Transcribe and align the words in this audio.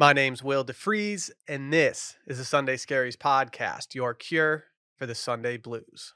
My 0.00 0.12
name's 0.12 0.44
Will 0.44 0.64
DeFries, 0.64 1.32
and 1.48 1.72
this 1.72 2.18
is 2.24 2.38
the 2.38 2.44
Sunday 2.44 2.76
Scaries 2.76 3.16
podcast, 3.16 3.96
your 3.96 4.14
cure 4.14 4.66
for 4.96 5.06
the 5.06 5.14
Sunday 5.16 5.56
blues. 5.56 6.14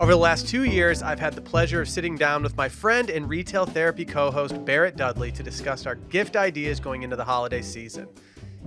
Over 0.00 0.10
the 0.10 0.18
last 0.18 0.48
two 0.48 0.64
years, 0.64 1.00
I've 1.00 1.20
had 1.20 1.34
the 1.34 1.40
pleasure 1.40 1.80
of 1.80 1.88
sitting 1.88 2.16
down 2.16 2.42
with 2.42 2.56
my 2.56 2.68
friend 2.68 3.08
and 3.08 3.28
retail 3.28 3.66
therapy 3.66 4.04
co 4.04 4.32
host 4.32 4.64
Barrett 4.64 4.96
Dudley 4.96 5.30
to 5.30 5.44
discuss 5.44 5.86
our 5.86 5.94
gift 5.94 6.34
ideas 6.34 6.80
going 6.80 7.04
into 7.04 7.14
the 7.14 7.24
holiday 7.24 7.62
season. 7.62 8.08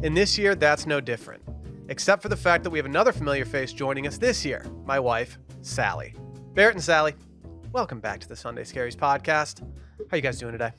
And 0.01 0.15
this 0.15 0.37
year, 0.37 0.55
that's 0.55 0.85
no 0.85 1.01
different, 1.01 1.43
except 1.89 2.21
for 2.21 2.29
the 2.29 2.37
fact 2.37 2.63
that 2.63 2.69
we 2.69 2.79
have 2.79 2.85
another 2.85 3.11
familiar 3.11 3.43
face 3.43 3.73
joining 3.73 4.07
us 4.07 4.17
this 4.17 4.45
year 4.45 4.65
my 4.85 4.97
wife, 4.97 5.37
Sally. 5.61 6.15
Barrett 6.57 6.73
and 6.73 6.83
Sally, 6.83 7.13
welcome 7.71 7.99
back 7.99 8.19
to 8.19 8.27
the 8.27 8.35
Sunday 8.35 8.63
Scaries 8.63 8.95
podcast. 8.95 9.61
How 10.09 10.17
you 10.17 10.23
guys 10.23 10.39
doing 10.39 10.53
today? 10.53 10.71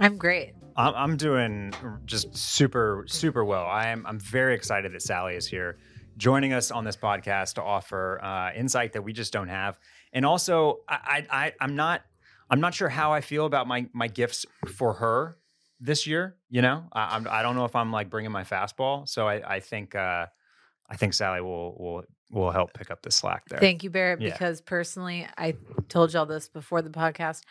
I'm 0.00 0.16
great. 0.18 0.54
I'm, 0.74 0.92
I'm 0.96 1.16
doing 1.16 1.72
just 2.04 2.36
super, 2.36 3.04
super 3.06 3.44
well. 3.44 3.64
I 3.64 3.90
am. 3.90 4.04
I'm 4.08 4.18
very 4.18 4.56
excited 4.56 4.92
that 4.92 5.00
Sally 5.00 5.36
is 5.36 5.46
here, 5.46 5.78
joining 6.16 6.52
us 6.52 6.72
on 6.72 6.82
this 6.82 6.96
podcast 6.96 7.54
to 7.54 7.62
offer 7.62 8.18
uh, 8.24 8.50
insight 8.56 8.94
that 8.94 9.02
we 9.02 9.12
just 9.12 9.32
don't 9.32 9.46
have, 9.46 9.78
and 10.12 10.26
also 10.26 10.80
I, 10.88 11.26
I, 11.30 11.44
I, 11.44 11.52
I'm 11.60 11.76
not, 11.76 12.02
I'm 12.50 12.60
not 12.60 12.74
sure 12.74 12.88
how 12.88 13.12
I 13.12 13.20
feel 13.20 13.46
about 13.46 13.68
my 13.68 13.86
my 13.92 14.08
gifts 14.08 14.46
for 14.74 14.94
her 14.94 15.38
this 15.78 16.08
year. 16.08 16.38
You 16.50 16.62
know, 16.62 16.88
I, 16.92 17.14
I'm, 17.14 17.28
I 17.30 17.42
don't 17.42 17.54
know 17.54 17.66
if 17.66 17.76
I'm 17.76 17.92
like 17.92 18.10
bringing 18.10 18.32
my 18.32 18.42
fastball. 18.42 19.08
So 19.08 19.28
I, 19.28 19.54
I 19.54 19.60
think, 19.60 19.94
uh, 19.94 20.26
I 20.90 20.96
think 20.96 21.14
Sally 21.14 21.40
will 21.40 21.76
will 21.78 22.02
will 22.32 22.50
help 22.50 22.72
pick 22.74 22.90
up 22.90 23.02
the 23.02 23.10
slack 23.10 23.44
there. 23.48 23.60
Thank 23.60 23.82
you, 23.84 23.90
Barrett, 23.90 24.20
Yeah. 24.20 24.30
because 24.32 24.60
personally, 24.60 25.26
I 25.36 25.54
told 25.88 26.12
y'all 26.12 26.26
this 26.26 26.48
before 26.48 26.82
the 26.82 26.90
podcast. 26.90 27.42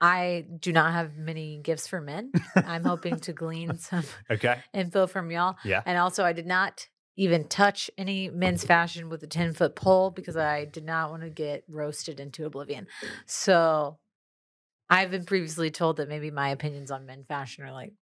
I 0.00 0.44
do 0.60 0.72
not 0.72 0.92
have 0.92 1.16
many 1.16 1.58
gifts 1.58 1.86
for 1.86 2.00
men. 2.00 2.32
I'm 2.54 2.84
hoping 2.84 3.18
to 3.20 3.32
glean 3.32 3.78
some 3.78 4.04
okay. 4.30 4.58
info 4.74 5.06
from 5.06 5.30
y'all. 5.30 5.56
Yeah. 5.64 5.82
And 5.86 5.96
also, 5.96 6.24
I 6.24 6.32
did 6.34 6.46
not 6.46 6.88
even 7.16 7.44
touch 7.44 7.90
any 7.96 8.28
men's 8.28 8.62
fashion 8.62 9.08
with 9.08 9.22
a 9.22 9.26
10 9.26 9.54
foot 9.54 9.74
pole 9.74 10.10
because 10.10 10.36
I 10.36 10.66
did 10.66 10.84
not 10.84 11.10
want 11.10 11.22
to 11.22 11.30
get 11.30 11.64
roasted 11.66 12.20
into 12.20 12.44
oblivion. 12.44 12.86
So 13.24 13.96
I've 14.90 15.10
been 15.10 15.24
previously 15.24 15.70
told 15.70 15.96
that 15.96 16.10
maybe 16.10 16.30
my 16.30 16.50
opinions 16.50 16.90
on 16.90 17.06
men 17.06 17.24
fashion 17.26 17.64
are 17.64 17.72
like 17.72 17.94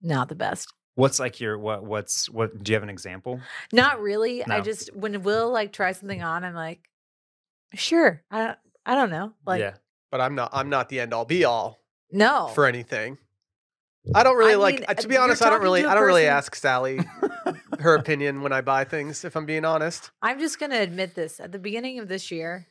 not 0.00 0.28
the 0.30 0.34
best. 0.34 0.72
What's 0.96 1.20
like 1.20 1.40
your 1.40 1.58
what? 1.58 1.84
What's 1.84 2.28
what? 2.28 2.62
Do 2.62 2.72
you 2.72 2.74
have 2.74 2.82
an 2.82 2.90
example? 2.90 3.40
Not 3.72 4.00
really. 4.00 4.44
I 4.44 4.60
just 4.60 4.94
when 4.96 5.22
Will 5.22 5.50
like 5.50 5.72
try 5.72 5.92
something 5.92 6.22
on, 6.22 6.42
I'm 6.42 6.54
like, 6.54 6.80
sure. 7.74 8.22
I 8.30 8.38
don't. 8.38 8.58
I 8.86 8.94
don't 8.94 9.10
know. 9.10 9.32
Like, 9.46 9.60
yeah. 9.60 9.74
But 10.10 10.20
I'm 10.20 10.34
not 10.34 10.50
I'm 10.52 10.70
not 10.70 10.88
the 10.88 11.00
end 11.00 11.12
all 11.12 11.24
be 11.24 11.44
all 11.44 11.80
no. 12.10 12.48
for 12.54 12.66
anything. 12.66 13.18
I 14.14 14.22
don't 14.22 14.36
really 14.36 14.52
I 14.52 14.56
like 14.56 14.74
mean, 14.76 14.84
uh, 14.88 14.94
to 14.94 15.08
be 15.08 15.16
honest, 15.16 15.42
I 15.42 15.50
don't 15.50 15.62
really 15.62 15.84
I 15.84 15.94
don't 15.94 16.04
really 16.04 16.26
ask 16.26 16.54
Sally 16.54 17.00
her 17.80 17.96
opinion 17.96 18.40
when 18.40 18.52
I 18.52 18.60
buy 18.60 18.84
things, 18.84 19.24
if 19.24 19.36
I'm 19.36 19.46
being 19.46 19.64
honest. 19.64 20.10
I'm 20.22 20.38
just 20.38 20.58
gonna 20.58 20.80
admit 20.80 21.14
this. 21.14 21.40
At 21.40 21.52
the 21.52 21.58
beginning 21.58 21.98
of 21.98 22.08
this 22.08 22.30
year, 22.30 22.68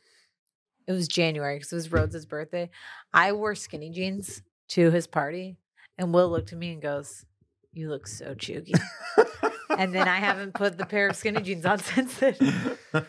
it 0.86 0.92
was 0.92 1.06
January 1.06 1.56
because 1.56 1.72
it 1.72 1.76
was 1.76 1.92
Rhodes' 1.92 2.24
birthday. 2.26 2.70
I 3.12 3.32
wore 3.32 3.54
skinny 3.54 3.90
jeans 3.90 4.42
to 4.68 4.90
his 4.90 5.06
party, 5.06 5.58
and 5.98 6.14
Will 6.14 6.30
looked 6.30 6.52
at 6.52 6.58
me 6.58 6.72
and 6.72 6.80
goes, 6.80 7.24
"You 7.76 7.90
look 7.90 8.06
so 8.06 8.34
chuggy." 8.34 8.74
and 9.78 9.94
then 9.94 10.08
I 10.08 10.16
haven't 10.16 10.54
put 10.54 10.78
the 10.78 10.86
pair 10.86 11.08
of 11.08 11.16
skinny 11.16 11.42
jeans 11.42 11.66
on 11.66 11.78
since 11.92 12.18
then. 12.18 12.36
Well, 12.92 13.04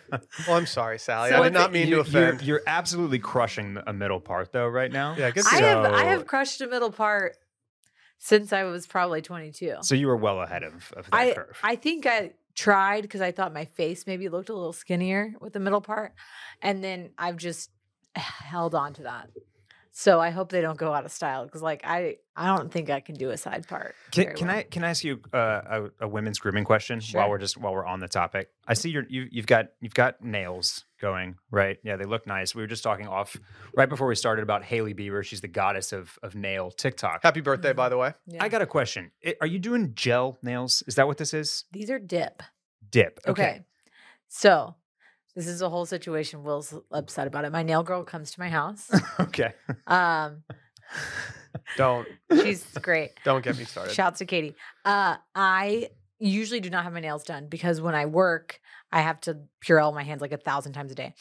I'm 0.57 0.65
sorry, 0.65 0.99
Sally. 0.99 1.29
So 1.29 1.39
I 1.41 1.43
did 1.43 1.53
not 1.53 1.71
mean 1.71 1.85
to 1.85 1.89
You- 1.91 1.99
offend. 2.01 2.41
You're, 2.41 2.57
you're 2.57 2.63
absolutely 2.67 3.19
crushing 3.19 3.77
a 3.87 3.93
middle 3.93 4.19
part 4.19 4.51
though 4.51 4.67
right 4.67 4.91
now. 4.91 5.15
yeah, 5.17 5.31
good 5.31 5.45
I 5.51 5.59
to 5.59 5.65
have 5.65 5.85
I 5.93 6.03
have 6.05 6.27
crushed 6.27 6.61
a 6.61 6.67
middle 6.67 6.91
part 6.91 7.37
since 8.19 8.51
I 8.51 8.63
was 8.63 8.87
probably 8.87 9.21
22. 9.21 9.77
So 9.81 9.95
you 9.95 10.07
were 10.07 10.17
well 10.17 10.41
ahead 10.41 10.63
of, 10.63 10.91
of 10.97 11.05
that 11.05 11.13
I 11.13 11.33
curve. 11.33 11.57
I 11.63 11.75
think 11.75 12.05
I 12.05 12.31
tried 12.55 13.01
because 13.03 13.21
I 13.21 13.31
thought 13.31 13.53
my 13.53 13.65
face 13.65 14.07
maybe 14.07 14.27
looked 14.27 14.49
a 14.49 14.53
little 14.53 14.73
skinnier 14.73 15.33
with 15.39 15.53
the 15.53 15.59
middle 15.59 15.81
part, 15.81 16.13
and 16.61 16.83
then 16.83 17.11
I've 17.17 17.37
just 17.37 17.69
held 18.15 18.73
on 18.73 18.93
to 18.95 19.03
that. 19.03 19.29
So 19.99 20.19
I 20.21 20.29
hope 20.29 20.51
they 20.51 20.61
don't 20.61 20.77
go 20.77 20.93
out 20.93 21.05
of 21.05 21.11
style 21.11 21.43
because, 21.45 21.63
like, 21.63 21.81
I 21.83 22.17
I 22.35 22.55
don't 22.55 22.71
think 22.71 22.91
I 22.91 22.99
can 22.99 23.15
do 23.15 23.31
a 23.31 23.37
side 23.37 23.67
part. 23.67 23.95
can, 24.11 24.35
can 24.35 24.45
well. 24.47 24.57
I 24.57 24.61
can 24.61 24.83
I 24.83 24.89
ask 24.91 25.03
you 25.03 25.19
uh, 25.33 25.87
a, 25.99 26.05
a 26.05 26.07
women's 26.07 26.37
grooming 26.37 26.65
question 26.65 26.99
Sure. 26.99 27.19
while 27.19 27.31
we're 27.31 27.39
just 27.39 27.57
while 27.57 27.73
we're 27.73 27.83
on 27.83 27.99
the 27.99 28.07
topic? 28.07 28.49
I 28.67 28.75
see 28.75 28.91
you're, 28.91 29.07
you 29.09 29.27
you've 29.31 29.47
got 29.47 29.69
you've 29.81 29.95
got 29.95 30.23
nails 30.23 30.85
going 31.01 31.37
right. 31.49 31.77
Yeah, 31.83 31.95
they 31.95 32.05
look 32.05 32.27
nice. 32.27 32.53
We 32.53 32.61
were 32.61 32.67
just 32.67 32.83
talking 32.83 33.07
off 33.07 33.35
right 33.75 33.89
before 33.89 34.05
we 34.05 34.13
started 34.13 34.43
about 34.43 34.63
Hailey 34.63 34.93
Bieber. 34.93 35.23
She's 35.23 35.41
the 35.41 35.47
goddess 35.47 35.91
of 35.91 36.19
of 36.21 36.35
nail 36.35 36.69
TikTok. 36.69 37.23
Happy 37.23 37.41
birthday, 37.41 37.73
by 37.73 37.89
the 37.89 37.97
way. 37.97 38.13
Yeah. 38.27 38.43
I 38.43 38.49
got 38.49 38.61
a 38.61 38.67
question. 38.67 39.09
I- 39.25 39.37
Are 39.41 39.47
you 39.47 39.57
doing 39.57 39.93
gel 39.95 40.37
nails? 40.43 40.83
Is 40.85 40.93
that 40.93 41.07
what 41.07 41.17
this 41.17 41.33
is? 41.33 41.65
These 41.71 41.89
are 41.89 41.97
dip. 41.97 42.43
Dip. 42.87 43.19
Okay. 43.25 43.31
Okay. 43.41 43.61
So 44.27 44.75
this 45.37 45.45
is 45.47 45.61
a 45.61 45.69
whole 45.69 45.85
situation. 45.85 46.43
Will's 46.43 46.73
upset 46.91 47.27
about 47.27 47.45
it. 47.45 47.51
My 47.51 47.61
nail 47.61 47.83
girl 47.83 48.03
comes 48.03 48.31
to 48.31 48.39
my 48.39 48.49
house. 48.49 48.89
Okay. 49.19 49.53
Um, 49.85 50.43
Don't 51.75 52.07
she's 52.31 52.63
great. 52.81 53.11
don't 53.23 53.43
get 53.43 53.57
me 53.57 53.65
started. 53.65 53.93
Shouts 53.93 54.19
to 54.19 54.25
Katie. 54.25 54.55
Uh, 54.83 55.17
I 55.35 55.89
usually 56.19 56.59
do 56.59 56.69
not 56.69 56.83
have 56.83 56.93
my 56.93 56.99
nails 57.01 57.23
done 57.23 57.47
because 57.47 57.79
when 57.81 57.93
I 57.93 58.05
work, 58.07 58.59
I 58.91 59.01
have 59.01 59.21
to 59.21 59.37
Purell 59.63 59.93
my 59.93 60.03
hands 60.03 60.21
like 60.21 60.31
a 60.31 60.37
thousand 60.37 60.73
times 60.73 60.91
a 60.91 60.95
day. 60.95 61.13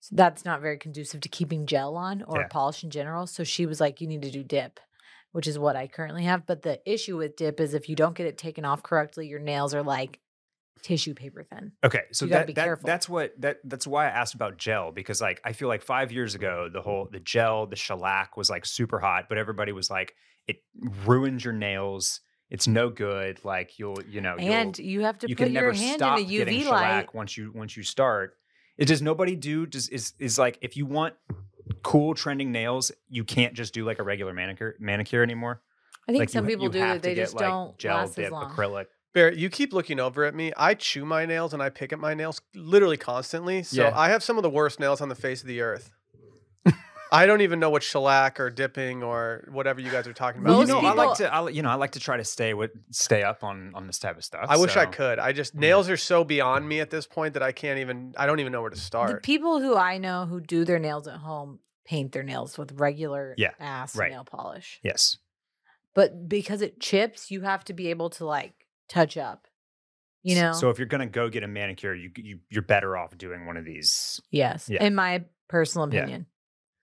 So 0.00 0.14
that's 0.16 0.44
not 0.44 0.60
very 0.60 0.78
conducive 0.78 1.20
to 1.22 1.28
keeping 1.28 1.64
gel 1.66 1.96
on 1.96 2.22
or 2.22 2.40
Yeah. 2.40 2.48
polish 2.48 2.84
in 2.84 2.90
general. 2.90 3.26
So 3.26 3.44
she 3.44 3.66
was 3.66 3.80
like, 3.80 4.00
"You 4.00 4.06
need 4.08 4.22
to 4.22 4.30
do 4.30 4.42
dip," 4.44 4.80
which 5.32 5.46
is 5.46 5.58
what 5.58 5.76
I 5.76 5.86
currently 5.86 6.24
have. 6.24 6.44
But 6.46 6.62
the 6.62 6.80
issue 6.90 7.16
with 7.16 7.36
dip 7.36 7.60
is 7.60 7.72
if 7.72 7.88
you 7.88 7.96
don't 7.96 8.16
get 8.16 8.26
it 8.26 8.36
taken 8.36 8.64
off 8.64 8.82
correctly, 8.82 9.26
your 9.26 9.40
nails 9.40 9.74
are 9.74 9.82
like 9.82 10.18
tissue 10.82 11.14
paper 11.14 11.42
thin. 11.42 11.72
Okay, 11.84 12.02
so 12.12 12.24
You 12.24 12.30
that, 12.32 12.46
be 12.46 12.52
that 12.54 12.64
careful. 12.64 12.86
that's 12.86 13.08
what 13.08 13.40
that 13.40 13.58
that's 13.64 13.86
why 13.86 14.06
I 14.06 14.10
asked 14.10 14.34
about 14.34 14.56
gel 14.58 14.92
because 14.92 15.20
like 15.20 15.40
I 15.44 15.52
feel 15.52 15.68
like 15.68 15.82
five 15.82 16.12
years 16.12 16.34
ago 16.34 16.68
the 16.72 16.82
whole 16.82 17.08
the 17.10 17.20
gel 17.20 17.66
the 17.66 17.76
shellac 17.76 18.36
was 18.36 18.50
like 18.50 18.66
super 18.66 18.98
hot, 18.98 19.26
but 19.28 19.38
everybody 19.38 19.72
was 19.72 19.90
like 19.90 20.14
it 20.46 20.62
ruins 21.04 21.44
your 21.44 21.54
nails. 21.54 22.20
It's 22.50 22.66
no 22.66 22.88
good. 22.88 23.44
Like 23.44 23.78
you'll 23.78 24.02
you 24.08 24.20
know 24.20 24.36
and 24.36 24.78
you 24.78 25.02
have 25.02 25.18
to 25.18 25.28
you 25.28 25.36
put 25.36 25.44
can 25.44 25.52
your 25.52 25.62
never 25.62 25.74
hand 25.74 25.98
stop 25.98 26.18
in 26.18 26.24
a 26.24 26.28
getting 26.28 26.60
UV 26.60 26.62
shellac 26.64 26.80
light. 26.80 27.14
once 27.14 27.36
you 27.36 27.52
once 27.54 27.76
you 27.76 27.82
start. 27.82 28.36
It 28.78 28.86
does 28.86 29.02
nobody 29.02 29.36
do 29.36 29.66
does 29.66 29.88
is 29.88 30.14
is 30.18 30.38
like 30.38 30.58
if 30.62 30.76
you 30.76 30.86
want 30.86 31.14
cool 31.82 32.14
trending 32.14 32.52
nails, 32.52 32.92
you 33.08 33.24
can't 33.24 33.54
just 33.54 33.74
do 33.74 33.84
like 33.84 33.98
a 33.98 34.02
regular 34.02 34.32
manicure 34.32 34.76
manicure 34.78 35.22
anymore. 35.22 35.62
I 36.08 36.12
think 36.12 36.20
like 36.20 36.30
some 36.30 36.48
you, 36.48 36.56
people 36.56 36.66
you 36.66 36.94
do. 36.94 36.98
They 37.00 37.14
get, 37.14 37.24
just 37.24 37.36
don't 37.36 37.76
gel 37.76 37.96
last 37.98 38.16
dip 38.16 38.32
acrylic. 38.32 38.86
Barrett, 39.14 39.38
you 39.38 39.48
keep 39.48 39.72
looking 39.72 39.98
over 40.00 40.24
at 40.24 40.34
me. 40.34 40.52
I 40.56 40.74
chew 40.74 41.04
my 41.04 41.24
nails 41.26 41.52
and 41.54 41.62
I 41.62 41.70
pick 41.70 41.92
at 41.92 41.98
my 41.98 42.14
nails 42.14 42.40
literally 42.54 42.96
constantly. 42.98 43.62
So 43.62 43.82
Yeah. 43.82 43.92
I 43.98 44.10
have 44.10 44.22
some 44.22 44.36
of 44.36 44.42
the 44.42 44.50
worst 44.50 44.78
nails 44.80 45.00
on 45.00 45.08
the 45.08 45.14
face 45.14 45.40
of 45.40 45.46
the 45.48 45.60
earth. 45.60 45.90
I 47.10 47.24
don't 47.24 47.40
even 47.40 47.58
know 47.58 47.70
what 47.70 47.82
shellac 47.82 48.38
or 48.38 48.50
dipping 48.50 49.02
or 49.02 49.48
whatever 49.50 49.80
you 49.80 49.90
guys 49.90 50.06
are 50.06 50.12
talking 50.12 50.42
about. 50.42 50.50
Well, 50.50 50.60
you 50.60 50.74
Most 50.74 50.82
know, 50.82 50.88
I 50.88 50.92
like 50.92 51.04
people- 51.06 51.14
to, 51.16 51.34
I, 51.34 51.40
li- 51.40 51.54
you 51.54 51.62
know, 51.62 51.70
I 51.70 51.76
like 51.76 51.92
to 51.92 52.00
try 52.00 52.18
to 52.18 52.24
stay 52.24 52.52
with, 52.52 52.70
stay 52.90 53.22
up 53.22 53.42
on 53.42 53.72
on 53.74 53.86
this 53.86 53.98
type 53.98 54.18
of 54.18 54.24
stuff. 54.24 54.44
I 54.46 54.58
wish 54.58 54.76
I 54.76 54.84
so- 54.84 54.90
could. 54.90 55.18
I 55.18 55.32
just 55.32 55.54
nails 55.54 55.88
are 55.88 55.96
so 55.96 56.22
beyond 56.22 56.68
me 56.68 56.80
at 56.80 56.90
this 56.90 57.06
point 57.06 57.32
that 57.32 57.42
I 57.42 57.50
can't 57.50 57.78
even. 57.78 58.12
I 58.18 58.26
don't 58.26 58.40
even 58.40 58.52
know 58.52 58.60
where 58.60 58.68
to 58.68 58.76
start. 58.76 59.06
The 59.06 59.12
start. 59.12 59.22
people 59.22 59.58
who 59.58 59.74
I 59.74 59.96
know 59.96 60.26
who 60.26 60.38
do 60.38 60.66
their 60.66 60.78
nails 60.78 61.08
at 61.08 61.16
home 61.20 61.60
paint 61.86 62.12
their 62.12 62.22
nails 62.22 62.58
with 62.58 62.72
regular 62.78 63.34
Yeah, 63.38 63.52
ass 63.58 63.96
right. 63.96 64.10
nail 64.10 64.24
polish. 64.24 64.78
Yes. 64.82 65.16
But 65.94 66.28
because 66.28 66.60
it 66.60 66.78
chips, 66.78 67.30
you 67.30 67.40
have 67.40 67.64
to 67.64 67.72
be 67.72 67.88
able 67.88 68.10
to 68.10 68.26
like 68.26 68.52
touch 68.88 69.16
up. 69.16 69.46
You 70.22 70.34
know? 70.34 70.52
So 70.52 70.68
if 70.70 70.78
you're 70.78 70.86
gonna 70.88 71.06
go 71.06 71.28
get 71.28 71.42
a 71.42 71.48
manicure, 71.48 71.94
you, 71.94 72.10
you 72.16 72.40
you're 72.50 72.62
better 72.62 72.96
off 72.96 73.16
doing 73.16 73.46
one 73.46 73.56
of 73.56 73.64
these, 73.64 74.20
yes. 74.30 74.68
Yeah. 74.68 74.82
In 74.84 74.94
my 74.94 75.24
personal 75.48 75.92
Yeah. 75.92 76.00
opinion, 76.00 76.26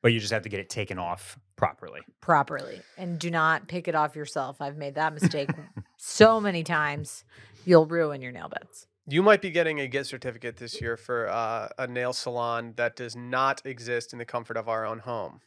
but 0.01 0.13
you 0.13 0.19
just 0.19 0.31
have 0.33 0.43
to 0.43 0.49
get 0.49 0.59
it 0.59 0.69
taken 0.69 0.97
off 0.97 1.37
properly. 1.55 2.01
properly. 2.21 2.81
And 2.97 3.19
do 3.19 3.29
not 3.29 3.67
pick 3.67 3.87
it 3.87 3.95
off 3.95 4.15
yourself. 4.15 4.61
I've 4.61 4.77
made 4.77 4.95
that 4.95 5.13
mistake 5.13 5.49
so 5.97 6.39
many 6.41 6.63
times. 6.63 7.23
You'll 7.65 7.85
ruin 7.85 8.21
your 8.21 8.31
nail 8.31 8.49
beds. 8.49 8.87
You 9.07 9.21
might 9.21 9.41
be 9.41 9.51
getting 9.51 9.79
a 9.79 9.87
gift 9.87 10.09
certificate 10.09 10.57
this 10.57 10.81
year 10.81 10.97
for 10.97 11.29
uh, 11.29 11.69
a 11.77 11.85
nail 11.87 12.11
salon 12.13 12.73
that 12.77 12.95
does 12.95 13.15
not 13.15 13.61
exist 13.65 14.13
in 14.13 14.19
the 14.19 14.25
comfort 14.25 14.57
of 14.57 14.67
our 14.67 14.85
own 14.85 14.99
home. 14.99 15.41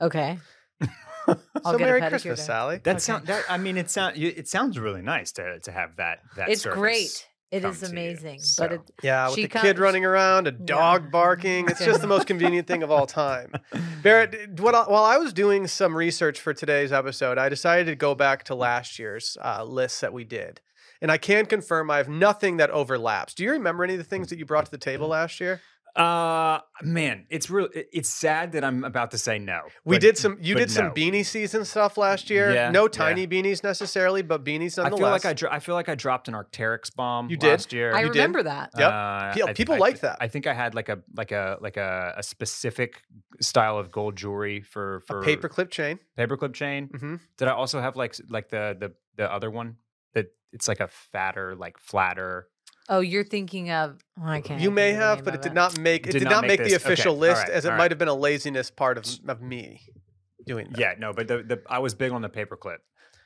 Okay. 0.00 0.38
I'll 1.28 1.36
so 1.72 1.78
get 1.78 1.88
a 1.88 1.90
Merry 1.90 2.00
pedicure 2.00 2.08
Christmas, 2.10 2.38
then. 2.40 2.46
Sally. 2.46 2.80
That 2.84 2.90
Okay. 2.96 2.98
sound 3.00 3.26
that 3.26 3.44
I 3.48 3.58
mean 3.58 3.76
it 3.76 3.90
sound 3.90 4.16
you- 4.16 4.32
it 4.36 4.48
sounds 4.48 4.78
really 4.78 5.02
nice 5.02 5.32
to 5.32 5.58
to 5.60 5.72
have 5.72 5.96
that 5.96 6.20
that 6.36 6.48
it's 6.48 6.64
great. 6.64 7.26
It 7.50 7.64
is 7.64 7.80
come 7.80 7.96
you, 7.96 8.02
amazing. 8.02 8.40
so. 8.40 8.62
But 8.64 8.72
it, 8.72 8.80
Yeah, 9.02 9.26
with 9.28 9.36
She 9.36 9.42
the 9.44 9.48
co- 9.48 9.60
kid 9.62 9.78
running 9.78 10.04
around, 10.04 10.46
a 10.46 10.50
dog 10.50 11.10
barking. 11.10 11.66
It's 11.70 11.82
just 11.82 12.02
the 12.02 12.06
most 12.06 12.26
convenient 12.32 12.66
thing 12.68 12.82
of 12.82 12.90
all 12.90 13.06
time. 13.06 13.52
Barrett, 14.02 14.60
what, 14.60 14.74
while 14.90 15.04
I 15.04 15.16
was 15.16 15.32
doing 15.32 15.66
some 15.66 15.96
research 15.96 16.38
for 16.42 16.52
today's 16.52 16.92
episode, 16.92 17.38
I 17.38 17.48
decided 17.48 17.86
to 17.86 17.96
go 17.96 18.14
back 18.14 18.44
to 18.44 18.54
last 18.54 18.98
year's 18.98 19.38
uh, 19.42 19.64
lists 19.64 20.00
that 20.00 20.12
we 20.12 20.24
did. 20.24 20.60
And 21.00 21.10
I 21.10 21.16
can 21.16 21.46
confirm 21.46 21.90
I 21.90 21.96
have 21.96 22.08
nothing 22.10 22.58
that 22.58 22.70
overlaps. 22.70 23.32
Do 23.32 23.44
you 23.44 23.52
remember 23.52 23.82
any 23.82 23.94
of 23.94 23.98
the 23.98 24.04
things 24.04 24.28
that 24.28 24.38
you 24.38 24.44
brought 24.44 24.66
to 24.66 24.70
the 24.70 24.76
table 24.76 25.08
last 25.08 25.40
year? 25.40 25.62
Uh 25.98 26.60
man, 26.82 27.26
it's 27.28 27.50
real. 27.50 27.68
It's 27.74 28.08
sad 28.08 28.52
that 28.52 28.62
I'm 28.62 28.84
about 28.84 29.10
to 29.10 29.18
say 29.18 29.38
no. 29.40 29.62
We 29.84 29.96
but- 29.96 30.00
did 30.02 30.16
some. 30.18 30.38
You 30.40 30.54
but 30.54 30.60
did 30.60 30.70
some 30.70 30.86
no. 30.86 30.92
beanie 30.92 31.26
season 31.26 31.64
stuff 31.64 31.98
last 31.98 32.30
year. 32.30 32.54
Yeah, 32.54 32.70
no 32.70 32.84
yeah. 32.84 32.88
tiny 32.88 33.26
beanies 33.26 33.64
necessarily, 33.64 34.22
but 34.22 34.44
beanies 34.44 34.76
nonetheless. 34.76 34.92
I 34.92 34.96
feel 34.96 35.10
like 35.10 35.24
I, 35.26 35.32
dro- 35.32 35.50
I 35.50 35.58
feel 35.58 35.74
like 35.74 35.88
I 35.88 35.96
dropped 35.96 36.28
an 36.28 36.34
Arc'teryx 36.34 36.94
bomb 36.94 37.28
You 37.30 37.36
did? 37.36 37.48
last 37.48 37.72
year. 37.72 37.92
I 37.94 38.02
You 38.02 38.06
did? 38.08 38.16
remember 38.16 38.44
that. 38.44 38.70
Yep. 38.78 38.92
Uh, 38.92 39.32
Pe- 39.48 39.54
people 39.54 39.74
I 39.74 39.78
like 39.78 40.00
that. 40.00 40.18
I 40.20 40.28
think 40.28 40.46
I 40.46 40.54
had 40.54 40.74
like 40.76 40.88
a 40.88 41.00
like 41.16 41.32
a 41.32 41.58
like 41.60 41.76
a, 41.76 42.14
a 42.16 42.22
specific 42.22 43.02
style 43.40 43.76
of 43.76 43.90
gold 43.90 44.14
jewelry 44.14 44.60
for 44.62 45.00
for 45.00 45.20
a 45.22 45.24
paperclip 45.26 45.70
chain. 45.70 45.98
paperclip 46.16 46.54
chain. 46.54 46.88
hmm 46.96 47.16
Did 47.38 47.48
I 47.48 47.52
also 47.52 47.80
have 47.80 47.96
like 47.96 48.14
like 48.28 48.50
the 48.50 48.76
the 48.78 48.92
the 49.16 49.32
other 49.32 49.50
one 49.50 49.78
that 50.14 50.26
it's 50.52 50.68
like 50.68 50.78
a 50.80 50.86
fatter 50.88 51.56
like 51.56 51.76
flatter? 51.78 52.46
Oh, 52.88 53.00
you're 53.00 53.24
thinking 53.24 53.70
of. 53.70 53.98
oh, 54.20 54.26
I 54.26 54.40
can't. 54.40 54.60
You 54.60 54.70
may 54.70 54.92
have, 54.92 55.24
but 55.24 55.34
it 55.34 55.42
did 55.42 55.54
not 55.54 55.78
make 55.78 56.06
it 56.06 56.12
Did 56.12 56.20
did, 56.20 56.24
not 56.24 56.30
not 56.30 56.42
make 56.42 56.48
make, 56.48 56.58
the 56.60 56.64
this. 56.74 56.82
Okay, 56.82 56.92
official 56.92 57.16
list, 57.16 57.42
right, 57.42 57.50
as 57.50 57.64
it 57.64 57.72
all 57.72 57.78
might 57.78 57.90
have 57.90 57.98
been 57.98 58.08
a 58.08 58.14
laziness 58.14 58.70
part 58.70 58.96
of 58.98 59.04
of 59.28 59.42
me 59.42 59.82
doing 60.46 60.68
that. 60.70 60.80
Yeah, 60.80 60.94
no, 60.98 61.12
but 61.12 61.28
the, 61.28 61.42
the 61.42 61.62
I 61.68 61.78
was 61.80 61.94
big 61.94 62.12
on 62.12 62.22
the 62.22 62.30
paperclip. 62.30 62.78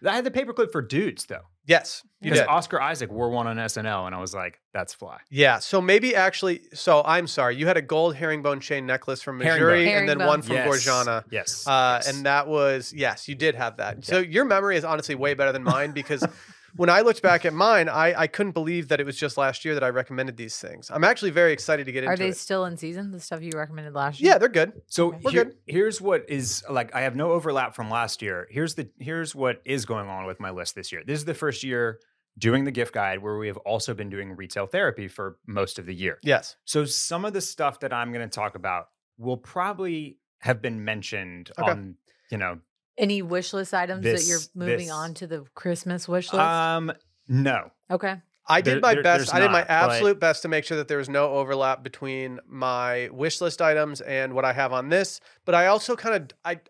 I 0.05 0.17
had 0.17 0.25
the 0.25 0.33
paperclip 0.33 0.73
for 0.73 0.83
dudes 0.83 1.27
though, 1.27 1.47
Yes, 1.65 2.03
because. 2.21 2.41
Oscar 2.41 2.81
Isaac 2.81 3.09
wore 3.13 3.31
one 3.31 3.47
on 3.47 3.57
SNL, 3.57 4.07
and 4.07 4.15
I 4.17 4.21
was 4.21 4.35
like, 4.35 4.61
"That's 4.75 4.93
fly." 4.93 5.19
Yeah, 5.31 5.61
so 5.61 5.81
maybe 5.81 6.17
actually, 6.17 6.63
so 6.75 7.03
I'm 7.05 7.29
sorry, 7.29 7.55
you 7.55 7.69
had 7.69 7.77
a 7.77 7.83
gold 7.83 8.17
herringbone 8.17 8.59
chain 8.59 8.85
necklace 8.85 9.23
from 9.23 9.39
Herringbone. 9.41 9.87
Mejuri 9.87 9.97
and 9.97 10.09
then 10.09 10.27
one 10.27 10.43
from 10.43 10.57
yes. 10.57 10.69
Gorjana. 10.69 11.25
Yes, 11.31 11.65
Uh, 11.69 12.01
yes. 12.03 12.13
And 12.13 12.27
that 12.27 12.49
was, 12.49 12.93
yes, 12.93 13.29
you 13.29 13.37
did 13.37 13.55
have 13.55 13.77
that. 13.77 14.05
So 14.05 14.19
your 14.19 14.45
memory 14.45 14.77
is 14.77 14.85
honestly 14.85 15.15
way 15.15 15.35
better 15.35 15.53
than 15.53 15.63
mine 15.63 15.93
because 15.93 16.27
when 16.77 16.89
I 16.91 17.01
looked 17.03 17.23
back 17.23 17.45
at 17.45 17.53
mine, 17.53 17.89
I, 17.89 18.19
I 18.23 18.27
couldn't 18.27 18.53
believe 18.53 18.89
that 18.89 19.01
it 19.01 19.05
was 19.07 19.17
just 19.17 19.37
last 19.37 19.65
year 19.65 19.75
that 19.75 19.85
I 19.85 19.89
recommended 19.91 20.37
these 20.37 20.59
things. 20.59 20.91
I'm 20.91 21.05
actually 21.05 21.31
very 21.31 21.53
excited 21.53 21.87
to 21.87 21.93
get 21.93 22.05
into 22.05 22.13
Are 22.15 22.17
they 22.17 22.29
it. 22.29 22.37
still 22.37 22.65
in 22.65 22.77
season? 22.77 23.11
The 23.11 23.21
stuff 23.21 23.43
you 23.43 23.51
recommended 23.55 23.95
last 23.95 24.21
year? 24.21 24.33
Yeah, 24.33 24.39
they're 24.39 24.49
good. 24.49 24.73
So 24.87 25.09
Okay. 25.09 25.19
We're 25.23 25.31
here- 25.31 25.45
good. 25.45 25.57
here's 25.67 26.01
what 26.01 26.25
is 26.29 26.65
like 26.71 26.95
I 26.95 27.03
have 27.03 27.15
no 27.17 27.33
overlap 27.33 27.75
from 27.75 27.91
last 27.91 28.23
year. 28.23 28.47
Here's 28.51 28.75
the 28.75 28.89
here's 28.99 29.35
what 29.35 29.61
is 29.65 29.85
going 29.85 30.09
on 30.09 30.25
with 30.27 30.41
my 30.41 30.51
list 30.51 30.75
this 30.75 30.93
year. 30.93 31.03
This 31.07 31.19
is 31.19 31.25
the 31.25 31.35
first 31.35 31.63
year 31.63 32.01
doing 32.39 32.65
the 32.65 32.71
gift 32.71 32.95
guide 32.95 33.19
where 33.23 33.37
we 33.37 33.47
have 33.49 33.59
also 33.59 33.93
been 33.93 34.09
doing 34.09 34.35
retail 34.35 34.67
therapy 34.67 35.07
for 35.09 35.37
most 35.47 35.79
of 35.79 35.85
the 35.85 35.95
year. 35.95 36.19
Yes. 36.23 36.57
So 36.65 36.87
some 36.87 37.27
of 37.27 37.35
the 37.35 37.43
stuff 37.43 37.81
that 37.81 37.93
I'm 37.93 38.11
going 38.13 38.27
to 38.27 38.35
talk 38.35 38.55
about 38.55 38.87
will 39.19 39.37
probably 39.37 40.19
have 40.39 40.63
been 40.63 40.83
mentioned 40.83 41.51
Okay. 41.59 41.71
on, 41.71 41.97
you 42.31 42.39
know, 42.39 42.59
Any 42.99 43.23
wish 43.23 43.53
list 43.53 43.73
items 43.75 44.05
that 44.05 44.25
you're 44.27 44.39
moving 44.55 44.87
this- 44.87 44.91
on 44.91 45.15
to 45.15 45.27
the 45.27 45.45
Christmas 45.55 46.07
wish 46.09 46.33
list? 46.33 46.41
um 46.43 46.93
no. 47.29 47.71
okay. 47.91 48.21
I 48.49 48.61
did 48.61 48.75
There- 48.75 48.81
my 48.81 48.95
there- 48.95 49.03
best. 49.05 49.33
I 49.33 49.39
did 49.39 49.53
my 49.53 49.61
not, 49.61 49.69
but- 49.69 49.71
absolute 49.93 50.19
best 50.21 50.43
to 50.43 50.49
make 50.49 50.65
sure 50.65 50.77
that 50.77 50.89
there 50.89 50.99
was 50.99 51.09
no 51.09 51.31
overlap 51.35 51.83
between 51.85 52.41
my 52.47 53.09
wish 53.13 53.41
list 53.41 53.63
items 53.63 54.01
and 54.01 54.35
what 54.35 54.45
I 54.45 54.53
have 54.53 54.73
on 54.73 54.89
this. 54.89 55.21
But 55.45 55.55
I 55.55 55.67
also 55.69 55.95
kind 55.97 56.17
of 56.17 56.37
I 56.45 56.61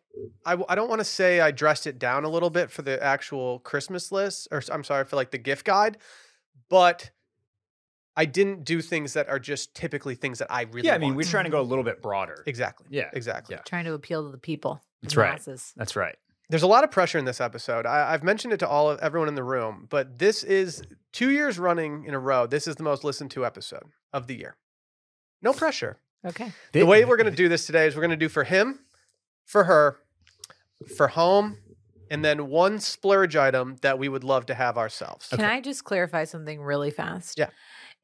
I, 0.44 0.62
I 0.68 0.74
don't 0.74 0.88
want 0.90 1.00
to 1.00 1.04
say 1.04 1.40
I 1.40 1.50
dressed 1.50 1.86
it 1.86 1.98
down 1.98 2.24
a 2.24 2.28
little 2.28 2.50
bit 2.50 2.70
for 2.70 2.82
the 2.82 3.02
actual 3.02 3.58
Christmas 3.60 4.12
list, 4.12 4.48
or 4.52 4.62
I'm 4.70 4.84
sorry 4.84 5.04
for 5.06 5.16
like 5.16 5.30
the 5.30 5.38
gift 5.38 5.64
guide, 5.64 5.96
but 6.68 7.10
I 8.16 8.24
didn't 8.26 8.64
do 8.64 8.82
things 8.82 9.14
that 9.14 9.28
are 9.28 9.38
just 9.38 9.74
typically 9.74 10.14
things 10.14 10.38
that 10.40 10.52
I 10.52 10.62
really. 10.62 10.86
yeah, 10.88 10.94
I 10.94 10.98
mean, 10.98 11.10
want. 11.10 11.16
we're 11.18 11.30
trying 11.30 11.44
to 11.44 11.50
go 11.50 11.60
a 11.60 11.62
little 11.62 11.84
bit 11.84 12.02
broader. 12.02 12.42
exactly 12.46 12.86
Yeah. 12.90 13.08
exactly. 13.12 13.54
Yeah. 13.56 13.62
Trying 13.62 13.84
to 13.86 13.94
appeal 13.94 14.24
to 14.26 14.30
the 14.30 14.38
people. 14.38 14.82
the 15.00 15.06
That's 15.06 15.16
right. 15.16 15.30
masses. 15.32 15.72
That's 15.76 15.96
right. 15.96 16.16
There's 16.50 16.62
a 16.62 16.66
lot 16.66 16.84
of 16.84 16.90
pressure 16.90 17.16
in 17.18 17.24
this 17.24 17.40
episode. 17.40 17.86
I, 17.86 18.12
I've 18.12 18.22
mentioned 18.22 18.52
it 18.52 18.58
to 18.58 18.68
all 18.68 18.90
of 18.90 19.00
everyone 19.00 19.28
in 19.28 19.34
the 19.34 19.44
room, 19.44 19.86
but 19.88 20.18
this 20.18 20.44
is 20.44 20.82
two 21.12 21.30
years 21.30 21.58
running 21.58 22.04
in 22.04 22.12
a 22.12 22.18
row. 22.18 22.46
This 22.46 22.66
is 22.66 22.76
the 22.76 22.82
most 22.82 23.04
listened 23.04 23.30
to 23.30 23.46
episode 23.46 23.84
of 24.12 24.26
the 24.26 24.34
year. 24.36 24.56
No 25.40 25.54
pressure. 25.54 25.98
Okay. 26.26 26.52
The 26.72 26.82
way 26.84 27.06
we're 27.06 27.16
going 27.16 27.30
to 27.30 27.36
do 27.36 27.48
this 27.48 27.64
today 27.66 27.86
is 27.86 27.94
we're 27.96 28.02
going 28.02 28.10
to 28.10 28.16
do 28.16 28.28
for 28.28 28.44
him, 28.44 28.80
for 29.46 29.64
her, 29.64 29.96
for 30.96 31.08
home, 31.08 31.56
and 32.10 32.22
then 32.22 32.48
one 32.48 32.78
splurge 32.80 33.34
item 33.36 33.76
that 33.80 33.98
we 33.98 34.08
would 34.10 34.22
love 34.24 34.44
to 34.46 34.54
have 34.54 34.76
ourselves. 34.76 35.28
Can 35.28 35.40
I 35.40 35.62
just 35.62 35.84
clarify 35.84 36.24
something 36.24 36.60
really 36.60 36.90
fast? 36.90 37.38
Yeah. 37.38 37.48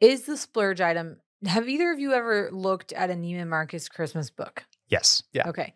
Is 0.00 0.22
the 0.22 0.36
splurge 0.36 0.80
item, 0.80 1.18
have 1.46 1.68
either 1.68 1.90
of 1.92 1.98
you 1.98 2.12
ever 2.12 2.50
looked 2.52 2.92
at 2.92 3.10
a 3.10 3.14
Neiman 3.14 3.48
Marcus 3.48 3.88
Christmas 3.88 4.30
book? 4.30 4.64
Yes. 4.88 5.22
Yeah. 5.32 5.48
Okay. 5.48 5.74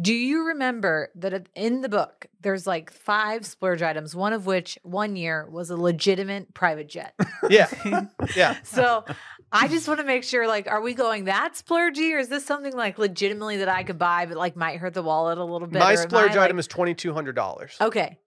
Do 0.00 0.12
you 0.12 0.46
remember 0.48 1.10
that 1.14 1.48
in 1.54 1.80
the 1.80 1.88
book, 1.88 2.26
there's 2.40 2.66
like 2.66 2.90
five 2.92 3.46
splurge 3.46 3.80
items, 3.80 4.12
one 4.16 4.32
of 4.32 4.44
which 4.44 4.76
one 4.82 5.14
year 5.14 5.48
was 5.48 5.70
a 5.70 5.76
legitimate 5.76 6.52
private 6.52 6.88
jet? 6.88 7.14
Yeah. 7.48 7.68
Yeah. 8.34 8.56
so 8.64 9.04
I 9.52 9.68
just 9.68 9.86
want 9.86 10.00
to 10.00 10.06
make 10.06 10.24
sure 10.24 10.48
like, 10.48 10.66
are 10.66 10.80
we 10.80 10.94
going 10.94 11.26
that 11.26 11.52
splurgy 11.54 12.12
or 12.12 12.18
is 12.18 12.28
this 12.28 12.44
something 12.44 12.72
like 12.72 12.98
legitimately 12.98 13.58
that 13.58 13.68
I 13.68 13.84
could 13.84 13.98
buy, 13.98 14.26
but 14.26 14.36
like 14.36 14.56
might 14.56 14.78
hurt 14.80 14.94
the 14.94 15.02
wallet 15.02 15.38
a 15.38 15.44
little 15.44 15.68
bit? 15.68 15.78
My 15.78 15.94
splurge 15.94 16.34
I, 16.34 16.44
item 16.44 16.56
like- 16.56 16.60
is 16.60 16.68
$2,200. 16.68 17.80
Okay. 17.82 18.18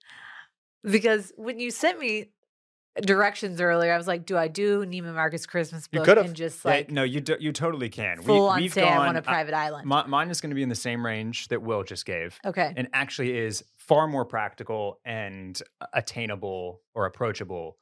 Because 0.83 1.33
when 1.35 1.59
you 1.59 1.71
sent 1.71 1.99
me 1.99 2.29
directions 3.01 3.61
earlier, 3.61 3.94
I 3.94 3.97
was 3.97 4.07
like, 4.07 4.25
do 4.25 4.38
I 4.38 4.47
do 4.47 4.85
Neiman 4.85 5.13
Marcus 5.15 5.45
Christmas 5.45 5.88
You 5.91 5.99
book 5.99 6.05
could've. 6.07 6.25
and 6.25 6.35
just 6.35 6.63
Yeah, 6.65 6.71
like 6.71 6.91
no, 6.91 7.03
you 7.03 7.21
do, 7.21 7.35
you 7.39 7.51
totally 7.51 7.89
can. 7.89 8.21
full 8.21 8.47
on 8.49 8.61
we've 8.61 8.73
say 8.73 8.83
I 8.88 8.97
want 8.97 9.09
a 9.17 9.21
gone- 9.21 9.27
uh, 9.27 9.31
private 9.31 9.53
island? 9.53 9.88
mi- 9.88 10.03
mine 10.07 10.29
is 10.29 10.41
going 10.41 10.49
to 10.51 10.55
be 10.55 10.63
in 10.63 10.69
the 10.69 10.75
same 10.75 11.05
range 11.05 11.47
that 11.49 11.61
Will 11.61 11.83
just 11.83 12.05
gave. 12.05 12.39
okay. 12.45 12.73
and 12.75 12.88
actually 12.94 13.38
is 13.38 13.63
far 13.77 14.07
more 14.07 14.25
practical 14.25 14.99
and 15.05 15.61
attainable 15.94 16.81
or 16.94 17.05
approachable 17.05 17.77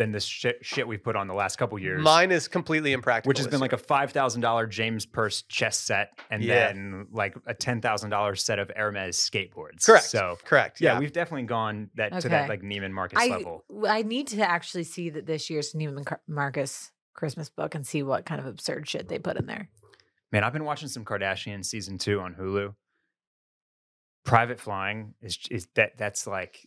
than 0.00 0.12
this 0.12 0.24
shit, 0.24 0.56
shit 0.62 0.88
we've 0.88 1.04
put 1.04 1.14
on 1.14 1.28
the 1.28 1.34
last 1.34 1.56
couple 1.56 1.78
years. 1.78 2.02
Mine 2.02 2.32
is 2.32 2.48
completely 2.48 2.92
impractical. 2.92 3.28
which 3.28 3.36
has 3.36 3.46
this 3.46 3.50
been 3.52 3.60
like 3.60 3.74
a 3.74 3.78
five 3.78 4.12
thousand 4.12 4.40
dollar 4.40 4.66
James 4.66 5.04
Perse 5.04 5.42
chess 5.42 5.76
set, 5.78 6.18
and 6.30 6.42
Yeah. 6.42 6.68
then 6.72 7.06
like 7.12 7.36
a 7.46 7.52
ten 7.52 7.82
thousand 7.82 8.08
dollar 8.08 8.34
set 8.34 8.58
of 8.58 8.70
Hermes 8.74 9.18
skateboards. 9.18 9.84
correct. 9.84 10.06
So 10.06 10.38
correct. 10.44 10.80
yeah, 10.80 10.94
Yeah. 10.94 10.98
we've 11.00 11.12
definitely 11.12 11.46
gone 11.46 11.90
that 11.96 12.18
to 12.22 12.28
that 12.30 12.48
like 12.48 12.62
Neiman 12.62 12.92
Marcus 12.92 13.18
I 13.20 13.26
level. 13.26 13.64
I 13.86 14.02
need 14.02 14.26
to 14.28 14.40
actually 14.48 14.84
see 14.84 15.10
that 15.10 15.26
this 15.26 15.50
year's 15.50 15.74
Neiman 15.74 16.04
Marcus 16.26 16.90
Christmas 17.12 17.50
book 17.50 17.74
and 17.74 17.86
see 17.86 18.02
what 18.02 18.24
kind 18.24 18.40
of 18.40 18.46
absurd 18.46 18.88
shit 18.88 19.08
they 19.08 19.18
put 19.18 19.36
in 19.36 19.44
there. 19.44 19.68
Man, 20.32 20.44
I've 20.44 20.54
been 20.54 20.64
watching 20.64 20.88
some 20.88 21.04
Kardashian 21.04 21.62
season 21.64 21.98
two 21.98 22.20
on 22.20 22.34
Hulu. 22.36 22.74
Private 24.24 24.60
flying 24.60 25.14
is 25.20 25.38
is 25.50 25.66
that 25.74 25.98
that's 25.98 26.26
like 26.26 26.66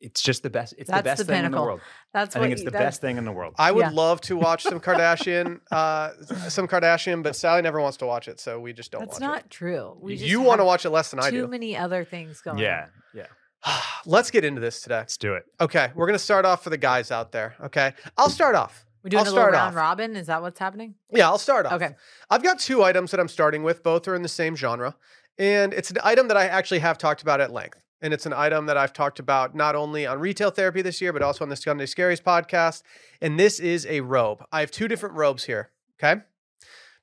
it's 0.00 0.22
just 0.22 0.42
the 0.42 0.50
best. 0.50 0.74
It's 0.78 0.90
the 0.90 1.02
best 1.02 1.18
the 1.18 1.24
thing 1.24 1.44
in 1.44 1.50
the 1.52 1.60
world. 1.60 1.80
That's 2.12 2.34
what 2.34 2.40
I 2.40 2.40
what 2.40 2.44
think 2.44 2.52
it's 2.52 2.60
you- 2.60 2.64
the 2.66 2.70
that's- 2.72 2.86
best 2.94 3.00
thing 3.00 3.16
in 3.18 3.24
the 3.24 3.32
world. 3.32 3.54
I 3.58 3.72
would 3.72 3.86
Yeah. 3.86 3.90
love 3.92 4.20
to 4.22 4.36
watch 4.36 4.62
some 4.62 4.80
Kardashian, 4.86 5.60
uh, 5.72 6.10
some 6.48 6.68
Kardashian, 6.68 7.22
but 7.22 7.34
Sally 7.36 7.62
never 7.62 7.80
wants 7.80 7.96
to 7.98 8.06
watch 8.06 8.28
it, 8.28 8.38
so 8.40 8.60
we 8.60 8.72
just 8.72 8.90
don't 8.92 9.00
That's 9.02 9.14
watch 9.14 9.20
not 9.20 9.50
true. 9.50 9.96
We 10.00 10.16
just 10.16 10.28
You 10.30 10.40
want 10.40 10.60
to 10.60 10.64
watch 10.64 10.84
it 10.84 10.90
less 10.90 11.10
than 11.10 11.20
I 11.20 11.30
do. 11.30 11.42
too 11.42 11.48
many 11.48 11.76
other 11.76 12.04
things 12.04 12.40
going. 12.40 12.58
yeah, 12.58 12.84
on. 12.84 12.90
yeah. 13.14 13.26
Let's 14.06 14.30
get 14.30 14.44
into 14.44 14.60
this 14.60 14.80
today. 14.82 14.98
Let's 14.98 15.16
do 15.16 15.34
it. 15.34 15.44
Okay, 15.60 15.90
we're 15.94 16.06
gonna 16.06 16.18
start 16.18 16.44
off 16.44 16.62
for 16.62 16.70
the 16.70 16.76
guys 16.78 17.10
out 17.10 17.32
there. 17.32 17.56
Okay, 17.64 17.92
I'll 18.16 18.30
start 18.30 18.54
off. 18.54 18.84
We're 19.02 19.10
doing 19.10 19.18
I'll 19.18 19.24
a 19.24 19.30
little 19.30 19.40
start 19.42 19.52
round 19.52 19.68
off. 19.68 19.74
robin. 19.76 20.16
Is 20.16 20.26
that 20.28 20.42
what's 20.42 20.58
happening? 20.58 20.94
Yeah, 21.12 21.28
I'll 21.28 21.38
start 21.38 21.66
off. 21.66 21.72
Okay. 21.74 21.94
I've 22.30 22.42
got 22.42 22.58
two 22.58 22.82
items 22.82 23.10
that 23.12 23.20
I'm 23.20 23.28
starting 23.28 23.62
with. 23.62 23.82
Both 23.84 24.06
are 24.08 24.14
in 24.14 24.22
the 24.22 24.28
same 24.28 24.56
genre. 24.56 24.96
And 25.38 25.72
it's 25.72 25.90
an 25.90 25.98
item 26.02 26.26
that 26.28 26.36
I 26.36 26.46
actually 26.46 26.80
have 26.80 26.98
talked 26.98 27.22
about 27.22 27.40
at 27.40 27.52
length. 27.52 27.78
And 28.00 28.14
it's 28.14 28.26
an 28.26 28.32
item 28.32 28.66
that 28.66 28.76
I've 28.76 28.92
talked 28.92 29.18
about 29.18 29.54
not 29.54 29.74
only 29.74 30.06
on 30.06 30.20
retail 30.20 30.50
therapy 30.50 30.82
this 30.82 31.00
year, 31.00 31.12
but 31.12 31.22
also 31.22 31.44
on 31.44 31.48
the 31.48 31.56
Sunday 31.56 31.84
Scaries 31.84 32.22
podcast. 32.22 32.82
And 33.20 33.38
this 33.38 33.58
is 33.58 33.86
a 33.86 34.00
robe. 34.00 34.44
I 34.52 34.60
have 34.60 34.70
two 34.70 34.86
different 34.86 35.16
robes 35.16 35.44
here. 35.44 35.70
Okay. 36.00 36.20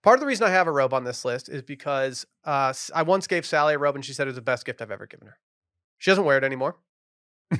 Part 0.03 0.15
of 0.15 0.19
the 0.21 0.27
reason 0.27 0.47
I 0.47 0.51
have 0.51 0.67
a 0.67 0.71
robe 0.71 0.93
on 0.93 1.03
this 1.03 1.25
list 1.25 1.49
is 1.49 1.63
because 1.63 2.25
uh, 2.45 2.73
I 2.93 3.01
once 3.01 3.27
gave 3.27 3.45
Sally 3.45 3.73
a 3.73 3.77
robe 3.77 3.95
and 3.95 4.05
she 4.05 4.13
said 4.13 4.27
it 4.27 4.29
was 4.29 4.35
the 4.35 4.41
best 4.41 4.65
gift 4.65 4.81
I've 4.81 4.91
ever 4.91 5.07
given 5.07 5.27
her. 5.27 5.37
She 5.97 6.11
doesn't 6.11 6.25
wear 6.25 6.37
it 6.37 6.43
anymore. 6.43 6.77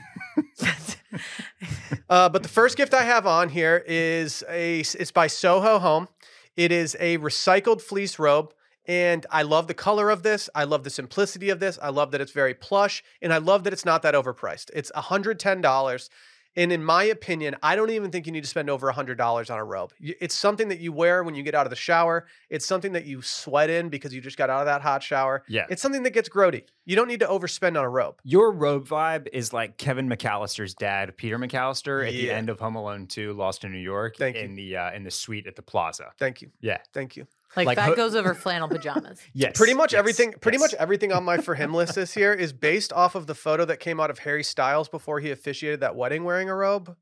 Uh, 2.09 2.29
but 2.29 2.43
the 2.43 2.49
first 2.49 2.77
gift 2.77 2.93
I 2.93 3.03
have 3.03 3.25
on 3.25 3.49
here 3.49 3.83
is 3.87 4.43
a 4.49 4.79
it's 4.79 5.11
by 5.11 5.27
Soho 5.27 5.79
Home. 5.79 6.07
It 6.55 6.71
is 6.71 6.95
a 6.99 7.17
recycled 7.17 7.81
fleece 7.81 8.19
robe. 8.19 8.53
And 8.87 9.25
I 9.31 9.41
love 9.41 9.67
the 9.67 9.73
color 9.73 10.09
of 10.09 10.23
this. 10.23 10.49
I 10.53 10.63
love 10.63 10.83
the 10.83 10.89
simplicity 10.89 11.49
of 11.49 11.59
this. 11.59 11.79
I 11.81 11.89
love 11.89 12.11
that 12.11 12.21
it's 12.21 12.31
very 12.31 12.53
plush. 12.53 13.03
And 13.21 13.33
I 13.33 13.37
love 13.37 13.63
that 13.63 13.73
it's 13.73 13.85
not 13.85 14.01
that 14.03 14.13
overpriced. 14.13 14.69
It's 14.73 14.91
$110. 14.91 16.09
And 16.57 16.71
in 16.71 16.83
my 16.85 17.03
opinion, 17.03 17.55
I 17.61 17.75
don't 17.75 17.89
even 17.89 18.11
think 18.11 18.25
you 18.25 18.31
need 18.31 18.43
to 18.43 18.49
spend 18.49 18.69
over 18.69 18.89
$100 18.91 19.51
on 19.51 19.59
a 19.59 19.63
robe. 19.63 19.91
It's 19.99 20.33
something 20.35 20.69
that 20.69 20.79
you 20.79 20.93
wear 20.93 21.21
when 21.23 21.35
you 21.35 21.43
get 21.43 21.53
out 21.53 21.65
of 21.65 21.69
the 21.69 21.75
shower. 21.75 22.27
It's 22.49 22.65
something 22.65 22.93
that 22.93 23.05
you 23.05 23.21
sweat 23.21 23.69
in 23.69 23.89
because 23.89 24.13
you 24.13 24.21
just 24.21 24.37
got 24.37 24.49
out 24.49 24.61
of 24.61 24.65
that 24.67 24.81
hot 24.81 25.03
shower. 25.03 25.43
Yeah. 25.49 25.65
It's 25.69 25.81
something 25.81 26.03
that 26.03 26.11
gets 26.11 26.29
grody. 26.29 26.63
You 26.85 26.95
don't 26.95 27.09
need 27.09 27.19
to 27.19 27.27
overspend 27.27 27.77
on 27.77 27.83
a 27.83 27.89
robe. 27.89 28.21
Your 28.23 28.51
robe 28.53 28.87
vibe 28.87 29.27
is 29.33 29.51
like 29.51 29.77
Kevin 29.77 30.07
McCallister's 30.07 30.73
dad, 30.73 31.17
Peter 31.17 31.37
McAllister, 31.37 32.07
at 32.07 32.13
the 32.13 32.31
end 32.31 32.49
of 32.49 32.59
Home 32.61 32.75
Alone 32.75 33.07
2, 33.07 33.33
Lost 33.33 33.65
in 33.65 33.73
New 33.73 33.79
York, 33.79 34.15
Thank 34.17 34.37
you. 34.37 34.43
in 34.43 34.55
the 34.55 34.77
uh, 34.77 34.93
in 34.93 35.03
the 35.03 35.11
suite 35.11 35.47
at 35.47 35.57
the 35.57 35.61
plaza. 35.61 36.13
Thank 36.17 36.41
you. 36.41 36.51
Yeah. 36.61 36.77
Thank 36.93 37.17
you. 37.17 37.27
Like, 37.55 37.67
Like 37.67 37.75
that 37.77 37.89
ho- 37.89 37.95
goes 37.95 38.15
over 38.15 38.33
flannel 38.33 38.67
pajamas. 38.67 39.19
Yes. 39.33 39.57
pretty 39.57 39.73
much 39.73 39.93
yes, 39.93 39.99
everything 39.99 40.33
pretty 40.41 40.57
yes. 40.59 40.71
much 40.71 40.79
everything 40.79 41.11
on 41.11 41.23
my 41.23 41.37
for 41.45 41.55
him 41.55 41.73
list 41.73 41.95
this 41.95 42.15
year 42.15 42.33
is 42.33 42.53
based 42.53 42.91
off 42.93 43.15
of 43.15 43.27
the 43.27 43.35
photo 43.35 43.65
that 43.65 43.79
came 43.79 43.99
out 43.99 44.09
of 44.09 44.19
Harry 44.19 44.43
Styles 44.43 44.89
before 44.89 45.19
he 45.19 45.31
officiated 45.31 45.79
that 45.81 45.95
wedding 45.95 46.23
wearing 46.23 46.49
a 46.49 46.55
robe 46.55 46.95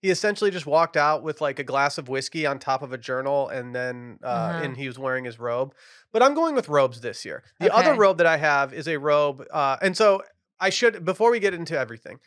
He 0.00 0.10
essentially 0.10 0.50
just 0.50 0.66
walked 0.66 0.96
out 0.96 1.22
with 1.22 1.40
like 1.40 1.58
a 1.58 1.64
glass 1.64 1.96
of 1.98 2.08
whiskey 2.08 2.44
on 2.46 2.58
top 2.58 2.82
of 2.82 2.92
a 2.92 2.98
journal, 2.98 3.48
and 3.48 3.72
then 3.74 4.18
uh, 4.22 4.26
Uh-huh. 4.26 4.64
and 4.64 4.76
he 4.76 4.86
was 4.88 4.98
wearing 4.98 5.24
his 5.24 5.38
robe. 5.38 5.74
But 6.12 6.22
I'm 6.22 6.34
going 6.34 6.54
with 6.56 6.68
robes 6.68 7.00
this 7.00 7.24
year. 7.24 7.42
The 7.60 7.72
other 7.72 7.94
robe 7.94 8.18
that 8.18 8.26
I 8.26 8.36
have 8.36 8.72
is 8.74 8.88
a 8.88 8.98
robe, 8.98 9.44
uh, 9.52 9.76
and 9.80 9.96
so 9.96 10.22
I 10.58 10.70
should 10.70 11.04
before 11.04 11.30
we 11.30 11.38
get 11.40 11.54
into 11.54 11.78
everything. 11.78 12.18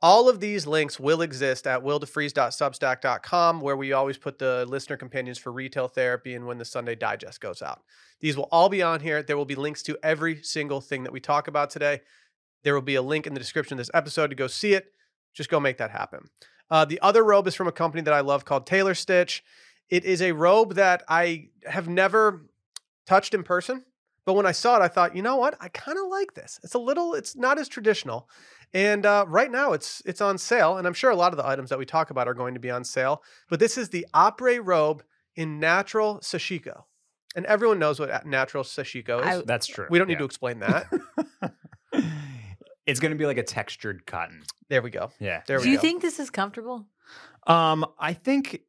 All 0.00 0.28
of 0.28 0.38
these 0.38 0.66
links 0.66 1.00
will 1.00 1.22
exist 1.22 1.66
at 1.66 1.82
willdefries.substack.com, 1.82 3.60
where 3.60 3.76
we 3.76 3.92
always 3.92 4.16
put 4.16 4.38
the 4.38 4.64
listener 4.68 4.96
companions 4.96 5.38
for 5.38 5.50
retail 5.50 5.88
therapy 5.88 6.34
and 6.34 6.46
when 6.46 6.58
the 6.58 6.64
Sunday 6.64 6.94
digest 6.94 7.40
goes 7.40 7.62
out. 7.62 7.82
These 8.20 8.36
will 8.36 8.48
all 8.52 8.68
be 8.68 8.80
on 8.80 9.00
here. 9.00 9.22
There 9.24 9.36
will 9.36 9.44
be 9.44 9.56
links 9.56 9.82
to 9.84 9.98
every 10.02 10.42
single 10.42 10.80
thing 10.80 11.02
that 11.02 11.12
we 11.12 11.18
talk 11.18 11.48
about 11.48 11.70
today. 11.70 12.02
There 12.62 12.74
will 12.74 12.82
be 12.82 12.94
a 12.94 13.02
link 13.02 13.26
in 13.26 13.34
the 13.34 13.40
description 13.40 13.74
of 13.74 13.78
this 13.78 13.90
episode 13.92 14.28
to 14.28 14.36
go 14.36 14.46
see 14.46 14.74
it. 14.74 14.92
Just 15.34 15.50
go 15.50 15.58
make 15.58 15.78
that 15.78 15.90
happen. 15.90 16.28
Uh, 16.70 16.84
the 16.84 17.00
other 17.00 17.24
robe 17.24 17.48
is 17.48 17.54
from 17.54 17.66
a 17.66 17.72
company 17.72 18.02
that 18.02 18.14
I 18.14 18.20
love 18.20 18.44
called 18.44 18.66
Taylor 18.66 18.94
Stitch. 18.94 19.42
It 19.88 20.04
is 20.04 20.22
a 20.22 20.32
robe 20.32 20.74
that 20.74 21.02
I 21.08 21.48
have 21.66 21.88
never 21.88 22.46
touched 23.06 23.34
in 23.34 23.42
person, 23.42 23.84
but 24.26 24.34
when 24.34 24.46
I 24.46 24.52
saw 24.52 24.76
it, 24.76 24.82
I 24.82 24.88
thought, 24.88 25.16
you 25.16 25.22
know 25.22 25.36
what? 25.36 25.56
I 25.60 25.68
kind 25.68 25.98
of 25.98 26.06
like 26.08 26.34
this. 26.34 26.60
It's 26.62 26.74
a 26.74 26.78
little, 26.78 27.14
it's 27.14 27.34
not 27.34 27.58
as 27.58 27.68
traditional. 27.68 28.28
And 28.74 29.06
uh, 29.06 29.24
right 29.28 29.50
now, 29.50 29.72
it's 29.72 30.02
it's 30.04 30.20
on 30.20 30.36
sale, 30.38 30.76
and 30.76 30.86
I'm 30.86 30.92
sure 30.94 31.10
a 31.10 31.16
lot 31.16 31.32
of 31.32 31.36
the 31.38 31.46
items 31.46 31.70
that 31.70 31.78
we 31.78 31.86
talk 31.86 32.10
about 32.10 32.28
are 32.28 32.34
going 32.34 32.54
to 32.54 32.60
be 32.60 32.70
on 32.70 32.84
sale. 32.84 33.22
But 33.48 33.60
this 33.60 33.78
is 33.78 33.88
the 33.88 34.06
Apre 34.14 34.60
robe 34.62 35.02
in 35.36 35.58
natural 35.58 36.18
sashiko, 36.18 36.82
and 37.34 37.46
everyone 37.46 37.78
knows 37.78 37.98
what 37.98 38.26
natural 38.26 38.64
sashiko 38.64 39.20
is. 39.20 39.26
I- 39.40 39.42
That's 39.46 39.66
true. 39.66 39.86
we 39.90 39.98
don't 39.98 40.06
need 40.08 40.14
Yeah. 40.14 40.18
to 40.18 40.24
explain 40.24 40.58
that. 40.60 40.86
it's 42.86 43.00
going 43.00 43.12
to 43.12 43.18
be 43.18 43.26
like 43.26 43.38
a 43.38 43.42
textured 43.42 44.06
cotton. 44.06 44.42
there 44.68 44.82
we 44.82 44.90
go. 44.90 45.10
Yeah. 45.18 45.42
There 45.46 45.58
we 45.58 45.64
Do 45.64 45.70
you 45.70 45.76
go. 45.76 45.82
think 45.82 46.02
this 46.02 46.18
is 46.20 46.30
comfortable? 46.30 46.86
Um, 47.46 47.86
I 47.98 48.12
think, 48.12 48.62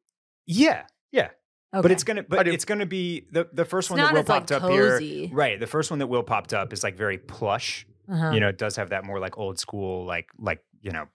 yeah, 0.46 0.84
yeah. 1.12 1.28
Okay. 1.72 1.82
But 1.82 1.90
it's 1.92 2.02
gonna, 2.04 2.24
but 2.24 2.48
it's 2.48 2.64
gonna 2.64 2.84
be 2.86 3.26
the 3.30 3.48
the 3.52 3.64
first 3.64 3.86
It's 3.86 3.90
one 3.90 3.98
that 4.00 4.12
Will 4.12 4.20
as, 4.20 4.28
like, 4.28 4.40
popped 4.40 4.50
up 4.52 4.62
cozy. 4.62 5.26
here. 5.28 5.36
Right. 5.36 5.60
The 5.60 5.68
first 5.68 5.88
one 5.90 6.00
that 6.00 6.08
Will 6.08 6.24
popped 6.24 6.52
up 6.52 6.72
is 6.72 6.82
like 6.82 6.96
very 6.96 7.16
plush. 7.16 7.86
Uh-huh. 8.10 8.30
You 8.30 8.40
know, 8.40 8.48
it 8.48 8.58
does 8.58 8.76
have 8.76 8.90
that 8.90 9.04
more 9.04 9.18
like 9.20 9.38
old 9.38 9.58
school, 9.58 10.04
like 10.04 10.28
like 10.38 10.62
you 10.82 10.90
know, 10.90 11.06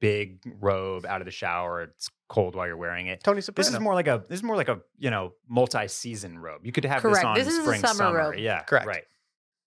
big 0.00 0.38
robe 0.60 1.06
out 1.06 1.20
of 1.20 1.24
the 1.24 1.30
shower. 1.30 1.82
It's 1.82 2.08
cold 2.28 2.54
while 2.54 2.66
you're 2.66 2.76
wearing 2.76 3.06
it. 3.08 3.22
Tony 3.22 3.40
Soprano. 3.40 3.64
This 3.66 3.74
is 3.74 3.80
more 3.80 3.94
like 3.94 4.06
a 4.08 4.22
this 4.28 4.38
is 4.38 4.42
more 4.42 4.56
like 4.56 4.68
a 4.68 4.80
you 4.98 5.10
know 5.10 5.32
multi-season 5.48 6.38
robe. 6.38 6.64
You 6.64 6.72
could 6.72 6.84
have 6.84 7.02
this 7.02 7.12
Correct. 7.12 7.24
on 7.26 7.34
This 7.36 7.48
is 7.48 7.58
a 7.58 7.62
spring 7.62 7.80
summer 7.80 8.16
robe. 8.16 8.34
Yeah, 8.38 8.62
Correct. 8.62 8.86
Right. 8.86 9.04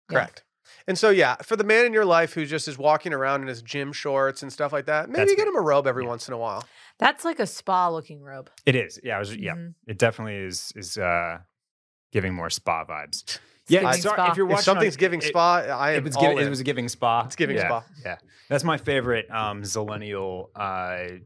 Correct. 0.10 0.44
And 0.86 0.98
so, 0.98 1.10
yeah, 1.10 1.36
for 1.38 1.56
the 1.56 1.64
man 1.64 1.86
in 1.86 1.94
your 1.94 2.04
life 2.06 2.34
who 2.34 2.46
just 2.46 2.68
is 2.68 2.78
walking 2.78 3.14
around 3.14 3.42
in 3.42 3.48
his 3.48 3.62
gym 3.62 3.94
shorts 3.94 4.42
and 4.42 4.52
stuff 4.52 4.74
like 4.74 4.86
that, 4.88 5.10
maybe 5.10 5.20
That's 5.20 5.36
get 5.36 5.44
me. 5.48 5.50
him 5.50 5.56
a 5.58 5.62
robe 5.62 5.88
every 5.88 6.04
Yeah. 6.04 6.10
once 6.10 6.28
in 6.28 6.34
a 6.34 6.38
while. 6.38 6.66
That's 7.00 7.24
like 7.26 7.40
a 7.40 7.48
spa 7.48 7.90
looking 7.90 8.22
robe. 8.22 8.50
It 8.66 8.76
is. 8.76 9.00
Yeah. 9.04 9.16
I 9.16 9.20
was. 9.20 9.36
Yeah. 9.36 9.56
Mhm. 9.56 9.76
It 9.86 9.98
definitely 9.98 10.36
is. 10.36 10.72
Is 10.76 10.98
uh, 10.98 11.40
giving 12.12 12.34
more 12.34 12.50
spa 12.50 12.86
vibes. 12.86 13.40
It's 13.68 13.72
Yeah. 13.74 13.82
giving 13.82 14.02
sorry, 14.02 14.16
spa. 14.16 14.32
if 14.32 14.38
you're 14.38 14.46
If 14.48 14.52
watching, 14.52 14.64
something's 14.64 14.96
on, 14.96 15.00
giving 15.00 15.20
it- 15.22 15.26
spa, 15.26 15.56
I 15.58 15.92
am 15.92 15.98
It 15.98 16.04
was, 16.06 16.16
all 16.16 16.22
giving, 16.22 16.38
in. 16.38 16.48
it 16.48 16.50
was 16.50 16.62
giving 16.64 16.88
spa. 16.88 17.26
It's 17.26 17.36
giving 17.36 17.58
yeah, 17.58 17.68
spa. 17.68 17.84
Yeah, 18.06 18.18
that's 18.48 18.64
my 18.64 18.78
favorite 18.78 19.30
um, 19.30 19.64
zillennial 19.64 20.50
uh, 20.56 21.20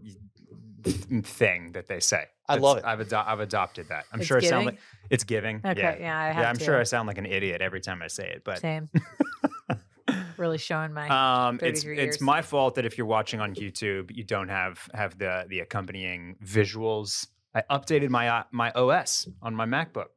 thing 1.24 1.72
that 1.74 1.88
they 1.88 2.00
say. 2.00 2.26
I 2.50 2.54
It's- 2.56 2.64
love 2.64 2.78
it. 2.80 2.84
I've, 2.86 3.00
ado- 3.00 3.16
I've 3.26 3.40
adopted 3.40 3.90
that. 3.90 4.06
I'm 4.12 4.20
It's 4.20 4.28
sure 4.28 4.38
it 4.40 4.46
sounds 4.46 4.66
giving? 4.66 4.66
like 4.66 4.80
it's 5.12 5.24
giving. 5.24 5.62
Okay, 5.64 5.80
yeah, 5.80 5.96
yeah, 6.00 6.18
I 6.20 6.28
have 6.32 6.38
yeah. 6.44 6.50
I'm 6.50 6.58
to. 6.58 6.64
sure 6.64 6.80
I 6.80 6.84
sound 6.84 7.08
like 7.08 7.18
an 7.20 7.26
idiot 7.26 7.62
every 7.62 7.80
time 7.82 8.02
I 8.02 8.08
say 8.08 8.28
it, 8.30 8.44
but 8.44 8.60
Same. 8.60 8.90
really 10.38 10.58
showing 10.58 10.94
my. 10.94 11.08
um, 11.48 11.56
it's 11.62 11.84
33 11.84 11.94
it's 12.00 12.16
years. 12.18 12.22
my 12.22 12.42
fault 12.42 12.76
that 12.76 12.86
if 12.86 12.98
you're 12.98 13.08
watching 13.08 13.40
on 13.40 13.54
YouTube, 13.54 14.10
you 14.16 14.24
don't 14.24 14.50
have 14.50 14.88
have 14.94 15.18
the 15.18 15.46
the 15.48 15.60
accompanying 15.60 16.36
visuals. 16.44 17.28
I 17.54 17.62
updated 17.70 18.10
my 18.10 18.28
uh, 18.30 18.44
my 18.52 18.72
OS 18.72 19.28
on 19.42 19.54
my 19.56 19.66
MacBook. 19.66 20.08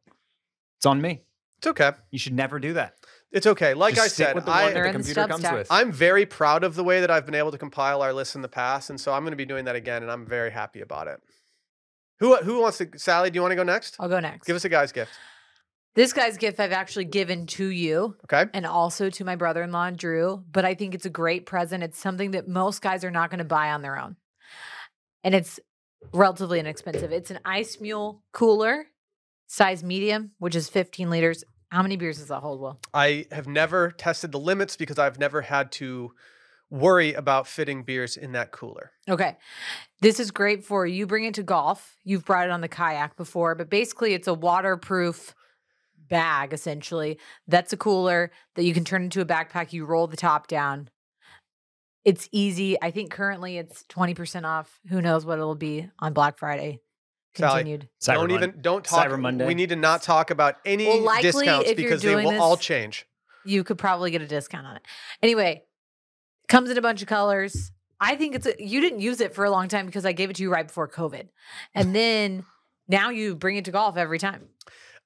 It's 0.78 0.86
on 0.86 1.00
me. 1.00 1.22
It's 1.64 1.80
okay. 1.80 1.92
You 2.10 2.18
should 2.18 2.34
never 2.34 2.58
do 2.58 2.74
that. 2.74 2.94
It's 3.32 3.46
okay. 3.46 3.74
Like 3.74 3.94
Just 3.94 4.04
I 4.04 4.08
said, 4.08 4.36
the 4.44 4.50
I, 4.50 4.64
one 4.64 4.74
that 4.74 4.74
They're 4.74 4.82
the 4.84 4.88
in 4.90 4.92
the 4.92 4.98
computer 4.98 5.20
stub 5.22 5.30
comes 5.30 5.40
stack. 5.40 5.54
with. 5.54 5.66
I'm 5.70 5.90
very 5.90 6.26
proud 6.26 6.62
of 6.62 6.74
the 6.74 6.84
way 6.84 7.00
that 7.00 7.10
I've 7.10 7.24
been 7.26 7.34
able 7.34 7.50
to 7.52 7.58
compile 7.58 8.02
our 8.02 8.12
lists 8.12 8.34
in 8.36 8.42
the 8.42 8.48
past, 8.48 8.90
and 8.90 9.00
so 9.00 9.12
I'm 9.12 9.22
going 9.22 9.32
to 9.32 9.36
be 9.36 9.44
doing 9.46 9.64
that 9.64 9.74
again, 9.76 10.02
and 10.02 10.12
I'm 10.12 10.26
very 10.26 10.50
happy 10.50 10.82
about 10.82 11.08
it. 11.08 11.20
Who 12.20 12.36
who 12.36 12.60
wants 12.60 12.78
to? 12.78 12.88
Sally, 12.96 13.30
do 13.30 13.36
you 13.36 13.40
want 13.42 13.52
to 13.52 13.56
go 13.56 13.62
next? 13.64 13.96
I'll 13.98 14.08
go 14.08 14.20
next. 14.20 14.46
Give 14.46 14.54
us 14.56 14.64
a 14.64 14.68
guy's 14.68 14.92
gift. 14.92 15.10
this 15.96 16.12
guy's 16.12 16.36
gift 16.36 16.60
I've 16.60 16.70
actually 16.72 17.06
given 17.06 17.46
to 17.46 17.66
you 17.66 18.16
Okay. 18.24 18.48
and 18.54 18.66
also 18.66 19.10
to 19.10 19.24
my 19.24 19.36
brother 19.36 19.62
in 19.62 19.72
law, 19.72 19.90
Drew. 19.90 20.44
But 20.52 20.64
I 20.64 20.74
think 20.74 20.94
it's 20.94 21.06
a 21.06 21.10
great 21.10 21.44
present. 21.46 21.82
It's 21.82 21.98
something 21.98 22.32
that 22.32 22.46
most 22.46 22.82
guys 22.82 23.04
are 23.04 23.10
not 23.10 23.30
going 23.30 23.38
to 23.38 23.44
buy 23.44 23.70
on 23.70 23.82
their 23.82 23.98
own. 23.98 24.16
And 25.24 25.34
it's 25.34 25.58
relatively 26.12 26.60
inexpensive. 26.60 27.10
It's 27.10 27.30
an 27.32 27.40
ice 27.44 27.80
mule 27.80 28.22
cooler, 28.32 28.86
size 29.48 29.82
medium, 29.82 30.32
which 30.38 30.54
is 30.54 30.68
15 30.68 31.10
liters. 31.10 31.42
How 31.74 31.82
many 31.82 31.96
beers 31.96 32.18
does 32.18 32.28
that 32.28 32.38
hold, 32.38 32.60
Will? 32.60 32.78
I 32.94 33.26
have 33.32 33.48
never 33.48 33.90
tested 33.90 34.30
the 34.30 34.38
limits 34.38 34.76
because 34.76 34.96
I've 34.96 35.18
never 35.18 35.40
had 35.42 35.72
to 35.72 36.12
worry 36.70 37.14
about 37.14 37.48
fitting 37.48 37.82
beers 37.82 38.16
in 38.16 38.30
that 38.30 38.52
cooler. 38.52 38.92
Okay. 39.08 39.36
This 40.00 40.20
is 40.20 40.30
great 40.30 40.64
for 40.64 40.86
you 40.86 41.04
bring 41.04 41.24
it 41.24 41.34
to 41.34 41.42
golf. 41.42 41.96
You've 42.04 42.24
brought 42.24 42.44
it 42.44 42.52
on 42.52 42.60
the 42.60 42.68
kayak 42.68 43.16
before, 43.16 43.56
but 43.56 43.70
basically 43.70 44.14
it's 44.14 44.28
a 44.28 44.34
waterproof 44.34 45.34
bag 46.08 46.52
essentially. 46.52 47.18
That's 47.48 47.72
a 47.72 47.76
cooler 47.76 48.30
that 48.54 48.62
you 48.62 48.72
can 48.72 48.84
turn 48.84 49.02
into 49.02 49.20
a 49.20 49.26
backpack. 49.26 49.72
You 49.72 49.84
roll 49.84 50.06
the 50.06 50.16
top 50.16 50.46
down. 50.46 50.90
It's 52.04 52.28
easy. 52.30 52.80
I 52.82 52.92
think 52.92 53.10
currently 53.10 53.58
it's 53.58 53.82
20% 53.90 54.44
off. 54.44 54.78
Who 54.90 55.02
knows 55.02 55.26
what 55.26 55.38
it'll 55.38 55.56
be 55.56 55.88
on 55.98 56.12
Black 56.12 56.38
Friday. 56.38 56.78
Sally, 57.36 57.62
Continued. 57.62 57.88
Cyber 58.00 58.14
don't 58.14 58.30
even 58.30 58.54
don't 58.60 58.84
talk. 58.84 59.06
Cyber 59.06 59.20
Monday. 59.20 59.46
We 59.46 59.54
need 59.54 59.70
to 59.70 59.76
not 59.76 60.02
talk 60.02 60.30
about 60.30 60.56
any 60.64 60.86
Well, 60.86 61.00
likely 61.00 61.32
discounts 61.32 61.72
because 61.74 62.02
they 62.02 62.12
doing 62.12 62.26
will 62.26 62.40
all 62.40 62.56
change. 62.56 63.06
You 63.44 63.64
could 63.64 63.78
probably 63.78 64.10
get 64.10 64.22
a 64.22 64.26
discount 64.26 64.66
on 64.66 64.76
it. 64.76 64.82
Anyway, 65.22 65.64
comes 66.48 66.70
in 66.70 66.78
a 66.78 66.82
bunch 66.82 67.02
of 67.02 67.08
colors. 67.08 67.72
I 68.00 68.16
think 68.16 68.34
it's 68.34 68.46
a, 68.46 68.54
you 68.58 68.80
didn't 68.80 69.00
use 69.00 69.20
it 69.20 69.34
for 69.34 69.44
a 69.44 69.50
long 69.50 69.68
time 69.68 69.86
because 69.86 70.04
I 70.04 70.12
gave 70.12 70.30
it 70.30 70.36
to 70.36 70.42
you 70.42 70.50
right 70.50 70.66
before 70.66 70.88
COVID. 70.88 71.28
And 71.74 71.94
then 71.96 72.44
now 72.88 73.10
you 73.10 73.34
bring 73.34 73.56
it 73.56 73.64
to 73.66 73.70
golf 73.70 73.96
every 73.96 74.18
time. 74.18 74.48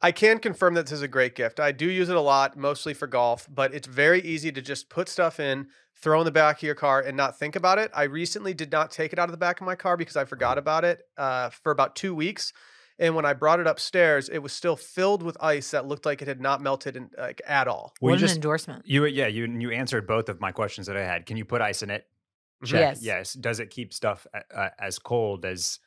I 0.01 0.13
can 0.13 0.39
confirm 0.39 0.75
that 0.75 0.87
this 0.87 0.93
is 0.93 1.03
a 1.03 1.09
great 1.09 1.35
gift. 1.35 1.59
I 1.59 1.73
do 1.73 1.87
use 1.91 2.09
it 2.09 2.17
a 2.17 2.21
lot, 2.21 2.57
mostly 2.57 2.95
for 2.95 3.09
golf, 3.09 3.49
but 3.53 3.75
it's 3.75 3.89
very 3.89 4.21
easy 4.21 4.53
to 4.53 4.63
just 4.63 4.89
put 4.89 5.09
stuff 5.09 5.41
in, 5.41 5.69
throw 6.01 6.21
in 6.21 6.25
the 6.25 6.31
back 6.31 6.59
of 6.59 6.63
your 6.63 6.75
car, 6.75 7.01
and 7.01 7.17
not 7.17 7.39
think 7.39 7.57
about 7.57 7.79
it. 7.79 7.91
I 7.95 8.05
recently 8.05 8.55
did 8.55 8.71
not 8.71 8.91
take 8.91 9.13
it 9.13 9.19
out 9.19 9.25
of 9.29 9.33
the 9.33 9.39
back 9.39 9.61
of 9.61 9.67
my 9.67 9.75
car 9.75 9.97
because 9.97 10.17
I 10.17 10.25
forgot 10.25 10.59
about 10.59 10.85
it 10.85 11.01
uh, 11.17 11.51
for 11.51 11.73
about 11.73 11.97
two 11.97 12.15
weeks. 12.15 12.53
And 13.01 13.15
when 13.15 13.25
I 13.25 13.33
brought 13.33 13.61
it 13.61 13.67
upstairs, 13.69 14.29
it 14.29 14.39
was 14.39 14.53
still 14.53 14.75
filled 14.75 15.23
with 15.23 15.37
ice 15.41 15.71
that 15.71 15.87
looked 15.87 16.05
like 16.05 16.21
it 16.21 16.27
had 16.27 16.41
not 16.41 16.61
melted 16.61 16.97
in, 16.97 17.11
like 17.17 17.41
at 17.47 17.69
all. 17.69 17.93
Well, 18.01 18.11
what 18.11 18.11
you 18.11 18.15
an 18.15 18.21
just 18.21 18.35
endorsement. 18.37 18.87
you 18.87 19.05
yeah 19.07 19.29
you 19.29 19.47
you 19.47 19.71
answered 19.71 20.07
both 20.07 20.29
of 20.29 20.41
my 20.41 20.51
questions 20.51 20.89
that 20.89 20.97
I 20.97 21.05
had. 21.05 21.25
Can 21.25 21.37
you 21.37 21.45
put 21.45 21.61
ice 21.61 21.83
in 21.83 21.91
it? 21.91 22.07
Check. 22.65 22.81
Yes. 22.81 23.03
Yes. 23.03 23.33
Does 23.35 23.61
it 23.61 23.71
keep 23.71 23.95
stuff 23.95 24.27
uh, 24.35 24.41
uh, 24.53 24.71
as 24.81 24.99
cold 24.99 25.45
as 25.45 25.79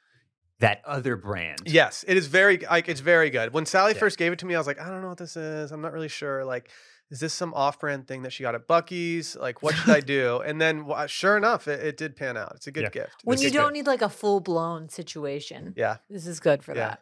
that 0.60 0.82
other 0.86 1.18
brand? 1.18 1.60
Yes, 1.66 2.06
it 2.08 2.16
is 2.16 2.28
very 2.28 2.60
like 2.60 2.88
it's 2.88 3.02
very 3.02 3.30
good. 3.30 3.52
When 3.54 3.66
Sally 3.66 3.92
Yeah. 3.92 4.00
first 4.00 4.18
gave 4.18 4.32
it 4.32 4.40
to 4.40 4.46
me, 4.46 4.56
I 4.56 4.58
was 4.58 4.68
like, 4.68 4.80
I 4.80 4.88
don't 4.90 5.02
know 5.02 5.10
what 5.10 5.18
this 5.18 5.36
is. 5.36 5.74
I'm 5.74 5.82
not 5.82 5.92
really 5.92 6.08
sure. 6.08 6.46
Like, 6.46 6.70
is 7.12 7.20
this 7.20 7.34
some 7.34 7.54
off-brand 7.54 8.08
thing 8.08 8.24
that 8.24 8.32
she 8.34 8.42
got 8.42 8.56
at 8.56 8.68
Buc-ee's? 8.68 9.36
Like, 9.36 9.62
what 9.62 9.76
should 9.76 9.90
I 9.94 10.00
do? 10.18 10.40
And 10.44 10.60
then, 10.60 10.86
wh- 10.90 11.06
sure 11.08 11.38
enough, 11.38 11.68
it, 11.68 11.80
it 11.86 11.98
did 11.98 12.16
pan 12.16 12.38
out. 12.38 12.54
It's 12.56 12.66
a 12.68 12.72
good 12.72 12.84
Yeah. 12.84 12.90
gift. 12.90 13.18
When 13.24 13.36
It's 13.36 13.44
you 13.44 13.52
don't 13.52 13.68
good- 13.68 13.74
need 13.74 13.86
like 13.88 14.02
a 14.02 14.10
full 14.10 14.40
blown 14.40 14.90
situation, 14.90 15.74
yeah, 15.78 15.98
this 16.10 16.26
is 16.26 16.40
good 16.40 16.64
for 16.64 16.74
Yeah. 16.74 16.88
that. 16.90 17.02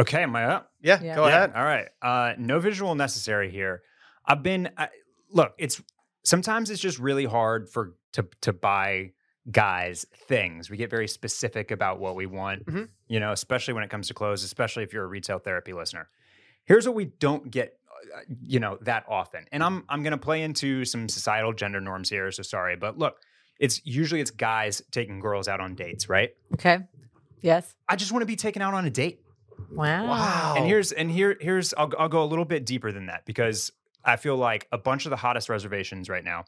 Okay, 0.00 0.22
am 0.24 0.34
I 0.34 0.44
up? 0.46 0.72
yeah, 0.80 1.00
Yeah. 1.02 1.14
Go 1.14 1.26
Yeah, 1.26 1.36
ahead. 1.36 1.52
All 1.54 1.64
right. 1.64 1.88
Uh, 2.02 2.34
no 2.36 2.58
visual 2.58 2.94
necessary 2.94 3.50
here. 3.50 3.82
I've 4.26 4.42
been 4.42 4.70
I, 4.76 4.88
look. 5.30 5.54
It's 5.58 5.80
sometimes 6.24 6.70
it's 6.70 6.80
just 6.82 6.98
really 6.98 7.26
hard 7.26 7.68
for 7.68 7.94
to 8.14 8.26
to 8.40 8.52
buy 8.52 9.12
guys 9.50 10.04
things. 10.26 10.68
We 10.70 10.76
get 10.78 10.90
very 10.90 11.06
specific 11.06 11.70
about 11.70 12.00
what 12.00 12.16
we 12.16 12.26
want. 12.26 12.64
Mhm. 12.66 12.88
You 13.06 13.20
know, 13.20 13.30
especially 13.32 13.74
when 13.74 13.84
it 13.84 13.90
comes 13.90 14.08
to 14.08 14.14
clothes. 14.14 14.42
Especially 14.42 14.82
if 14.82 14.92
you're 14.92 15.04
a 15.04 15.08
retail 15.08 15.38
therapy 15.38 15.72
listener. 15.72 16.08
Here's 16.64 16.86
what 16.86 16.96
we 16.96 17.04
don't 17.04 17.50
get. 17.50 17.78
You 18.42 18.60
know 18.60 18.78
that 18.82 19.04
often, 19.08 19.46
and 19.52 19.62
I'm 19.62 19.78
mm-hmm. 19.78 19.90
I'm 19.90 20.02
going 20.02 20.12
to 20.12 20.18
play 20.18 20.42
into 20.42 20.84
some 20.84 21.08
societal 21.08 21.52
gender 21.52 21.80
norms 21.80 22.10
here. 22.10 22.30
So 22.32 22.42
sorry, 22.42 22.76
but 22.76 22.98
look, 22.98 23.16
it's 23.58 23.80
usually 23.84 24.20
it's 24.20 24.30
guys 24.30 24.82
taking 24.90 25.20
girls 25.20 25.48
out 25.48 25.60
on 25.60 25.74
dates, 25.74 26.08
right? 26.08 26.30
Okay. 26.54 26.78
Yes. 27.40 27.74
I 27.88 27.96
just 27.96 28.12
want 28.12 28.22
to 28.22 28.26
be 28.26 28.36
taken 28.36 28.62
out 28.62 28.74
on 28.74 28.86
a 28.86 28.90
date. 28.90 29.20
Wow. 29.70 30.06
Wow. 30.06 30.54
And 30.56 30.66
here's 30.66 30.92
and 30.92 31.10
here 31.10 31.36
here's 31.40 31.74
I'll 31.74 31.92
I'll 31.98 32.08
go 32.08 32.22
a 32.22 32.26
little 32.26 32.44
bit 32.44 32.64
deeper 32.66 32.92
than 32.92 33.06
that 33.06 33.24
because 33.26 33.70
I 34.04 34.16
feel 34.16 34.36
like 34.36 34.66
a 34.72 34.78
bunch 34.78 35.06
of 35.06 35.10
the 35.10 35.16
hottest 35.16 35.48
reservations 35.48 36.08
right 36.08 36.24
now. 36.24 36.44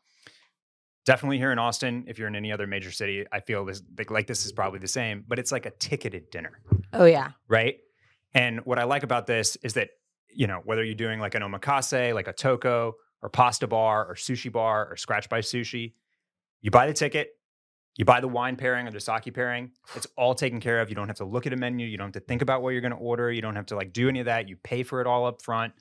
Definitely 1.04 1.38
here 1.38 1.52
in 1.52 1.58
Austin. 1.58 2.04
If 2.08 2.18
you're 2.18 2.28
in 2.28 2.34
any 2.34 2.50
other 2.50 2.66
major 2.66 2.90
city, 2.90 3.24
I 3.30 3.40
feel 3.40 3.64
this 3.64 3.82
like, 3.96 4.10
like 4.10 4.26
this 4.26 4.44
is 4.44 4.52
probably 4.52 4.80
the 4.80 4.88
same, 4.88 5.24
but 5.28 5.38
it's 5.38 5.52
like 5.52 5.64
a 5.64 5.70
ticketed 5.70 6.30
dinner, 6.30 6.60
Oh 6.92 7.04
yeah. 7.04 7.30
right? 7.48 7.76
And 8.34 8.60
what 8.66 8.78
I 8.78 8.84
like 8.84 9.04
about 9.04 9.26
this 9.26 9.56
is 9.62 9.74
that 9.74 9.90
you 10.36 10.46
know 10.46 10.60
whether 10.64 10.84
you're 10.84 10.94
doing 10.94 11.18
like 11.18 11.34
an 11.34 11.42
omakase, 11.42 12.14
like 12.14 12.26
Otoko, 12.26 12.92
or 13.22 13.28
pasta 13.28 13.66
bar, 13.66 14.06
or 14.06 14.14
sushi 14.14 14.52
bar, 14.52 14.88
or 14.90 14.96
scratch 14.96 15.28
by 15.28 15.40
sushi, 15.40 15.94
you 16.60 16.70
buy 16.70 16.86
the 16.86 16.92
ticket, 16.92 17.30
You 17.96 18.04
buy 18.04 18.20
the 18.20 18.28
wine 18.28 18.56
pairing 18.56 18.86
or 18.86 18.90
the 18.90 19.00
sake 19.00 19.32
pairing. 19.32 19.70
It's 19.94 20.06
all 20.16 20.34
taken 20.34 20.60
care 20.60 20.80
of. 20.80 20.88
You 20.88 20.94
don't 20.94 21.08
have 21.08 21.16
to 21.16 21.24
look 21.24 21.46
at 21.46 21.52
a 21.52 21.56
menu. 21.56 21.86
You 21.86 21.96
don't 21.96 22.08
have 22.08 22.22
to 22.22 22.26
think 22.26 22.42
about 22.42 22.62
what 22.62 22.70
you're 22.70 22.82
going 22.82 22.92
to 22.92 22.98
order. 22.98 23.32
You 23.32 23.40
don't 23.40 23.56
have 23.56 23.66
to 23.66 23.76
like 23.76 23.92
do 23.92 24.08
any 24.08 24.20
of 24.20 24.26
that. 24.26 24.48
You 24.48 24.56
pay 24.56 24.82
for 24.82 25.00
it 25.00 25.06
all 25.06 25.26
up 25.26 25.42
front. 25.42 25.72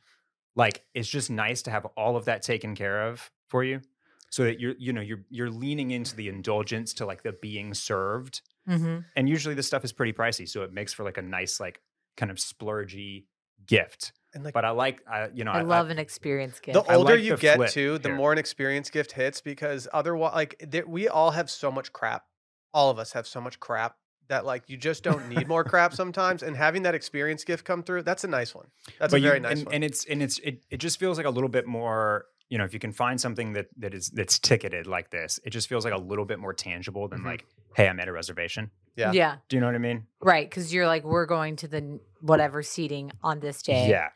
Like 0.56 0.86
it's 0.94 1.10
just 1.10 1.30
nice 1.30 1.62
to 1.64 1.72
have 1.72 1.86
all 1.98 2.16
of 2.16 2.26
that 2.26 2.42
taken 2.42 2.76
care 2.76 3.08
of 3.10 3.30
for 3.50 3.64
you, 3.64 3.82
so 4.30 4.44
that 4.44 4.60
you're 4.60 4.76
you 4.78 4.94
know 4.94 5.02
you're 5.02 5.26
you're 5.30 5.50
leaning 5.50 5.92
into 5.92 6.16
the 6.16 6.30
indulgence 6.30 6.94
to 6.94 7.06
like 7.06 7.24
the 7.24 7.34
being 7.34 7.74
served. 7.74 8.42
Mm-hmm. 8.70 9.00
And 9.18 9.30
usually 9.30 9.54
this 9.54 9.68
stuff 9.68 9.84
is 9.84 9.92
pretty 9.92 10.14
pricey, 10.14 10.48
so 10.48 10.64
it 10.64 10.72
makes 10.72 10.94
for 10.94 11.04
like 11.04 11.18
a 11.18 11.22
nice 11.22 11.60
like 11.60 11.82
kind 12.16 12.32
of 12.32 12.38
splurgy 12.38 13.26
gift. 13.68 14.14
And 14.36 14.44
like 14.44 14.54
But 14.54 14.66
I 14.66 14.70
like 14.72 15.02
I 15.10 15.30
you 15.34 15.44
know 15.44 15.52
I 15.52 15.62
love 15.62 15.90
an 15.90 15.98
experience 15.98 16.60
gift. 16.60 16.74
the 16.76 16.94
older 16.96 17.16
like 17.16 17.24
you 17.24 17.32
the 17.36 17.42
get 17.42 17.56
flip 17.56 17.70
too, 17.72 17.98
the 17.98 18.10
here. 18.10 18.18
more 18.18 18.32
an 18.32 18.38
experience 18.38 18.90
gift 18.92 19.14
hits 19.14 19.42
because 19.42 19.88
otherwise, 19.94 20.34
like 20.36 20.56
there, 20.60 20.86
we 20.86 21.08
all 21.08 21.32
have 21.32 21.50
so 21.50 21.72
much 21.72 21.92
crap. 21.94 22.26
All 22.74 22.90
of 22.92 23.00
us 23.00 23.14
have 23.14 23.26
so 23.26 23.40
much 23.42 23.60
crap 23.60 23.96
that 24.28 24.46
like 24.46 24.64
you 24.70 24.76
just 24.76 25.02
don't 25.04 25.30
need 25.30 25.48
more 25.48 25.64
crap 25.64 25.94
sometimes. 26.02 26.44
And 26.44 26.56
having 26.58 26.84
that 26.84 26.94
experience 26.96 27.44
gift 27.44 27.64
come 27.66 27.82
through, 27.82 28.02
that's 28.04 28.24
a 28.24 28.28
nice 28.28 28.54
one. 28.54 28.68
That's 29.00 29.12
But 29.14 29.18
a 29.18 29.20
you- 29.22 29.28
very 29.30 29.40
nice 29.40 29.58
and, 29.60 29.66
one. 29.66 29.74
and 29.76 29.84
it's 29.84 30.06
and 30.06 30.22
it's 30.22 30.38
it, 30.40 30.64
it 30.70 30.78
just 30.78 31.00
feels 31.00 31.18
like 31.18 31.26
a 31.26 31.30
little 31.32 31.50
bit 31.50 31.66
more 31.66 32.26
you 32.50 32.58
know 32.60 32.64
if 32.66 32.74
you 32.74 32.80
can 32.80 32.92
find 32.92 33.20
something 33.20 33.54
that 33.54 33.68
that 33.78 33.94
is 33.96 34.10
that's 34.10 34.38
ticketed 34.38 34.86
like 34.86 35.10
this 35.10 35.40
it 35.46 35.50
just 35.50 35.68
feels 35.68 35.84
like 35.84 35.94
a 35.96 35.98
little 35.98 36.26
bit 36.26 36.38
more 36.38 36.54
tangible 36.54 37.08
than 37.08 37.22
Mhm. 37.22 37.26
like 37.26 37.46
hey 37.76 37.88
i 37.90 37.92
made 37.94 38.08
a 38.08 38.12
reservation 38.12 38.70
yeah. 38.96 39.12
yeah. 39.12 39.38
do 39.50 39.56
you 39.58 39.62
know 39.62 39.66
what 39.66 39.74
i 39.74 39.80
mean 39.80 40.06
Right. 40.22 40.48
Because 40.48 40.72
you're 40.72 40.86
like, 40.86 41.04
we're 41.04 41.26
going 41.26 41.56
to 41.58 41.68
the 41.68 42.00
whatever 42.22 42.62
seating 42.62 43.12
on 43.24 43.40
this 43.40 43.64
day 43.64 43.90
yeah 43.90 44.10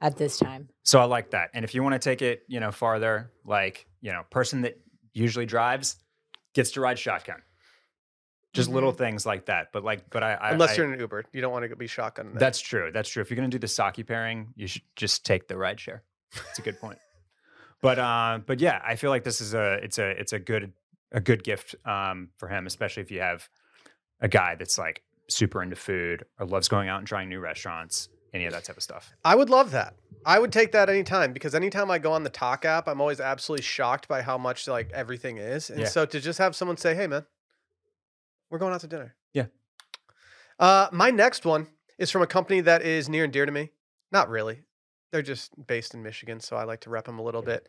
at 0.00 0.16
this 0.16 0.38
time. 0.38 0.68
so 0.84 1.00
i 1.00 1.04
like 1.04 1.30
that 1.30 1.50
and 1.54 1.64
if 1.64 1.74
you 1.74 1.82
want 1.82 1.92
to 1.94 1.98
take 1.98 2.22
it 2.22 2.42
you 2.48 2.60
know 2.60 2.70
farther 2.70 3.30
like 3.44 3.86
you 4.00 4.12
know 4.12 4.22
person 4.30 4.60
that 4.62 4.78
usually 5.12 5.46
drives 5.46 5.96
gets 6.54 6.70
to 6.72 6.80
ride 6.80 6.98
shotgun 6.98 7.42
just 8.54 8.70
little 8.70 8.92
things 8.92 9.26
like 9.26 9.46
that 9.46 9.68
but 9.72 9.84
like 9.84 10.08
but 10.10 10.22
i, 10.22 10.32
I 10.34 10.50
Unless 10.52 10.70
I- 10.70 10.74
you're 10.76 10.86
in 10.86 10.94
an 10.94 11.00
Uber, 11.00 11.24
you 11.32 11.40
don't 11.40 11.52
want 11.52 11.68
to 11.68 11.76
be 11.76 11.86
shotgun. 11.86 12.32
that. 12.32 12.38
That's 12.40 12.60
true. 12.60 12.90
That's 12.92 13.08
true. 13.08 13.20
If 13.20 13.30
you're 13.30 13.36
gonna 13.36 13.48
do 13.48 13.58
the 13.58 13.68
sake 13.68 14.06
pairing, 14.06 14.48
you 14.56 14.66
should 14.66 14.82
just 14.96 15.24
take 15.24 15.46
the 15.48 15.56
ride 15.56 15.78
share. 15.78 16.02
That's 16.34 16.58
a 16.58 16.62
good 16.62 16.78
point. 16.80 16.98
But 17.80 17.98
uh, 18.00 18.40
but 18.44 18.58
yeah, 18.58 18.80
I 18.84 18.96
feel 18.96 19.10
like 19.10 19.22
this 19.22 19.40
is 19.40 19.54
a 19.54 19.74
it's 19.74 19.98
a 19.98 20.08
it's 20.10 20.32
a 20.32 20.40
good 20.40 20.72
a 21.12 21.20
good 21.20 21.44
gift 21.44 21.76
um, 21.84 22.30
for 22.36 22.48
him, 22.48 22.66
especially 22.66 23.02
if 23.04 23.10
you 23.12 23.20
have 23.20 23.48
a 24.20 24.26
guy 24.26 24.56
that's 24.56 24.78
like 24.78 25.02
super 25.28 25.62
into 25.62 25.76
food 25.76 26.24
or 26.40 26.46
loves 26.46 26.66
going 26.66 26.88
out 26.88 26.98
and 26.98 27.06
trying 27.06 27.28
new 27.28 27.38
restaurants, 27.38 28.08
any 28.34 28.44
of 28.46 28.52
that 28.52 28.64
type 28.64 28.76
of 28.76 28.82
stuff. 28.82 29.12
I 29.24 29.34
would 29.34 29.50
love 29.50 29.70
that. 29.72 29.94
I 30.26 30.38
would 30.38 30.52
take 30.52 30.72
that 30.72 30.88
anytime 30.90 31.32
because 31.32 31.54
anytime 31.54 31.90
I 31.90 31.98
go 31.98 32.12
on 32.12 32.22
the 32.24 32.30
Tock 32.30 32.64
app, 32.64 32.88
I'm 32.88 33.00
always 33.00 33.20
absolutely 33.20 33.62
shocked 33.64 34.08
by 34.08 34.20
how 34.22 34.36
much 34.36 34.68
like 34.68 34.90
everything 34.92 35.38
is. 35.38 35.70
And 35.70 35.80
Yeah. 35.80 35.86
so 35.86 36.04
to 36.06 36.20
just 36.20 36.38
have 36.38 36.54
someone 36.56 36.76
say, 36.76 36.94
"Hey, 36.94 37.06
man, 37.06 37.24
we're 38.50 38.58
going 38.58 38.74
out 38.74 38.80
to 38.82 38.86
dinner." 38.88 39.14
Yeah. 39.32 39.46
Uh, 40.58 40.88
my 40.92 41.10
next 41.10 41.44
one 41.44 41.68
is 41.98 42.10
from 42.10 42.22
a 42.22 42.26
company 42.26 42.60
that 42.60 42.82
is 42.82 43.08
near 43.08 43.24
and 43.24 43.32
dear 43.32 43.46
to 43.46 43.52
me. 43.52 43.70
Not 44.10 44.28
really. 44.28 44.62
They're 45.12 45.22
just 45.22 45.52
based 45.66 45.94
in 45.94 46.02
Michigan, 46.02 46.40
so 46.40 46.56
I 46.56 46.64
like 46.64 46.80
to 46.80 46.90
rep 46.90 47.06
them 47.06 47.18
a 47.18 47.22
little 47.22 47.42
bit. 47.42 47.68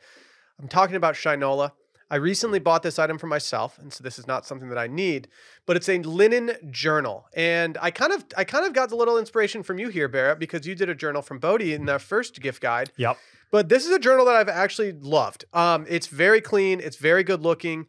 I'm 0.60 0.68
talking 0.68 0.96
about 0.96 1.16
Shinola. 1.16 1.72
I 2.12 2.16
recently 2.16 2.60
bought 2.60 2.82
this 2.82 2.98
item 2.98 3.18
for 3.18 3.28
myself, 3.28 3.78
and 3.78 3.94
so 3.94 4.04
this 4.04 4.18
is 4.18 4.26
not 4.26 4.46
something 4.46 4.70
that 4.70 4.78
I 4.78 4.88
need, 4.88 5.28
but 5.66 5.78
it's 5.78 5.88
a 5.90 6.00
linen 6.00 6.52
journal. 6.72 7.28
And 7.36 7.78
I 7.82 7.92
kind 7.92 8.12
of 8.12 8.26
I 8.36 8.44
kind 8.44 8.66
of 8.66 8.74
got 8.74 8.92
a 8.92 8.96
little 8.96 9.18
inspiration 9.18 9.62
from 9.62 9.78
you 9.78 9.90
here, 9.90 10.08
Barrett, 10.08 10.40
because 10.40 10.66
you 10.66 10.74
did 10.74 10.90
a 10.90 10.96
journal 10.96 11.22
from 11.22 11.40
Bodie 11.40 11.74
in 11.74 11.86
the 11.86 12.00
first 12.00 12.42
gift 12.42 12.62
guide. 12.62 12.92
Yep. 12.98 13.18
But 13.52 13.70
this 13.70 13.86
is 13.86 13.92
a 13.92 14.00
journal 14.00 14.26
that 14.26 14.36
I've 14.36 14.50
actually 14.50 14.92
loved. 14.92 15.46
Um, 15.54 15.86
it's 15.90 16.08
very 16.08 16.42
clean, 16.42 16.80
it's 16.80 16.98
very 16.98 17.24
good 17.24 17.42
looking. 17.42 17.88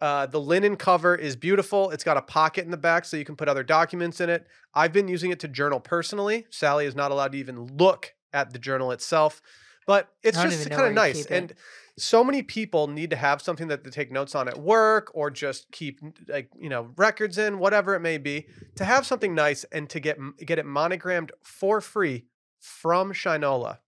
Uh, 0.00 0.26
the 0.26 0.40
linen 0.40 0.76
cover 0.76 1.14
is 1.14 1.36
beautiful. 1.36 1.90
It's 1.90 2.04
got 2.04 2.16
a 2.16 2.22
pocket 2.22 2.64
in 2.64 2.70
the 2.70 2.76
back 2.76 3.04
so 3.04 3.16
you 3.16 3.24
can 3.24 3.36
put 3.36 3.48
other 3.48 3.62
documents 3.62 4.20
in 4.20 4.30
it. 4.30 4.46
I've 4.74 4.92
been 4.92 5.08
using 5.08 5.30
it 5.30 5.40
to 5.40 5.48
journal 5.48 5.78
personally. 5.78 6.46
Sally 6.48 6.86
is 6.86 6.94
not 6.94 7.10
allowed 7.10 7.32
to 7.32 7.38
even 7.38 7.76
look 7.76 8.14
at 8.32 8.52
the 8.52 8.58
journal 8.58 8.92
itself, 8.92 9.42
but 9.86 10.08
it's 10.22 10.40
just 10.40 10.70
kind 10.70 10.86
of 10.86 10.94
nice. 10.94 11.26
And 11.26 11.52
so 12.00 12.24
many 12.24 12.42
people 12.42 12.86
need 12.86 13.10
to 13.10 13.16
have 13.16 13.42
something 13.42 13.68
that 13.68 13.84
they 13.84 13.90
take 13.90 14.10
notes 14.10 14.34
on 14.34 14.48
at 14.48 14.58
work 14.58 15.10
or 15.14 15.30
just 15.30 15.70
keep 15.70 16.00
like 16.28 16.48
you 16.58 16.68
know 16.68 16.90
records 16.96 17.38
in, 17.38 17.58
whatever 17.58 17.94
it 17.94 18.00
may 18.00 18.18
be. 18.18 18.46
To 18.76 18.84
have 18.84 19.06
something 19.06 19.34
nice 19.34 19.64
and 19.64 19.88
to 19.90 20.00
get 20.00 20.18
get 20.38 20.58
it 20.58 20.66
monogrammed 20.66 21.32
for 21.42 21.80
free 21.80 22.24
from 22.58 23.12
Shinola, 23.12 23.78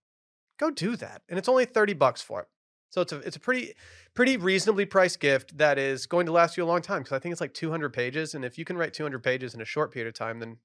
go 0.59 0.69
do 0.69 0.95
that. 0.97 1.23
And 1.27 1.39
it's 1.39 1.49
only 1.49 1.65
thirty 1.65 1.93
bucks 1.93 2.21
for 2.21 2.41
it. 2.41 2.47
So 2.89 3.01
it's 3.01 3.11
a 3.11 3.17
it's 3.19 3.35
a 3.35 3.39
pretty 3.39 3.73
pretty 4.13 4.37
reasonably 4.37 4.85
priced 4.85 5.19
gift 5.19 5.57
that 5.57 5.79
is 5.79 6.05
going 6.05 6.27
to 6.27 6.31
last 6.31 6.55
you 6.55 6.63
a 6.63 6.65
long 6.65 6.81
time 6.81 6.99
because 6.99 7.15
I 7.15 7.19
think 7.19 7.31
it's 7.31 7.41
like 7.41 7.55
200 7.55 7.91
pages 7.91 8.35
and 8.35 8.45
if 8.45 8.59
you 8.59 8.65
can 8.65 8.77
write 8.77 8.93
200 8.93 9.23
pages 9.23 9.55
in 9.55 9.61
a 9.61 9.65
short 9.65 9.91
period 9.91 10.07
of 10.07 10.13
time 10.13 10.39
then 10.39 10.57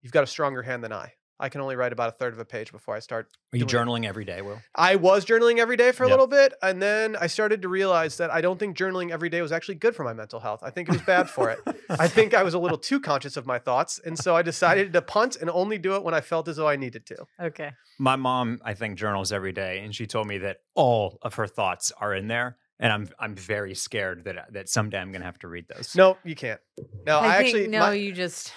you've 0.00 0.12
got 0.12 0.22
a 0.22 0.28
stronger 0.28 0.62
hand 0.62 0.84
than 0.84 0.92
I. 0.92 1.14
I 1.40 1.48
can 1.48 1.60
only 1.60 1.74
write 1.76 1.92
about 1.92 2.08
a 2.08 2.12
third 2.12 2.32
of 2.32 2.38
a 2.38 2.44
page 2.44 2.70
before 2.70 2.94
I 2.94 3.00
start 3.00 3.28
Are 3.52 3.56
you 3.56 3.64
doing 3.64 3.68
it. 3.82 3.86
journaling 3.88 4.06
every 4.06 4.24
day, 4.24 4.40
Will? 4.40 4.60
I 4.74 4.96
was 4.96 5.24
journaling 5.24 5.58
every 5.58 5.76
day 5.76 5.90
for 5.92 6.04
a 6.04 6.06
Yep. 6.06 6.12
little 6.12 6.26
bit, 6.28 6.54
and 6.62 6.80
then 6.80 7.16
I 7.16 7.26
started 7.26 7.62
to 7.62 7.68
realize 7.68 8.16
that 8.18 8.30
I 8.30 8.40
don't 8.40 8.58
think 8.58 8.76
journaling 8.76 9.10
every 9.10 9.28
day 9.28 9.42
was 9.42 9.50
actually 9.50 9.74
good 9.76 9.96
for 9.96 10.04
my 10.04 10.12
mental 10.12 10.38
health. 10.40 10.60
I 10.62 10.70
think 10.70 10.88
it 10.88 10.92
was 10.92 11.02
bad 11.02 11.28
for 11.28 11.50
it. 11.50 11.58
I 11.90 12.06
think 12.08 12.34
I 12.34 12.42
was 12.44 12.54
a 12.54 12.58
little 12.58 12.78
too 12.78 13.00
conscious 13.00 13.36
of 13.36 13.46
my 13.46 13.58
thoughts, 13.58 13.98
and 14.04 14.16
so 14.18 14.36
I 14.36 14.42
decided 14.42 14.92
to 14.92 15.02
punt 15.02 15.36
and 15.40 15.50
only 15.50 15.76
do 15.78 15.96
it 15.96 16.04
when 16.04 16.14
I 16.14 16.20
felt 16.20 16.46
as 16.48 16.56
though 16.56 16.68
I 16.68 16.76
needed 16.76 17.04
to. 17.06 17.26
Okay. 17.40 17.72
My 17.98 18.16
mom, 18.16 18.60
I 18.64 18.74
think, 18.74 18.96
journals 18.98 19.32
every 19.32 19.52
day, 19.52 19.80
and 19.80 19.94
she 19.94 20.06
told 20.06 20.26
me 20.28 20.38
that 20.38 20.58
all 20.74 21.18
of 21.22 21.34
her 21.34 21.46
thoughts 21.48 21.92
are 22.00 22.14
in 22.14 22.28
there, 22.28 22.56
and 22.78 22.92
I'm 22.92 23.08
I'm 23.18 23.34
very 23.34 23.74
scared 23.74 24.24
that 24.24 24.52
that 24.52 24.68
someday 24.68 24.98
I'm 24.98 25.10
gonna 25.12 25.24
have 25.24 25.38
to 25.40 25.48
read 25.48 25.66
those. 25.68 25.94
No, 25.96 26.16
you 26.24 26.34
can't. 26.34 26.60
No, 27.06 27.18
I, 27.18 27.26
I, 27.26 27.36
think 27.38 27.46
actually 27.46 27.68
no, 27.68 27.78
my, 27.80 27.92
you 27.94 28.12
just 28.12 28.52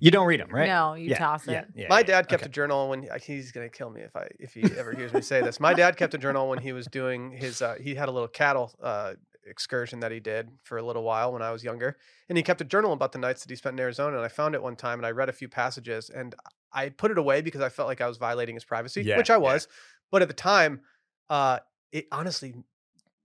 you 0.00 0.10
don't 0.10 0.26
read 0.26 0.40
them, 0.40 0.50
right? 0.50 0.66
no, 0.66 0.94
you 0.94 1.10
Yeah, 1.10 1.18
toss 1.18 1.46
it. 1.48 1.52
Yeah, 1.52 1.64
yeah, 1.74 1.88
my 1.88 2.02
dad 2.02 2.28
kept 2.28 2.42
okay. 2.42 2.48
a 2.48 2.52
journal 2.52 2.88
when 2.88 3.02
he- 3.02 3.08
he's 3.34 3.52
gonna 3.52 3.68
kill 3.68 3.90
me 3.90 4.00
if 4.02 4.14
I 4.16 4.28
if 4.38 4.54
he 4.54 4.62
ever 4.76 4.92
hears 4.94 5.12
me 5.12 5.20
say 5.20 5.40
this. 5.42 5.58
My 5.60 5.74
dad 5.74 5.96
kept 5.96 6.14
a 6.14 6.18
journal 6.18 6.48
when 6.48 6.58
he 6.60 6.72
was 6.72 6.86
doing 6.86 7.30
his. 7.32 7.62
Uh, 7.62 7.76
he 7.80 7.94
had 7.94 8.08
a 8.08 8.12
little 8.12 8.28
cattle 8.28 8.74
uh, 8.82 9.14
excursion 9.46 10.00
that 10.00 10.12
he 10.12 10.20
did 10.20 10.50
for 10.62 10.78
a 10.78 10.82
little 10.82 11.02
while 11.02 11.32
when 11.32 11.42
I 11.42 11.50
was 11.50 11.64
younger, 11.64 11.96
and 12.28 12.36
he 12.36 12.42
kept 12.44 12.60
a 12.60 12.64
journal 12.64 12.92
about 12.92 13.12
the 13.12 13.18
nights 13.18 13.42
that 13.42 13.50
he 13.50 13.56
spent 13.56 13.74
in 13.74 13.80
Arizona. 13.80 14.16
And 14.16 14.24
I 14.24 14.28
found 14.28 14.54
it 14.54 14.62
one 14.62 14.76
time, 14.76 14.98
and 14.98 15.06
I 15.06 15.10
read 15.10 15.28
a 15.28 15.32
few 15.32 15.48
passages, 15.48 16.10
and 16.10 16.34
I 16.72 16.90
put 16.90 17.10
it 17.10 17.18
away 17.18 17.40
because 17.40 17.60
I 17.62 17.68
felt 17.70 17.88
like 17.88 18.00
I 18.00 18.06
was 18.08 18.18
violating 18.18 18.54
his 18.54 18.64
privacy, 18.64 19.02
Yeah, 19.02 19.16
which 19.16 19.30
I 19.30 19.34
yeah. 19.34 19.38
was. 19.38 19.68
But 20.10 20.22
at 20.22 20.28
the 20.28 20.34
time, 20.34 20.82
uh, 21.30 21.60
it 21.92 22.06
honestly 22.12 22.54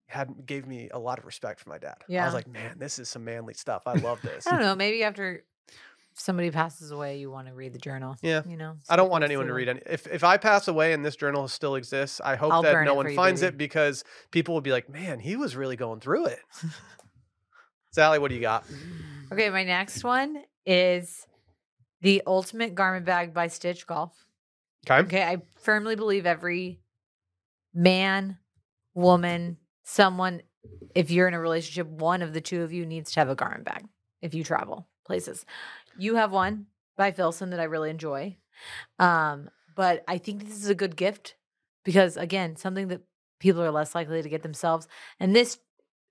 had 0.07 0.45
gave 0.45 0.67
me 0.67 0.89
a 0.93 0.99
lot 0.99 1.17
of 1.19 1.25
respect 1.25 1.59
for 1.59 1.69
my 1.69 1.77
dad. 1.77 1.95
Yeah. 2.07 2.21
I 2.21 2.25
was 2.25 2.33
like, 2.33 2.47
man, 2.47 2.77
this 2.77 2.99
is 2.99 3.09
some 3.09 3.25
manly 3.25 3.53
stuff. 3.53 3.83
I 3.86 3.93
love 3.93 4.21
this. 4.23 4.45
I 4.47 4.51
don't 4.51 4.62
know. 4.62 4.75
Maybe 4.75 5.03
after 5.03 5.43
somebody 6.15 6.52
passes 6.52 6.91
away, 6.91 7.19
you 7.19 7.30
want 7.32 7.47
to 7.47 7.54
read 7.54 7.73
the 7.73 7.80
journal. 7.80 8.15
Yeah. 8.21 8.41
You 8.47 8.58
know. 8.58 8.76
I 8.89 8.95
don't 8.95 9.10
want 9.10 9.23
anyone 9.23 9.47
to 9.47 9.54
read 9.54 9.69
any. 9.69 9.82
If 9.86 10.08
if 10.08 10.23
I 10.23 10.38
pass 10.38 10.67
away 10.67 10.93
and 10.93 11.04
this 11.04 11.15
journal 11.15 11.47
still 11.47 11.76
exists, 11.76 12.21
I 12.23 12.36
hope 12.36 12.54
I'll 12.54 12.62
that 12.63 12.84
no 12.86 12.93
one 12.93 13.10
you, 13.10 13.15
finds 13.15 13.41
baby. 13.41 13.56
it 13.56 13.58
because 13.58 14.04
people 14.32 14.54
will 14.54 14.62
be 14.62 14.71
like, 14.71 14.89
"Man, 14.89 15.19
he 15.19 15.36
was 15.36 15.56
really 15.56 15.76
going 15.76 15.99
through 15.99 16.26
it." 16.26 16.39
Sally, 17.91 18.19
what 18.19 18.30
do 18.30 18.36
you 18.36 18.41
got? 18.41 18.65
Okay, 19.32 19.49
my 19.49 19.63
next 19.63 20.04
one 20.04 20.43
is 20.65 21.28
the 22.02 22.21
ultimate 22.26 22.76
garment 22.76 23.06
bag 23.06 23.34
by 23.34 23.47
Stitch 23.47 23.86
Golf. 23.86 24.13
Okay. 24.86 24.99
Okay, 25.02 25.23
I 25.23 25.38
firmly 25.62 25.95
believe 25.95 26.26
every 26.26 26.80
man, 27.73 28.38
woman, 28.93 29.58
someone, 29.84 30.41
if 30.93 31.12
you're 31.12 31.28
in 31.28 31.34
a 31.34 31.39
relationship, 31.39 31.88
one 31.88 32.21
of 32.21 32.34
the 32.34 32.41
two 32.41 32.63
of 32.63 32.73
you 32.73 32.86
needs 32.86 33.12
to 33.13 33.19
have 33.19 33.30
a 33.30 33.36
garment 33.36 33.65
bag 33.65 33.86
if 34.21 34.34
you 34.34 34.43
travel 34.43 34.88
places. 35.06 35.45
You 35.97 36.15
have 36.15 36.32
one 36.32 36.67
by 36.97 37.12
Filson 37.12 37.49
that 37.51 37.60
I 37.60 37.63
really 37.65 37.89
enjoy. 37.89 38.38
Um, 38.99 39.49
but 39.75 40.03
I 40.08 40.17
think 40.17 40.45
this 40.45 40.56
is 40.58 40.69
a 40.69 40.75
good 40.75 40.95
gift 40.95 41.36
because 41.84 42.17
again, 42.17 42.56
something 42.56 42.88
that 42.89 43.01
people 43.39 43.62
are 43.62 43.71
less 43.71 43.95
likely 43.95 44.21
to 44.21 44.29
get 44.29 44.43
themselves. 44.43 44.88
And 45.19 45.36
this 45.36 45.60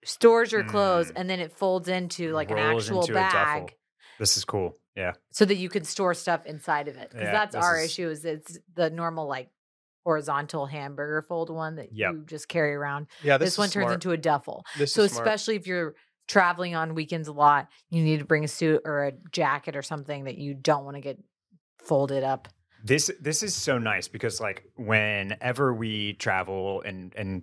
stores 0.04 0.50
your 0.52 0.64
clothes 0.64 1.08
Mm. 1.10 1.12
and 1.16 1.30
then 1.30 1.40
it 1.40 1.52
folds 1.52 1.88
into 1.88 2.32
like 2.32 2.50
an 2.50 2.58
actual 2.58 3.00
into 3.02 3.12
a 3.12 3.16
duffel. 3.16 3.38
bag 3.66 3.76
This 4.18 4.36
is 4.36 4.44
cool. 4.44 4.76
Yeah. 4.96 5.12
so 5.30 5.44
that 5.46 5.54
you 5.54 5.68
can 5.70 5.84
store 5.84 6.12
stuff 6.12 6.44
inside 6.44 6.88
of 6.88 6.96
it 6.96 7.08
because 7.10 7.24
Yeah, 7.26 7.32
that's 7.32 7.54
our 7.54 7.78
is- 7.78 7.84
issue 7.86 8.10
is 8.10 8.24
it's 8.26 8.58
the 8.74 8.90
normal 8.90 9.26
like 9.26 9.48
horizontal 10.04 10.66
hamburger 10.66 11.22
fold 11.22 11.48
one 11.48 11.76
that 11.76 11.92
Yep. 11.92 12.12
you 12.12 12.24
just 12.26 12.48
carry 12.48 12.74
around 12.74 13.06
Yeah, 13.22 13.38
this, 13.38 13.50
this, 13.50 13.58
one 13.58 13.66
is 13.68 13.72
turns 13.72 13.92
into 13.92 14.10
a 14.10 14.16
duffel 14.18 14.64
This 14.76 14.92
so 14.92 15.06
smart. 15.06 15.26
especially 15.26 15.56
if 15.56 15.66
you're 15.66 15.94
traveling 16.28 16.74
on 16.74 16.94
weekends 16.94 17.28
a 17.28 17.32
lot 17.32 17.68
you 17.90 18.02
need 18.02 18.18
to 18.18 18.24
bring 18.24 18.44
a 18.44 18.48
suit 18.48 18.80
or 18.84 19.04
a 19.04 19.12
jacket 19.30 19.76
or 19.76 19.82
something 19.82 20.24
that 20.24 20.38
you 20.38 20.54
don't 20.54 20.84
want 20.84 20.96
to 20.96 21.00
get 21.00 21.18
folded 21.78 22.22
up 22.22 22.48
This 22.84 23.10
this 23.20 23.42
is 23.42 23.54
so 23.54 23.78
nice 23.78 24.08
because 24.08 24.40
like 24.40 24.64
whenever 24.76 25.72
we 25.74 26.14
travel 26.14 26.82
and 26.84 27.14
and 27.16 27.42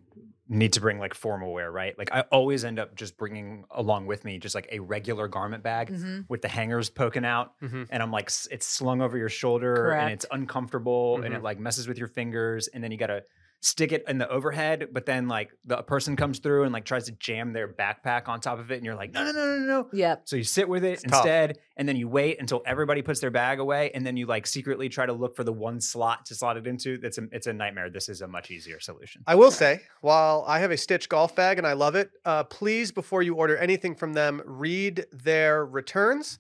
need 0.52 0.74
to 0.74 0.82
bring 0.82 0.98
like 0.98 1.14
formal 1.14 1.54
wear, 1.54 1.72
right? 1.72 1.96
Like 1.96 2.10
I 2.12 2.22
always 2.32 2.66
end 2.66 2.80
up 2.80 2.96
just 2.96 3.18
bringing 3.18 3.66
along 3.70 4.08
with 4.08 4.26
me 4.26 4.40
just 4.40 4.56
like 4.56 4.68
a 4.72 4.80
regular 4.80 5.28
garment 5.28 5.62
bag 5.62 5.92
Mhm. 5.92 6.26
with 6.28 6.42
the 6.42 6.48
hangers 6.48 6.90
poking 6.90 7.24
out 7.24 7.54
Mhm. 7.62 7.88
and 7.92 8.02
I'm 8.02 8.12
like 8.12 8.32
it's 8.50 8.66
slung 8.66 9.00
over 9.02 9.16
your 9.16 9.30
shoulder 9.30 9.92
and 9.92 10.12
it's 10.12 10.26
uncomfortable 10.32 11.22
and 11.22 11.34
it 11.36 11.42
Mhm. 11.42 11.44
like 11.44 11.60
messes 11.60 11.88
with 11.88 12.00
your 12.00 12.08
fingers 12.08 12.68
and 12.68 12.84
then 12.84 12.90
you 12.92 12.98
got 12.98 13.08
to 13.08 13.24
stick 13.62 13.92
it 13.92 14.04
in 14.08 14.18
the 14.18 14.30
overhead, 14.30 14.88
but 14.94 15.06
then 15.06 15.28
like 15.28 15.52
the 15.66 15.78
person 15.84 16.16
comes 16.16 16.40
through 16.40 16.64
and 16.64 16.72
like 16.72 16.86
tries 16.86 17.06
to 17.06 17.12
jam 17.14 17.52
their 17.52 17.68
backpack 17.68 18.28
on 18.30 18.40
top 18.40 18.58
of 18.60 18.72
it, 18.72 18.76
and 18.76 18.86
you're 18.86 18.96
like, 18.96 19.12
no, 19.14 19.24
no, 19.24 19.32
no, 19.32 19.58
no, 19.58 19.66
no. 19.66 19.90
Yep. 19.92 20.22
So 20.26 20.36
you 20.38 20.44
sit 20.44 20.70
with 20.70 20.86
it 20.86 20.94
It's 20.94 21.04
tough. 21.04 21.26
instead, 21.26 21.58
and 21.76 21.88
then 21.88 21.98
you 21.98 22.08
wait 22.08 22.40
until 22.40 22.62
everybody 22.66 23.02
puts 23.02 23.20
their 23.20 23.32
bag 23.32 23.60
away, 23.60 23.92
and 23.94 24.06
then 24.06 24.16
you 24.16 24.26
like 24.26 24.48
secretly 24.48 24.88
try 24.88 25.06
to 25.06 25.14
look 25.14 25.36
for 25.36 25.44
the 25.44 25.52
one 25.54 25.82
slot 25.82 26.26
to 26.28 26.36
slot 26.36 26.56
it 26.58 26.68
into. 26.68 27.00
It's 27.04 27.18
a 27.18 27.24
it's 27.32 27.48
a 27.48 27.54
nightmare. 27.54 27.90
This 27.90 28.08
is 28.08 28.22
a 28.22 28.28
much 28.28 28.50
easier 28.50 28.80
solution. 28.80 29.24
I 29.28 29.36
will 29.36 29.52
say, 29.52 29.82
while 30.02 30.46
I 30.48 30.60
have 30.60 30.72
a 30.72 30.78
Stitch 30.78 31.10
golf 31.10 31.36
bag 31.36 31.58
and 31.58 31.68
I 31.68 31.74
love 31.74 31.96
it, 31.96 32.12
uh, 32.24 32.46
please, 32.46 32.92
before 32.92 33.22
you 33.22 33.36
order 33.36 33.58
anything 33.58 33.94
from 33.96 34.14
them, 34.14 34.42
read 34.46 35.06
their 35.12 35.66
returns, 35.66 36.40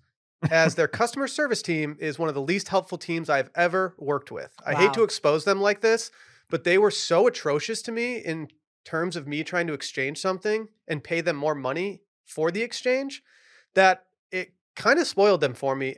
as 0.50 0.76
their 0.76 0.88
customer 0.88 1.28
service 1.28 1.62
team 1.62 1.98
is 2.00 2.18
one 2.18 2.30
of 2.30 2.36
the 2.36 2.42
least 2.42 2.70
helpful 2.70 2.98
teams 2.98 3.30
I've 3.30 3.50
ever 3.56 3.94
worked 3.98 4.32
with. 4.32 4.54
I 4.66 4.74
hate 4.74 4.94
to 4.94 5.04
expose 5.04 5.44
them 5.44 5.60
like 5.60 5.82
this, 5.82 6.12
but 6.50 6.64
they 6.64 6.78
were 6.78 6.92
so 6.92 7.28
atrocious 7.28 7.82
to 7.84 7.92
me 7.92 8.18
in 8.18 8.48
terms 8.86 9.16
of 9.16 9.28
me 9.28 9.44
trying 9.44 9.68
to 9.68 9.74
exchange 9.74 10.18
something 10.20 10.68
and 10.88 11.04
pay 11.04 11.22
them 11.22 11.36
more 11.36 11.56
money 11.56 12.02
for 12.26 12.50
the 12.52 12.62
exchange 12.62 13.22
that 13.76 14.06
it 14.32 14.54
kind 14.76 15.00
of 15.00 15.08
spoiled 15.08 15.42
them 15.42 15.54
for 15.54 15.76
me. 15.76 15.98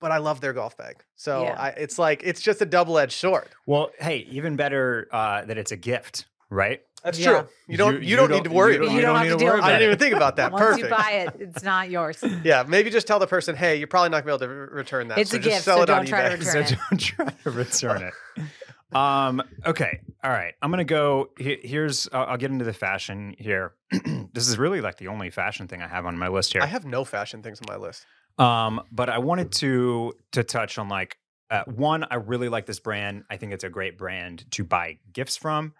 But 0.00 0.12
I 0.12 0.16
love 0.18 0.40
their 0.40 0.54
golf 0.54 0.76
bag. 0.78 1.04
So 1.16 1.42
Yeah. 1.42 1.56
I, 1.60 1.68
it's 1.70 1.98
like, 1.98 2.22
it's 2.24 2.40
just 2.40 2.62
a 2.62 2.66
double 2.66 2.98
edged 2.98 3.12
sword. 3.12 3.48
Well, 3.66 3.90
hey, 3.98 4.26
even 4.30 4.56
better 4.56 5.08
uh, 5.12 5.44
that 5.44 5.58
it's 5.58 5.72
a 5.72 5.76
gift, 5.76 6.24
right? 6.48 6.80
That's 7.04 7.18
Yeah. 7.18 7.30
true. 7.42 7.48
You 7.68 7.76
don't, 7.76 8.02
you, 8.02 8.16
don't, 8.16 8.30
need 8.30 8.44
to 8.44 8.50
worry 8.50 8.74
you 8.74 8.78
about 8.82 8.86
don't, 8.86 8.94
You 8.94 8.98
it. 9.00 9.02
don't 9.02 9.16
have 9.16 9.28
to 9.28 9.36
deal 9.36 9.54
with 9.54 9.64
I 9.64 9.72
didn't 9.72 9.82
even 9.84 9.98
think 9.98 10.14
about 10.14 10.36
that. 10.36 10.52
Once 10.52 10.62
Perfect. 10.64 10.84
you 10.84 10.90
buy 10.96 11.10
it, 11.12 11.34
it's 11.40 11.62
not 11.62 11.90
yours. 11.90 12.22
Yeah, 12.44 12.64
maybe 12.66 12.88
just 12.88 13.06
tell 13.06 13.18
the 13.18 13.26
person, 13.26 13.54
hey, 13.56 13.76
you're 13.76 13.86
probably 13.88 14.08
not 14.10 14.24
gonna 14.24 14.38
be 14.38 14.44
able 14.44 14.54
to 14.68 14.74
return 14.74 15.08
that. 15.08 15.18
It's 15.18 15.30
so 15.30 15.36
a 15.36 15.40
just 15.40 15.50
gift, 15.56 15.64
sell 15.64 15.76
so 15.78 15.82
it 15.82 15.90
on 15.90 15.96
don't 15.98 16.06
try 16.06 16.28
to 16.30 16.36
eBay. 16.36 16.38
return 16.38 16.66
so 16.66 16.74
it. 16.74 16.78
don't 16.90 16.98
try 17.00 17.26
to 17.44 17.50
return 17.50 18.02
it. 18.02 18.14
Um. 18.92 19.42
Okay. 19.64 20.00
All 20.22 20.30
right. 20.30 20.54
I'm 20.60 20.70
gonna 20.70 20.84
go. 20.84 21.30
Here's. 21.38 22.08
I'll, 22.12 22.26
I'll 22.26 22.36
get 22.36 22.50
into 22.50 22.64
the 22.64 22.72
fashion 22.72 23.34
here. 23.38 23.74
this 24.32 24.48
is 24.48 24.58
really 24.58 24.80
like 24.80 24.98
the 24.98 25.08
only 25.08 25.30
fashion 25.30 25.68
thing 25.68 25.82
I 25.82 25.88
have 25.88 26.06
on 26.06 26.18
my 26.18 26.28
list 26.28 26.52
here. 26.52 26.62
I 26.62 26.66
have 26.66 26.84
no 26.84 27.04
fashion 27.04 27.42
things 27.42 27.60
on 27.60 27.66
my 27.68 27.76
list. 27.76 28.04
Um, 28.38 28.82
but 28.90 29.08
I 29.08 29.18
wanted 29.18 29.52
to 29.52 30.14
to 30.32 30.42
touch 30.42 30.78
on 30.78 30.88
like 30.88 31.18
uh, 31.50 31.64
one. 31.66 32.04
I 32.10 32.16
really 32.16 32.48
like 32.48 32.66
this 32.66 32.80
brand. 32.80 33.24
I 33.30 33.36
think 33.36 33.52
it's 33.52 33.64
a 33.64 33.70
great 33.70 33.98
brand 33.98 34.50
to 34.52 34.64
buy 34.64 34.98
gifts 35.12 35.36
from. 35.36 35.74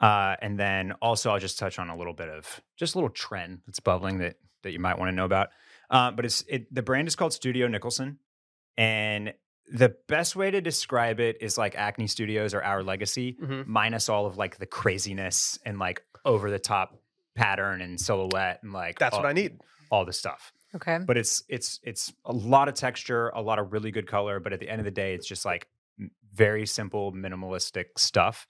Uh, 0.00 0.34
and 0.40 0.58
then 0.58 0.92
also 1.02 1.30
I'll 1.30 1.38
just 1.38 1.58
touch 1.58 1.78
on 1.78 1.90
a 1.90 1.96
little 1.96 2.14
bit 2.14 2.30
of 2.30 2.60
just 2.76 2.94
a 2.94 2.98
little 2.98 3.10
trend 3.10 3.60
that's 3.66 3.80
bubbling 3.80 4.18
that 4.18 4.36
that 4.62 4.72
you 4.72 4.78
might 4.78 4.98
want 4.98 5.10
to 5.10 5.14
know 5.14 5.24
about. 5.24 5.48
Uh, 5.90 6.10
but 6.10 6.24
it's 6.24 6.44
it 6.48 6.72
the 6.74 6.82
brand 6.82 7.08
is 7.08 7.16
called 7.16 7.32
Studio 7.32 7.66
Nicholson, 7.68 8.18
and 8.76 9.34
the 9.72 9.94
best 10.08 10.34
way 10.36 10.50
to 10.50 10.60
describe 10.60 11.20
it 11.20 11.38
is 11.40 11.56
like 11.56 11.74
Acne 11.76 12.06
Studios 12.08 12.54
or 12.54 12.62
Our 12.62 12.82
Legacy, 12.82 13.36
Mhm. 13.40 13.66
minus 13.66 14.08
all 14.08 14.26
of 14.26 14.36
like 14.36 14.58
the 14.58 14.66
craziness 14.66 15.58
and 15.64 15.78
like 15.78 16.02
over 16.24 16.50
the 16.50 16.58
top 16.58 16.98
pattern 17.34 17.80
and 17.80 18.00
silhouette 18.00 18.60
and 18.62 18.72
like 18.72 18.98
That's 18.98 19.14
all, 19.14 19.22
what 19.22 19.28
I 19.28 19.32
need. 19.32 19.60
all 19.90 20.04
the 20.04 20.12
stuff 20.12 20.52
Okay. 20.74 20.98
but 21.06 21.16
it's 21.16 21.42
it's 21.48 21.80
it's 21.82 22.12
a 22.24 22.32
lot 22.32 22.68
of 22.68 22.74
texture, 22.74 23.28
a 23.30 23.40
lot 23.40 23.58
of 23.58 23.72
really 23.72 23.90
good 23.90 24.06
color, 24.06 24.40
but 24.40 24.52
at 24.52 24.60
the 24.60 24.68
end 24.68 24.80
of 24.80 24.84
the 24.84 24.90
day, 24.90 25.14
it's 25.14 25.26
just 25.26 25.44
like 25.44 25.68
very 26.34 26.66
simple, 26.66 27.12
minimalistic 27.12 27.86
stuff, 27.98 28.46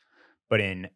but 0.48 0.60
in 0.60 0.88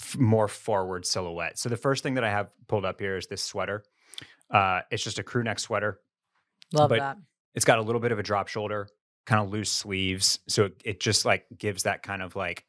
f- 0.00 0.16
more 0.18 0.48
forward 0.48 1.04
silhouette. 1.06 1.58
So 1.58 1.68
the 1.68 1.76
first 1.76 2.02
thing 2.02 2.14
that 2.14 2.24
I 2.24 2.30
have 2.30 2.50
pulled 2.68 2.84
up 2.84 3.00
here 3.00 3.16
is 3.16 3.26
this 3.26 3.42
sweater. 3.42 3.82
Uh, 4.50 4.80
it's 4.90 5.02
just 5.04 5.18
a 5.18 5.22
crew 5.22 5.42
neck 5.44 5.58
sweater. 5.58 6.00
Love 6.72 6.88
but- 6.90 6.98
that. 6.98 7.16
It's 7.54 7.64
got 7.64 7.78
a 7.78 7.82
little 7.82 8.00
bit 8.00 8.12
of 8.12 8.18
a 8.20 8.22
drop 8.22 8.46
shoulder, 8.48 8.88
kind 9.26 9.42
of 9.42 9.50
loose 9.50 9.70
sleeves, 9.70 10.40
so 10.48 10.64
it, 10.66 10.80
it 10.84 11.00
just 11.00 11.24
like 11.24 11.46
gives 11.56 11.84
that 11.84 12.02
kind 12.02 12.22
of 12.22 12.36
like. 12.36 12.64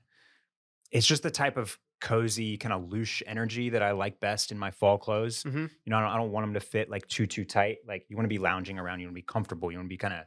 It's 0.91 1.07
just 1.07 1.23
the 1.23 1.31
type 1.31 1.55
of 1.57 1.77
cozy, 2.01 2.57
kind 2.57 2.73
of 2.73 2.91
loose 2.91 3.21
energy 3.25 3.69
that 3.69 3.81
I 3.81 3.91
like 3.91 4.19
best 4.19 4.51
in 4.51 4.57
my 4.57 4.71
fall 4.71 4.97
clothes. 4.97 5.43
Mhm. 5.43 5.69
You 5.85 5.89
know, 5.89 5.97
I 5.97 6.01
don't, 6.01 6.09
I 6.11 6.17
don't 6.17 6.31
want 6.31 6.45
them 6.47 6.53
to 6.55 6.59
fit 6.59 6.89
like 6.89 7.07
too 7.07 7.27
too 7.27 7.45
tight. 7.45 7.77
Like 7.87 8.05
you 8.09 8.17
want 8.17 8.25
to 8.25 8.29
be 8.29 8.39
lounging 8.39 8.77
around, 8.79 8.99
you 8.99 9.07
want 9.07 9.13
to 9.15 9.21
be 9.21 9.25
comfortable, 9.25 9.71
you 9.71 9.77
want 9.77 9.85
to 9.85 9.93
be 9.93 9.97
kind 9.97 10.13
of, 10.15 10.25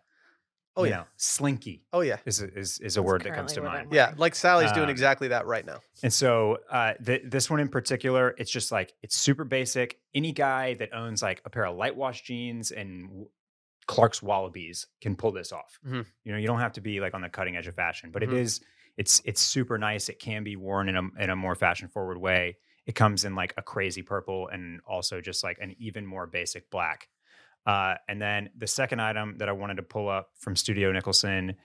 Oh 0.76 0.84
you 0.84 0.90
yeah. 0.90 0.96
know, 0.98 1.04
slinky 1.16 1.84
Oh 1.92 2.00
yeah. 2.00 2.16
is 2.24 2.40
a, 2.40 2.46
is 2.56 2.78
is 2.78 2.96
a 2.96 3.00
That's 3.00 3.06
word 3.06 3.22
that 3.24 3.34
comes 3.34 3.52
to 3.52 3.60
mind. 3.62 3.88
Yeah. 3.92 4.14
Like 4.16 4.34
Sally's 4.34 4.72
doing 4.72 4.84
Um, 4.84 4.90
exactly 4.90 5.28
that 5.28 5.46
right 5.46 5.66
now. 5.66 5.80
And 6.02 6.12
so 6.12 6.58
uh, 6.70 6.94
th- 7.04 7.22
this 7.26 7.50
one 7.50 7.60
in 7.60 7.68
particular, 7.68 8.34
it's 8.38 8.50
just 8.50 8.72
like 8.72 8.92
it's 9.02 9.16
super 9.16 9.44
basic. 9.44 9.98
Any 10.14 10.32
guy 10.32 10.74
that 10.74 10.94
owns 10.94 11.22
like 11.22 11.42
a 11.44 11.50
pair 11.50 11.66
of 11.66 11.76
light 11.76 11.94
wash 11.94 12.22
jeans 12.22 12.70
and 12.70 13.08
w- 13.08 13.28
Clarks 13.86 14.20
Wallabees 14.20 14.86
can 15.00 15.14
pull 15.16 15.32
this 15.32 15.52
off. 15.52 15.78
Mhm. 15.86 16.06
You 16.24 16.32
know, 16.32 16.38
you 16.38 16.46
don't 16.46 16.60
have 16.60 16.72
to 16.72 16.80
be 16.80 17.00
like 17.00 17.14
on 17.14 17.20
the 17.20 17.28
cutting 17.28 17.56
edge 17.56 17.66
of 17.66 17.74
fashion, 17.74 18.10
but 18.10 18.22
it 18.22 18.30
Mhm. 18.30 18.38
is 18.38 18.60
it's 18.96 19.20
it's 19.24 19.40
super 19.40 19.76
nice. 19.78 20.08
It 20.08 20.18
can 20.20 20.44
be 20.44 20.56
worn 20.56 20.88
in 20.88 20.96
a 20.96 21.02
in 21.22 21.30
a 21.30 21.36
more 21.36 21.54
fashion 21.54 21.88
forward 21.88 22.18
way. 22.18 22.56
It 22.86 22.94
comes 22.94 23.24
in 23.24 23.34
like 23.34 23.52
a 23.56 23.62
crazy 23.62 24.02
purple 24.02 24.48
and 24.48 24.80
also 24.86 25.20
just 25.20 25.42
like 25.42 25.58
an 25.60 25.74
even 25.78 26.06
more 26.06 26.26
basic 26.26 26.70
black. 26.70 27.08
Uh, 27.66 27.94
and 28.08 28.20
then 28.20 28.50
the 28.56 28.66
second 28.66 29.00
item 29.00 29.38
that 29.38 29.48
I 29.48 29.52
wanted 29.52 29.76
to 29.78 29.82
pull 29.82 30.08
up 30.08 30.30
from 30.36 30.54
Studio 30.54 30.92
Nicholson 30.92 31.56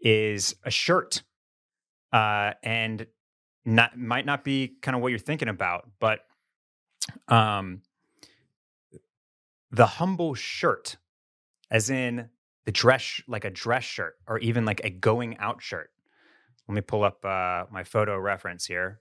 is 0.00 0.54
a 0.64 0.70
shirt. 0.70 1.22
Uh, 2.12 2.54
and 2.62 3.06
not 3.64 3.98
might 3.98 4.24
not 4.24 4.44
be 4.44 4.68
kind 4.80 4.94
of 4.94 5.02
what 5.02 5.08
you're 5.08 5.18
thinking 5.18 5.48
about, 5.48 5.90
but 5.98 6.20
um 7.28 7.82
the 9.70 9.86
humble 9.86 10.34
shirt, 10.34 10.96
as 11.70 11.90
in 11.90 12.28
the 12.64 12.72
dress 12.72 13.20
like 13.26 13.44
a 13.44 13.50
dress 13.50 13.84
shirt 13.84 14.14
or 14.26 14.38
even 14.38 14.64
like 14.64 14.80
a 14.84 14.90
going 14.90 15.36
out 15.38 15.62
shirt. 15.62 15.90
Let 16.68 16.74
me 16.74 16.80
pull 16.82 17.04
up 17.04 17.24
uh 17.24 17.64
my 17.70 17.84
photo 17.84 18.18
reference 18.18 18.66
here. 18.66 19.00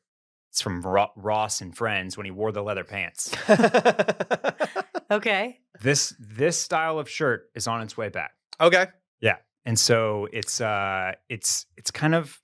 It's 0.50 0.62
from 0.62 0.82
Ro- 0.82 1.12
Ross 1.16 1.62
and 1.62 1.76
Friends 1.76 2.16
when 2.18 2.26
he 2.26 2.32
wore 2.32 2.52
the 2.52 2.64
leather 2.64 2.84
pants. 2.84 3.36
Okay. 5.10 5.60
this 5.82 6.14
this 6.20 6.60
style 6.60 7.00
of 7.00 7.10
shirt 7.10 7.50
is 7.56 7.68
on 7.68 7.82
its 7.82 7.96
way 7.96 8.10
back. 8.10 8.32
okay. 8.60 8.88
Yeah. 9.22 9.38
And 9.66 9.78
so 9.80 10.28
it's 10.34 10.60
uh 10.62 11.14
it's 11.30 11.66
it's 11.78 11.92
kind 11.92 12.14
of 12.16 12.42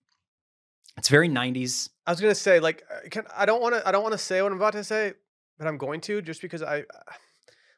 it's 0.97 1.09
very 1.09 1.27
90s. 1.27 1.89
I 2.05 2.11
was 2.11 2.21
gonna 2.21 2.35
say 2.35 2.59
like 2.59 2.83
uh, 2.89 3.09
can, 3.09 3.25
I 3.35 3.45
don't 3.45 3.61
want 3.61 3.75
to 3.75 3.87
I 3.87 3.91
don't 3.91 4.03
want 4.03 4.13
to 4.13 4.17
say 4.17 4.41
what 4.41 4.51
I'm 4.51 4.57
about 4.57 4.73
to 4.73 4.83
say, 4.83 5.13
but 5.57 5.67
I'm 5.67 5.77
going 5.77 6.01
to 6.01 6.21
just 6.21 6.41
because 6.41 6.61
I 6.61 6.81
uh, 6.81 7.13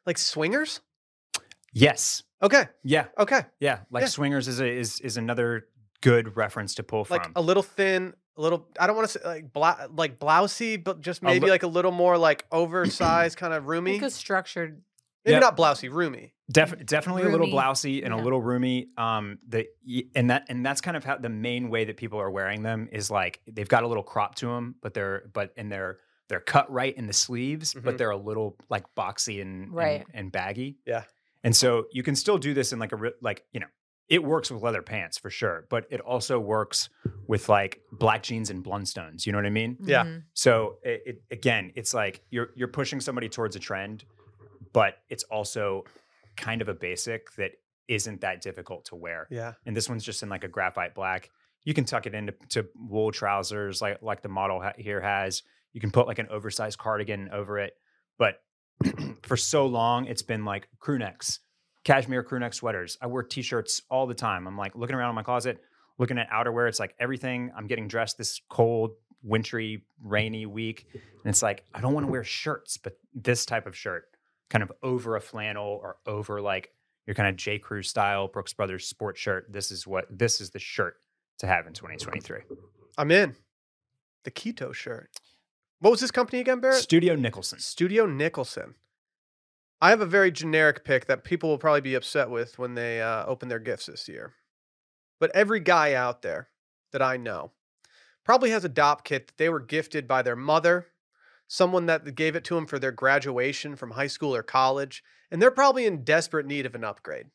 like 0.06 0.18
swingers. 0.18 0.80
Yes. 1.72 2.22
Okay. 2.42 2.64
Yeah. 2.84 3.06
Okay. 3.18 3.42
Yeah. 3.60 3.80
Like 3.90 4.02
Yeah. 4.02 4.08
swingers 4.08 4.48
is 4.48 4.60
a, 4.60 4.66
is 4.68 5.00
is 5.00 5.16
another 5.16 5.66
good 6.02 6.36
reference 6.36 6.74
to 6.76 6.82
pull 6.82 7.04
from. 7.04 7.18
Like 7.18 7.30
a 7.36 7.40
little 7.40 7.62
thin, 7.62 8.14
a 8.36 8.40
little. 8.42 8.68
I 8.78 8.86
don't 8.86 8.96
want 8.96 9.08
to 9.10 9.18
say 9.18 9.24
like 9.26 9.52
bla- 9.52 9.88
like 9.94 10.18
blousey, 10.18 10.82
but 10.82 11.00
just 11.00 11.22
A 11.22 11.24
maybe 11.24 11.46
li- 11.46 11.50
like 11.50 11.62
a 11.62 11.66
little 11.68 11.92
more 11.92 12.18
like 12.18 12.44
oversized, 12.52 13.38
kind 13.38 13.54
of 13.54 13.66
roomy. 13.66 13.94
Like 13.94 14.02
a 14.02 14.10
structured. 14.10 14.82
Maybe 15.24 15.32
Yep. 15.34 15.40
not 15.42 15.56
blousey, 15.56 15.90
roomy. 15.90 16.34
Def- 16.52 16.86
definitely 16.86 17.22
a 17.22 17.28
little 17.28 17.46
Roomy. 17.48 17.52
blousy 17.52 18.04
and 18.04 18.14
a 18.14 18.16
little 18.16 18.40
roomy. 18.40 18.90
Um, 18.96 19.38
the 19.48 19.66
and 20.14 20.30
that 20.30 20.44
and 20.48 20.64
that's 20.64 20.80
kind 20.80 20.96
of 20.96 21.02
how 21.02 21.16
the 21.16 21.28
main 21.28 21.68
way 21.68 21.84
that 21.86 21.96
people 21.96 22.20
are 22.20 22.30
wearing 22.30 22.62
them 22.62 22.88
is 22.92 23.10
like 23.10 23.40
they've 23.50 23.68
got 23.68 23.82
a 23.82 23.88
little 23.88 24.04
crop 24.04 24.36
to 24.36 24.46
them, 24.46 24.76
but 24.82 24.94
they're 24.94 25.28
but 25.32 25.52
and 25.56 25.72
they're 25.72 25.98
they're 26.28 26.38
cut 26.40 26.70
right 26.70 26.96
in 26.96 27.06
the 27.08 27.12
sleeves, 27.12 27.74
Mhm. 27.74 27.82
but 27.82 27.98
they're 27.98 28.10
a 28.10 28.16
little 28.16 28.56
like 28.68 28.84
boxy 28.96 29.42
and 29.42 29.72
Right. 29.74 30.04
and, 30.12 30.26
and 30.26 30.32
baggy. 30.32 30.76
Yeah. 30.86 31.02
And 31.46 31.54
so 31.56 31.86
you 31.92 32.02
can 32.02 32.14
still 32.16 32.36
do 32.38 32.52
this 32.52 32.72
in 32.72 32.78
like 32.78 32.92
a 32.92 32.96
re- 32.96 33.12
like 33.22 33.44
you 33.52 33.60
know 33.60 33.68
it 34.08 34.22
works 34.22 34.50
with 34.50 34.62
leather 34.62 34.82
pants 34.82 35.16
for 35.18 35.30
sure, 35.30 35.66
but 35.70 35.86
it 35.90 36.00
also 36.00 36.38
works 36.38 36.88
with 37.26 37.48
like 37.48 37.80
black 37.92 38.22
jeans 38.22 38.50
and 38.50 38.62
blundstones. 38.64 39.24
You 39.26 39.32
know 39.32 39.38
what 39.38 39.46
I 39.46 39.50
mean? 39.50 39.76
Yeah. 39.80 40.04
Mhm. 40.04 40.22
So 40.34 40.78
it, 40.82 41.02
it 41.06 41.22
again, 41.30 41.72
it's 41.74 41.94
like 41.94 42.20
you're 42.30 42.50
you're 42.56 42.68
pushing 42.68 43.00
somebody 43.00 43.28
towards 43.28 43.56
a 43.56 43.60
trend, 43.60 44.04
but 44.72 44.98
it's 45.08 45.24
also 45.24 45.84
kind 46.36 46.60
of 46.62 46.68
a 46.68 46.74
basic 46.74 47.32
that 47.36 47.52
isn't 47.88 48.20
that 48.20 48.42
difficult 48.42 48.84
to 48.86 48.96
wear. 48.96 49.26
Yeah. 49.30 49.52
And 49.64 49.76
this 49.76 49.88
one's 49.88 50.04
just 50.04 50.22
in 50.22 50.28
like 50.28 50.44
a 50.44 50.48
graphite 50.48 50.94
black. 50.94 51.30
You 51.64 51.74
can 51.74 51.84
tuck 51.84 52.06
it 52.06 52.14
into 52.14 52.34
to 52.50 52.66
wool 52.74 53.10
trousers 53.12 53.80
like 53.80 54.02
like 54.02 54.20
the 54.22 54.28
model 54.28 54.60
ha- 54.60 54.72
here 54.78 55.00
has. 55.00 55.42
You 55.72 55.80
can 55.80 55.90
put 55.90 56.06
like 56.08 56.18
an 56.18 56.28
oversized 56.28 56.78
cardigan 56.78 57.28
over 57.32 57.58
it, 57.58 57.72
but 58.18 58.40
for 59.22 59.36
so 59.36 59.66
long 59.66 60.06
it's 60.06 60.22
been 60.22 60.44
like 60.44 60.68
crew 60.78 60.98
necks, 60.98 61.40
cashmere 61.84 62.22
crew 62.22 62.38
neck 62.38 62.54
sweaters. 62.54 62.98
I 63.00 63.06
wear 63.06 63.22
t-shirts 63.22 63.82
all 63.90 64.06
the 64.06 64.14
time. 64.14 64.46
I'm 64.46 64.56
like 64.56 64.74
looking 64.74 64.96
around 64.96 65.10
in 65.10 65.16
my 65.16 65.22
closet, 65.22 65.58
looking 65.98 66.18
at 66.18 66.30
outerwear. 66.30 66.68
It's 66.68 66.80
like 66.80 66.94
everything. 66.98 67.52
I'm 67.56 67.66
getting 67.66 67.88
dressed 67.88 68.18
this 68.18 68.40
cold, 68.48 68.92
wintry, 69.22 69.84
rainy 70.02 70.46
week, 70.46 70.86
and 70.92 71.02
it's 71.24 71.42
like 71.42 71.64
I 71.74 71.80
don't 71.80 71.94
want 71.94 72.06
to 72.06 72.12
wear 72.12 72.24
shirts, 72.24 72.76
but 72.76 72.98
this 73.14 73.46
type 73.46 73.66
of 73.66 73.76
shirt, 73.76 74.04
kind 74.50 74.62
of 74.62 74.72
over 74.82 75.16
a 75.16 75.20
flannel 75.20 75.80
or 75.82 75.96
over 76.06 76.40
like 76.40 76.70
your 77.06 77.14
kind 77.14 77.28
of 77.28 77.36
J. 77.36 77.58
Crew 77.58 77.82
style 77.82 78.28
Brooks 78.28 78.52
Brothers 78.52 78.86
sports 78.86 79.20
shirt. 79.20 79.46
This 79.50 79.70
is 79.70 79.86
what 79.86 80.06
this 80.10 80.40
is 80.40 80.50
the 80.50 80.58
shirt 80.58 80.96
to 81.38 81.46
have 81.46 81.66
in 81.66 81.72
2023. 81.72 82.40
I'm 82.98 83.10
in. 83.10 83.36
The 84.24 84.30
keto 84.30 84.74
shirt. 84.74 85.10
What 85.80 85.90
was 85.90 86.00
this 86.00 86.10
company 86.10 86.40
again, 86.40 86.60
Barrett? 86.60 86.82
Studio 86.82 87.14
Nicholson. 87.14 87.58
Studio 87.58 88.06
Nicholson. 88.06 88.76
I 89.80 89.90
have 89.90 90.00
a 90.00 90.06
very 90.06 90.30
generic 90.30 90.84
pick 90.84 91.06
that 91.06 91.22
people 91.22 91.50
will 91.50 91.58
probably 91.58 91.82
be 91.82 91.94
upset 91.94 92.30
with 92.30 92.58
when 92.58 92.74
they 92.74 93.02
uh, 93.02 93.26
open 93.26 93.48
their 93.48 93.58
gifts 93.58 93.86
this 93.86 94.08
year. 94.08 94.32
But 95.20 95.30
every 95.34 95.60
guy 95.60 95.92
out 95.92 96.22
there 96.22 96.48
that 96.92 97.02
I 97.02 97.18
know 97.18 97.52
probably 98.24 98.50
has 98.50 98.64
a 98.64 98.70
DOP 98.70 99.04
kit 99.04 99.26
that 99.26 99.36
they 99.36 99.50
were 99.50 99.60
gifted 99.60 100.08
by 100.08 100.22
their 100.22 100.34
mother, 100.34 100.86
someone 101.46 101.84
that 101.86 102.14
gave 102.14 102.34
it 102.36 102.44
to 102.44 102.54
them 102.54 102.66
for 102.66 102.78
their 102.78 102.92
graduation 102.92 103.76
from 103.76 103.92
high 103.92 104.06
school 104.06 104.34
or 104.34 104.42
college, 104.42 105.04
and 105.30 105.42
they're 105.42 105.50
probably 105.50 105.84
in 105.84 106.04
desperate 106.04 106.46
need 106.46 106.64
of 106.64 106.74
an 106.74 106.84
upgrade. 106.84 107.26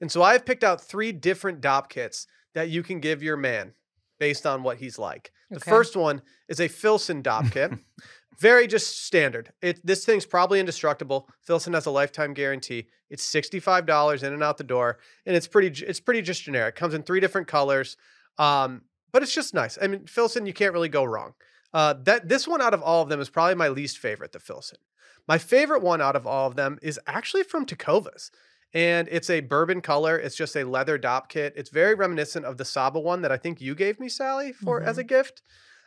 And 0.00 0.12
so 0.12 0.22
I've 0.22 0.46
picked 0.46 0.62
out 0.62 0.80
three 0.80 1.10
different 1.10 1.60
DOP 1.60 1.90
kits 1.90 2.28
that 2.54 2.70
you 2.70 2.84
can 2.84 3.00
give 3.00 3.24
your 3.24 3.36
man 3.36 3.74
based 4.18 4.46
on 4.46 4.62
what 4.62 4.78
he's 4.78 4.98
like. 4.98 5.32
The 5.50 5.56
Okay. 5.56 5.70
first 5.70 5.96
one 5.96 6.22
is 6.48 6.60
a 6.60 6.68
Filson 6.68 7.22
DOP 7.28 7.50
kit. 7.52 7.72
Very 8.38 8.66
just 8.68 9.04
standard. 9.04 9.52
It 9.62 9.84
this 9.84 10.04
thing's 10.04 10.26
probably 10.26 10.60
indestructible. 10.60 11.28
Filson 11.42 11.72
has 11.72 11.86
a 11.86 11.90
lifetime 11.90 12.34
guarantee. 12.34 12.86
It's 13.10 13.26
$65 13.28 14.22
in 14.22 14.32
and 14.32 14.42
out 14.42 14.58
the 14.58 14.64
door, 14.64 14.98
and 15.26 15.34
it's 15.34 15.48
pretty 15.48 15.84
it's 15.84 15.98
pretty 16.00 16.22
just 16.22 16.42
generic. 16.44 16.76
Comes 16.76 16.94
in 16.94 17.02
three 17.02 17.20
different 17.20 17.48
colors. 17.48 17.96
Um, 18.38 18.82
but 19.12 19.22
it's 19.22 19.34
just 19.34 19.54
nice. 19.54 19.78
I 19.80 19.86
mean, 19.88 20.06
Filson, 20.06 20.46
you 20.46 20.52
can't 20.52 20.72
really 20.72 20.88
go 20.90 21.02
wrong. 21.02 21.32
Uh, 21.74 21.94
that 22.04 22.28
this 22.28 22.46
one 22.46 22.62
out 22.62 22.74
of 22.74 22.82
all 22.82 23.02
of 23.02 23.08
them 23.08 23.20
is 23.20 23.28
probably 23.30 23.54
my 23.56 23.68
least 23.68 23.98
favorite, 23.98 24.32
the 24.32 24.38
Filson. 24.38 24.78
My 25.26 25.38
favorite 25.38 25.82
one 25.82 26.00
out 26.00 26.14
of 26.16 26.26
all 26.26 26.46
of 26.46 26.54
them 26.56 26.78
is 26.80 27.00
actually 27.06 27.42
from 27.42 27.66
Tecovas. 27.66 28.30
And 28.74 29.08
it's 29.10 29.30
a 29.30 29.40
bourbon 29.40 29.80
color. 29.80 30.18
It's 30.18 30.36
just 30.36 30.56
a 30.56 30.64
leather 30.64 30.98
dop 30.98 31.28
kit. 31.28 31.54
It's 31.56 31.70
very 31.70 31.94
reminiscent 31.94 32.44
of 32.44 32.58
the 32.58 32.64
Saba 32.64 33.00
one 33.00 33.22
that 33.22 33.32
I 33.32 33.36
think 33.36 33.60
you 33.60 33.74
gave 33.74 33.98
me, 33.98 34.08
Sally, 34.08 34.52
for 34.52 34.82
as 34.82 34.98
a 34.98 35.04
gift. 35.04 35.42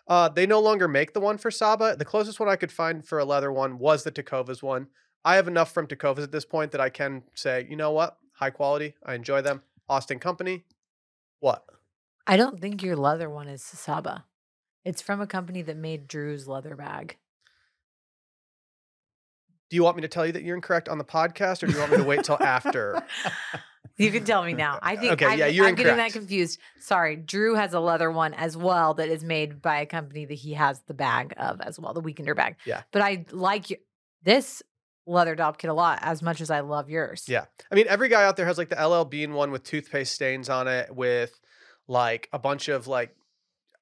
Uh, 0.08 0.28
they 0.30 0.48
no 0.48 0.60
longer 0.60 0.88
make 0.88 1.14
the 1.14 1.20
one 1.20 1.38
for 1.38 1.52
Saba. 1.52 1.96
The 1.96 2.06
closest 2.06 2.40
one 2.40 2.50
I 2.50 2.56
could 2.56 2.72
find 2.72 3.06
for 3.06 3.20
a 3.20 3.26
leather 3.26 3.52
one 3.52 3.78
was 3.78 4.04
the 4.04 4.12
Tecovas 4.12 4.64
one. 4.64 4.88
I 5.24 5.36
have 5.36 5.48
enough 5.48 5.72
from 5.72 5.88
Tecovas 5.88 6.24
at 6.24 6.32
this 6.32 6.46
point 6.46 6.72
that 6.72 6.82
I 6.82 6.90
can 6.90 7.24
say, 7.36 7.68
you 7.70 7.76
know 7.76 7.92
what? 7.92 8.18
High 8.34 8.50
quality. 8.50 8.96
I 9.06 9.14
enjoy 9.14 9.42
them. 9.42 9.62
Austin 9.88 10.20
Company. 10.20 10.64
What? 11.40 11.64
I 12.26 12.38
don't 12.38 12.60
think 12.60 12.82
your 12.82 12.96
leather 12.96 13.30
one 13.30 13.48
is 13.48 13.64
Saba. 13.64 14.26
It's 14.84 15.02
from 15.02 15.22
a 15.22 15.28
company 15.28 15.62
that 15.62 15.78
made 15.78 16.08
Drew's 16.08 16.48
leather 16.48 16.76
bag. 16.76 17.18
Do 19.72 19.76
you 19.76 19.84
want 19.84 19.96
me 19.96 20.02
to 20.02 20.10
tell 20.10 20.26
you 20.26 20.34
that 20.34 20.44
you're 20.44 20.58
incorrect 20.58 20.90
on 20.90 20.98
the 20.98 21.06
podcast 21.06 21.64
or 21.64 21.68
do 21.68 21.74
you 21.74 21.80
want 21.80 21.92
me 21.92 21.98
to 21.98 22.04
wait 22.04 22.26
till 22.26 22.42
after? 22.44 23.02
You 23.98 24.12
can 24.12 24.26
tell 24.26 24.44
me 24.44 24.54
now. 24.54 24.80
I 24.82 24.98
think 24.98 25.14
Okay, 25.14 25.26
I'm, 25.26 25.40
yeah, 25.40 25.48
you're 25.48 25.66
I'm 25.66 25.76
getting 25.76 25.96
that 25.96 26.12
confused. 26.12 26.60
Sorry, 26.80 27.16
Drew 27.16 27.56
has 27.56 27.74
a 27.74 27.80
leather 27.80 28.12
one 28.12 28.34
as 28.34 28.58
well 28.58 28.96
that 28.96 29.08
is 29.08 29.24
made 29.24 29.62
by 29.62 29.80
a 29.80 29.86
company 29.86 30.26
that 30.26 30.34
he 30.34 30.54
has 30.54 30.82
the 30.88 30.94
bag 30.94 31.34
of 31.38 31.62
as 31.62 31.80
well, 31.80 31.94
the 31.94 32.02
Weekender 32.02 32.36
bag. 32.36 32.58
Yeah. 32.66 32.82
But 32.92 33.02
I 33.02 33.26
like 33.32 33.82
this 34.24 34.62
leather 35.06 35.36
dop 35.36 35.58
kit 35.58 35.70
a 35.70 35.74
lot 35.74 36.00
as 36.02 36.22
much 36.22 36.42
as 36.42 36.50
I 36.50 36.60
love 36.60 36.90
yours. 36.90 37.26
Yeah. 37.28 37.46
I 37.72 37.76
mean, 37.76 37.86
every 37.88 38.10
guy 38.10 38.24
out 38.26 38.36
there 38.36 38.46
has 38.48 38.58
like 38.58 38.70
the 38.70 38.88
LL 38.88 39.06
Bean 39.06 39.34
one 39.34 39.52
with 39.52 39.64
toothpaste 39.64 40.14
stains 40.14 40.50
on 40.50 40.68
it, 40.68 40.94
with 40.94 41.40
like 41.88 42.28
a 42.34 42.40
bunch 42.40 42.68
of 42.68 42.88
like 42.88 43.16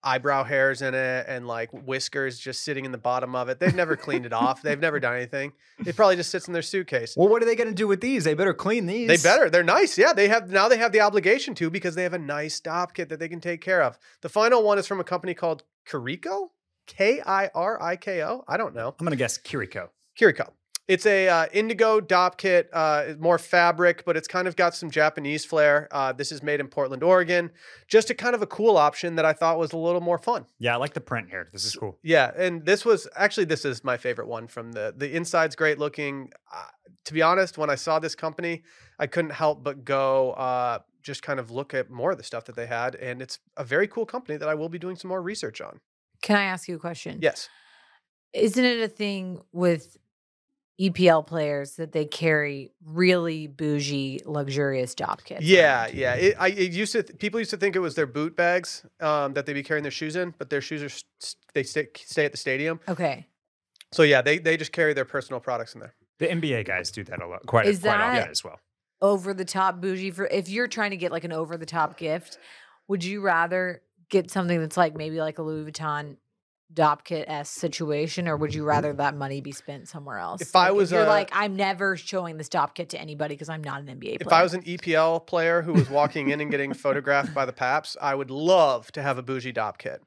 eyebrow 0.04 0.44
hairs 0.44 0.82
in 0.82 0.94
it 0.94 1.26
and 1.28 1.48
like 1.48 1.72
whiskers 1.72 2.40
just 2.40 2.64
sitting 2.64 2.86
in 2.86 2.92
the 2.92 2.98
bottom 2.98 3.36
of 3.36 3.50
it. 3.50 3.60
They've 3.60 3.76
never 3.76 3.96
cleaned 3.96 4.26
it 4.26 4.34
off. 4.34 4.62
They've 4.62 4.80
never 4.80 5.00
done 5.00 5.16
anything. 5.16 5.54
It 5.86 5.96
probably 5.96 6.16
just 6.16 6.32
sits 6.32 6.48
in 6.48 6.54
their 6.54 6.62
suitcase. 6.62 7.16
Well, 7.18 7.28
what 7.28 7.42
are 7.42 7.46
they 7.46 7.56
going 7.56 7.70
to 7.70 7.76
do 7.76 7.88
with 7.88 8.02
these? 8.02 8.24
They 8.24 8.34
better 8.34 8.54
clean 8.54 8.86
these. 8.86 9.08
They 9.08 9.18
better. 9.18 9.50
They're 9.50 9.64
nice. 9.64 9.98
Yeah, 9.98 10.14
they 10.14 10.28
have 10.30 10.50
now 10.50 10.68
they 10.68 10.78
have 10.78 10.92
the 10.92 11.02
obligation 11.02 11.56
to 11.56 11.70
because 11.70 11.96
they 11.96 12.04
have 12.04 12.14
a 12.14 12.20
nice 12.20 12.60
dop 12.60 12.94
kit 12.94 13.10
that 13.10 13.20
they 13.20 13.30
can 13.30 13.42
take 13.42 13.62
care 13.62 13.82
of. 13.82 13.98
The 14.22 14.30
final 14.30 14.64
one 14.64 14.78
is 14.78 14.88
from 14.88 15.00
a 15.00 15.04
company 15.04 15.34
called 15.34 15.64
Kiriko. 15.88 16.50
K 16.88 17.22
I 17.24 17.50
R 17.54 17.82
I 17.82 17.96
K 17.98 18.24
O. 18.24 18.44
I 18.48 18.58
don't 18.58 18.74
know. 18.74 18.96
I'm 19.00 19.06
going 19.06 19.12
to 19.12 19.16
guess 19.16 19.38
Kiriko. 19.38 19.90
Kiriko. 20.20 20.50
It's 20.90 21.06
a 21.06 21.30
uh, 21.30 21.46
indigo 21.54 22.02
dop 22.02 22.40
kit, 22.40 22.68
uh, 22.74 23.14
more 23.20 23.38
fabric, 23.38 24.04
but 24.06 24.18
it's 24.18 24.28
kind 24.28 24.48
of 24.48 24.56
got 24.56 24.74
some 24.74 24.90
Japanese 24.90 25.46
flair. 25.46 25.88
Uh, 25.92 26.14
this 26.14 26.32
is 26.32 26.42
made 26.42 26.60
in 26.60 26.68
Portland, 26.68 27.04
Oregon. 27.04 27.52
Just 27.88 28.10
a 28.10 28.16
kind 28.16 28.34
of 28.34 28.42
a 28.42 28.48
cool 28.48 28.76
option 28.76 29.16
that 29.18 29.24
I 29.24 29.34
thought 29.34 29.60
was 29.60 29.72
a 29.72 29.78
little 29.78 30.02
more 30.02 30.18
fun. 30.18 30.48
Yeah, 30.58 30.74
I 30.74 30.78
like 30.78 30.96
the 30.96 31.00
print 31.00 31.30
here. 31.30 31.48
This 31.54 31.64
is 31.64 31.76
cool. 31.76 32.00
Yeah, 32.02 32.32
and 32.36 32.66
this 32.66 32.86
was 32.86 33.08
actually 33.16 33.46
this 33.46 33.66
is 33.66 33.84
my 33.84 33.98
favorite 33.98 34.28
one 34.28 34.48
from 34.48 34.72
the 34.72 34.92
the 34.98 35.16
inside's 35.16 35.56
great 35.56 35.78
looking. 35.78 36.32
Uh, 36.52 36.64
to 37.06 37.14
be 37.14 37.22
honest, 37.22 37.60
when 37.60 37.70
I 37.70 37.76
saw 37.76 38.00
this 38.00 38.16
company, 38.16 38.64
I 38.98 39.06
couldn't 39.06 39.34
help 39.34 39.64
but 39.64 39.86
go 39.86 40.32
uh, 40.32 40.80
just 41.04 41.22
kind 41.22 41.40
of 41.40 41.52
look 41.52 41.76
at 41.76 41.92
more 41.92 42.14
of 42.14 42.18
the 42.18 42.24
stuff 42.24 42.46
that 42.46 42.56
they 42.56 42.66
had, 42.66 42.96
and 42.96 43.22
it's 43.22 43.38
a 43.58 43.64
very 43.64 43.88
cool 43.88 44.08
company 44.08 44.40
that 44.40 44.50
I 44.50 44.56
will 44.56 44.70
be 44.70 44.80
doing 44.80 44.96
some 44.96 45.10
more 45.10 45.22
research 45.22 45.62
on. 45.62 45.82
Can 46.24 46.36
I 46.36 46.46
ask 46.46 46.68
you 46.68 46.78
a 46.78 46.80
question? 46.80 47.20
Yes. 47.22 47.48
Isn't 48.34 48.66
it 48.66 48.82
a 48.82 48.88
thing 48.88 49.42
with 49.52 49.96
EPL 50.80 51.28
players 51.28 51.76
that 51.76 51.92
they 51.92 52.06
carry 52.06 52.72
really 52.86 53.48
bougie, 53.48 54.22
luxurious 54.26 54.96
dop 54.96 55.24
kits? 55.24 55.42
Yeah, 55.44 55.86
around? 55.86 55.94
yeah. 55.96 56.14
It, 56.16 56.36
I 56.40 56.48
it 56.50 56.72
used 56.72 56.94
to 56.94 57.04
th- 57.04 57.20
people 57.20 57.40
used 57.40 57.52
to 57.52 57.58
think 57.58 57.76
it 57.76 57.80
was 57.80 57.96
their 57.96 58.08
boot 58.08 58.36
bags 58.36 58.86
um, 59.02 59.34
that 59.34 59.46
they'd 59.46 59.54
be 59.54 59.64
carrying 59.64 59.84
their 59.84 59.92
shoes 59.92 60.16
in, 60.16 60.34
but 60.38 60.50
their 60.50 60.62
shoes 60.62 60.82
are 60.82 60.86
s- 60.86 61.04
s- 61.22 61.36
they 61.54 61.64
stay, 61.64 61.88
stay 61.98 62.26
at 62.26 62.32
the 62.32 62.38
stadium. 62.38 62.80
Okay. 62.88 63.26
So 63.92 64.04
yeah, 64.04 64.22
they 64.22 64.38
they 64.38 64.56
just 64.56 64.72
carry 64.72 64.94
their 64.94 65.06
personal 65.06 65.40
products 65.40 65.74
in 65.74 65.82
there. 65.82 65.96
The 66.20 66.28
NBA 66.28 66.66
guys 66.66 66.92
do 66.92 67.04
that 67.06 67.22
a 67.22 67.28
lot, 67.28 67.46
quite, 67.46 67.66
Is 67.66 67.80
quite 67.80 68.00
often 68.00 68.16
that- 68.16 68.30
as 68.30 68.44
well. 68.44 68.60
over 69.02 69.34
the 69.34 69.46
top 69.46 69.82
bougie 69.82 70.12
for 70.12 70.28
if 70.28 70.48
you're 70.50 70.68
trying 70.68 70.92
to 70.92 70.98
get 70.98 71.12
like 71.12 71.24
an 71.24 71.32
over 71.34 71.58
the 71.58 71.66
top 71.66 71.98
gift, 71.98 72.38
would 72.88 73.04
you 73.04 73.22
rather 73.22 73.82
get 74.10 74.32
something 74.32 74.60
that's 74.60 74.78
like 74.78 74.96
maybe 74.96 75.20
like 75.20 75.38
a 75.40 75.42
Louis 75.42 75.70
Vuitton 75.72 76.18
dop 76.74 77.04
kit 77.04 77.26
s 77.28 77.50
situation, 77.50 78.28
or 78.28 78.38
would 78.38 78.54
you 78.54 78.64
rather 78.64 78.94
that 78.94 79.16
money 79.16 79.42
be 79.42 79.52
spent 79.52 79.88
somewhere 79.88 80.18
else? 80.20 80.42
If 80.42 80.56
I 80.56 80.70
Like, 80.70 80.78
was, 80.78 80.92
you're 80.92 81.04
uh, 81.04 81.08
like, 81.08 81.30
I'm 81.34 81.56
never 81.56 81.98
showing 81.98 82.38
this 82.38 82.48
dop 82.50 82.76
kit 82.76 82.90
to 82.90 83.00
anybody 83.02 83.36
because 83.36 83.50
I'm 83.50 83.64
not 83.64 83.82
an 83.82 83.88
NBA 83.88 84.18
If. 84.22 84.28
I 84.32 84.44
was 84.44 84.54
an 84.54 84.62
EPL 84.64 85.26
player 85.26 85.62
who 85.64 85.74
was 85.74 85.90
walking 85.90 86.30
in 86.30 86.42
and 86.42 86.52
getting 86.52 86.74
photographed 86.74 87.34
by 87.34 87.46
the 87.46 87.54
Paps, 87.54 87.98
I 88.00 88.14
would 88.16 88.30
love 88.32 88.92
to 88.92 89.02
have 89.02 89.18
a 89.18 89.24
bougie 89.24 89.52
dop 89.52 89.78
kit. 89.80 90.04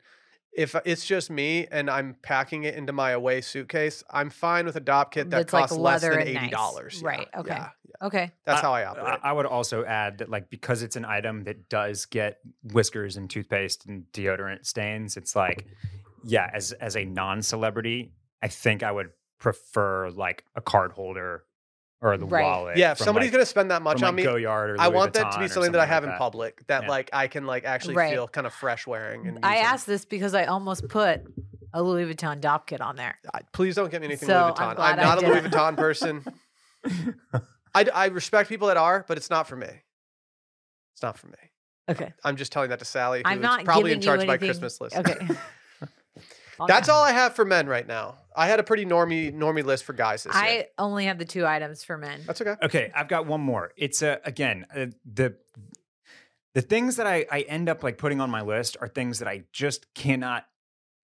If 0.55 0.77
it's 0.85 1.07
just 1.07 1.31
me 1.31 1.66
and 1.72 1.88
I'm 1.88 2.14
packing 2.22 2.64
it 2.64 2.75
into 2.75 2.92
my 2.92 3.12
away 3.12 3.40
suitcase, 3.40 4.05
I'm 4.11 4.29
fine 4.29 4.66
with 4.66 4.77
a 4.77 4.81
dop 4.81 5.11
kit 5.12 5.31
that 5.31 5.37
That's, 5.38 5.53
like, 5.53 5.62
costs 5.62 5.77
less 5.79 6.03
than 6.03 6.12
and 6.12 6.22
eighty 6.22 6.35
nice. 6.35 6.51
dollars. 6.51 7.03
Right, 7.03 7.27
okay. 7.38 7.55
Yeah, 7.55 7.68
yeah. 7.88 8.07
okay, 8.07 8.31
That's 8.44 8.61
I- 8.61 8.62
how 8.62 8.72
I 8.75 8.85
operate. 8.85 9.18
I, 9.25 9.31
I 9.31 9.33
would 9.33 9.46
also 9.46 9.83
add 9.85 10.18
that, 10.18 10.29
like, 10.29 10.51
because 10.51 10.83
it's 10.83 10.94
an 10.94 11.07
item 11.07 11.44
that 11.44 11.70
does 11.70 12.05
get 12.05 12.38
whiskers 12.70 13.16
and 13.16 13.31
toothpaste 13.31 13.87
and 13.87 14.05
deodorant 14.12 14.66
stains, 14.66 15.16
it's 15.16 15.35
like, 15.35 15.64
yeah, 16.25 16.51
as 16.53 16.73
as 16.73 16.97
a 16.97 17.05
non-celebrity, 17.05 18.13
I 18.43 18.49
think 18.49 18.83
I 18.83 18.93
would 18.93 19.11
prefer 19.39 20.11
like 20.11 20.45
a 20.55 20.61
card 20.61 20.93
holder 20.93 21.45
or 22.01 22.17
the 22.17 22.27
Right. 22.27 22.43
wallet. 22.43 22.77
yeah, 22.77 22.93
if 22.93 22.99
somebody's 22.99 23.29
like, 23.29 23.33
gonna 23.35 23.47
spend 23.47 23.71
that 23.71 23.81
much 23.83 23.99
from, 24.01 24.09
on 24.09 24.17
like, 24.17 24.25
me, 24.25 24.31
Goyard 24.31 24.71
or 24.71 24.77
I 24.81 24.87
Louis 24.89 24.97
want 24.97 25.13
that 25.15 25.33
to 25.33 25.39
be 25.39 25.45
or 25.45 25.49
something 25.49 25.73
that 25.73 25.79
I 25.79 25.83
like 25.83 25.89
have 25.91 26.05
in 26.05 26.11
that. 26.11 26.19
public 26.19 26.67
that 26.67 26.83
Yeah. 26.85 26.89
like 26.89 27.11
I 27.13 27.29
can 27.29 27.47
like 27.47 27.65
actually 27.65 27.95
Right. 27.95 28.13
feel 28.13 28.27
kind 28.29 28.47
of 28.47 28.53
fresh 28.53 28.87
wearing. 28.87 29.27
And 29.29 29.39
I 29.45 29.55
using. 29.57 29.67
asked 29.67 29.87
this 29.87 30.05
because 30.05 30.35
I 30.35 30.47
almost 30.47 30.89
put 30.89 31.23
a 31.73 31.83
Louis 31.83 32.13
Vuitton 32.13 32.41
dop 32.41 32.67
kit 32.67 32.81
on 32.81 32.97
there. 32.97 33.19
I- 33.33 33.41
please 33.53 33.77
don't 33.77 33.91
get 33.91 34.01
me 34.01 34.09
anything 34.09 34.29
So, 34.29 34.35
Louis 34.35 34.53
I'm 34.59 34.77
Vuitton. 34.77 34.81
I'm, 34.81 34.97
not 34.97 35.23
a 35.23 35.27
Louis. 35.29 35.41
Vuitton 35.43 35.77
person. 35.77 36.25
I, 37.75 37.87
I 37.95 38.07
respect 38.07 38.49
people 38.49 38.69
that 38.69 38.77
are, 38.77 39.05
but 39.09 39.17
it's 39.17 39.31
not 39.31 39.47
for 39.49 39.57
me. 39.57 39.69
It's 40.95 41.03
not 41.03 41.17
for 41.19 41.29
me. 41.29 41.35
Okay, 41.89 42.13
I'm 42.25 42.37
just 42.37 42.53
telling 42.53 42.71
that 42.71 42.79
to 42.81 42.85
Sally, 42.85 43.21
who's 43.21 43.25
I'm 43.27 43.41
not 43.41 43.65
probably 43.65 43.93
in 43.93 44.01
charge 44.01 44.21
of 44.23 44.27
my 44.29 44.37
Christmas 44.39 44.81
list. 44.81 44.97
Okay, 44.97 45.15
That's 46.68 46.88
all 46.88 47.03
I 47.03 47.12
have 47.12 47.35
for 47.35 47.44
men 47.44 47.66
right 47.66 47.87
now. 47.87 48.16
I 48.35 48.46
had 48.46 48.61
a 48.61 48.62
pretty 48.62 48.85
normy 48.85 49.35
normy 49.35 49.64
list 49.64 49.85
for 49.85 49.92
guys 49.92 50.25
this 50.25 50.35
year. 50.35 50.42
I 50.42 50.66
only 50.79 51.07
have 51.07 51.18
the 51.18 51.25
two 51.25 51.46
items 51.46 51.85
for 51.85 51.98
men. 51.98 52.22
That's 52.27 52.40
okay. 52.40 52.57
Okay, 52.62 52.92
I've 52.94 53.09
got 53.09 53.27
one 53.27 53.40
more. 53.40 53.72
It's 53.77 54.03
uh, 54.03 54.18
again 54.25 54.66
uh, 54.75 54.87
the 55.05 55.37
the 56.55 56.62
things 56.62 56.96
that 56.96 57.07
I, 57.07 57.27
I 57.31 57.40
end 57.42 57.68
up 57.68 57.83
like 57.83 57.98
putting 57.98 58.20
on 58.20 58.31
my 58.31 58.42
list 58.42 58.77
are 58.81 58.88
things 58.88 59.18
that 59.20 59.29
I 59.29 59.44
just 59.53 59.92
cannot 59.94 60.46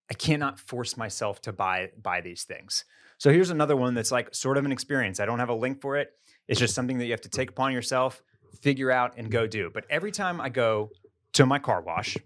I 0.09 0.13
cannot 0.15 0.59
force 0.59 0.97
myself 0.97 1.41
to 1.41 1.53
buy 1.53 1.91
buy 2.01 2.21
these 2.21 2.43
things. 2.43 2.85
So 3.17 3.31
here's 3.31 3.49
another 3.49 3.75
one 3.75 3.93
that's 3.93 4.11
like 4.11 4.33
sort 4.33 4.57
of 4.57 4.65
an 4.65 4.71
experience. 4.71 5.19
I 5.19 5.25
don't 5.25 5.39
have 5.39 5.49
a 5.49 5.55
link 5.55 5.81
for 5.81 5.97
it. 5.97 6.13
It's 6.47 6.59
just 6.59 6.73
something 6.73 6.97
that 6.97 7.05
you 7.05 7.11
have 7.11 7.21
to 7.21 7.29
take 7.29 7.51
upon 7.51 7.73
yourself, 7.73 8.23
figure 8.61 8.89
out, 8.89 9.13
and 9.17 9.29
go 9.29 9.45
do. 9.45 9.69
But 9.71 9.85
every 9.89 10.11
time 10.11 10.41
I 10.41 10.49
go 10.49 10.89
to 11.33 11.45
my 11.45 11.59
car 11.59 11.81
wash, 11.81 12.17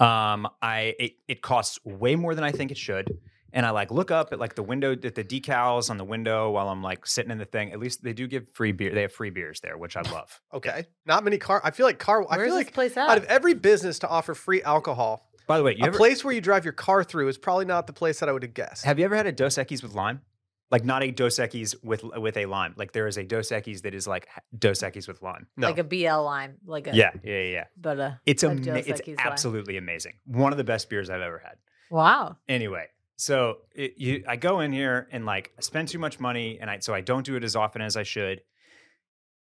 um, 0.00 0.48
I 0.62 0.94
it, 0.98 1.12
it 1.28 1.42
costs 1.42 1.78
way 1.84 2.16
more 2.16 2.34
than 2.34 2.44
I 2.44 2.52
think 2.52 2.70
it 2.70 2.78
should. 2.78 3.18
And 3.52 3.66
I 3.66 3.70
like 3.70 3.90
look 3.90 4.12
up 4.12 4.32
at 4.32 4.38
like 4.38 4.54
the 4.54 4.62
window 4.62 4.92
at 4.92 5.14
the 5.16 5.24
decals 5.24 5.90
on 5.90 5.96
the 5.96 6.04
window 6.04 6.50
while 6.52 6.68
I'm 6.68 6.84
like 6.84 7.04
sitting 7.04 7.32
in 7.32 7.38
the 7.38 7.44
thing. 7.44 7.72
At 7.72 7.80
least 7.80 8.02
they 8.04 8.12
do 8.12 8.28
give 8.28 8.48
free 8.50 8.70
beer. 8.70 8.94
They 8.94 9.02
have 9.02 9.12
free 9.12 9.30
beers 9.30 9.58
there, 9.60 9.76
which 9.76 9.96
I 9.96 10.02
love. 10.02 10.40
Okay. 10.54 10.86
Not 11.06 11.24
many 11.24 11.36
car. 11.38 11.60
I 11.64 11.70
feel 11.72 11.86
like 11.86 11.98
car. 11.98 12.24
I 12.30 12.36
feel 12.36 12.44
this 12.46 12.54
like 12.54 12.72
place 12.72 12.96
out 12.96 13.18
of 13.18 13.24
every 13.24 13.54
business 13.54 13.98
to 14.00 14.08
offer 14.08 14.34
free 14.34 14.62
alcohol, 14.62 15.28
By 15.48 15.58
the 15.58 15.64
way, 15.64 15.74
you 15.76 15.84
a 15.84 15.88
ever, 15.88 15.96
place 15.96 16.24
where 16.24 16.32
you 16.34 16.40
drive 16.40 16.64
your 16.64 16.72
car 16.72 17.02
through 17.02 17.26
is 17.28 17.38
probably 17.38 17.64
not 17.64 17.86
the 17.88 17.92
place 17.92 18.20
that 18.20 18.28
I 18.28 18.32
would 18.32 18.42
have 18.44 18.54
guessed. 18.54 18.84
have 18.84 18.98
you 19.00 19.04
ever 19.04 19.16
had 19.16 19.26
a 19.26 19.32
Dos 19.32 19.56
Equis 19.56 19.82
with 19.82 19.94
lime? 19.94 20.20
Like 20.70 20.84
not 20.84 21.02
a 21.02 21.10
Dos 21.10 21.38
Equis 21.38 21.74
with 21.82 22.04
with 22.04 22.36
a 22.36 22.46
lime. 22.46 22.74
Like 22.76 22.92
there 22.92 23.06
is 23.08 23.16
a 23.18 23.24
Dos 23.24 23.48
Equis 23.50 23.82
that 23.82 23.94
is 23.94 24.06
like 24.06 24.28
Dos 24.56 24.80
Equis 24.82 25.08
with 25.08 25.20
lime. 25.22 25.46
no. 25.56 25.66
Like 25.68 25.78
a 25.78 25.84
BL 25.84 26.22
lime, 26.22 26.58
like 26.64 26.86
a 26.86 26.94
Yeah, 26.94 27.10
yeah, 27.24 27.42
yeah. 27.42 27.64
but 27.76 27.98
a 27.98 28.20
It's 28.26 28.42
a 28.44 28.50
ama- 28.50 28.74
It's 28.76 29.06
lime. 29.06 29.16
absolutely 29.18 29.76
amazing. 29.76 30.14
One 30.26 30.52
of 30.52 30.58
the 30.58 30.64
best 30.64 30.88
beers 30.88 31.10
I've 31.10 31.22
ever 31.22 31.38
had. 31.38 31.56
wow. 31.90 32.36
anyway 32.48 32.86
so 33.16 33.58
it, 33.74 33.94
you 33.98 34.24
i 34.26 34.34
go 34.36 34.60
in 34.60 34.72
here 34.72 35.06
and 35.12 35.26
like 35.26 35.52
I 35.58 35.60
spend 35.60 35.88
too 35.88 35.98
much 35.98 36.18
money 36.20 36.58
and 36.60 36.70
i 36.70 36.78
so 36.78 36.94
i 36.94 37.02
don't 37.02 37.26
do 37.26 37.34
it 37.36 37.44
as 37.44 37.54
often 37.54 37.82
as 37.82 37.94
i 37.96 38.02
should 38.04 38.40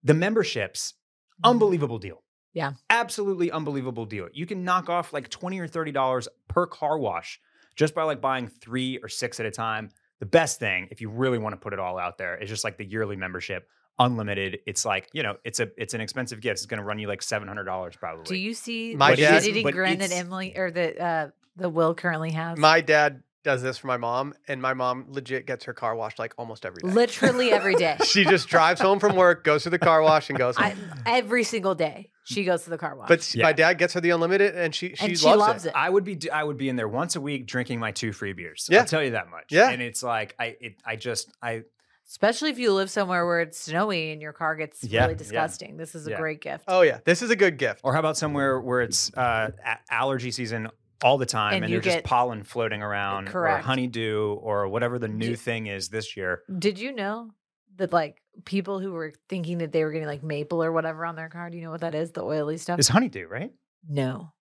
the 0.04 0.14
memberships 0.14 0.94
Mm-hmm. 1.42 1.50
unbelievable 1.52 1.98
deal 1.98 2.22
Yeah. 2.54 2.74
Absolutely 2.90 3.52
unbelievable 3.52 4.06
deal. 4.06 4.30
You 4.34 4.46
can 4.46 4.64
knock 4.64 4.88
off 4.90 5.12
like 5.12 5.28
20 5.30 5.60
or 5.60 5.68
$30 5.68 6.28
per 6.48 6.66
car 6.68 6.98
wash 6.98 7.42
just 7.76 7.94
by 7.94 8.04
like 8.04 8.22
buying 8.22 8.48
three 8.48 8.98
or 9.04 9.10
six 9.10 9.40
at 9.42 9.46
a 9.46 9.52
time. 9.52 9.90
The 10.26 10.30
best 10.32 10.58
thing, 10.60 10.88
if 10.90 11.02
you 11.02 11.10
really 11.12 11.38
want 11.38 11.54
to 11.54 11.58
put 11.58 11.72
it 11.72 11.78
all 11.78 12.00
out 12.00 12.18
there, 12.18 12.36
is 12.36 12.50
just 12.50 12.64
like 12.64 12.78
the 12.78 12.84
yearly 12.84 13.16
membership, 13.16 13.70
unlimited. 14.00 14.58
It's 14.66 14.84
like, 14.84 15.08
you 15.14 15.22
know, 15.22 15.36
it's 15.44 15.60
a 15.60 15.70
it's 15.78 15.94
an 15.94 16.02
expensive 16.02 16.42
gift. 16.42 16.54
It's 16.58 16.66
gonna 16.66 16.84
run 16.84 16.98
you 16.98 17.08
like 17.08 17.22
seven 17.22 17.48
hundred 17.48 17.66
dollars 17.66 17.96
probably. 17.96 18.24
Do 18.24 18.36
you 18.36 18.56
see 18.56 18.96
My 18.96 19.12
the 19.12 19.18
dad- 19.18 19.44
shit-eating 19.44 19.70
grin 19.70 20.00
that 20.00 20.12
Emily 20.12 20.58
or 20.58 20.72
that 20.72 21.00
uh, 21.00 21.28
the 21.58 21.70
Will 21.70 21.94
currently 21.94 22.32
has? 22.32 22.58
My 22.58 22.82
dad 22.82 23.22
does 23.44 23.62
this 23.62 23.78
for 23.78 23.86
my 23.86 23.98
mom, 23.98 24.34
and 24.48 24.60
my 24.60 24.74
mom 24.74 25.06
legit 25.10 25.46
gets 25.46 25.66
her 25.66 25.74
car 25.74 25.96
washed 25.96 26.18
like 26.18 26.34
almost 26.40 26.66
every 26.66 26.82
day. 26.82 26.90
Literally 26.90 27.52
every 27.52 27.76
day. 27.76 27.98
she 28.04 28.24
just 28.24 28.48
drives 28.48 28.82
home 28.82 29.00
from 29.00 29.16
work, 29.16 29.44
goes 29.44 29.62
to 29.64 29.70
the 29.70 29.78
car 29.78 30.02
wash, 30.02 30.30
and 30.32 30.40
goes 30.40 30.58
home. 30.58 30.74
I, 31.06 31.18
every 31.18 31.44
single 31.44 31.76
day 31.76 32.10
she 32.26 32.44
goes 32.44 32.64
to 32.66 32.70
the 32.70 32.78
car 32.78 32.96
wash. 32.96 33.08
but 33.08 33.34
Yeah. 33.34 33.44
my 33.44 33.54
dad 33.54 33.76
gets 33.78 33.94
her 33.94 34.02
the 34.02 34.10
unlimited, 34.10 34.56
and 34.56 34.76
she 34.76 34.96
she, 34.96 35.06
and 35.06 35.18
she 35.18 35.26
loves, 35.26 35.40
loves 35.40 35.66
it. 35.66 35.70
it. 35.70 35.76
I 35.76 35.90
would 35.90 36.04
be 36.04 36.20
I 36.32 36.44
would 36.44 36.58
be 36.58 36.68
in 36.70 36.76
there 36.76 36.88
once 36.90 37.16
a 37.16 37.22
week 37.22 37.46
drinking 37.48 37.80
my 37.80 37.92
two 37.92 38.12
free 38.12 38.34
beers. 38.34 38.68
Yeah. 38.70 38.80
I'll 38.80 38.86
tell 38.86 39.04
you 39.04 39.12
that 39.12 39.30
much. 39.30 39.46
Yeah. 39.50 39.70
And 39.70 39.82
it's 39.82 40.04
like 40.04 40.36
I 40.38 40.58
it 40.60 40.76
I 40.86 40.96
just 40.98 41.32
I 41.42 41.64
Especially 42.08 42.52
if 42.52 42.60
you 42.60 42.72
live 42.72 42.92
somewhere 42.92 43.26
where 43.26 43.40
it's 43.42 43.58
snowy 43.58 44.12
and 44.12 44.22
your 44.22 44.32
car 44.34 44.56
gets 44.56 44.84
Yeah, 44.84 45.02
really 45.02 45.14
yeah. 45.14 45.18
disgusting. 45.18 45.78
This 45.78 45.96
is 45.96 46.06
a 46.06 46.12
Yeah. 46.12 46.18
great 46.20 46.40
gift. 46.40 46.66
Oh 46.68 46.82
yeah, 46.82 47.00
this 47.04 47.22
is 47.24 47.32
a 47.32 47.36
good 47.36 47.58
gift. 47.58 47.82
or 47.84 47.94
how 47.94 48.00
about 48.00 48.16
somewhere 48.18 48.62
where 48.62 48.82
it's 48.82 49.12
uh 49.18 49.50
a- 49.66 49.78
allergy 49.94 50.30
season 50.32 50.70
all 51.04 51.18
the 51.18 51.26
time 51.26 51.56
And 51.56 51.66
and, 51.66 51.72
you 51.72 51.78
there's 51.82 51.86
get- 51.96 52.04
just 52.04 52.06
pollen 52.06 52.44
floating 52.44 52.82
around 52.84 53.28
or 53.28 53.32
Correct. 53.32 53.66
honeydew 53.66 54.34
or 54.40 54.68
whatever 54.68 54.98
the 55.00 55.08
new 55.08 55.30
Ju- 55.32 55.36
thing 55.36 55.68
is 55.68 55.90
this 55.90 56.16
year. 56.16 56.44
Did 56.60 56.78
you 56.80 56.92
know 56.92 57.32
that 57.78 57.94
like 57.94 58.22
people 58.46 58.80
who 58.80 58.92
were 58.92 59.14
thinking 59.30 59.60
that 59.60 59.72
they 59.72 59.84
were 59.84 59.92
getting 59.92 60.08
like 60.08 60.24
maple 60.24 60.64
or 60.64 60.72
whatever 60.72 61.06
on 61.06 61.16
their 61.16 61.30
car, 61.30 61.50
do 61.50 61.58
you 61.58 61.64
know 61.64 61.72
what 61.72 61.82
that 61.82 61.96
is? 61.96 62.12
The 62.12 62.24
oily 62.24 62.58
stuff? 62.58 62.80
It's 62.80 62.88
honeydew, 62.88 63.28
right? 63.28 63.52
no. 63.88 64.32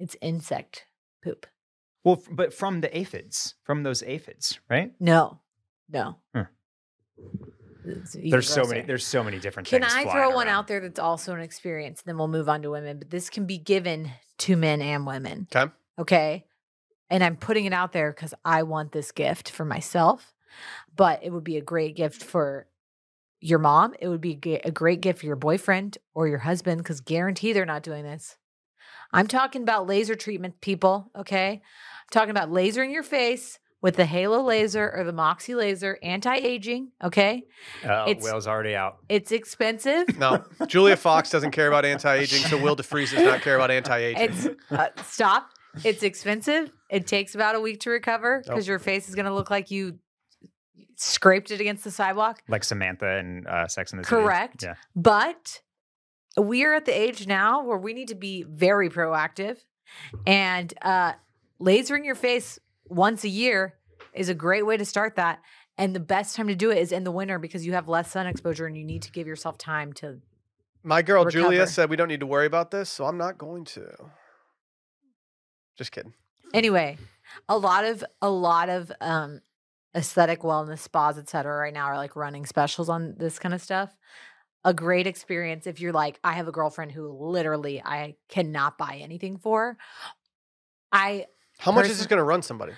It's 0.00 0.16
insect 0.20 0.86
poop. 1.24 1.46
Well, 2.04 2.22
but 2.30 2.54
from 2.54 2.82
the 2.82 2.96
aphids, 2.96 3.56
from 3.64 3.82
those 3.82 4.02
aphids, 4.04 4.60
right? 4.70 4.92
No. 5.00 5.40
No. 5.90 6.18
Hmm. 6.32 6.42
There's 8.14 8.48
so 8.48 8.64
many. 8.64 8.82
There's 8.82 9.06
so 9.06 9.24
many 9.24 9.38
different 9.38 9.68
Can. 9.68 9.82
I 9.82 10.04
throw 10.04 10.30
one 10.30 10.46
around. 10.46 10.54
out 10.54 10.66
there 10.68 10.80
that's 10.80 10.98
also 10.98 11.34
an 11.34 11.40
experience? 11.40 12.02
Then 12.02 12.18
we'll 12.18 12.28
move 12.28 12.48
on 12.48 12.62
to 12.62 12.70
women. 12.70 12.98
But 12.98 13.10
this 13.10 13.30
can 13.30 13.46
be 13.46 13.58
given 13.58 14.10
to 14.38 14.56
men 14.56 14.82
and 14.82 15.06
women. 15.06 15.48
Okay. 15.54 15.72
Okay. 15.98 16.44
And 17.10 17.24
I'm 17.24 17.36
putting 17.36 17.64
it 17.64 17.72
out 17.72 17.92
there 17.92 18.12
because 18.12 18.34
I 18.44 18.62
want 18.62 18.92
this 18.92 19.10
gift 19.12 19.50
for 19.50 19.64
myself. 19.64 20.34
But 20.98 21.20
it 21.22 21.30
would 21.30 21.44
be 21.44 21.56
a 21.56 21.62
great 21.62 21.96
gift 21.96 22.22
for 22.22 22.66
your 23.40 23.58
mom. 23.60 23.94
It 24.00 24.08
would 24.08 24.20
be 24.20 24.38
a 24.64 24.70
great 24.70 25.00
gift 25.00 25.20
for 25.20 25.26
your 25.26 25.36
boyfriend 25.36 25.96
or 26.12 26.28
your 26.28 26.38
husband 26.40 26.78
because 26.82 27.00
guarantee 27.00 27.54
they're 27.54 27.64
not 27.64 27.82
doing 27.84 28.04
this. 28.04 28.36
I'm 29.12 29.26
talking 29.28 29.62
about 29.62 29.86
laser 29.86 30.14
treatment, 30.16 30.60
people. 30.60 31.10
Okay. 31.16 31.52
I'm 31.52 32.08
talking 32.10 32.30
about 32.30 32.50
lasering 32.50 32.92
your 32.92 33.02
face 33.04 33.58
with 33.80 33.94
the 33.94 34.04
Halo 34.06 34.42
laser 34.42 34.92
or 34.92 35.04
the 35.04 35.12
Moxi 35.12 35.54
laser, 35.54 35.98
anti 36.02 36.34
aging. 36.34 36.90
Okay. 37.02 37.44
Oh, 37.84 38.06
It's- 38.10 38.22
Will's 38.24 38.48
already 38.48 38.74
out. 38.74 38.96
It's 39.08 39.30
expensive. 39.30 40.18
No, 40.18 40.42
Julia 40.66 40.96
Fox 40.96 41.30
doesn't 41.30 41.52
care 41.52 41.68
about 41.68 41.84
anti-aging, 41.84 42.42
so 42.48 42.60
Will 42.60 42.74
deFries 42.80 43.14
does 43.14 43.22
not 43.24 43.40
care 43.40 43.54
about 43.54 43.70
anti-aging. 43.70 44.20
It's 44.20 44.48
uh, 44.72 44.88
stop. 45.04 45.50
It's 45.84 46.02
expensive. 46.02 46.72
It 46.90 47.06
takes 47.06 47.36
about 47.36 47.54
a 47.54 47.60
week 47.60 47.80
to 47.82 47.90
recover 47.90 48.40
because 48.44 48.64
Nope. 48.64 48.68
your 48.68 48.78
face 48.80 49.08
is 49.08 49.14
going 49.14 49.26
to 49.26 49.34
look 49.34 49.48
like 49.48 49.70
you 49.70 50.00
scraped 50.98 51.50
it 51.50 51.60
against 51.60 51.84
the 51.84 51.90
sidewalk. 51.90 52.42
Like 52.48 52.64
Samantha 52.64 53.06
and 53.06 53.46
uh, 53.46 53.68
Sex 53.68 53.92
and 53.92 54.00
the 54.00 54.04
City. 54.04 54.20
Correct. 54.20 54.62
Yeah. 54.62 54.74
But 54.94 55.62
we 56.36 56.64
are 56.64 56.74
at 56.74 56.84
the 56.84 56.98
age 56.98 57.26
now 57.26 57.64
where 57.64 57.78
we 57.78 57.94
need 57.94 58.08
to 58.08 58.14
be 58.14 58.42
very 58.42 58.90
proactive, 58.90 59.58
and 60.26 60.74
uh, 60.82 61.12
lasering 61.60 62.04
your 62.04 62.14
face 62.14 62.58
once 62.88 63.24
a 63.24 63.28
year 63.28 63.74
is 64.12 64.28
a 64.28 64.34
great 64.34 64.66
way 64.66 64.76
to 64.76 64.84
start 64.84 65.16
that. 65.16 65.40
And 65.76 65.94
the 65.94 66.00
best 66.00 66.34
time 66.34 66.48
to 66.48 66.56
do 66.56 66.72
it 66.72 66.78
is 66.78 66.90
in 66.90 67.04
the 67.04 67.12
winter 67.12 67.38
because 67.38 67.64
you 67.64 67.72
have 67.74 67.88
less 67.88 68.10
sun 68.10 68.26
exposure 68.26 68.66
and 68.66 68.76
you 68.76 68.84
need 68.84 69.02
to 69.02 69.12
give 69.12 69.28
yourself 69.28 69.56
time 69.56 69.92
to. 69.94 70.20
My 70.82 71.02
girl 71.02 71.24
Julia 71.24 71.68
said 71.68 71.88
we 71.88 71.96
don't 71.96 72.08
need 72.08 72.20
to 72.20 72.26
worry 72.26 72.46
about 72.46 72.72
this, 72.72 72.90
so 72.90 73.04
I'm 73.04 73.18
not 73.18 73.38
going 73.38 73.64
to. 73.66 73.86
Just 75.76 75.92
kidding. 75.92 76.14
Anyway, 76.52 76.98
a 77.48 77.56
lot 77.56 77.84
of 77.84 78.02
a 78.20 78.28
lot 78.28 78.68
of 78.68 78.90
um 79.00 79.40
aesthetic 79.94 80.40
wellness 80.40 80.80
spas, 80.80 81.18
et 81.18 81.28
cetera, 81.28 81.56
right 81.56 81.74
now 81.74 81.86
are 81.86 81.96
like 81.96 82.16
running 82.16 82.46
specials 82.46 82.88
on 82.88 83.14
this 83.18 83.38
kind 83.38 83.54
of 83.54 83.62
stuff. 83.62 83.94
A 84.64 84.74
great 84.74 85.06
experience 85.06 85.66
if 85.66 85.80
you're 85.80 85.92
like, 85.92 86.18
I 86.24 86.32
have 86.32 86.48
a 86.48 86.52
girlfriend 86.52 86.92
who 86.92 87.10
literally 87.12 87.80
I 87.82 88.16
cannot 88.28 88.76
buy 88.76 88.98
anything 89.00 89.38
for. 89.38 89.76
I 90.92 91.26
How 91.58 91.72
much 91.72 91.88
is 91.88 91.98
this 91.98 92.06
going 92.06 92.18
to 92.18 92.24
run 92.24 92.42
somebody? 92.42 92.72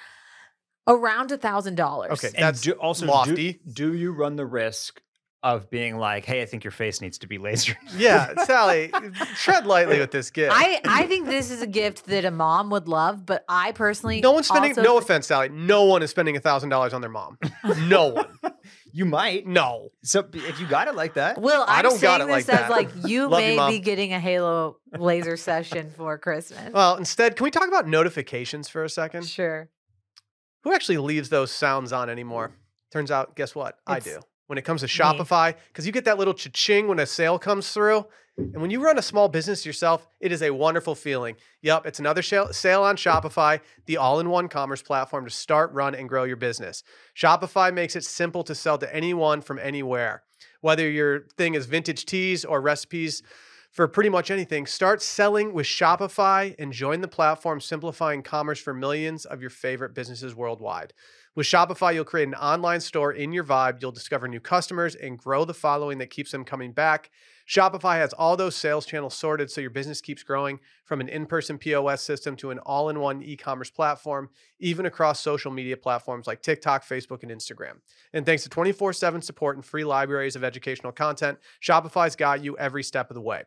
around 0.87 1.31
a 1.31 1.39
thousand 1.39 1.77
dollars. 1.77 2.13
Okay. 2.13 2.29
And 2.29 2.45
That's 2.45 2.63
do, 2.63 2.73
also 2.73 3.07
lofty. 3.07 3.53
Do, 3.53 3.73
do 3.73 3.95
you 3.95 4.13
run 4.13 4.37
the 4.37 4.47
risk 4.47 5.01
of 5.43 5.71
being 5.71 5.97
like, 5.97 6.25
"Hey, 6.25 6.43
I 6.43 6.47
think 6.47 6.65
your 6.65 6.71
face 6.71 7.01
needs 7.01 7.19
to 7.19 7.27
be 7.27 7.39
lasered"? 7.47 7.77
Yeah, 7.97 8.35
Sally, 8.45 8.93
tread 9.37 9.67
lightly 9.67 9.99
with 9.99 10.11
this 10.11 10.31
gift. 10.31 10.53
I 10.55 10.81
I 10.85 11.07
think 11.07 11.27
this 11.27 11.51
is 11.51 11.63
a 11.63 11.67
gift 11.67 12.07
that 12.07 12.25
a 12.25 12.31
mom 12.31 12.71
would 12.71 12.89
love, 12.89 13.25
but 13.27 13.45
I 13.49 13.73
personally 13.73 14.21
no 14.21 14.33
one's 14.33 14.49
spending. 14.49 14.73
also 14.73 14.83
No 14.83 14.93
th- 14.95 15.03
offense, 15.05 15.27
Sally. 15.27 15.49
No 15.49 15.85
one 15.85 16.03
is 16.03 16.11
spending 16.11 16.37
a 16.37 16.41
thousand 16.41 16.69
dollars 16.69 16.93
on 16.93 17.01
their 17.01 17.11
mom. 17.11 17.39
No 17.87 18.09
one. 18.13 18.27
you 18.93 19.05
might. 19.07 19.47
No. 19.47 19.91
So 20.03 20.27
if 20.33 20.61
you 20.61 20.67
got 20.67 20.89
it 20.89 20.95
like 20.95 21.15
that, 21.15 21.39
well, 21.41 21.65
I 21.67 21.79
I'm 21.79 21.83
don't 21.85 22.01
got 22.01 22.21
saying 22.21 22.31
it 22.31 22.35
this 22.35 22.49
like 22.49 22.59
as 22.61 22.69
that. 22.69 22.71
like 22.71 22.91
you 23.09 23.29
Love 23.29 23.41
you, 23.41 23.47
may 23.49 23.57
Mom. 23.57 23.71
be 23.71 23.79
getting 23.79 24.13
a 24.13 24.21
Halo 24.21 24.77
laser 24.99 25.37
session 25.37 25.91
for 25.97 26.19
Christmas. 26.19 26.73
Well, 26.73 26.97
instead, 26.97 27.37
can 27.37 27.45
we 27.45 27.51
talk 27.51 27.69
about 27.69 27.87
notifications 27.89 28.69
for 28.69 28.85
a 28.85 28.89
second? 28.91 29.27
sure. 29.27 29.69
Who 30.65 30.75
actually 30.75 30.99
leaves 30.99 31.31
those 31.31 31.51
sounds 31.51 31.91
on 31.93 32.11
anymore? 32.11 32.53
Turns 32.93 33.11
out, 33.11 33.35
guess 33.37 33.55
what? 33.55 33.79
I 33.87 34.01
do. 34.01 34.21
When 34.51 34.59
it 34.59 34.65
comes 34.65 34.81
to. 34.81 34.89
Shopify, 34.89 35.55
because 35.69 35.87
you 35.87 35.93
get 35.93 36.07
that 36.07 36.19
little 36.19 36.35
cha-ching 36.35 36.89
when 36.89 36.99
a 36.99 37.07
sale 37.07 37.39
comes 37.39 37.71
through. 37.71 38.05
And 38.37 38.61
when 38.61 38.73
you 38.73 38.83
run 38.83 38.99
a 38.99 39.03
small 39.03 39.29
business 39.29 39.65
yourself, 39.65 40.09
it 40.19 40.33
is 40.33 40.43
a 40.43 40.51
wonderful 40.51 40.97
feeling. 40.97 41.37
Yep, 41.63 41.87
it's 41.87 42.01
another 42.01 42.21
sale 42.21 42.83
on 42.83 42.97
Shopify, 42.97 43.61
the 43.87 43.97
all 43.97 44.19
in 44.19 44.29
one 44.29 44.49
commerce 44.49 44.83
platform 44.83 45.25
to 45.25 45.31
start, 45.31 45.73
run, 45.73 45.95
and 45.95 46.09
grow 46.09 46.25
your 46.25 46.37
business. 46.37 46.83
Shopify 47.15 47.73
makes 47.73 47.95
it 47.95 48.03
simple 48.03 48.43
to 48.43 48.57
sell 48.57 48.77
to 48.79 48.93
anyone 48.93 49.41
from 49.41 49.61
anywhere. 49.61 50.25
Whether 50.63 50.91
your 50.91 51.29
thing 51.37 51.55
is 51.55 51.67
vintage 51.67 52.05
teas 52.05 52.45
or 52.45 52.61
recipes 52.61 53.23
for 53.71 53.87
pretty 53.87 54.11
much 54.11 54.33
anything, 54.33 54.67
start 54.67 55.01
selling 55.01 55.53
with 55.53 55.67
Shopify 55.67 56.57
and 56.59 56.73
join 56.73 57.03
the 57.03 57.07
platform 57.07 57.61
simplifying 57.61 58.25
commerce 58.25 58.59
for 58.59 58.75
millions 58.75 59.25
of 59.25 59.41
your 59.41 59.51
favorite 59.51 59.95
businesses 59.95 60.35
worldwide. 60.35 60.93
With 61.37 61.47
Shopify, 61.47 61.95
you'll 61.95 62.05
create 62.05 62.27
an 62.27 62.35
online 62.35 62.81
store 62.81 63.13
in 63.13 63.33
your 63.33 63.45
vibe. 63.45 63.81
You'll 63.81 63.93
discover 63.93 64.27
new 64.27 64.41
customers 64.41 64.97
and 64.97 65.17
grow 65.17 65.45
the 65.45 65.55
following 65.55 65.99
that 65.99 66.11
keeps 66.11 66.33
them 66.33 66.45
coming 66.45 66.73
back. 66.73 67.11
Shopify 67.49 67.97
has 67.99 68.13
all 68.13 68.37
those 68.37 68.57
sales 68.57 68.85
channels 68.85 69.17
sorted 69.17 69.49
so 69.49 69.61
your 69.61 69.71
business 69.71 70.01
keeps 70.01 70.25
growing 70.25 70.59
from 70.85 71.01
an 71.01 71.09
in 71.09 71.27
person 71.27 71.57
POS 71.57 72.03
system 72.03 72.35
to 72.37 72.51
an 72.51 72.59
all 72.61 72.89
in 72.89 72.99
one 72.99 73.23
e 73.23 73.37
commerce 73.37 73.71
platform, 73.71 74.29
even 74.59 74.87
across 74.87 75.21
social 75.21 75.53
media 75.53 75.77
platforms 75.77 76.27
like 76.27 76.43
TikTok, 76.43 76.85
Facebook, 76.85 77.23
and 77.23 77.31
Instagram. 77.31 77.75
And 78.13 78.27
thanks 78.27 78.43
to 78.43 78.49
24 78.49 78.93
7 78.93 79.23
support 79.23 79.55
and 79.55 79.65
free 79.65 79.85
libraries 79.85 80.35
of 80.35 80.43
educational 80.43 80.93
content, 80.93 81.39
Shopify's 81.63 82.17
got 82.17 82.43
you 82.43 82.57
every 82.59 82.83
step 82.83 83.09
of 83.09 83.15
the 83.15 83.21
way. 83.21 83.45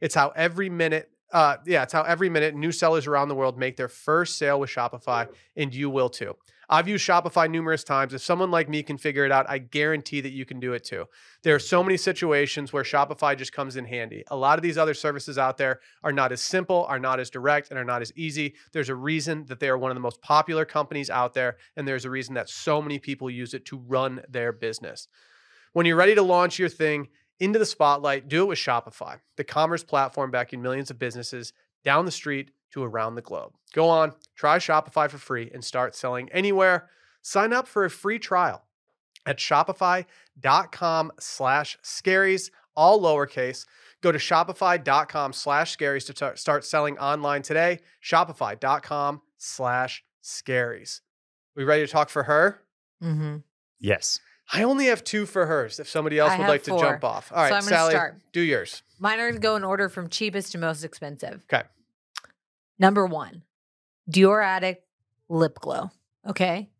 It's 0.00 0.14
how 0.14 0.32
every 0.36 0.70
minute, 0.70 1.10
uh, 1.32 1.56
yeah, 1.66 1.82
it's 1.82 1.92
how 1.92 2.02
every 2.02 2.28
minute 2.28 2.54
new 2.54 2.70
sellers 2.70 3.08
around 3.08 3.28
the 3.28 3.34
world 3.34 3.58
make 3.58 3.76
their 3.76 3.88
first 3.88 4.38
sale 4.38 4.60
with 4.60 4.70
Shopify, 4.70 5.28
and 5.56 5.74
you 5.74 5.90
will 5.90 6.08
too. 6.08 6.36
I've 6.68 6.88
used 6.88 7.06
Shopify 7.06 7.50
numerous 7.50 7.84
times. 7.84 8.14
If 8.14 8.22
someone 8.22 8.50
like 8.50 8.68
me 8.68 8.82
can 8.82 8.96
figure 8.96 9.24
it 9.24 9.32
out, 9.32 9.46
I 9.48 9.58
guarantee 9.58 10.20
that 10.20 10.32
you 10.32 10.44
can 10.44 10.60
do 10.60 10.72
it 10.72 10.84
too. 10.84 11.06
There 11.42 11.54
are 11.54 11.60
so 11.60 11.82
many 11.82 11.96
situations 11.96 12.72
where 12.72 12.84
Shopify 12.84 13.36
just 13.36 13.52
comes 13.52 13.76
in 13.76 13.84
handy. 13.84 14.24
A 14.28 14.36
lot 14.36 14.58
of 14.58 14.62
these 14.62 14.78
other 14.78 14.94
services 14.94 15.38
out 15.38 15.56
there 15.58 15.80
are 16.02 16.12
not 16.12 16.32
as 16.32 16.40
simple, 16.40 16.84
are 16.88 16.98
not 16.98 17.20
as 17.20 17.30
direct, 17.30 17.70
and 17.70 17.78
are 17.78 17.84
not 17.84 18.02
as 18.02 18.12
easy. 18.16 18.54
There's 18.72 18.88
a 18.88 18.94
reason 18.94 19.44
that 19.46 19.60
they 19.60 19.68
are 19.68 19.78
one 19.78 19.90
of 19.90 19.96
the 19.96 20.00
most 20.00 20.22
popular 20.22 20.64
companies 20.64 21.10
out 21.10 21.34
there, 21.34 21.56
and 21.76 21.86
there's 21.86 22.04
a 22.04 22.10
reason 22.10 22.34
that 22.34 22.48
so 22.48 22.80
many 22.80 22.98
people 22.98 23.30
use 23.30 23.54
it 23.54 23.64
to 23.66 23.78
run 23.78 24.22
their 24.28 24.52
business. 24.52 25.08
When 25.72 25.86
you're 25.86 25.96
ready 25.96 26.14
to 26.14 26.22
launch 26.22 26.58
your 26.58 26.68
thing 26.68 27.08
into 27.40 27.58
the 27.58 27.66
spotlight, 27.66 28.28
do 28.28 28.42
it 28.42 28.48
with 28.48 28.58
Shopify, 28.58 29.18
the 29.36 29.44
commerce 29.44 29.82
platform 29.82 30.30
backing 30.30 30.62
millions 30.62 30.90
of 30.90 30.98
businesses 30.98 31.52
down 31.84 32.04
the 32.04 32.10
street 32.10 32.50
to 32.74 32.84
around 32.84 33.14
the 33.14 33.22
globe. 33.22 33.52
Go 33.72 33.88
on, 33.88 34.12
try 34.36 34.58
Shopify 34.58 35.10
for 35.10 35.18
free 35.18 35.50
and 35.52 35.64
start 35.64 35.94
selling 35.96 36.28
anywhere. 36.30 36.88
Sign 37.22 37.52
up 37.52 37.66
for 37.66 37.84
a 37.84 37.90
free 37.90 38.18
trial 38.18 38.62
at 39.26 39.38
shopify.com 39.38 41.12
slash 41.18 41.78
scaries, 41.82 42.50
all 42.76 43.00
lowercase. 43.00 43.64
Go 44.02 44.12
to 44.12 44.18
shopify.com 44.18 45.32
slash 45.32 45.76
scaries 45.76 46.06
to 46.06 46.12
tar- 46.12 46.36
start 46.36 46.64
selling 46.64 46.98
online 46.98 47.42
today. 47.42 47.78
Shopify.com 48.02 49.22
slash 49.38 50.04
scaries. 50.22 51.00
We 51.56 51.64
ready 51.64 51.86
to 51.86 51.90
talk 51.90 52.10
for 52.10 52.24
her? 52.24 52.60
Mm-hmm. 53.02 53.36
yes. 53.80 54.18
I 54.52 54.62
only 54.64 54.86
have 54.86 55.02
two 55.04 55.24
for 55.24 55.46
hers. 55.46 55.80
If 55.80 55.88
somebody 55.88 56.18
else 56.18 56.32
I 56.32 56.36
would 56.36 56.42
have 56.42 56.50
like 56.50 56.62
to 56.64 56.78
jump 56.78 57.02
off. 57.02 57.32
All 57.32 57.38
right, 57.38 57.48
So 57.48 57.54
I'm 57.54 57.62
gonna 57.62 57.76
Sally, 57.76 57.90
start. 57.92 58.20
do 58.32 58.42
yours. 58.42 58.82
Mine 58.98 59.18
are 59.18 59.22
going 59.30 59.34
to 59.34 59.40
go 59.40 59.56
in 59.56 59.64
order 59.64 59.88
from 59.88 60.10
cheapest 60.10 60.52
to 60.52 60.58
most 60.58 60.84
expensive. 60.84 61.46
Okay. 61.50 61.64
Number 62.78 63.06
one, 63.06 63.42
Dior 64.10 64.44
Addict 64.44 64.84
Lip 65.28 65.58
Glow. 65.60 65.90
Okay. 66.28 66.70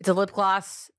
It's 0.00 0.08
a 0.08 0.14
lip 0.14 0.32
gloss. 0.32 0.90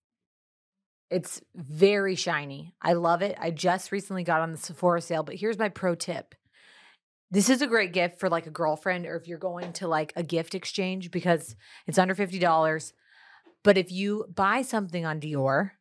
It's 1.12 1.42
very 1.54 2.16
shiny. 2.16 2.74
I 2.82 2.94
love 2.94 3.22
it. 3.22 3.38
I 3.40 3.52
just 3.52 3.92
recently 3.92 4.24
got 4.24 4.42
on 4.42 4.52
the 4.52 4.58
Sephora 4.58 5.02
sale, 5.02 5.24
but 5.24 5.36
here's 5.36 5.60
my 5.60 5.70
pro 5.70 5.96
tip. 5.96 6.34
This 7.30 7.50
is 7.50 7.62
a 7.62 7.68
great 7.68 7.94
gift 7.94 8.20
for 8.20 8.30
like 8.30 8.48
a 8.48 8.52
girlfriend 8.52 9.06
or 9.06 9.16
if 9.16 9.28
you're 9.28 9.38
going 9.38 9.74
to 9.74 9.88
like 9.88 10.14
a 10.16 10.24
gift 10.24 10.56
exchange 10.56 11.12
because 11.12 11.56
it's 11.86 11.98
under 11.98 12.16
$50. 12.16 12.94
But 13.64 13.78
if 13.78 13.92
you 13.92 14.26
buy 14.34 14.62
something 14.62 15.06
on 15.06 15.20
Dior, 15.20 15.72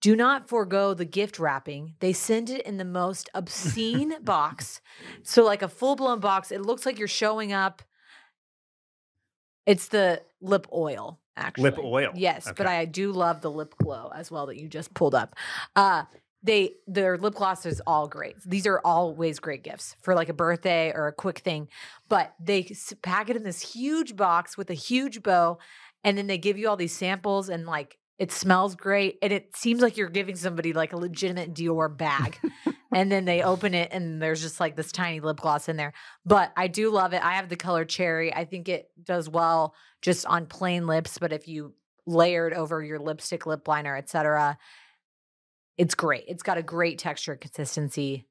do 0.00 0.16
not 0.16 0.48
forego 0.48 0.94
the 0.94 1.04
gift 1.04 1.38
wrapping. 1.38 1.94
They 2.00 2.12
send 2.12 2.50
it 2.50 2.62
in 2.62 2.78
the 2.78 2.84
most 2.84 3.28
obscene 3.34 4.14
box. 4.22 4.80
So, 5.22 5.44
like 5.44 5.62
a 5.62 5.68
full 5.68 5.96
blown 5.96 6.20
box, 6.20 6.50
it 6.50 6.62
looks 6.62 6.86
like 6.86 6.98
you're 6.98 7.08
showing 7.08 7.52
up. 7.52 7.82
It's 9.66 9.88
the 9.88 10.22
lip 10.40 10.66
oil, 10.72 11.20
actually. 11.36 11.64
Lip 11.64 11.78
oil. 11.78 12.10
Yes, 12.14 12.50
but 12.56 12.66
I 12.66 12.86
do 12.86 13.12
love 13.12 13.40
the 13.42 13.50
lip 13.50 13.74
glow 13.82 14.10
as 14.14 14.30
well 14.30 14.46
that 14.46 14.56
you 14.56 14.68
just 14.68 14.94
pulled 14.94 15.14
up. 15.14 15.36
Uh, 15.76 16.04
they 16.42 16.76
their 16.86 17.18
lip 17.18 17.34
gloss 17.34 17.66
is 17.66 17.82
all 17.86 18.08
great. 18.08 18.36
These 18.46 18.66
are 18.66 18.80
always 18.82 19.38
great 19.38 19.62
gifts 19.62 19.96
for 20.00 20.14
like 20.14 20.30
a 20.30 20.34
birthday 20.34 20.92
or 20.94 21.06
a 21.08 21.12
quick 21.12 21.40
thing. 21.40 21.68
But 22.08 22.34
they 22.40 22.74
pack 23.02 23.28
it 23.28 23.36
in 23.36 23.42
this 23.42 23.60
huge 23.60 24.16
box 24.16 24.56
with 24.56 24.70
a 24.70 24.74
huge 24.74 25.22
bow, 25.22 25.58
and 26.02 26.16
then 26.16 26.26
they 26.26 26.38
give 26.38 26.56
you 26.56 26.68
all 26.68 26.76
these 26.76 26.96
samples 26.96 27.50
and 27.50 27.66
like 27.66 27.98
it 28.20 28.30
smells 28.30 28.76
great 28.76 29.16
and 29.22 29.32
it 29.32 29.56
seems 29.56 29.80
like 29.80 29.96
you're 29.96 30.10
giving 30.10 30.36
somebody 30.36 30.74
like 30.74 30.92
a 30.92 30.96
legitimate 30.98 31.54
Dior 31.54 31.96
bag. 31.96 32.38
and 32.94 33.10
then 33.10 33.24
they 33.24 33.42
open 33.42 33.72
it 33.72 33.88
and 33.92 34.20
there's 34.20 34.42
just 34.42 34.60
like 34.60 34.76
this 34.76 34.92
tiny 34.92 35.20
lip 35.20 35.40
gloss 35.40 35.70
in 35.70 35.78
there. 35.78 35.94
But 36.26 36.52
I 36.54 36.68
do 36.68 36.90
love 36.90 37.14
it. 37.14 37.24
I 37.24 37.36
have 37.36 37.48
the 37.48 37.56
color 37.56 37.86
cherry. 37.86 38.32
I 38.32 38.44
think 38.44 38.68
it 38.68 38.90
does 39.02 39.26
well 39.26 39.74
just 40.02 40.26
on 40.26 40.44
plain 40.44 40.86
lips, 40.86 41.16
but 41.16 41.32
if 41.32 41.48
you 41.48 41.72
layered 42.06 42.52
over 42.52 42.84
your 42.84 42.98
lipstick, 42.98 43.46
lip 43.46 43.66
liner, 43.66 43.96
etc., 43.96 44.58
it's 45.78 45.94
great. 45.94 46.24
It's 46.28 46.42
got 46.42 46.58
a 46.58 46.62
great 46.62 46.98
texture 46.98 47.36
consistency. 47.36 48.26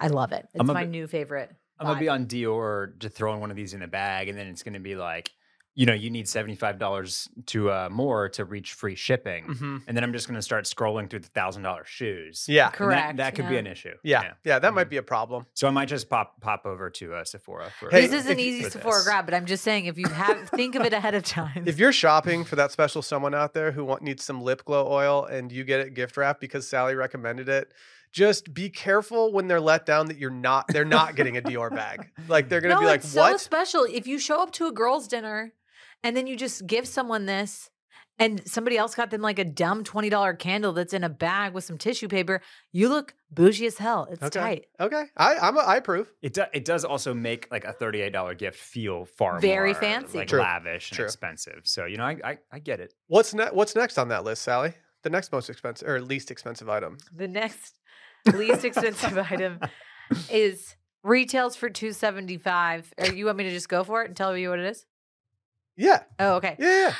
I 0.00 0.06
love 0.06 0.32
it. 0.32 0.48
It's 0.54 0.64
my 0.64 0.84
bit- 0.84 0.90
new 0.90 1.06
favorite. 1.06 1.50
I'm 1.78 1.88
gonna 1.88 2.00
be 2.00 2.08
on 2.08 2.24
Dior 2.26 2.96
just 2.98 3.16
throwing 3.16 3.40
one 3.40 3.50
of 3.50 3.56
these 3.56 3.74
in 3.74 3.82
a 3.82 3.88
bag, 3.88 4.28
and 4.28 4.38
then 4.38 4.46
it's 4.46 4.62
gonna 4.62 4.80
be 4.80 4.94
like, 4.94 5.30
you 5.76 5.86
know, 5.86 5.92
you 5.92 6.08
need 6.08 6.28
seventy 6.28 6.54
five 6.54 6.78
dollars 6.78 7.28
to 7.46 7.70
uh, 7.70 7.88
more 7.90 8.28
to 8.30 8.44
reach 8.44 8.74
free 8.74 8.94
shipping, 8.94 9.44
hmm 9.44 9.78
and 9.86 9.96
then 9.96 10.04
I'm 10.04 10.12
just 10.12 10.28
gonna 10.28 10.40
start 10.42 10.64
scrolling 10.66 11.10
through 11.10 11.18
the 11.20 11.28
thousand 11.28 11.62
dollar 11.64 11.84
shoes. 11.84 12.46
Yeah. 12.48 12.66
And 12.66 12.72
that- 12.72 12.76
Correct, 12.76 13.16
That, 13.16 13.34
could 13.34 13.48
be 13.48 13.56
an 13.56 13.66
issue. 13.66 13.94
Yeah. 14.02 14.34
Yeah. 14.44 14.58
That 14.60 14.72
might 14.72 14.86
Mhm. 14.86 14.90
be 14.90 14.96
a 14.98 15.02
problem. 15.02 15.46
So 15.54 15.66
I 15.66 15.70
might 15.70 15.88
just 15.88 16.08
pop 16.08 16.40
pop 16.40 16.64
over 16.64 16.90
to 16.90 17.14
uh, 17.14 17.24
Sephora 17.24 17.70
for. 17.80 17.90
Hey, 17.90 18.06
this 18.06 18.24
is 18.24 18.30
an 18.30 18.38
easy 18.38 18.70
Sephora 18.70 18.94
this. 18.98 19.04
grab, 19.04 19.24
but 19.24 19.34
I'm 19.34 19.46
just 19.46 19.64
saying 19.64 19.86
if 19.86 19.98
you 19.98 20.08
have 20.08 20.48
think 20.50 20.74
of 20.76 20.82
it 20.86 20.92
ahead 20.92 21.14
of 21.14 21.24
time. 21.24 21.64
If 21.66 21.78
you're 21.78 21.92
shopping 21.92 22.44
for 22.44 22.56
that 22.56 22.70
special 22.70 23.02
someone 23.02 23.34
out 23.34 23.52
there 23.54 23.72
who 23.72 23.84
want, 23.84 24.02
needs 24.02 24.22
some 24.22 24.42
lip 24.42 24.64
glow 24.64 24.86
oil 24.90 25.24
and 25.24 25.50
you 25.50 25.64
get 25.64 25.80
it 25.80 25.94
gift 25.94 26.16
wrap 26.16 26.38
because 26.40 26.68
Sally 26.68 26.94
recommended 26.94 27.48
it, 27.48 27.72
just 28.12 28.54
be 28.54 28.70
careful 28.70 29.32
when 29.32 29.48
they're 29.48 29.60
let 29.60 29.84
down 29.86 30.06
that 30.06 30.18
you're 30.18 30.30
not 30.30 30.68
they're 30.68 30.84
not 30.84 31.16
getting 31.16 31.36
a 31.36 31.42
Dior 31.42 31.70
bag. 31.74 32.10
Like 32.28 32.48
they're 32.48 32.60
gonna 32.60 32.74
no, 32.74 32.80
be 32.80 32.86
like, 32.86 33.00
it's 33.00 33.08
so 33.08 33.20
what? 33.22 33.40
special. 33.40 33.84
If 33.84 34.06
you 34.06 34.20
show 34.20 34.40
up 34.40 34.52
to 34.52 34.66
a 34.68 34.72
girls' 34.72 35.08
dinner 35.08 35.52
and 36.04 36.16
then 36.16 36.28
you 36.28 36.36
just 36.36 36.66
give 36.66 36.86
someone 36.86 37.26
this 37.26 37.70
and 38.20 38.46
somebody 38.48 38.78
else 38.78 38.94
got 38.94 39.10
them 39.10 39.20
like 39.22 39.40
a 39.40 39.44
dumb 39.44 39.82
$20 39.82 40.38
candle 40.38 40.72
that's 40.72 40.92
in 40.94 41.02
a 41.02 41.08
bag 41.08 41.52
with 41.52 41.64
some 41.64 41.76
tissue 41.76 42.06
paper, 42.06 42.40
you 42.70 42.88
look 42.88 43.12
bougie 43.32 43.66
as 43.66 43.78
hell. 43.78 44.06
It's 44.08 44.22
Okay. 44.22 44.38
tight. 44.38 44.64
Okay. 44.78 45.02
I 45.16 45.34
I'm 45.38 45.56
a, 45.56 45.60
I 45.60 45.76
approve. 45.76 46.12
It, 46.22 46.34
do, 46.34 46.44
it 46.52 46.64
does 46.64 46.84
also 46.84 47.12
make 47.12 47.48
like 47.50 47.64
a 47.64 47.72
thirty 47.72 48.00
eight 48.02 48.12
dollar 48.12 48.34
gift 48.34 48.56
feel 48.60 49.04
far 49.04 49.40
Very 49.40 49.72
more, 49.72 49.80
fancy. 49.80 50.18
like 50.18 50.28
True. 50.28 50.38
lavish 50.40 50.92
and 50.92 51.00
expensive. 51.00 51.62
So 51.64 51.86
you 51.86 51.96
know, 51.96 52.04
I 52.04 52.16
I, 52.22 52.38
I 52.52 52.58
get 52.60 52.78
it. 52.78 52.94
What's 53.08 53.34
ne- 53.34 53.50
what's 53.52 53.74
next 53.74 53.98
on 53.98 54.06
that 54.08 54.22
list, 54.22 54.42
Sally? 54.42 54.74
The 55.02 55.10
next 55.10 55.32
most 55.32 55.50
expensive 55.50 55.88
or 55.88 56.00
least 56.00 56.30
expensive 56.30 56.68
item. 56.68 56.98
The 57.12 57.26
next 57.28 57.74
least 58.32 58.64
expensive 58.64 59.18
item 59.18 59.58
is 60.30 60.76
retails 61.02 61.56
for 61.56 61.68
275. 61.68 62.94
Or 62.98 63.06
you 63.06 63.26
want 63.26 63.36
me 63.38 63.44
to 63.44 63.50
just 63.50 63.68
go 63.68 63.82
for 63.84 64.02
it 64.02 64.06
and 64.08 64.16
tell 64.16 64.36
you 64.36 64.50
what 64.50 64.60
it 64.60 64.66
is? 64.66 64.86
Yeah. 65.76 66.02
Oh, 66.18 66.34
okay. 66.36 66.56
Yeah. 66.58 66.68
yeah. 66.88 66.94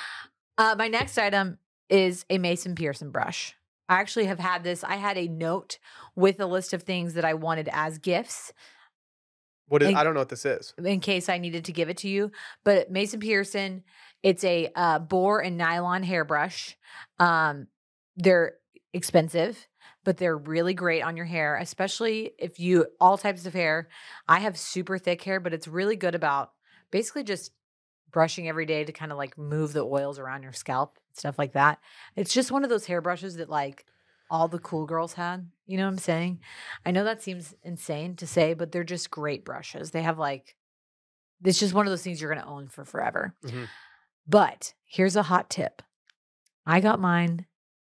Uh, 0.58 0.74
my 0.78 0.88
next 0.88 1.18
item 1.18 1.58
is 1.88 2.24
a 2.30 2.38
Mason 2.38 2.74
Pearson 2.74 3.10
brush. 3.10 3.54
I 3.88 4.00
actually 4.00 4.26
have 4.26 4.38
had 4.38 4.64
this. 4.64 4.82
I 4.82 4.96
had 4.96 5.18
a 5.18 5.28
note 5.28 5.78
with 6.16 6.40
a 6.40 6.46
list 6.46 6.72
of 6.72 6.82
things 6.82 7.14
that 7.14 7.24
I 7.24 7.34
wanted 7.34 7.68
as 7.72 7.98
gifts 7.98 8.52
What 9.68 9.82
is 9.82 9.88
And- 9.88 9.98
I 9.98 10.04
don't 10.04 10.14
know 10.14 10.20
what 10.20 10.28
this 10.28 10.44
is. 10.46 10.74
in 10.82 11.00
case 11.00 11.28
I 11.28 11.38
needed 11.38 11.64
to 11.66 11.72
give 11.72 11.88
it 11.88 11.98
to 11.98 12.08
you. 12.08 12.30
But 12.64 12.90
Mason 12.90 13.20
Pearson, 13.20 13.82
it's 14.22 14.44
a 14.44 14.70
uh, 14.74 14.98
boar 15.00 15.40
and 15.42 15.56
nylon 15.56 16.02
hairbrush. 16.02 16.76
Um, 17.18 17.66
they're 18.16 18.54
expensive, 18.92 19.66
but 20.04 20.16
they're 20.18 20.36
really 20.36 20.74
great 20.74 21.02
on 21.02 21.16
your 21.16 21.26
hair, 21.26 21.56
especially 21.56 22.32
if 22.38 22.58
you 22.60 22.86
all 23.00 23.18
types 23.18 23.44
of 23.46 23.52
hair. 23.54 23.88
I 24.28 24.38
have 24.40 24.56
super 24.58 24.98
thick 24.98 25.22
hair, 25.22 25.40
but 25.40 25.52
it's 25.52 25.66
really 25.68 25.96
good 25.96 26.14
about 26.14 26.52
basically 26.90 27.24
just 27.24 27.50
brushing 28.14 28.48
every 28.48 28.64
day 28.64 28.84
to 28.84 28.92
kind 28.92 29.10
of 29.10 29.18
like 29.18 29.36
move 29.36 29.72
the 29.72 29.84
oils 29.84 30.20
around 30.20 30.44
your 30.44 30.52
scalp, 30.52 30.98
stuff 31.12 31.36
like 31.36 31.52
that. 31.52 31.80
It's 32.14 32.32
just 32.32 32.52
one 32.52 32.62
of 32.62 32.70
those 32.70 32.86
hairbrushes 32.86 33.36
that 33.36 33.50
like 33.50 33.84
all 34.30 34.46
the 34.46 34.60
cool 34.60 34.86
girls 34.86 35.12
had. 35.14 35.50
You 35.66 35.76
know 35.76 35.84
what 35.84 35.90
I'm 35.94 35.98
saying? 35.98 36.40
I 36.86 36.92
know 36.92 37.02
that 37.02 37.22
seems 37.22 37.54
insane 37.64 38.14
to 38.16 38.26
say, 38.26 38.54
but 38.54 38.70
they're 38.70 38.84
just 38.84 39.10
great 39.10 39.44
brushes. 39.44 39.90
They 39.90 40.02
have 40.02 40.16
like, 40.16 40.54
it's 41.44 41.58
just 41.58 41.74
one 41.74 41.86
of 41.86 41.90
those 41.90 42.02
things 42.02 42.20
you're 42.20 42.32
going 42.32 42.42
to 42.42 42.48
own 42.48 42.68
for 42.68 42.84
forever. 42.84 43.34
Mhm. 43.44 43.68
But 44.28 44.74
here's 44.86 45.16
a 45.16 45.24
hot 45.24 45.50
tip 45.50 45.82
I 46.64 46.80
got 46.80 47.00
mine 47.00 47.46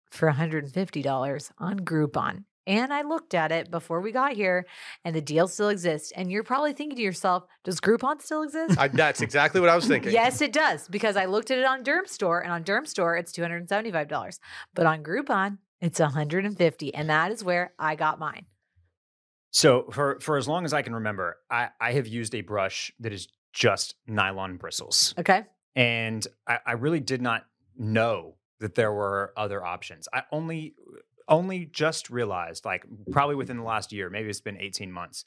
for 0.09 0.27
$150 0.27 1.51
on 1.59 1.79
Groupon. 1.81 2.45
And 2.67 2.91
I 2.91 3.03
looked 3.03 3.33
at 3.33 3.51
it 3.51 3.69
before 3.69 4.01
we 4.01 4.11
got 4.11 4.33
here, 4.33 4.65
and 5.03 5.15
the 5.15 5.21
deal 5.21 5.47
still 5.47 5.69
exists. 5.69 6.11
And 6.15 6.31
you're 6.31 6.43
probably 6.43 6.73
thinking 6.73 6.95
to 6.97 7.01
yourself, 7.03 7.45
does 7.63 7.79
Groupon 7.79 8.21
still 8.21 8.41
exist? 8.41 8.79
I, 8.79 8.87
that's 8.87 9.21
exactly 9.21 9.61
what 9.61 9.69
I 9.69 9.75
was 9.75 9.85
thinking. 9.85 10.11
Yes, 10.11 10.41
it 10.41 10.51
does 10.51 10.87
because 10.87 11.15
I 11.15 11.25
looked 11.25 11.51
at 11.51 11.59
it 11.59 11.65
on 11.65 11.83
Derm 11.83 12.07
Store, 12.07 12.39
and 12.41 12.51
on 12.51 12.63
Derm 12.63 12.87
Store 12.87 13.15
it's 13.15 13.31
two 13.31 13.41
hundred 13.41 13.57
and 13.57 13.69
seventy-five 13.69 14.07
dollars, 14.07 14.39
but 14.73 14.85
on 14.85 15.03
Groupon 15.03 15.59
it's 15.81 15.99
one 15.99 16.11
hundred 16.11 16.45
and 16.45 16.57
fifty, 16.57 16.93
and 16.93 17.09
that 17.09 17.31
is 17.31 17.43
where 17.43 17.73
I 17.77 17.95
got 17.95 18.17
mine. 18.17 18.45
So 19.51 19.85
for 19.91 20.19
for 20.19 20.37
as 20.37 20.47
long 20.47 20.65
as 20.65 20.73
I 20.73 20.81
can 20.81 20.95
remember, 20.95 21.37
I 21.51 21.69
I 21.79 21.91
have 21.93 22.07
used 22.07 22.33
a 22.33 22.41
brush 22.41 22.91
that 22.99 23.13
is 23.13 23.27
just 23.53 23.95
nylon 24.07 24.57
bristles. 24.57 25.13
Okay, 25.19 25.43
and 25.75 26.25
I, 26.47 26.59
I 26.65 26.71
really 26.73 26.99
did 26.99 27.21
not 27.21 27.45
know 27.77 28.35
that 28.59 28.75
there 28.75 28.91
were 28.91 29.33
other 29.37 29.63
options. 29.63 30.07
I 30.11 30.23
only 30.31 30.73
only 31.27 31.65
just 31.65 32.09
realized, 32.09 32.65
like 32.65 32.85
probably 33.11 33.35
within 33.35 33.57
the 33.57 33.63
last 33.63 33.91
year, 33.91 34.09
maybe 34.09 34.29
it's 34.29 34.41
been 34.41 34.57
eighteen 34.57 34.91
months, 34.91 35.25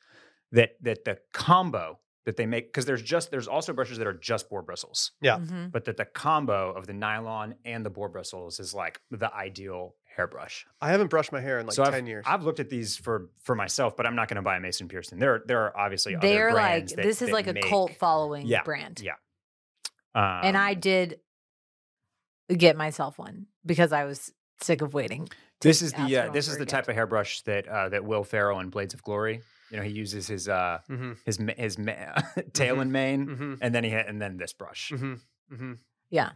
that 0.52 0.70
that 0.82 1.04
the 1.04 1.18
combo 1.32 1.98
that 2.24 2.36
they 2.36 2.44
make 2.46 2.66
because 2.68 2.84
there's 2.84 3.02
just 3.02 3.30
there's 3.30 3.48
also 3.48 3.72
brushes 3.72 3.96
that 3.98 4.06
are 4.06 4.12
just 4.12 4.50
boar 4.50 4.60
bristles, 4.62 5.12
Yeah. 5.22 5.38
Mhm. 5.38 5.72
but 5.72 5.86
that 5.86 5.96
the 5.96 6.04
combo 6.04 6.72
of 6.72 6.86
the 6.86 6.92
nylon 6.92 7.54
and 7.64 7.86
the 7.86 7.90
boar 7.90 8.08
bristles 8.10 8.60
is 8.60 8.74
like 8.74 9.00
the 9.10 9.32
ideal 9.34 9.94
hairbrush. 10.14 10.66
I 10.80 10.90
haven't 10.90 11.08
brushed 11.08 11.32
my 11.32 11.40
hair 11.40 11.58
in 11.58 11.66
like 11.66 11.74
so 11.76 11.84
10 11.84 11.94
I've, 11.94 12.06
years. 12.08 12.24
I've 12.28 12.42
looked 12.44 12.60
at 12.60 12.68
these 12.68 12.96
for 12.98 13.30
for 13.44 13.54
myself, 13.54 13.96
but 13.96 14.04
I'm 14.06 14.14
not 14.14 14.28
going 14.28 14.36
to 14.36 14.42
buy 14.42 14.56
a 14.56 14.60
Mason 14.60 14.88
Pearson. 14.88 15.18
There 15.18 15.42
there 15.46 15.62
are 15.64 15.76
obviously 15.76 16.16
other 16.16 16.26
they're 16.28 16.52
like 16.52 16.88
that- 16.88 16.96
this 17.02 17.22
is 17.22 17.28
that 17.28 17.32
like 17.34 17.46
a 17.46 17.54
cult 17.54 17.94
following 17.96 18.46
Yeah, 18.46 18.62
brand, 18.62 19.00
Yeah. 19.00 19.12
Um, 20.14 20.40
and 20.44 20.56
I 20.56 20.74
did 20.74 21.20
get 22.54 22.76
myself 22.76 23.18
one 23.18 23.46
because 23.64 23.92
I 23.92 24.04
was 24.04 24.32
sick 24.60 24.82
of 24.82 24.92
waiting. 24.94 25.28
This 25.60 25.82
is 25.82 25.92
the 25.92 25.98
for 25.98 26.28
uh, 26.28 26.32
this 26.32 26.46
is 26.48 26.54
the 26.54 26.60
gift. 26.60 26.70
type 26.70 26.88
of 26.88 26.94
hairbrush 26.94 27.42
that 27.42 27.66
uh, 27.68 27.88
that 27.88 28.04
Will 28.04 28.24
Ferrell 28.24 28.60
in 28.60 28.68
Blades 28.70 28.94
of 28.94 29.02
Glory. 29.02 29.42
You 29.70 29.76
know, 29.76 29.82
he 29.82 29.90
uses 29.90 30.26
his 30.28 30.48
uh 30.48 30.78
mm-hmm. 30.88 31.12
his 31.26 31.38
his 31.56 31.78
ma- 31.78 31.92
tail 32.52 32.80
and 32.80 32.92
mane, 32.92 33.26
Mm-hmm. 33.26 33.54
and 33.60 33.74
then 33.74 33.84
he 33.84 33.90
ha- 33.90 34.04
and 34.06 34.20
then 34.22 34.36
this 34.36 34.52
brush. 34.52 34.92
Mm-hmm. 34.94 35.14
Mm-hmm. 35.54 35.72
Yeah, 36.10 36.30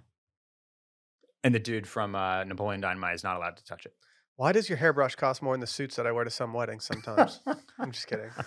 And 1.44 1.54
the 1.54 1.58
dude 1.58 1.86
from 1.86 2.14
uh, 2.14 2.44
Napoleon 2.44 2.80
Dynamite 2.82 3.14
is 3.14 3.24
not 3.24 3.36
allowed 3.36 3.56
to 3.56 3.64
touch 3.64 3.86
it. 3.86 3.94
Why 4.36 4.52
does 4.52 4.68
your 4.68 4.76
hairbrush 4.78 5.14
cost 5.14 5.40
more 5.42 5.54
than 5.54 5.60
the 5.60 5.66
suits 5.66 5.96
that 5.96 6.06
I 6.06 6.12
wear 6.12 6.24
to 6.24 6.30
some 6.30 6.52
weddings 6.52 6.84
sometimes? 6.84 7.40
I'm 7.78 7.90
just 7.92 8.06
kidding. 8.06 8.30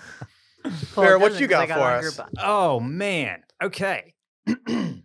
Well, 0.64 0.74
Farrah, 0.74 1.20
what 1.22 1.28
doesn't 1.30 1.42
you 1.44 1.48
'cause 1.48 1.58
I 1.58 1.66
got 1.68 1.78
for 1.78 1.84
us? 2.08 2.18
Groupon. 2.18 2.30
Oh 2.44 2.80
man. 2.80 3.44
Okay. 3.62 4.16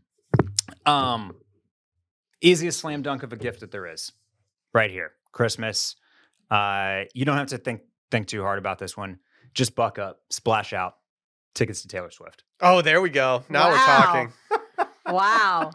um, 0.86 1.34
easiest 2.40 2.80
slam 2.80 3.02
dunk 3.02 3.22
of 3.22 3.32
a 3.32 3.36
gift 3.36 3.60
that 3.60 3.70
there 3.70 3.86
is, 3.86 4.10
right 4.72 4.90
here. 4.90 5.12
Christmas. 5.32 5.96
Uh, 6.50 7.02
you 7.14 7.24
don't 7.24 7.36
have 7.36 7.48
to 7.48 7.58
think 7.58 7.82
think 8.10 8.26
too 8.26 8.42
hard 8.42 8.58
about 8.58 8.78
this 8.78 8.96
one. 8.96 9.18
Just 9.54 9.74
buck 9.74 9.98
up, 9.98 10.20
splash 10.30 10.72
out. 10.72 10.94
Tickets 11.54 11.82
to 11.82 11.88
Taylor 11.88 12.10
Swift. 12.10 12.44
Oh, 12.60 12.80
there 12.82 13.00
we 13.00 13.10
go. 13.10 13.44
Now 13.48 13.70
we're 13.70 13.76
talking. 13.76 14.32
Wow, 15.06 15.72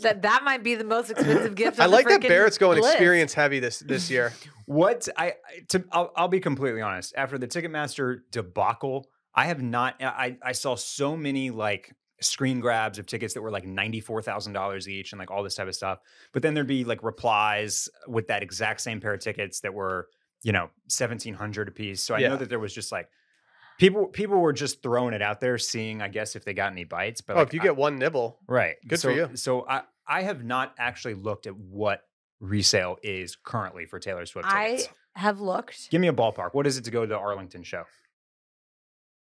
that 0.00 0.22
that 0.22 0.44
might 0.44 0.62
be 0.62 0.76
the 0.76 0.84
most 0.84 1.10
expensive 1.10 1.54
gift. 1.56 1.80
I 1.80 1.84
on 1.84 1.90
the 1.90 1.96
like 1.96 2.06
that 2.06 2.20
Barrett's 2.22 2.58
going 2.58 2.80
list. 2.80 2.92
experience 2.94 3.34
heavy 3.34 3.58
this 3.58 3.80
this 3.80 4.10
year. 4.10 4.32
What 4.66 5.08
I 5.16 5.26
I- 5.26 5.34
to 5.70 5.84
I'll, 5.92 6.12
I'll 6.16 6.28
be 6.28 6.40
completely 6.40 6.80
honest. 6.80 7.14
After 7.16 7.36
the 7.36 7.48
Ticketmaster 7.48 8.20
debacle, 8.30 9.08
I 9.34 9.46
have 9.46 9.60
not. 9.60 9.96
I 10.00 10.36
I 10.42 10.52
saw 10.52 10.76
so 10.76 11.16
many 11.16 11.50
like 11.50 11.92
screen 12.24 12.60
grabs 12.60 12.98
of 12.98 13.06
tickets 13.06 13.34
that 13.34 13.42
were 13.42 13.50
like 13.50 13.64
ninety 13.66 14.00
four 14.00 14.20
thousand 14.22 14.52
dollars 14.54 14.88
each 14.88 15.12
and 15.12 15.18
like 15.18 15.30
all 15.30 15.42
this 15.42 15.54
type 15.54 15.68
of 15.68 15.74
stuff. 15.74 15.98
But 16.32 16.42
then 16.42 16.54
there'd 16.54 16.66
be 16.66 16.84
like 16.84 17.02
replies 17.02 17.88
with 18.08 18.28
that 18.28 18.42
exact 18.42 18.80
same 18.80 19.00
pair 19.00 19.14
of 19.14 19.20
tickets 19.20 19.60
that 19.60 19.72
were 19.74 20.08
you 20.42 20.52
know 20.52 20.70
seventeen 20.88 21.34
hundred 21.34 21.68
a 21.68 21.70
piece. 21.70 22.02
So 22.02 22.14
I 22.14 22.18
Yeah. 22.18 22.28
know 22.30 22.36
that 22.36 22.48
there 22.48 22.58
was 22.58 22.74
just 22.74 22.90
like. 22.92 23.08
People, 23.76 24.06
people 24.06 24.38
were 24.38 24.52
just 24.52 24.84
throwing 24.84 25.14
it 25.14 25.20
out 25.20 25.40
there, 25.40 25.58
seeing, 25.58 26.00
I 26.00 26.06
guess, 26.06 26.36
if 26.36 26.44
they 26.44 26.54
got 26.54 26.70
any 26.70 26.84
bites. 26.84 27.20
But 27.20 27.34
oh, 27.34 27.38
like, 27.40 27.48
if 27.48 27.54
you 27.54 27.60
I- 27.60 27.64
get 27.64 27.76
one 27.76 27.98
nibble, 27.98 28.38
Right. 28.46 28.76
Good 28.86 29.00
so, 29.00 29.08
for 29.08 29.14
you. 29.16 29.30
So 29.36 29.66
I 29.68 29.82
I 30.06 30.22
have 30.22 30.44
not 30.44 30.72
actually 30.78 31.14
looked 31.14 31.48
at 31.48 31.56
what 31.56 32.02
resale 32.38 32.98
is 33.02 33.34
currently 33.34 33.84
for 33.86 33.98
Taylor 33.98 34.26
Swift 34.26 34.48
tickets. 34.48 34.88
I 35.16 35.18
have 35.20 35.40
looked. 35.40 35.90
Give 35.90 36.00
me 36.00 36.06
a 36.06 36.12
ballpark. 36.12 36.50
What 36.54 36.68
is 36.68 36.78
it 36.78 36.84
to 36.84 36.92
go 36.92 37.00
to 37.00 37.08
the 37.08 37.18
Arlington 37.18 37.64
show? 37.64 37.82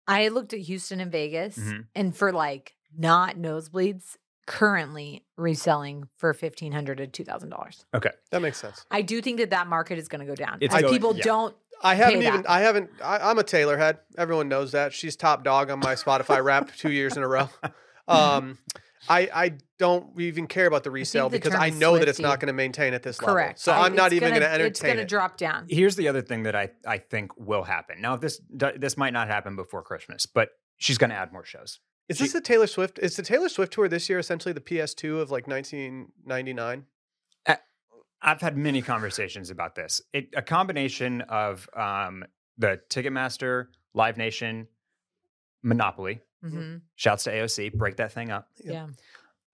I 0.06 0.28
looked 0.28 0.52
at 0.52 0.60
Houston 0.60 1.00
and 1.00 1.10
Vegas, 1.10 1.56
Mhm. 1.58 1.86
and 1.94 2.14
for 2.14 2.30
like 2.32 2.74
not 2.96 3.36
nosebleeds, 3.36 4.16
currently 4.46 5.24
reselling 5.36 6.08
for 6.16 6.32
fifteen 6.34 6.72
hundred 6.72 6.98
to 6.98 7.06
two 7.06 7.24
thousand 7.24 7.50
dollars. 7.50 7.84
Okay, 7.94 8.10
that 8.30 8.42
makes 8.42 8.58
sense. 8.58 8.84
I 8.90 9.02
do 9.02 9.20
think 9.20 9.38
that 9.38 9.50
that 9.50 9.66
market 9.66 9.98
is 9.98 10.08
going 10.08 10.20
to 10.20 10.26
go 10.26 10.34
down. 10.34 10.58
It's 10.60 10.74
as 10.74 10.82
going- 10.82 10.92
people 10.92 11.16
yeah. 11.16 11.22
don't. 11.24 11.56
I 11.82 11.96
haven't 11.96 12.20
Pay 12.20 12.28
even. 12.28 12.42
that. 12.42 12.50
I 12.50 12.60
haven't. 12.60 12.90
I, 13.02 13.18
I'm 13.18 13.38
a 13.38 13.42
Taylor 13.42 13.76
head. 13.76 13.98
Everyone 14.16 14.48
knows 14.48 14.72
that. 14.72 14.92
She's 14.92 15.16
top 15.16 15.44
dog 15.44 15.70
on 15.70 15.80
my 15.80 15.94
Spotify 15.96 16.42
Wrapped 16.42 16.78
two 16.78 16.90
years 16.92 17.16
in 17.16 17.22
a 17.22 17.28
row. 17.28 17.48
Um, 18.06 18.58
I 19.08 19.30
I 19.34 19.52
don't 19.78 20.20
even 20.20 20.46
care 20.46 20.66
about 20.66 20.84
the 20.84 20.90
resale 20.90 21.30
the 21.30 21.38
because 21.38 21.54
I 21.54 21.70
know 21.70 21.98
that 21.98 22.06
it's 22.06 22.18
not 22.20 22.38
going 22.38 22.48
to 22.48 22.52
maintain 22.52 22.92
at 22.92 23.02
this 23.02 23.18
level. 23.20 23.34
Correct. 23.34 23.58
So 23.58 23.72
I- 23.72 23.86
I'm 23.86 23.94
not 23.94 24.12
even 24.12 24.28
going 24.28 24.42
to 24.42 24.46
entertain. 24.46 24.66
It's 24.66 24.80
entertain 24.80 24.88
going 24.88 24.96
to 24.98 25.02
it. 25.04 25.08
drop 25.08 25.36
down. 25.38 25.66
Here's 25.70 25.96
the 25.96 26.08
other 26.08 26.20
thing 26.20 26.42
that 26.42 26.54
I 26.54 26.68
I 26.86 26.98
think 26.98 27.32
will 27.38 27.62
happen. 27.62 28.02
Now 28.02 28.16
this 28.16 28.42
this 28.50 28.98
might 28.98 29.14
not 29.14 29.28
happen 29.28 29.56
before 29.56 29.82
Christmas, 29.82 30.26
but 30.26 30.50
she's 30.76 30.98
going 30.98 31.08
to 31.10 31.16
add 31.16 31.32
more 31.32 31.46
shows. 31.46 31.80
Is 32.08 32.18
she- 32.18 32.24
this 32.24 32.32
the 32.32 32.40
Taylor 32.40 32.66
Swift? 32.66 32.98
Is 32.98 33.16
the 33.16 33.22
Taylor 33.22 33.48
Swift 33.48 33.72
tour 33.72 33.88
this 33.88 34.08
year 34.08 34.18
essentially 34.18 34.52
the 34.52 34.60
PS2 34.60 35.20
of 35.20 35.30
like 35.30 35.46
1999? 35.48 36.86
I've 38.26 38.40
had 38.40 38.56
many 38.56 38.80
conversations 38.80 39.50
about 39.50 39.74
this. 39.74 40.00
It, 40.14 40.30
a 40.34 40.40
combination 40.40 41.20
of 41.22 41.68
um, 41.76 42.24
the 42.56 42.80
Ticketmaster, 42.88 43.66
Live 43.92 44.16
Nation, 44.16 44.66
Monopoly. 45.62 46.20
hmm 46.42 46.76
Shouts 46.96 47.24
to 47.24 47.30
AOC. 47.32 47.74
Break 47.74 47.96
that 47.96 48.12
thing 48.12 48.30
up. 48.30 48.48
Yeah. 48.64 48.86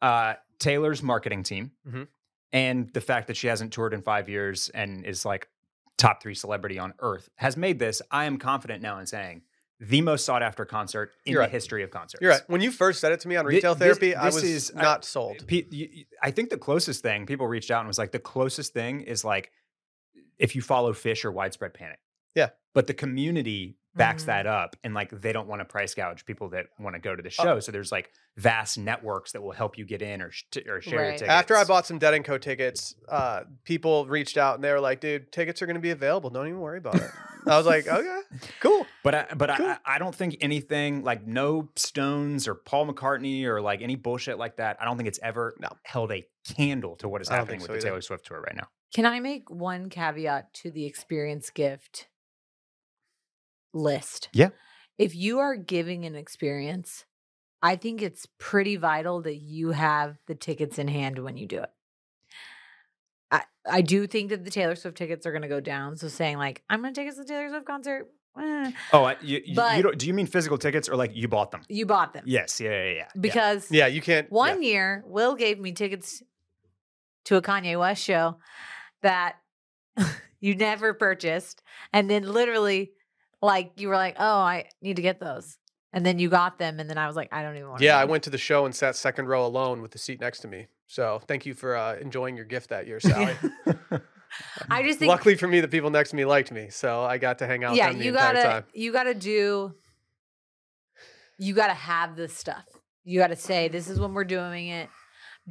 Yeah. 0.02 0.08
uh, 0.08 0.34
Taylor's 0.60 1.02
marketing 1.02 1.42
team 1.42 1.72
Mhm. 1.88 2.06
and 2.52 2.92
the 2.92 3.00
fact 3.00 3.26
that 3.26 3.36
she 3.36 3.48
hasn't 3.48 3.72
toured 3.72 3.92
in 3.92 4.02
five 4.02 4.28
years 4.28 4.68
and 4.68 5.04
is 5.04 5.24
like 5.24 5.48
top 5.98 6.22
three 6.22 6.34
celebrity 6.34 6.78
on 6.78 6.94
earth 7.00 7.28
has 7.36 7.56
made 7.56 7.80
this, 7.80 8.00
I 8.10 8.26
am 8.26 8.38
confident 8.38 8.82
now 8.82 8.98
in 9.00 9.06
saying, 9.06 9.42
the 9.80 10.02
most 10.02 10.24
sought 10.26 10.42
after 10.42 10.64
concert 10.66 11.10
in 11.24 11.32
You're 11.32 11.40
the 11.40 11.44
right. 11.46 11.50
history 11.50 11.82
of 11.82 11.90
concerts. 11.90 12.20
You're 12.20 12.32
right. 12.32 12.42
When 12.48 12.60
you 12.60 12.70
first 12.70 13.00
said 13.00 13.12
it 13.12 13.20
to 13.20 13.28
me 13.28 13.36
on 13.36 13.44
Thi- 13.46 13.54
retail 13.56 13.74
this- 13.74 13.86
therapy, 13.98 14.14
I 14.14 14.26
this 14.26 14.34
was 14.34 14.44
is- 14.44 14.72
I- 14.76 14.82
not 14.82 15.04
sold. 15.04 15.46
Pe- 15.46 15.64
you- 15.70 15.88
you- 15.90 16.04
I 16.22 16.30
think 16.30 16.50
the 16.50 16.58
closest 16.58 17.02
thing 17.02 17.24
people 17.26 17.46
reached 17.48 17.70
out 17.70 17.80
and 17.80 17.88
was 17.88 17.96
like, 17.98 18.12
the 18.12 18.18
closest 18.18 18.74
thing 18.74 19.00
is 19.00 19.24
like 19.24 19.50
if 20.38 20.54
you 20.54 20.60
follow 20.62 20.92
Phish 20.92 21.24
or 21.24 21.32
Widespread 21.32 21.72
Panic. 21.74 21.98
Yeah. 22.34 22.50
But 22.74 22.86
the 22.86 22.94
community 22.94 23.78
backs 23.94 24.22
Mhm. 24.22 24.26
that 24.26 24.46
up 24.46 24.76
and 24.84 24.94
like 24.94 25.10
they 25.10 25.32
don't 25.32 25.48
want 25.48 25.60
to 25.60 25.64
price 25.64 25.94
gouge 25.94 26.24
people 26.24 26.48
that 26.50 26.66
want 26.78 26.94
to 26.94 27.00
go 27.00 27.16
to 27.16 27.22
the 27.22 27.28
Uh, 27.40 27.42
show. 27.42 27.60
so 27.60 27.72
there's 27.72 27.90
like 27.90 28.10
vast 28.36 28.78
networks 28.78 29.32
that 29.32 29.42
will 29.42 29.50
help 29.52 29.76
you 29.76 29.84
get 29.84 30.00
in 30.00 30.22
or, 30.22 30.30
sh- 30.30 30.44
or 30.68 30.80
share 30.80 30.92
your 30.94 31.02
Right. 31.02 31.18
tickets. 31.18 31.28
After 31.30 31.56
I 31.56 31.64
bought 31.64 31.86
some 31.86 31.98
Dead 31.98 32.14
and 32.14 32.24
Co 32.24 32.38
tickets, 32.38 32.94
uh, 33.08 33.42
people 33.64 34.06
reached 34.06 34.36
out 34.38 34.54
and 34.54 34.62
they 34.64 34.72
were 34.72 34.80
like, 34.80 35.00
"Dude, 35.00 35.32
tickets 35.32 35.60
are 35.60 35.66
going 35.66 35.74
to 35.74 35.80
be 35.80 35.90
available. 35.90 36.30
Don't 36.30 36.46
even 36.46 36.60
worry 36.60 36.78
about 36.78 36.94
it." 36.96 37.10
I 37.46 37.56
was 37.56 37.66
like, 37.66 37.88
"Okay, 37.88 38.20
cool." 38.60 38.86
But 39.02 39.14
I, 39.14 39.26
but 39.34 39.50
Cool. 39.56 39.66
I, 39.66 39.78
I 39.84 39.98
don't 39.98 40.14
think 40.14 40.36
anything 40.40 41.02
like 41.02 41.26
no 41.26 41.68
Stones 41.74 42.46
or 42.46 42.54
Paul 42.54 42.86
McCartney 42.92 43.44
or 43.44 43.60
like 43.60 43.82
any 43.82 43.96
bullshit 43.96 44.38
like 44.38 44.56
that. 44.56 44.76
I 44.80 44.84
don't 44.84 44.96
think 44.98 45.08
it's 45.08 45.18
ever 45.22 45.56
No. 45.58 45.68
held 45.82 46.12
a 46.12 46.24
candle 46.54 46.96
to 46.96 47.08
what 47.08 47.20
is 47.22 47.28
happening 47.28 47.58
think 47.58 47.62
with 47.70 47.80
so 47.80 47.82
the. 47.84 47.90
Taylor 47.90 48.00
Swift 48.02 48.26
tour 48.26 48.40
right 48.40 48.54
now. 48.56 48.68
Can 48.94 49.06
I 49.06 49.20
make 49.20 49.50
one 49.50 49.88
caveat 49.88 50.52
to 50.54 50.70
the 50.70 50.84
experience 50.84 51.50
gift 51.50 52.08
list? 53.72 54.28
Yeah. 54.32 54.50
If 54.98 55.14
you 55.14 55.38
are 55.38 55.56
giving 55.56 56.04
an 56.04 56.14
experience, 56.14 57.04
I 57.62 57.76
think 57.76 58.02
it's 58.02 58.26
pretty 58.38 58.76
vital 58.76 59.22
that 59.22 59.36
you 59.36 59.70
have 59.70 60.16
the 60.26 60.34
tickets 60.34 60.78
in 60.78 60.88
hand 60.88 61.18
when 61.18 61.36
you 61.36 61.46
do 61.46 61.58
it. 61.62 61.70
I, 63.30 63.42
I 63.70 63.80
do 63.82 64.06
think 64.06 64.30
that 64.30 64.44
the 64.44 64.50
Taylor 64.50 64.74
Swift 64.74 64.96
tickets 64.96 65.26
are 65.26 65.32
going 65.32 65.42
to 65.42 65.48
go 65.48 65.60
down. 65.60 65.96
So 65.96 66.08
saying 66.08 66.36
like, 66.38 66.62
I'm 66.68 66.80
going 66.82 66.92
to 66.92 67.00
take 67.00 67.08
us 67.08 67.16
to 67.16 67.22
the 67.22 67.28
Taylor 67.28 67.48
Swift 67.48 67.66
concert. 67.66 68.08
eh, 68.38 68.72
Oh, 68.92 69.12
you, 69.22 69.40
you- 69.44 69.54
But- 69.54 69.76
you 69.76 69.82
don't, 69.82 69.98
do 69.98 70.06
you 70.06 70.14
mean 70.14 70.26
physical 70.26 70.58
tickets 70.58 70.88
or 70.88 70.96
like 70.96 71.14
you 71.14 71.28
bought 71.28 71.50
them? 71.50 71.62
you 71.68 71.86
bought 71.86 72.12
them. 72.12 72.24
Yes, 72.26 72.60
yeah, 72.60 72.70
yeah, 72.70 72.84
yeah. 72.84 72.92
yeah. 72.94 73.08
Because 73.20 73.70
Yeah, 73.70 73.86
you 73.86 74.00
can't. 74.00 74.26
yeah. 74.30 74.34
One 74.36 74.62
year, 74.62 75.02
Will 75.06 75.34
gave 75.34 75.58
me 75.60 75.72
tickets 75.72 76.22
to 77.26 77.36
a 77.36 77.42
Kanye 77.42 77.78
West 77.78 78.02
show 78.02 78.38
that 79.02 79.36
you 80.40 80.54
never 80.56 80.94
purchased. 80.94 81.62
And 81.92 82.08
then 82.10 82.22
literally, 82.24 82.92
like, 83.42 83.72
you 83.76 83.88
were 83.88 83.96
like, 83.96 84.16
oh, 84.18 84.38
I 84.38 84.66
need 84.82 84.96
to 84.96 85.02
get 85.02 85.20
those. 85.20 85.58
And 85.92 86.06
then 86.06 86.18
you 86.18 86.28
got 86.28 86.58
them. 86.58 86.78
And 86.78 86.88
then 86.88 86.98
I 86.98 87.06
was 87.06 87.16
like, 87.16 87.32
I 87.32 87.42
don't 87.42 87.56
even 87.56 87.68
want 87.68 87.80
to. 87.80 87.84
Yeah, 87.84 87.98
I 87.98 88.04
went 88.04 88.22
to 88.24 88.30
the 88.30 88.38
show 88.38 88.64
and 88.64 88.74
sat 88.74 88.94
second 88.96 89.26
row 89.26 89.44
alone 89.44 89.82
with 89.82 89.90
the 89.90 89.98
seat 89.98 90.20
next 90.20 90.40
to 90.40 90.48
me. 90.48 90.68
So 90.86 91.20
thank 91.26 91.46
you 91.46 91.54
for 91.54 91.76
uh, 91.76 91.96
enjoying 91.96 92.36
your 92.36 92.44
gift 92.44 92.70
that 92.70 92.86
year, 92.86 93.00
Sally. 93.00 93.34
I 94.68 94.82
just 94.82 94.98
think, 94.98 95.08
Luckily 95.08 95.36
for 95.36 95.48
me, 95.48 95.60
the 95.60 95.68
people 95.68 95.90
next 95.90 96.10
to 96.10 96.16
me 96.16 96.24
liked 96.24 96.52
me, 96.52 96.68
so 96.70 97.02
I 97.02 97.18
got 97.18 97.38
to 97.38 97.46
hang 97.46 97.64
out 97.64 97.74
yeah, 97.74 97.88
with 97.88 97.94
them 97.94 97.98
the 98.00 98.04
you 98.06 98.12
gotta, 98.12 98.42
time. 98.42 98.64
you 98.72 98.92
gotta 98.92 99.14
do, 99.14 99.74
you 101.38 101.54
gotta 101.54 101.74
have 101.74 102.16
this 102.16 102.32
stuff. 102.32 102.64
You 103.04 103.18
gotta 103.18 103.36
say, 103.36 103.68
this 103.68 103.88
is 103.88 103.98
when 103.98 104.14
we're 104.14 104.24
doing 104.24 104.68
it. 104.68 104.88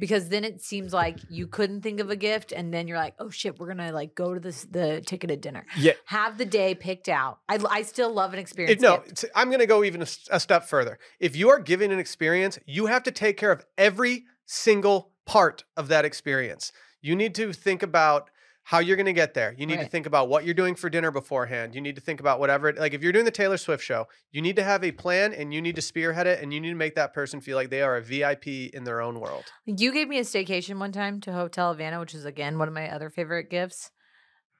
Because 0.00 0.28
then 0.30 0.42
it 0.42 0.60
seems 0.60 0.92
like 0.92 1.18
you 1.28 1.46
couldn't 1.46 1.82
think 1.82 2.00
of 2.00 2.10
a 2.10 2.16
gift, 2.16 2.50
and 2.50 2.74
then 2.74 2.88
you're 2.88 2.98
like, 2.98 3.14
"Oh 3.20 3.30
shit, 3.30 3.58
we're 3.60 3.68
gonna 3.68 3.92
like 3.92 4.16
go 4.16 4.34
to 4.34 4.40
this 4.40 4.64
the 4.64 5.00
ticketed 5.02 5.40
dinner." 5.40 5.64
Yeah. 5.78 5.92
have 6.06 6.38
the 6.38 6.44
day 6.44 6.74
picked 6.74 7.08
out. 7.08 7.38
I, 7.48 7.58
I 7.70 7.82
still 7.82 8.12
love 8.12 8.32
an 8.32 8.40
experience. 8.40 8.80
no, 8.80 8.98
gift. 8.98 9.26
I'm 9.36 9.50
to 9.60 9.66
go 9.66 9.84
even 9.84 10.02
a 10.02 10.40
step 10.40 10.64
further. 10.64 10.98
If 11.20 11.36
you 11.36 11.50
are 11.50 11.60
giving 11.60 11.92
an 11.92 12.00
experience, 12.00 12.58
you 12.66 12.86
have 12.86 13.04
to 13.04 13.12
take 13.12 13.36
care 13.36 13.52
of 13.52 13.64
every 13.78 14.24
single 14.46 15.12
part 15.26 15.64
of 15.76 15.88
that 15.88 16.04
experience. 16.04 16.72
You 17.02 17.14
need 17.14 17.34
to 17.36 17.52
think 17.52 17.82
about 17.82 18.30
how 18.70 18.78
you're 18.78 18.94
going 18.96 19.06
to 19.06 19.12
get 19.12 19.34
there. 19.34 19.52
You 19.58 19.66
need 19.66 19.80
to 19.80 19.84
think 19.84 20.06
about 20.06 20.28
what 20.28 20.44
you're 20.44 20.54
doing 20.54 20.76
for 20.76 20.88
dinner 20.88 21.10
beforehand. 21.10 21.74
You 21.74 21.80
need 21.80 21.96
to 21.96 22.00
think 22.00 22.20
about 22.20 22.38
whatever. 22.38 22.68
it- 22.68 22.78
Like 22.78 22.94
if 22.94 23.02
you're 23.02 23.10
doing 23.10 23.24
the 23.24 23.32
Taylor 23.32 23.56
Swift 23.56 23.82
show, 23.82 24.06
you 24.30 24.40
need 24.40 24.54
to 24.54 24.62
have 24.62 24.84
a 24.84 24.92
plan 24.92 25.32
and 25.34 25.52
you 25.52 25.60
need 25.60 25.74
to 25.74 25.82
spearhead 25.82 26.28
it 26.28 26.40
and 26.40 26.54
you 26.54 26.60
need 26.60 26.68
to 26.70 26.76
make 26.76 26.94
that 26.94 27.12
person 27.12 27.40
feel 27.40 27.56
like 27.56 27.70
they 27.70 27.82
are 27.82 27.96
a 27.96 28.00
VIP 28.00 28.46
in 28.72 28.84
their 28.84 29.00
own 29.00 29.18
world. 29.18 29.44
You 29.66 29.90
gave 29.92 30.06
me 30.06 30.18
a 30.18 30.22
staycation 30.22 30.78
one 30.78 30.92
time 30.92 31.20
to 31.22 31.32
Hotel 31.32 31.72
Havana, 31.72 31.98
which 31.98 32.14
is 32.14 32.24
again 32.24 32.58
one 32.58 32.68
of 32.68 32.74
my 32.74 32.88
other 32.94 33.10
favorite 33.10 33.50
gifts. 33.50 33.90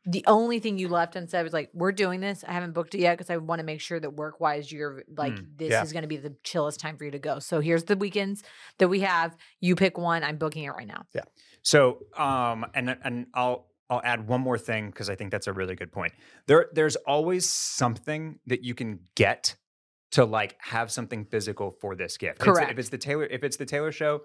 The 0.06 0.24
only 0.26 0.58
thing 0.58 0.76
you 0.78 0.88
left 0.88 1.14
unsaid 1.14 1.44
was 1.44 1.52
like, 1.52 1.70
"We're 1.72 1.92
doing 1.92 2.20
this. 2.20 2.42
I 2.48 2.52
haven't 2.52 2.72
booked 2.72 2.94
it 2.96 3.00
yet 3.02 3.16
because 3.18 3.30
I 3.30 3.36
want 3.36 3.60
to 3.60 3.64
make 3.64 3.80
sure 3.82 4.00
that 4.00 4.14
work 4.14 4.40
wise, 4.40 4.72
you're 4.72 5.04
like, 5.16 5.34
Mm, 5.34 5.46
this 5.58 5.70
yeah. 5.70 5.82
is 5.84 5.92
going 5.92 6.02
to 6.02 6.08
be 6.08 6.16
the 6.16 6.34
chillest 6.42 6.80
time 6.80 6.96
for 6.96 7.04
you 7.04 7.10
to 7.12 7.18
go." 7.20 7.38
So 7.38 7.60
here's 7.60 7.84
the 7.84 7.96
weekends 7.96 8.42
that 8.78 8.88
we 8.88 9.00
have. 9.00 9.36
You 9.60 9.76
pick 9.76 9.98
one. 9.98 10.24
I'm 10.24 10.36
booking 10.38 10.64
it 10.64 10.70
right 10.70 10.86
now. 10.88 11.04
Yeah. 11.14 11.24
So, 11.62 12.06
um, 12.16 12.64
and 12.74 12.96
and 13.04 13.26
I'll 13.34 13.66
I'll 13.90 14.00
add 14.04 14.26
one 14.28 14.40
more 14.40 14.56
thing 14.56 14.86
because 14.86 15.10
I 15.10 15.16
think 15.16 15.30
that's 15.32 15.48
a 15.48 15.52
really 15.52 15.74
good 15.74 15.90
point. 15.92 16.12
There, 16.46 16.68
there's 16.72 16.96
always 16.96 17.48
something 17.48 18.38
that 18.46 18.62
you 18.64 18.74
can 18.74 19.00
get 19.16 19.56
to 20.12 20.24
like 20.24 20.56
have 20.60 20.90
something 20.90 21.24
physical 21.24 21.72
for 21.80 21.94
this 21.96 22.16
gift. 22.16 22.40
It's- 22.40 22.54
Correct. 22.56 22.70
if 22.72 22.78
it's 22.78 22.88
the 22.88 22.98
Taylor, 22.98 23.24
if 23.24 23.42
it's 23.44 23.56
the 23.56 23.66
Taylor 23.66 23.92
show, 23.92 24.22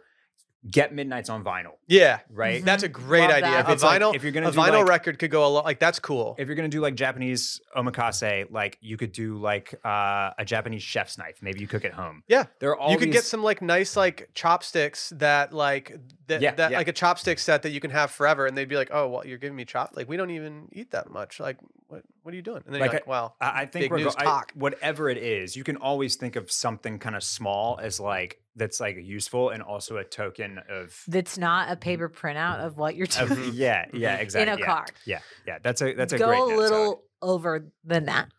get 0.72 0.94
Midnights 0.94 1.30
on 1.30 1.44
vinyl, 1.44 1.74
Yeah. 1.88 2.20
right? 2.30 2.62
Mhm. 2.62 2.66
That's 2.66 2.82
a 2.84 2.88
great 2.90 3.22
Love 3.22 3.32
idea. 3.32 3.42
that. 3.52 3.66
A 3.66 3.70
If 3.70 3.74
it's 3.76 3.84
like- 3.84 4.02
vinyl, 4.02 4.16
if 4.16 4.24
you're 4.24 4.32
gonna 4.32 4.50
a 4.50 4.52
do, 4.52 4.58
vinyl 4.58 4.80
like- 4.80 4.88
record 4.88 5.20
could 5.20 5.30
go 5.30 5.46
a 5.46 5.50
lot. 5.50 5.64
Like 5.66 5.80
that's 5.80 6.00
cool. 6.00 6.36
If 6.40 6.48
you're 6.48 6.56
gonna 6.56 6.68
do 6.70 6.80
like 6.82 6.96
Japanese 6.96 7.62
omakase, 7.76 8.48
like 8.52 8.78
you 8.82 8.98
could 8.98 9.12
do 9.12 9.38
like 9.38 9.76
uh, 9.86 10.32
a 10.38 10.44
Japanese 10.46 10.82
chef's 10.84 11.18
knife. 11.18 11.38
Maybe 11.42 11.60
you 11.60 11.68
cook 11.68 11.86
at 11.86 11.94
home. 11.94 12.24
Yeah. 12.28 12.46
There 12.60 12.70
are 12.72 12.78
all 12.78 12.92
you 12.92 12.98
could 12.98 13.12
get 13.12 13.24
some 13.24 13.44
like 13.44 13.62
nice 13.62 13.96
like 13.96 14.30
chopsticks 14.34 15.10
that 15.18 15.54
like 15.54 15.96
that, 16.28 16.42
Yeah, 16.42 16.52
that 16.56 16.72
yeah. 16.72 16.78
like 16.78 16.88
a 16.88 16.94
chopstick 16.94 17.40
set 17.40 17.62
that 17.64 17.70
you 17.70 17.80
can 17.80 17.92
have 17.92 18.10
forever 18.12 18.48
and 18.48 18.58
they'd 18.58 18.68
be 18.70 18.76
like 18.76 18.90
oh 18.92 19.08
well 19.08 19.26
you're 19.26 19.38
giving 19.38 19.56
me 19.56 19.66
chop 19.66 19.92
like 19.96 20.10
we 20.10 20.18
don't 20.18 20.32
even 20.32 20.68
eat 20.74 20.92
that 20.92 21.10
much 21.12 21.40
like 21.40 21.58
what 21.88 22.02
what 22.26 22.34
are 22.34 22.38
you 22.38 22.42
doing 22.42 22.64
and 22.66 22.74
then 22.74 22.82
Like 22.82 22.92
you're 22.92 23.00
like 23.02 23.06
a- 23.06 23.10
wow 23.10 23.34
I, 23.40 23.62
I 23.62 23.66
think 23.68 23.84
Big 23.84 23.92
rego- 23.92 24.04
news 24.06 24.16
I- 24.18 24.42
whatever 24.56 25.10
it 25.10 25.20
is, 25.20 25.56
you 25.56 25.64
can 25.64 25.78
always 25.78 26.16
think 26.16 26.36
of 26.36 26.52
something 26.52 26.98
kind 26.98 27.16
of 27.16 27.24
small 27.24 27.78
as 27.80 28.00
like 28.00 28.42
that's 28.56 28.80
like 28.80 28.98
useful 29.00 29.52
and 29.52 29.62
also 29.62 29.98
a 29.98 30.04
token 30.04 30.60
of, 30.70 31.04
That's 31.08 31.38
not 31.38 31.72
a 31.72 31.76
paper 31.76 32.10
printout 32.10 32.66
of 32.66 32.78
what 32.78 32.96
you're 32.96 33.06
doing 33.06 33.32
of 33.32 33.54
yeah, 33.54 33.86
yeah, 33.94 34.16
exactly. 34.16 34.52
in 34.54 34.58
a 34.58 34.60
yeah. 34.60 34.66
card. 34.66 34.92
Yeah, 35.06 35.20
yeah. 35.46 35.60
That's 35.62 35.82
a 35.84 35.94
that's 35.94 36.14
a 36.14 36.18
Go 36.18 36.26
great 36.28 36.38
a 36.38 36.40
note, 36.40 36.50
so- 36.50 36.58
little 36.58 37.04
over 37.22 37.68
than 37.84 38.06
that. 38.06 38.30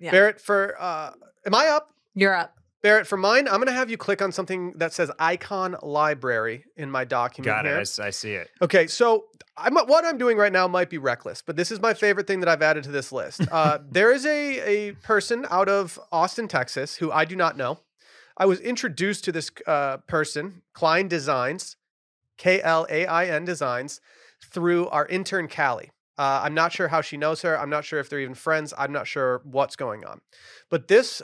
Yeah. 0.00 0.10
Barrett 0.10 0.40
for 0.40 0.76
uh 0.78 1.12
am 1.46 1.54
I 1.54 1.68
up 1.68 1.94
You're 2.14 2.34
up. 2.34 2.56
Barrett, 2.82 3.06
for 3.06 3.16
mine, 3.18 3.46
I'm 3.46 3.56
going 3.56 3.66
to 3.66 3.72
have 3.72 3.90
you 3.90 3.96
click 3.98 4.22
on 4.22 4.32
something 4.32 4.72
that 4.76 4.92
says 4.92 5.10
icon 5.18 5.76
library 5.82 6.64
in 6.76 6.90
my 6.90 7.04
document 7.04 7.44
Got 7.54 7.66
it. 7.66 7.70
here. 7.70 7.78
I, 7.78 7.82
s- 7.82 7.98
I 7.98 8.10
see 8.10 8.32
it. 8.32 8.48
Okay, 8.62 8.86
so 8.86 9.26
I'm, 9.56 9.74
what 9.74 10.04
I'm 10.04 10.16
doing 10.16 10.38
right 10.38 10.52
now 10.52 10.66
might 10.66 10.88
be 10.88 10.96
reckless, 10.98 11.42
but 11.42 11.56
this 11.56 11.70
is 11.70 11.80
my 11.80 11.92
favorite 11.92 12.26
thing 12.26 12.40
that 12.40 12.48
I've 12.48 12.62
added 12.62 12.84
to 12.84 12.90
this 12.90 13.12
list. 13.12 13.42
Uh, 13.52 13.78
there 13.90 14.12
is 14.12 14.24
a, 14.24 14.60
a 14.90 14.92
person 15.02 15.44
out 15.50 15.68
of 15.68 15.98
Austin, 16.12 16.48
Texas, 16.48 16.96
who 16.96 17.10
I 17.12 17.24
do 17.24 17.36
not 17.36 17.56
know. 17.56 17.80
I 18.36 18.46
was 18.46 18.60
introduced 18.60 19.24
to 19.24 19.32
this 19.32 19.50
uh, 19.66 19.98
person, 19.98 20.62
Klain 20.74 21.08
Designs, 21.08 21.76
K 22.38 22.62
L 22.62 22.86
A 22.88 23.04
I 23.06 23.26
N 23.26 23.44
Designs, 23.44 24.00
through 24.42 24.88
our 24.88 25.04
intern, 25.06 25.46
Callie. 25.48 25.90
Uh, 26.16 26.40
I'm 26.44 26.54
not 26.54 26.72
sure 26.72 26.88
how 26.88 27.00
she 27.02 27.16
knows 27.18 27.42
her. 27.42 27.58
I'm 27.58 27.68
not 27.70 27.84
sure 27.84 27.98
if 27.98 28.08
they're 28.08 28.20
even 28.20 28.34
friends. 28.34 28.72
I'm 28.78 28.92
not 28.92 29.06
sure 29.06 29.42
what's 29.44 29.76
going 29.76 30.04
on. 30.06 30.20
But 30.70 30.88
this 30.88 31.20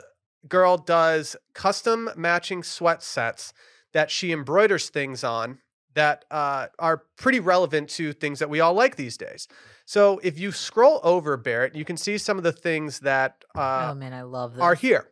girl 0.47 0.77
does 0.77 1.35
custom 1.53 2.09
matching 2.15 2.63
sweat 2.63 3.03
sets 3.03 3.53
that 3.93 4.11
she 4.11 4.31
embroiders 4.31 4.89
things 4.89 5.23
on 5.23 5.59
that 5.93 6.25
uh, 6.29 6.67
are 6.77 7.03
pretty 7.17 7.39
relevant 7.39 7.89
to 7.89 8.13
things 8.13 8.39
that 8.39 8.49
we 8.49 8.59
all 8.59 8.73
like 8.73 8.95
these 8.95 9.17
days. 9.17 9.47
So 9.85 10.19
if 10.21 10.37
you 10.37 10.51
scroll 10.51 10.99
over, 11.03 11.37
Barrett, 11.37 11.73
you 11.73 11.85
can 11.85 11.97
see 11.97 12.17
some 12.17 12.37
of 12.37 12.43
the 12.43 12.51
things 12.51 12.99
that 12.99 13.43
uh, 13.55 13.89
oh 13.91 13.95
man, 13.95 14.13
I 14.13 14.21
love 14.21 14.53
this. 14.53 14.61
are 14.61 14.75
here. 14.75 15.09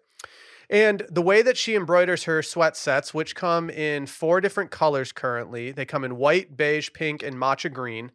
And 0.70 1.04
the 1.10 1.22
way 1.22 1.42
that 1.42 1.58
she 1.58 1.76
embroiders 1.76 2.24
her 2.24 2.42
sweat 2.42 2.76
sets, 2.76 3.14
which 3.14 3.36
come 3.36 3.70
in 3.70 4.06
four 4.06 4.42
different 4.42 4.72
colors 4.72 5.12
currently, 5.12 5.72
they 5.72 5.86
come 5.86 6.04
in 6.04 6.18
white, 6.18 6.58
beige, 6.58 6.92
pink, 6.94 7.24
and 7.24 7.36
matcha 7.36 7.72
green. 7.72 8.12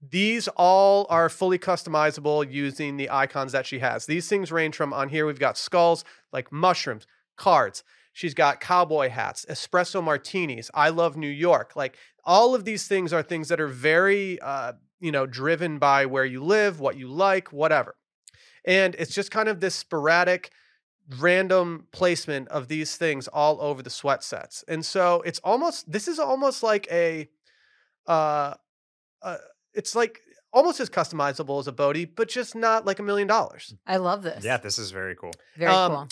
These 0.00 0.48
all 0.56 1.06
are 1.08 1.28
fully 1.28 1.58
customizable 1.58 2.50
using 2.50 2.96
the 2.96 3.10
icons 3.10 3.52
that 3.52 3.66
she 3.66 3.78
has. 3.78 4.06
These 4.06 4.28
things 4.28 4.52
range 4.52 4.76
from 4.76 4.92
on 4.92 5.08
here, 5.08 5.26
we've 5.26 5.38
got 5.38 5.56
skulls 5.56 6.04
like 6.32 6.52
mushrooms, 6.52 7.06
cards. 7.36 7.82
She's 8.12 8.34
got 8.34 8.60
cowboy 8.60 9.10
hats, 9.10 9.44
espresso 9.48 10.02
martinis. 10.02 10.70
I 10.74 10.88
love 10.88 11.16
New 11.16 11.28
York. 11.28 11.76
Like 11.76 11.96
all 12.24 12.54
of 12.54 12.64
these 12.64 12.88
things 12.88 13.12
are 13.12 13.22
things 13.22 13.48
that 13.48 13.60
are 13.60 13.68
very, 13.68 14.40
uh, 14.40 14.72
you 15.00 15.12
know, 15.12 15.26
driven 15.26 15.78
by 15.78 16.06
where 16.06 16.24
you 16.24 16.42
live, 16.42 16.80
what 16.80 16.96
you 16.96 17.08
like, 17.08 17.52
whatever. 17.52 17.94
And 18.64 18.94
it's 18.96 19.14
just 19.14 19.30
kind 19.30 19.48
of 19.48 19.60
this 19.60 19.74
sporadic, 19.74 20.50
random 21.18 21.86
placement 21.92 22.48
of 22.48 22.68
these 22.68 22.96
things 22.96 23.28
all 23.28 23.60
over 23.60 23.82
the 23.82 23.90
sweat 23.90 24.24
sets. 24.24 24.64
And 24.66 24.84
so 24.84 25.22
it's 25.22 25.38
almost 25.44 25.90
this 25.90 26.08
is 26.08 26.18
almost 26.18 26.62
like 26.62 26.88
a 26.90 27.28
uh 28.06 28.54
uh 29.22 29.36
it's 29.76 29.94
like 29.94 30.20
almost 30.52 30.80
as 30.80 30.88
customizable 30.88 31.60
as 31.60 31.68
a 31.68 31.72
Bode, 31.72 32.08
but 32.16 32.28
just 32.28 32.54
not 32.54 32.86
like 32.86 32.98
a 32.98 33.02
million 33.02 33.28
dollars. 33.28 33.74
I 33.86 33.98
love 33.98 34.22
this. 34.22 34.44
Yeah, 34.44 34.56
this 34.56 34.78
is 34.78 34.90
very 34.90 35.14
cool. 35.14 35.32
very 35.56 35.72
Um, 35.72 35.92
cool. 35.92 36.08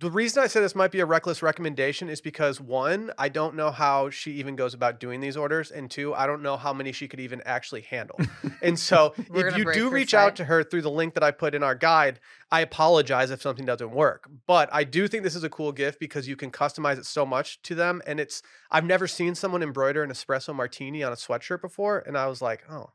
The 0.00 0.10
reason 0.10 0.42
I 0.42 0.48
say 0.48 0.58
this 0.60 0.74
might 0.74 0.90
be 0.90 0.98
a 0.98 1.06
reckless 1.06 1.42
recommendation 1.42 2.08
is 2.08 2.20
because 2.20 2.60
one, 2.60 3.12
I 3.18 3.28
don't 3.28 3.54
know 3.54 3.70
how 3.70 4.10
she 4.10 4.32
even 4.32 4.56
goes 4.56 4.74
about 4.74 4.98
doing 4.98 5.20
these 5.20 5.36
orders, 5.36 5.70
and 5.70 5.88
two, 5.88 6.12
I 6.12 6.26
don't 6.26 6.42
know 6.42 6.56
how 6.56 6.72
many 6.72 6.90
she 6.90 7.06
could 7.06 7.20
even 7.20 7.40
actually 7.44 7.82
handle. 7.82 8.18
and 8.62 8.76
so, 8.76 9.14
if 9.32 9.56
you 9.56 9.72
do 9.72 9.84
her 9.84 9.94
reach 9.94 10.12
out 10.12 10.34
to 10.36 10.44
her 10.46 10.64
through 10.64 10.82
the 10.82 10.90
link 10.90 11.14
that 11.14 11.22
I 11.22 11.30
put 11.30 11.54
in 11.54 11.62
our 11.62 11.76
guide, 11.76 12.18
I 12.50 12.62
apologize 12.62 13.30
if 13.30 13.42
something 13.42 13.64
doesn't 13.64 13.92
work. 13.92 14.28
But 14.48 14.68
I 14.72 14.82
do 14.82 15.06
think 15.06 15.22
this 15.22 15.36
is 15.36 15.44
a 15.44 15.50
cool 15.50 15.70
gift 15.70 16.00
because 16.00 16.26
you 16.26 16.34
can 16.34 16.50
customize 16.50 16.98
it 16.98 17.06
so 17.06 17.24
much 17.24 17.62
to 17.62 17.76
them, 17.76 18.02
and 18.04 18.18
it's 18.18 18.42
I've 18.72 18.84
never 18.84 19.06
seen 19.06 19.36
someone 19.36 19.62
embroider 19.62 20.02
an 20.02 20.10
espresso 20.10 20.52
martini 20.52 21.04
on 21.04 21.12
a 21.12 21.16
sweatshirt 21.16 21.60
before, 21.60 22.02
and 22.04 22.18
I 22.18 22.26
was 22.26 22.42
like, 22.42 22.64
oh, 22.68 22.90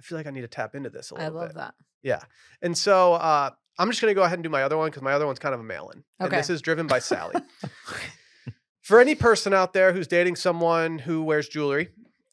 I 0.00 0.02
feel 0.02 0.16
like 0.16 0.26
I 0.26 0.30
need 0.30 0.40
to 0.40 0.48
tap 0.48 0.74
into 0.74 0.88
this 0.88 1.10
a 1.10 1.14
little 1.14 1.30
bit. 1.30 1.36
I 1.36 1.38
love 1.40 1.48
bit. 1.50 1.56
that. 1.56 1.74
Yeah. 2.02 2.20
And 2.62 2.76
so 2.76 3.14
uh, 3.14 3.50
I'm 3.78 3.90
just 3.90 4.00
going 4.00 4.10
to 4.10 4.14
go 4.14 4.22
ahead 4.22 4.38
and 4.38 4.42
do 4.42 4.48
my 4.48 4.62
other 4.62 4.78
one 4.78 4.88
because 4.88 5.02
my 5.02 5.12
other 5.12 5.26
one's 5.26 5.38
kind 5.38 5.54
of 5.54 5.60
a 5.60 5.64
mail 5.64 5.90
in. 5.94 6.02
And 6.18 6.32
this 6.32 6.48
is 6.48 6.62
driven 6.62 6.86
by 6.86 6.98
Sally. 7.00 7.36
For 8.82 8.98
any 8.98 9.14
person 9.14 9.52
out 9.52 9.74
there 9.74 9.92
who's 9.92 10.06
dating 10.06 10.36
someone 10.36 10.98
who 10.98 11.22
wears 11.22 11.48
jewelry, 11.48 11.90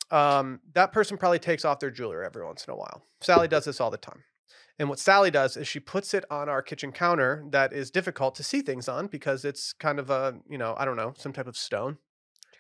um, 0.09 0.61
that 0.74 0.93
person 0.93 1.18
probably 1.18 1.39
takes 1.39 1.65
off 1.65 1.80
their 1.80 1.91
jewelry 1.91 2.26
every 2.26 2.45
once 2.45 2.65
in 2.65 2.74
a 2.74 2.78
while. 2.78 3.03
Sally 3.22 3.47
does 3.47 3.65
this 3.65 3.82
all 3.82 3.91
the 3.91 3.97
time. 3.97 4.24
And 4.80 4.89
what 4.89 4.99
Sally 4.99 5.30
does 5.30 5.57
is 5.57 5.68
she 5.68 5.80
puts 5.80 6.13
it 6.13 6.24
on 6.30 6.49
our 6.49 6.61
kitchen 6.61 6.91
counter 6.91 7.43
that 7.49 7.74
is 7.74 7.91
difficult 7.91 8.36
to 8.36 8.43
see 8.43 8.61
things 8.61 8.88
on 8.88 9.07
because 9.07 9.43
it's 9.43 9.74
kind 9.74 9.99
of 9.99 10.09
a, 10.09 10.39
you 10.49 10.57
know, 10.57 10.76
I 10.78 10.86
don't 10.86 10.95
know, 10.95 11.13
some 11.18 11.34
type 11.34 11.47
of 11.47 11.57
stone. 11.57 11.97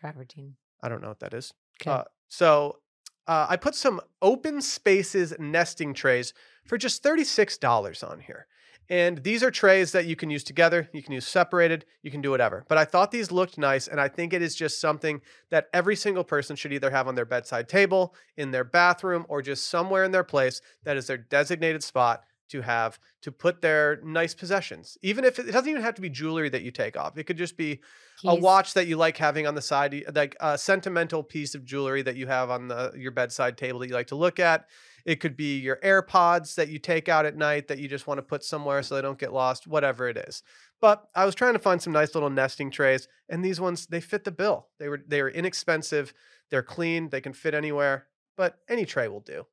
Travertine. 0.01 0.53
I 0.81 0.89
don't 0.89 1.01
know 1.01 1.09
what 1.09 1.19
that 1.19 1.33
is. 1.33 1.53
Okay. 1.81 1.91
Uh, 1.91 2.03
so 2.27 2.79
uh, 3.27 3.47
I 3.49 3.57
put 3.57 3.75
some 3.75 4.01
open 4.21 4.61
spaces 4.61 5.33
nesting 5.39 5.93
trays 5.93 6.33
for 6.65 6.77
just 6.77 7.03
$36 7.03 8.09
on 8.09 8.19
here. 8.21 8.47
And 8.89 9.21
these 9.23 9.43
are 9.43 9.51
trays 9.51 9.91
that 9.91 10.05
you 10.05 10.15
can 10.15 10.29
use 10.29 10.45
together, 10.45 10.89
you 10.93 11.03
can 11.03 11.11
use 11.11 11.27
separated, 11.27 11.83
you 12.03 12.09
can 12.09 12.21
do 12.21 12.31
whatever. 12.31 12.63
But 12.69 12.77
I 12.77 12.85
thought 12.85 13.11
these 13.11 13.33
looked 13.33 13.57
nice, 13.57 13.87
and 13.87 13.99
I 13.99 14.07
think 14.07 14.31
it 14.31 14.41
is 14.41 14.55
just 14.55 14.79
something 14.79 15.21
that 15.49 15.67
every 15.73 15.95
single 15.95 16.23
person 16.23 16.55
should 16.55 16.71
either 16.71 16.89
have 16.91 17.07
on 17.07 17.15
their 17.15 17.25
bedside 17.25 17.67
table, 17.67 18.15
in 18.37 18.51
their 18.51 18.63
bathroom, 18.63 19.25
or 19.27 19.41
just 19.41 19.69
somewhere 19.69 20.05
in 20.05 20.11
their 20.11 20.23
place 20.23 20.61
that 20.83 20.95
is 20.95 21.07
their 21.07 21.17
designated 21.17 21.83
spot 21.83 22.23
to 22.49 22.61
have 22.61 22.99
to 23.21 23.31
put 23.31 23.61
their 23.61 23.99
nice 24.03 24.33
possessions. 24.33 24.97
Even 25.01 25.23
if 25.25 25.39
it, 25.39 25.49
it 25.49 25.51
doesn't 25.51 25.69
even 25.69 25.81
have 25.81 25.95
to 25.95 26.01
be 26.01 26.09
jewelry 26.09 26.49
that 26.49 26.61
you 26.61 26.71
take 26.71 26.97
off, 26.97 27.17
it 27.17 27.25
could 27.25 27.37
just 27.37 27.57
be 27.57 27.81
a 28.25 28.33
watch 28.33 28.73
that 28.73 28.87
you 28.87 28.97
like 28.97 29.17
having 29.17 29.45
on 29.45 29.55
the 29.55 29.61
side, 29.61 30.03
like 30.15 30.35
a 30.39 30.57
sentimental 30.57 31.23
piece 31.23 31.55
of 31.55 31.65
jewelry 31.65 32.01
that 32.01 32.15
you 32.15 32.27
have 32.27 32.49
on 32.49 32.67
the 32.67 32.91
your 32.95 33.11
bedside 33.11 33.57
table 33.57 33.79
that 33.79 33.87
you 33.87 33.93
like 33.93 34.07
to 34.07 34.15
look 34.15 34.39
at. 34.39 34.65
It 35.05 35.21
could 35.21 35.37
be 35.37 35.59
your 35.59 35.77
AirPods 35.77 36.55
that 36.55 36.67
you 36.67 36.79
take 36.79 37.07
out 37.07 37.25
at 37.25 37.37
night 37.37 37.67
that 37.69 37.79
you 37.79 37.87
just 37.87 38.07
want 38.07 38.17
to 38.17 38.23
put 38.23 38.43
somewhere 38.43 38.83
so 38.83 38.95
they 38.95 39.01
don't 39.01 39.19
get 39.19 39.31
lost, 39.31 39.65
whatever 39.65 40.09
it 40.09 40.17
is. 40.17 40.43
But 40.81 41.07
I 41.15 41.25
was 41.25 41.33
trying 41.33 41.53
to 41.53 41.59
find 41.59 41.81
some 41.81 41.93
nice 41.93 42.13
little 42.13 42.29
nesting 42.29 42.71
trays, 42.71 43.07
and 43.29 43.43
these 43.43 43.61
ones 43.61 43.87
they 43.87 44.01
fit 44.01 44.23
the 44.23 44.31
bill. 44.31 44.67
They 44.79 44.89
were 44.89 45.01
they 45.07 45.21
were 45.21 45.29
inexpensive, 45.29 46.13
they're 46.49 46.63
clean, 46.63 47.09
they 47.09 47.21
can 47.21 47.33
fit 47.33 47.53
anywhere, 47.53 48.07
but 48.35 48.59
any 48.69 48.85
tray 48.85 49.07
will 49.07 49.21
do. 49.21 49.45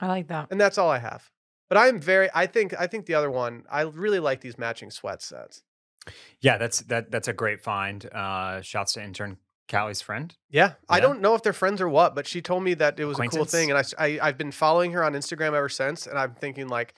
I 0.00 0.06
like 0.06 0.28
that. 0.28 0.48
And 0.50 0.60
that's 0.60 0.78
all 0.78 0.90
I 0.90 0.98
have. 0.98 1.30
But 1.70 1.78
I'm 1.78 1.98
very 1.98 2.28
I 2.34 2.46
think 2.46 2.74
I 2.78 2.86
think 2.86 3.06
the 3.06 3.14
other 3.14 3.30
one, 3.30 3.64
I 3.70 3.82
really 3.82 4.18
like 4.18 4.42
these 4.42 4.58
matching 4.58 4.90
sweat 4.90 5.22
sets. 5.22 5.62
Yeah, 6.40 6.58
that's 6.58 6.80
that 6.82 7.10
that's 7.10 7.28
a 7.28 7.32
great 7.32 7.62
find. 7.62 8.04
Uh 8.12 8.60
shouts 8.60 8.94
to 8.94 9.02
intern 9.02 9.38
Callie's 9.68 10.02
friend. 10.02 10.36
Yeah, 10.50 10.72
I 10.88 11.00
don't 11.00 11.20
know 11.20 11.34
if 11.34 11.42
they're 11.42 11.52
friends 11.52 11.80
or 11.80 11.88
what, 11.88 12.14
but 12.14 12.26
she 12.26 12.42
told 12.42 12.64
me 12.64 12.74
that 12.74 12.98
it 12.98 13.04
was 13.04 13.18
a 13.18 13.28
cool 13.28 13.44
thing, 13.44 13.70
and 13.70 13.94
I 13.98 14.18
I've 14.20 14.36
been 14.36 14.50
following 14.52 14.92
her 14.92 15.04
on 15.04 15.14
Instagram 15.14 15.54
ever 15.54 15.68
since, 15.68 16.06
and 16.06 16.18
I'm 16.18 16.34
thinking 16.34 16.68
like, 16.68 16.92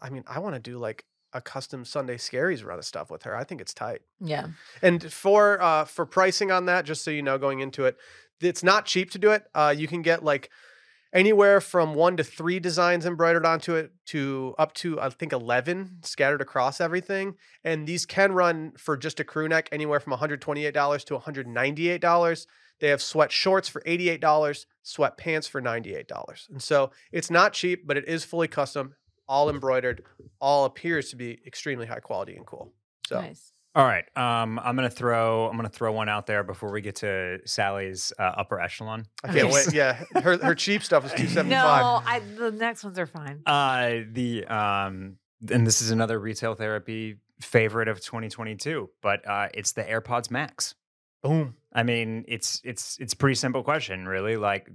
I 0.00 0.08
mean, 0.08 0.24
I 0.26 0.38
want 0.38 0.54
to 0.54 0.60
do 0.60 0.78
like 0.78 1.04
a 1.34 1.42
custom 1.42 1.84
Sunday 1.84 2.16
Scaries 2.16 2.64
run 2.64 2.78
of 2.78 2.86
stuff 2.86 3.10
with 3.10 3.24
her. 3.24 3.36
I 3.36 3.44
think 3.44 3.60
it's 3.60 3.74
tight. 3.74 4.00
Yeah. 4.18 4.46
And 4.80 5.12
for 5.12 5.60
uh 5.60 5.84
for 5.84 6.06
pricing 6.06 6.50
on 6.50 6.64
that, 6.66 6.86
just 6.86 7.04
so 7.04 7.10
you 7.10 7.20
know, 7.22 7.36
going 7.36 7.60
into 7.60 7.84
it, 7.84 7.98
it's 8.40 8.62
not 8.62 8.86
cheap 8.86 9.10
to 9.10 9.18
do 9.18 9.30
it. 9.32 9.44
Uh, 9.54 9.74
you 9.76 9.86
can 9.86 10.00
get 10.00 10.24
like 10.24 10.50
anywhere 11.16 11.60
from 11.60 11.94
one 11.94 12.16
to 12.18 12.22
three 12.22 12.60
designs 12.60 13.06
embroidered 13.06 13.46
onto 13.46 13.74
it 13.74 13.90
to 14.06 14.54
up 14.58 14.72
to 14.74 15.00
I 15.00 15.08
think 15.08 15.32
eleven 15.32 15.98
scattered 16.02 16.40
across 16.40 16.80
everything. 16.80 17.34
And 17.64 17.86
these 17.86 18.06
can 18.06 18.32
run 18.32 18.72
for 18.76 18.96
just 18.96 19.18
a 19.18 19.24
crew 19.24 19.48
neck 19.48 19.68
anywhere 19.72 19.98
from 19.98 20.12
one 20.12 20.20
hundred 20.20 20.40
twenty 20.42 20.66
eight 20.66 20.74
dollars 20.74 21.02
to 21.04 21.14
one 21.14 21.22
hundred 21.22 21.48
ninety 21.48 21.88
eight 21.88 22.02
dollars. 22.02 22.46
They 22.78 22.88
have 22.88 23.00
sweat 23.00 23.32
shorts 23.32 23.68
for 23.68 23.82
eighty 23.86 24.10
eight 24.10 24.20
dollars, 24.20 24.66
sweat 24.82 25.16
pants 25.16 25.48
for 25.48 25.60
ninety 25.60 25.96
eight 25.96 26.06
dollars, 26.06 26.46
and 26.50 26.62
so 26.62 26.90
it's 27.10 27.30
not 27.30 27.54
cheap, 27.54 27.86
but 27.86 27.96
it 27.96 28.06
is 28.06 28.22
fully 28.22 28.48
custom, 28.48 28.94
all 29.26 29.48
embroidered, 29.48 30.02
all 30.40 30.66
appears 30.66 31.08
to 31.10 31.16
be 31.16 31.40
extremely 31.46 31.86
high 31.86 32.00
quality 32.00 32.36
and 32.36 32.46
cool. 32.46 32.72
So. 33.08 33.20
Nice. 33.20 33.52
All 33.76 33.84
right. 33.84 34.04
Um, 34.16 34.58
I'm 34.58 34.74
gonna 34.74 34.88
throw 34.88 35.48
I'm 35.50 35.56
gonna 35.56 35.68
throw 35.68 35.92
one 35.92 36.08
out 36.08 36.26
there 36.26 36.42
before 36.42 36.72
we 36.72 36.80
get 36.80 36.96
to 36.96 37.40
Sally's 37.44 38.10
uh, 38.18 38.22
upper 38.22 38.58
echelon. 38.58 39.04
I 39.22 39.34
can't 39.34 39.52
wait. 39.52 39.72
Yeah, 39.74 40.02
her 40.14 40.38
her 40.38 40.54
cheap 40.54 40.82
stuff 40.82 41.04
is 41.04 41.12
two 41.12 41.28
seventy 41.28 41.54
five. 41.54 41.82
No, 41.82 42.10
I 42.10 42.20
the 42.20 42.50
next 42.50 42.84
ones 42.84 42.98
are 42.98 43.06
fine. 43.06 43.42
Uh, 43.44 43.98
the 44.10 44.46
um, 44.46 45.18
and 45.50 45.66
this 45.66 45.82
is 45.82 45.90
another 45.90 46.18
retail 46.18 46.54
therapy 46.54 47.18
favorite 47.42 47.88
of 47.88 48.00
2022, 48.00 48.88
but 49.02 49.28
uh, 49.28 49.48
it's 49.52 49.72
the 49.72 49.82
AirPods 49.82 50.30
Max. 50.30 50.74
Boom. 51.22 51.54
I 51.70 51.82
mean, 51.82 52.24
it's 52.28 52.62
it's 52.64 52.96
it's 52.98 53.12
a 53.12 53.16
pretty 53.16 53.34
simple 53.34 53.62
question, 53.62 54.08
really. 54.08 54.38
Like, 54.38 54.70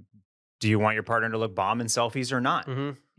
do 0.60 0.68
you 0.68 0.78
want 0.78 0.94
your 0.94 1.02
partner 1.02 1.28
to 1.30 1.38
look 1.38 1.56
bomb 1.56 1.80
in 1.80 1.88
selfies 1.88 2.30
or 2.30 2.40
not? 2.40 2.66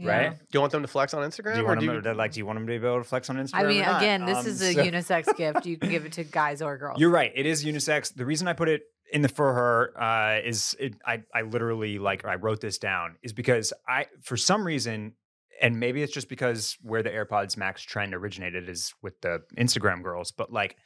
Hmm 0.04 0.10
Right? 0.10 0.32
Do 0.38 0.46
you 0.52 0.60
want 0.60 0.72
them 0.72 0.82
to 0.82 0.88
flex 0.88 1.14
on 1.14 1.30
Instagram? 1.30 1.54
Do 1.54 1.60
you 1.60 1.66
or 1.66 1.68
want 1.70 1.80
do 1.80 1.86
them 1.88 1.96
you, 1.98 2.02
to 2.02 2.14
like? 2.14 2.32
Do 2.34 2.40
you 2.40 2.46
want 2.46 2.58
them 2.58 2.68
to 2.68 2.80
be 2.80 2.86
able 2.86 2.98
to 3.00 3.04
flex 3.04 3.30
on 3.30 3.38
Instagram? 3.38 3.54
I 3.56 3.64
or 3.64 3.68
mean, 3.68 3.82
not? 3.82 4.02
again, 4.02 4.26
this 4.26 4.38
Um, 4.40 4.48
is 4.48 4.62
a 4.62 4.74
so- 4.74 4.84
unisex 4.92 5.36
gift. 5.36 5.66
You 5.66 5.78
can 5.78 5.90
give 5.90 6.06
it 6.06 6.12
to 6.14 6.24
guys 6.24 6.62
or 6.62 6.78
girls. 6.78 7.00
You're 7.00 7.10
right. 7.10 7.32
It 7.36 7.46
is 7.46 7.64
unisex. 7.66 8.14
The 8.14 8.26
reason 8.26 8.48
I 8.48 8.54
put 8.54 8.70
it 8.70 8.84
in 9.12 9.22
the 9.22 9.30
for 9.30 9.54
her 9.54 9.94
uh, 10.02 10.40
is 10.44 10.76
it, 10.80 10.96
I 11.06 11.24
I 11.34 11.42
literally 11.44 12.00
like 12.00 12.26
I 12.26 12.36
wrote 12.36 12.62
this 12.62 12.78
down 12.78 13.16
is 13.24 13.34
because 13.34 13.72
I 13.88 14.08
for 14.22 14.38
some 14.38 14.66
reason 14.66 15.14
and 15.62 15.80
maybe 15.80 16.02
it's 16.02 16.12
just 16.12 16.30
because 16.30 16.78
where 16.82 17.04
the 17.04 17.12
AirPods 17.12 17.56
Max 17.58 17.82
trend 17.84 18.14
originated 18.16 18.68
is 18.68 18.92
with 19.04 19.22
the 19.22 19.44
Instagram 19.58 20.02
girls, 20.04 20.32
but 20.32 20.52
like 20.52 20.78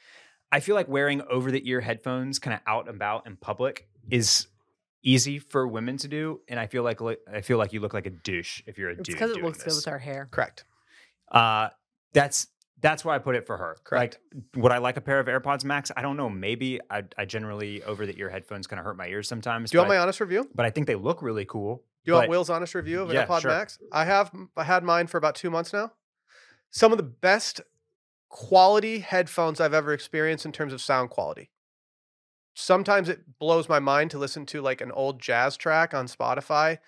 I 0.51 0.59
feel 0.59 0.75
like 0.75 0.87
wearing 0.89 1.21
over 1.29 1.51
the 1.51 1.67
ear 1.69 1.79
headphones 1.81 2.37
kind 2.39 2.53
of 2.53 2.59
out 2.67 2.87
and 2.87 2.95
about 2.95 3.25
in 3.27 3.37
public 3.37 3.87
is 4.09 4.47
easy 5.03 5.39
for 5.39 5.67
women 5.67 5.97
to 5.97 6.07
do, 6.07 6.41
and 6.47 6.59
I 6.59 6.67
feel 6.67 6.83
like 6.83 6.99
I 7.31 7.41
feel 7.41 7.57
like 7.57 7.73
you 7.73 7.79
look 7.79 7.93
like 7.93 8.05
a 8.05 8.11
douche 8.11 8.61
if 8.65 8.77
you're 8.77 8.89
a 8.89 8.93
It's 8.93 9.03
dude. 9.03 9.15
because 9.15 9.31
it 9.31 9.35
doing 9.35 9.45
looks 9.45 9.63
good 9.63 9.75
with 9.75 9.87
our 9.87 9.99
hair. 9.99 10.27
Correct. 10.31 10.65
Uh, 11.31 11.69
that's 12.13 12.47
That's 12.79 13.03
why 13.03 13.15
I 13.15 13.19
put 13.19 13.35
it 13.35 13.45
for 13.47 13.57
her. 13.57 13.77
Correct. 13.83 14.19
Like, 14.33 14.43
would 14.63 14.71
I 14.71 14.77
like 14.77 14.97
a 14.97 15.01
pair 15.01 15.19
of 15.19 15.27
AirPods 15.27 15.63
Max? 15.63 15.91
I 15.97 16.01
don't 16.01 16.15
know. 16.15 16.29
Maybe 16.29 16.79
I, 16.89 17.03
I 17.17 17.25
generally 17.25 17.81
over 17.83 18.05
the 18.05 18.17
ear 18.19 18.29
headphones 18.29 18.67
kind 18.67 18.79
of 18.79 18.85
hurt 18.85 18.97
my 18.97 19.07
ears 19.07 19.27
sometimes. 19.27 19.71
Do 19.71 19.75
you 19.75 19.79
want 19.79 19.89
but, 19.89 19.95
my 19.95 19.99
honest 19.99 20.19
review? 20.19 20.47
but 20.53 20.65
I 20.65 20.69
think 20.69 20.85
they 20.87 20.95
look 20.95 21.21
really 21.21 21.45
cool. 21.45 21.83
Do 22.05 22.11
you 22.11 22.13
want 22.13 22.29
Will's 22.29 22.49
honest 22.49 22.75
review 22.75 23.01
of 23.01 23.11
Yeah, 23.11 23.25
AirPod 23.25 23.41
sure. 23.41 23.51
Max? 23.51 23.79
I 23.91 24.05
have 24.05 24.31
I 24.55 24.63
had 24.63 24.83
mine 24.83 25.07
for 25.07 25.17
about 25.17 25.35
two 25.35 25.49
months 25.49 25.73
now. 25.73 25.91
Some 26.69 26.91
of 26.91 26.97
the 26.97 27.03
best 27.03 27.61
quality 28.29 28.99
headphones 28.99 29.59
I've 29.59 29.73
ever 29.73 29.91
experienced 29.93 30.45
in 30.45 30.51
terms 30.51 30.71
of 30.73 30.81
sound 30.81 31.09
quality. 31.09 31.49
Sometimes 32.59 33.07
it 33.07 33.37
blows 33.37 33.69
my 33.69 33.77
mind 33.77 34.09
to 34.11 34.17
listen 34.17 34.43
to 34.47 34.61
like 34.61 34.81
an 34.81 34.91
old 34.91 35.21
jazz 35.21 35.57
track 35.57 35.93
on 35.93 36.07
Spotify 36.07 36.79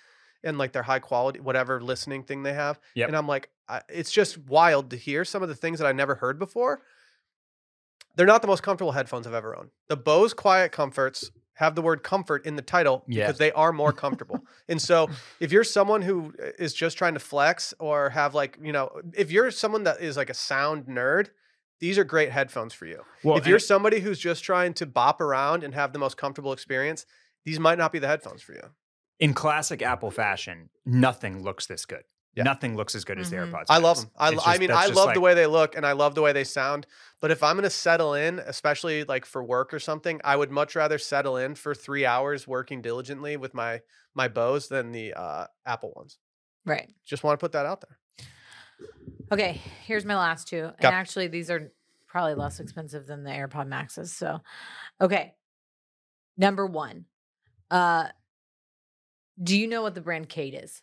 and 0.44 0.58
like 0.58 0.72
their 0.72 0.82
high 0.82 0.98
quality 0.98 1.40
whatever 1.40 1.80
listening 1.80 2.24
thing 2.24 2.42
they 2.42 2.54
have. 2.54 2.80
Yep. 2.96 3.10
And 3.10 3.16
I'm 3.16 3.28
like, 3.28 3.50
I, 3.68 3.82
it's 3.88 4.10
just 4.10 4.40
wild 4.40 4.90
to 4.90 4.98
hear 4.98 5.24
some 5.24 5.44
of 5.44 5.48
the 5.50 5.54
things 5.54 5.78
that 5.78 5.86
I 5.86 5.92
never 5.92 6.16
heard 6.16 6.40
before. 6.40 6.82
They're 8.16 8.26
not 8.26 8.42
the 8.42 8.48
most 8.48 8.64
comfortable 8.64 8.94
headphones 8.94 9.28
I've 9.28 9.36
ever 9.36 9.56
owned. 9.56 9.70
The 9.90 9.96
Bose 9.96 10.34
Quiet 10.34 10.72
Comforts 10.72 11.30
have 11.54 11.76
the 11.76 11.84
word 11.84 12.02
comfort 12.02 12.48
in 12.48 12.56
the 12.56 12.64
title 12.64 13.04
Yeah. 13.08 13.28
because 13.28 13.38
they 13.38 13.52
are 13.52 13.72
more 13.72 13.94
comfortable. 13.94 14.44
and 14.70 14.82
so 14.82 15.08
if 15.40 15.52
you're 15.52 15.64
someone 15.64 16.02
who 16.02 16.34
uh, 16.44 16.68
just 16.68 16.98
trying 16.98 17.14
to 17.14 17.20
flex 17.20 17.76
or 17.78 18.10
have 18.10 18.34
like, 18.34 18.58
you 18.60 18.72
know, 18.72 18.90
if 19.14 19.30
you're 19.30 19.52
someone 19.52 19.84
that 19.84 20.02
is 20.02 20.18
like 20.18 20.32
a 20.32 20.34
sound 20.34 20.86
nerd, 20.88 21.30
these 21.80 21.98
are 21.98 22.04
great 22.04 22.32
headphones 22.32 22.74
for 22.74 22.86
you. 22.86 23.04
Well, 23.24 23.38
if 23.38 23.48
you're 23.48 23.60
somebody 23.60 24.00
who's 24.02 24.20
just 24.20 24.44
trying 24.44 24.74
to 24.76 24.86
bop 24.86 25.22
around 25.22 25.64
and 25.64 25.74
have 25.74 25.94
the 25.94 26.00
most 26.00 26.18
comfortable 26.18 26.54
experience, 26.54 27.06
these 27.46 27.60
might 27.60 27.78
not 27.78 27.92
be 27.92 28.00
the 28.00 28.08
headphones 28.08 28.42
for 28.42 28.54
you. 28.54 28.64
in 29.22 29.34
classic 29.34 29.82
Apple 29.82 30.12
fashion, 30.12 30.70
nothing 30.86 31.44
looks 31.44 31.66
this 31.68 31.86
good. 31.86 32.04
Yeah. 32.36 32.44
Nothing 32.44 32.78
looks 32.78 32.96
as 32.96 33.04
good 33.04 33.20
as 33.20 33.30
the 33.30 33.36
Mhm. 33.36 33.52
AirPods. 33.52 33.66
I 33.68 33.80
love 33.80 33.98
them. 33.98 34.12
I, 34.16 34.32
It's 34.32 34.48
I 34.48 34.58
mean, 34.58 34.72
I 34.72 34.86
love 34.86 35.08
like- 35.08 35.14
the 35.16 35.20
way 35.20 35.34
they 35.34 35.46
look 35.46 35.76
and 35.76 35.86
I 35.86 35.92
love 35.92 36.16
the 36.16 36.22
way 36.22 36.32
they 36.32 36.46
sound. 36.46 36.88
But 37.20 37.30
if 37.32 37.44
I'm 37.44 37.56
going 37.58 37.64
to 37.66 37.70
settle 37.70 38.14
in, 38.14 38.40
especially 38.40 39.04
like 39.04 39.26
for 39.26 39.44
work 39.44 39.74
or 39.74 39.80
something, 39.80 40.22
I 40.24 40.38
would 40.38 40.52
much 40.52 40.74
rather 40.74 40.98
settle 40.98 41.36
in 41.36 41.56
for 41.56 41.76
three 41.76 42.06
hours 42.06 42.48
working 42.48 42.82
diligently 42.82 43.36
with 43.36 43.54
my 43.54 43.82
my 44.16 44.28
Bose 44.30 44.70
than 44.70 44.94
the 44.94 45.14
uh, 45.14 45.48
Apple 45.66 45.92
ones. 45.98 46.18
Right. 46.66 46.90
Just 47.06 47.24
want 47.24 47.38
to 47.38 47.44
put 47.44 47.52
that 47.52 47.66
out 47.66 47.82
there. 47.82 47.99
Okay, 49.32 49.62
here's 49.86 50.06
my 50.06 50.16
last 50.16 50.48
two. 50.48 50.66
And 50.66 50.76
Yep. 50.84 50.94
actually, 50.94 51.28
these 51.28 51.50
are 51.52 51.72
probably 52.08 52.34
less 52.34 52.60
expensive 52.60 53.06
than 53.06 53.24
the 53.24 53.30
AirPod 53.30 53.68
Maxes. 53.68 54.12
So, 54.12 54.42
okay. 55.00 55.34
Number 56.38 56.66
one. 56.66 57.06
Uh 57.70 58.08
do 59.42 59.58
you 59.58 59.68
know 59.68 59.82
what 59.82 59.96
the 59.96 60.02
brand 60.02 60.28
Khaite 60.30 60.62
is? 60.64 60.82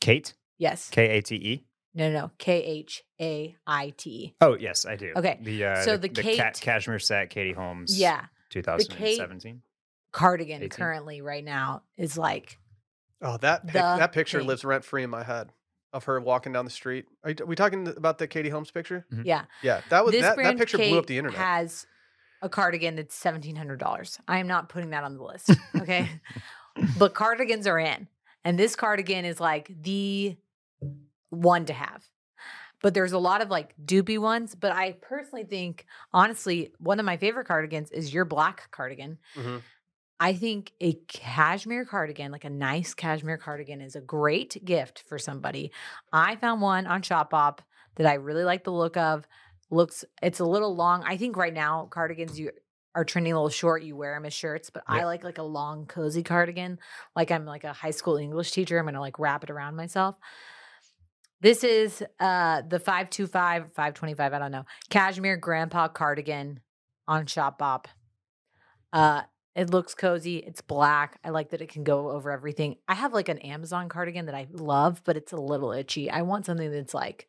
Kate, 0.00 0.34
Yes. 0.58 0.90
K 0.90 1.16
A 1.18 1.22
T 1.22 1.36
E. 1.36 1.64
No, 1.94 2.10
no, 2.12 2.30
K 2.38 2.62
H 2.62 3.02
A 3.20 3.56
I 3.66 3.90
T. 3.96 4.34
Oh 4.40 4.54
yes, 4.58 4.84
I 4.84 4.96
do. 4.96 5.12
Okay, 5.16 5.38
The 5.40 5.64
uh, 5.64 5.82
so 5.84 5.96
the, 5.96 6.08
the 6.08 6.22
ca- 6.22 6.36
Khaite- 6.36 6.60
cashmere 6.60 6.98
set, 6.98 7.30
Katie 7.30 7.52
Holmes. 7.52 7.98
Yeah. 7.98 8.26
2017. 8.50 9.62
Cardigan 10.12 10.56
18? 10.62 10.68
currently 10.70 11.20
right 11.22 11.44
now 11.44 11.82
is 11.96 12.16
like 12.18 12.58
Oh, 13.22 13.36
that 13.38 13.64
pic- 13.64 13.72
The 13.74 13.78
that 13.80 14.12
picture 14.12 14.38
thing. 14.38 14.48
lives 14.48 14.64
rent 14.64 14.84
free 14.84 15.02
in 15.02 15.10
my 15.10 15.22
head 15.22 15.52
of 15.92 16.04
her 16.04 16.20
walking 16.20 16.52
down 16.52 16.64
the 16.64 16.70
street. 16.70 17.06
Are, 17.24 17.30
you, 17.30 17.36
are 17.40 17.46
we 17.46 17.56
talking 17.56 17.88
about 17.88 18.18
the 18.18 18.26
Katie 18.26 18.48
Holmes 18.50 18.70
picture? 18.70 19.06
yeah. 19.24 19.44
Yeah, 19.62 19.80
that 19.90 20.04
was 20.04 20.12
this 20.12 20.22
that, 20.22 20.36
that 20.36 20.58
picture 20.58 20.78
Khaite 20.78 20.90
blew 20.90 20.98
up 20.98 21.06
the 21.06 21.18
internet. 21.18 21.38
has 21.38 21.86
a 22.42 22.48
cardigan 22.48 22.96
that's 22.96 23.14
seventeen 23.14 23.56
hundred 23.56 23.80
dollars. 23.80 24.18
I 24.28 24.38
am 24.38 24.46
not 24.46 24.68
putting 24.68 24.90
that 24.90 25.04
on 25.04 25.16
the 25.16 25.22
list. 25.24 25.50
Okay, 25.80 26.08
but 26.98 27.14
cardigans 27.14 27.66
are 27.66 27.78
in, 27.78 28.08
and 28.44 28.58
this 28.58 28.76
cardigan 28.76 29.24
is 29.24 29.40
like 29.40 29.70
the 29.82 30.36
one 31.30 31.64
to 31.66 31.72
have. 31.72 32.04
But 32.80 32.94
there's 32.94 33.12
a 33.12 33.18
lot 33.18 33.42
of 33.42 33.50
like 33.50 33.74
dupey 33.84 34.18
ones. 34.18 34.54
But 34.54 34.70
I 34.72 34.92
personally 35.00 35.44
think, 35.44 35.84
honestly, 36.12 36.72
one 36.78 37.00
of 37.00 37.06
my 37.06 37.16
favorite 37.16 37.46
cardigans 37.48 37.90
is 37.90 38.14
your 38.14 38.24
black 38.24 38.70
cardigan. 38.70 39.18
Mhm. 39.36 39.62
I 40.20 40.32
think 40.32 40.72
a 40.80 40.94
cashmere 41.06 41.84
cardigan, 41.84 42.32
like 42.32 42.44
a 42.44 42.50
nice 42.50 42.92
cashmere 42.94 43.38
cardigan, 43.38 43.80
is 43.80 43.94
a 43.94 44.00
great 44.00 44.64
gift 44.64 45.04
for 45.08 45.18
somebody. 45.18 45.70
I 46.12 46.36
found 46.36 46.60
one 46.60 46.86
on 46.86 47.02
Shopbop 47.02 47.58
that 47.96 48.06
I 48.06 48.14
really 48.14 48.44
like 48.44 48.64
the 48.64 48.72
look 48.72 48.96
of. 48.96 49.26
Looks, 49.70 50.04
it's 50.22 50.40
a 50.40 50.46
little 50.46 50.74
long. 50.74 51.04
I 51.04 51.18
think 51.18 51.36
right 51.36 51.52
now 51.52 51.86
cardigans 51.90 52.40
you 52.40 52.50
are 52.94 53.04
trending 53.04 53.32
a 53.32 53.36
little 53.36 53.50
short. 53.50 53.82
You 53.82 53.96
wear 53.96 54.14
them 54.14 54.24
as 54.24 54.32
shirts, 54.32 54.70
but 54.70 54.82
I 54.86 55.04
like 55.04 55.22
like 55.22 55.38
a 55.38 55.42
long, 55.42 55.86
cozy 55.86 56.22
cardigan. 56.22 56.78
Like 57.14 57.30
I'm 57.30 57.44
like 57.44 57.64
a 57.64 57.72
high 57.72 57.90
school 57.90 58.16
English 58.16 58.50
teacher. 58.50 58.78
I'm 58.78 58.86
gonna 58.86 59.00
like 59.00 59.18
wrap 59.18 59.44
it 59.44 59.50
around 59.50 59.76
myself. 59.76 60.16
This 61.40 61.62
is 61.62 62.02
uh 62.18 62.62
the 62.62 62.80
525, 62.80 63.66
525, 63.74 64.32
I 64.32 64.38
don't 64.38 64.50
know. 64.50 64.64
Cashmere 64.90 65.36
grandpa 65.36 65.88
cardigan 65.88 66.60
on 67.06 67.26
Shopbop. 67.26 67.84
Uh 68.92 69.22
it 69.58 69.70
looks 69.70 69.92
cozy. 69.92 70.36
It's 70.36 70.60
black. 70.60 71.18
I 71.24 71.30
like 71.30 71.50
that 71.50 71.60
it 71.60 71.68
can 71.68 71.82
go 71.82 72.10
over 72.10 72.30
everything. 72.30 72.76
I 72.86 72.94
have 72.94 73.12
like 73.12 73.28
an 73.28 73.38
Amazon 73.38 73.88
cardigan 73.88 74.26
that 74.26 74.34
I 74.36 74.46
love, 74.52 75.02
but 75.04 75.16
it's 75.16 75.32
a 75.32 75.36
little 75.36 75.72
itchy. 75.72 76.08
I 76.08 76.22
want 76.22 76.46
something 76.46 76.70
that's 76.70 76.94
like 76.94 77.26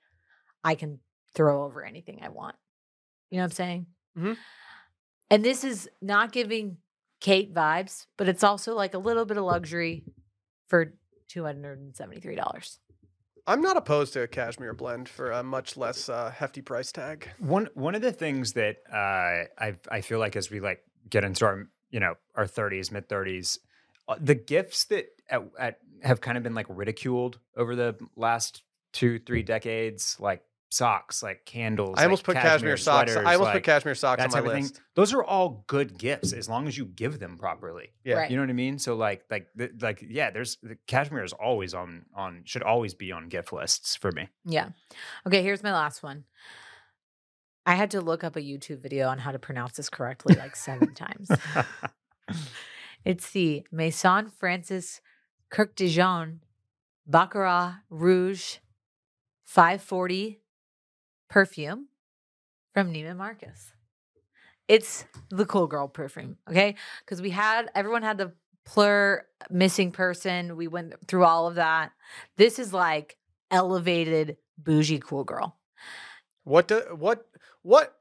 I 0.63 0.75
can 0.75 0.99
throw 1.33 1.63
over 1.63 1.83
anything 1.83 2.19
I 2.21 2.29
want. 2.29 2.55
You 3.31 3.37
know 3.37 3.45
what 3.45 3.51
I'm 3.51 3.55
saying? 3.55 3.85
Mhm. 4.15 4.37
And 5.31 5.43
this 5.43 5.63
is 5.63 5.89
not 6.03 6.31
giving 6.31 6.77
Khaite 7.19 7.51
vibes, 7.51 8.05
but 8.15 8.29
it's 8.29 8.43
also 8.43 8.75
like 8.75 8.93
a 8.93 8.99
little 8.99 9.25
bit 9.25 9.37
of 9.37 9.43
luxury 9.43 10.05
for 10.67 10.93
$273. 11.33 12.79
I'm 13.47 13.61
not 13.61 13.75
opposed 13.75 14.13
to 14.13 14.21
a 14.21 14.27
cashmere 14.27 14.73
blend 14.73 15.09
for 15.09 15.31
a 15.31 15.41
much 15.41 15.77
less 15.77 16.09
uh, 16.09 16.29
hefty 16.29 16.61
price 16.61 16.91
tag. 16.91 17.27
One 17.39 17.69
one 17.73 17.95
of 17.95 18.03
the 18.03 18.11
things 18.11 18.53
that 18.53 18.77
uh, 18.93 19.49
I 19.57 19.77
I 19.89 20.01
feel 20.01 20.19
like 20.19 20.35
as 20.35 20.51
we 20.51 20.59
like 20.59 20.83
get 21.09 21.23
into 21.23 21.45
our 21.45 21.67
you 21.91 21.99
know 21.99 22.15
our 22.35 22.45
30s, 22.45 22.91
mid 22.91 23.07
30s, 23.07 23.59
uh, 24.07 24.15
the 24.19 24.35
gifts 24.35 24.85
that 24.85 25.07
at, 25.29 25.43
at, 25.59 25.79
have 26.03 26.21
kind 26.21 26.37
of 26.37 26.43
been 26.43 26.55
like 26.55 26.67
ridiculed 26.69 27.39
over 27.55 27.75
the 27.75 27.95
last 28.15 28.63
two 28.91 29.19
three 29.19 29.43
decades, 29.43 30.17
like 30.19 30.43
socks, 30.69 31.21
like 31.21 31.45
candles. 31.45 31.95
I 31.97 32.03
almost 32.03 32.27
like 32.27 32.37
put 32.37 32.41
cashmere, 32.41 32.77
socks. 32.77 33.11
sweaters, 33.11 33.27
I 33.27 33.33
almost 33.33 33.47
like, 33.47 33.53
put 33.55 33.63
cashmere 33.63 33.95
socks 33.95 34.23
on 34.23 34.31
my 34.31 34.39
type 34.39 34.51
thing. 34.51 34.63
list. 34.63 34.81
Those 34.95 35.13
are 35.13 35.23
all 35.23 35.63
good 35.67 35.97
gifts 35.97 36.33
as 36.33 36.47
long 36.47 36.67
as 36.67 36.77
you 36.77 36.85
give 36.85 37.19
them 37.19 37.37
properly. 37.37 37.89
Yeah. 38.03 38.15
Right. 38.15 38.31
You 38.31 38.37
know 38.37 38.43
what 38.43 38.49
I 38.49 38.53
mean? 38.53 38.79
So 38.79 38.95
like 38.95 39.25
like 39.29 39.47
the, 39.55 39.71
like 39.81 40.03
yeah, 40.07 40.29
there's 40.31 40.57
the 40.61 40.77
cashmere 40.87 41.23
is 41.23 41.33
always 41.33 41.73
on 41.73 42.05
on 42.15 42.41
should 42.45 42.63
always 42.63 42.93
be 42.93 43.11
on 43.11 43.29
gift 43.29 43.51
lists 43.51 43.95
for 43.95 44.11
me. 44.11 44.29
Yeah. 44.45 44.69
Okay, 45.27 45.43
here's 45.43 45.63
my 45.63 45.73
last 45.73 46.03
one. 46.03 46.23
I 47.65 47.75
had 47.75 47.91
to 47.91 48.01
look 48.01 48.23
up 48.23 48.35
a 48.35 48.41
YouTube 48.41 48.81
video 48.81 49.07
on 49.09 49.19
how 49.19 49.31
to 49.31 49.39
pronounce 49.39 49.73
this 49.73 49.89
correctly 49.89 50.35
like 50.35 50.55
seven 50.55 50.93
times. 50.93 51.29
It's 53.05 53.31
the 53.31 53.65
Maison 53.71 54.29
Francis 54.29 55.01
Kurkdjian 55.51 56.39
Baccarat 57.07 57.75
Rouge 57.89 58.57
540 59.45 60.41
perfume 61.29 61.87
from 62.73 62.93
Neiman 62.93 63.17
Marcus. 63.17 63.71
It's 64.67 65.05
the 65.29 65.45
cool 65.45 65.65
girl 65.65 65.87
perfume, 65.87 66.37
okay? 66.47 66.75
Because 67.03 67.21
we 67.21 67.31
had 67.31 67.71
everyone 67.73 68.03
had 68.03 68.17
the 68.17 68.33
Phlur 68.67 69.21
missing 69.49 69.91
person. 69.91 70.55
We 70.55 70.67
went 70.67 70.93
through 71.07 71.23
all 71.23 71.47
of 71.47 71.55
that. 71.55 71.91
This 72.35 72.59
is 72.59 72.73
like 72.73 73.17
elevated 73.49 74.37
bougie 74.57 74.99
cool 74.99 75.23
girl. 75.23 75.57
What 76.43 76.67
do, 76.67 76.81
what 76.97 77.25
what 77.61 77.95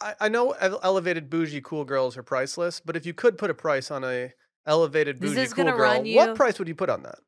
I, 0.00 0.14
I 0.20 0.28
know 0.28 0.50
elevated 0.52 1.28
bougie 1.30 1.60
cool 1.60 1.84
girls 1.84 2.16
are 2.16 2.22
priceless, 2.22 2.80
but 2.80 2.96
if 2.96 3.06
you 3.06 3.14
could 3.14 3.38
put 3.38 3.50
a 3.50 3.54
price 3.54 3.90
on 3.90 4.04
a 4.04 4.32
elevated 4.66 5.20
This 5.20 5.30
bougie 5.30 5.42
is 5.42 5.54
cool 5.54 5.64
gonna 5.64 5.76
girl, 5.76 5.90
run 5.92 6.06
you- 6.06 6.16
what 6.16 6.34
price 6.34 6.58
would 6.58 6.68
you 6.68 6.74
put 6.74 6.88
on 6.90 7.02
that? 7.02 7.18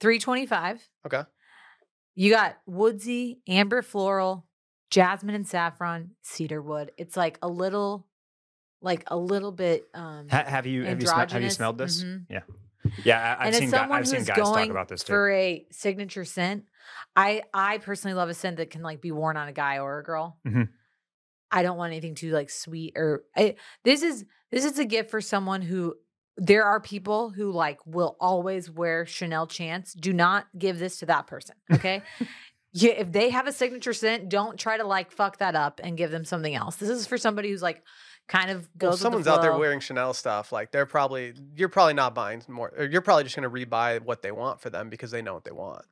325. 0.00 0.80
Okay. 1.06 1.22
You 2.14 2.30
got 2.30 2.56
woodsy, 2.66 3.40
amber 3.48 3.82
floral, 3.82 4.46
jasmine 4.90 5.34
and 5.34 5.46
saffron, 5.46 6.12
cedar 6.22 6.62
wood. 6.62 6.92
It's 6.96 7.16
like 7.16 7.38
a 7.42 7.48
little, 7.48 8.06
like 8.80 9.02
a 9.08 9.16
little 9.16 9.50
bit. 9.52 9.88
Um, 9.94 10.28
Ha- 10.30 10.44
have 10.44 10.66
you 10.66 10.84
have 10.84 11.00
you, 11.00 11.06
sm- 11.06 11.12
have 11.12 11.18
you 11.32 11.36
androgynous. 11.48 11.54
smelled 11.56 11.78
this? 11.78 12.04
Mhm. 12.04 12.26
Yeah, 12.30 12.40
yeah. 13.04 13.36
I, 13.38 13.42
I've 13.42 13.46
and 13.48 13.54
seen 13.56 13.64
as 13.64 13.70
guy- 13.72 13.78
someone 13.78 13.98
I've 13.98 14.08
seen 14.08 14.18
who's 14.20 14.28
guys 14.28 14.36
talk 14.36 14.54
going 14.54 14.70
about 14.70 14.88
this 14.88 15.02
too. 15.02 15.12
for 15.12 15.30
a 15.32 15.66
signature 15.72 16.24
scent, 16.24 16.64
I 17.16 17.42
I 17.52 17.78
personally 17.78 18.14
love 18.14 18.28
a 18.28 18.34
scent 18.34 18.56
that 18.58 18.70
can 18.70 18.82
like 18.82 19.00
be 19.00 19.12
worn 19.12 19.36
on 19.36 19.48
a 19.48 19.52
guy 19.52 19.78
or 19.78 19.98
a 19.98 20.02
girl. 20.02 20.38
Mhm. 20.46 20.68
I 21.50 21.62
don't 21.62 21.76
want 21.76 21.92
anything 21.92 22.14
too 22.14 22.32
like 22.32 22.50
sweet 22.50 22.94
or 22.96 23.24
I, 23.36 23.56
this 23.84 24.02
is 24.02 24.24
this 24.50 24.64
is 24.64 24.78
a 24.78 24.84
gift 24.84 25.10
for 25.10 25.20
someone 25.20 25.62
who 25.62 25.94
there 26.36 26.64
are 26.64 26.80
people 26.80 27.30
who 27.30 27.52
like 27.52 27.78
will 27.86 28.16
always 28.20 28.70
wear 28.70 29.06
Chanel 29.06 29.46
Chance. 29.46 29.94
Do 29.94 30.12
not 30.12 30.46
give 30.58 30.78
this 30.78 30.98
to 30.98 31.06
that 31.06 31.26
person. 31.26 31.54
Okay. 31.72 32.02
yeah, 32.72 32.92
if 32.92 33.12
they 33.12 33.30
have 33.30 33.46
a 33.46 33.52
signature 33.52 33.92
scent, 33.92 34.28
don't 34.28 34.58
try 34.58 34.76
to 34.76 34.84
like 34.84 35.12
fuck 35.12 35.38
that 35.38 35.54
up 35.54 35.80
and 35.82 35.96
give 35.96 36.10
them 36.10 36.24
something 36.24 36.54
else. 36.54 36.76
This 36.76 36.88
is 36.88 37.06
for 37.06 37.16
somebody 37.16 37.50
who's 37.50 37.62
like 37.62 37.84
kind 38.26 38.50
of 38.50 38.68
goes. 38.76 38.80
Well, 38.80 38.90
with 38.90 38.98
the 38.98 39.02
someone's 39.02 39.26
out 39.28 39.42
there 39.42 39.56
wearing 39.56 39.80
Chanel 39.80 40.12
stuff. 40.12 40.50
Like 40.50 40.72
they're 40.72 40.86
probably 40.86 41.34
you're 41.54 41.68
probably 41.68 41.94
not 41.94 42.16
buying 42.16 42.42
more. 42.48 42.72
Or 42.76 42.84
you're 42.84 43.00
probably 43.00 43.24
just 43.24 43.36
going 43.36 43.48
to 43.48 43.66
rebuy 43.66 44.00
what 44.02 44.22
they 44.22 44.32
want 44.32 44.60
for 44.60 44.70
them 44.70 44.90
because 44.90 45.12
they 45.12 45.22
know 45.22 45.34
what 45.34 45.44
they 45.44 45.52
want. 45.52 45.84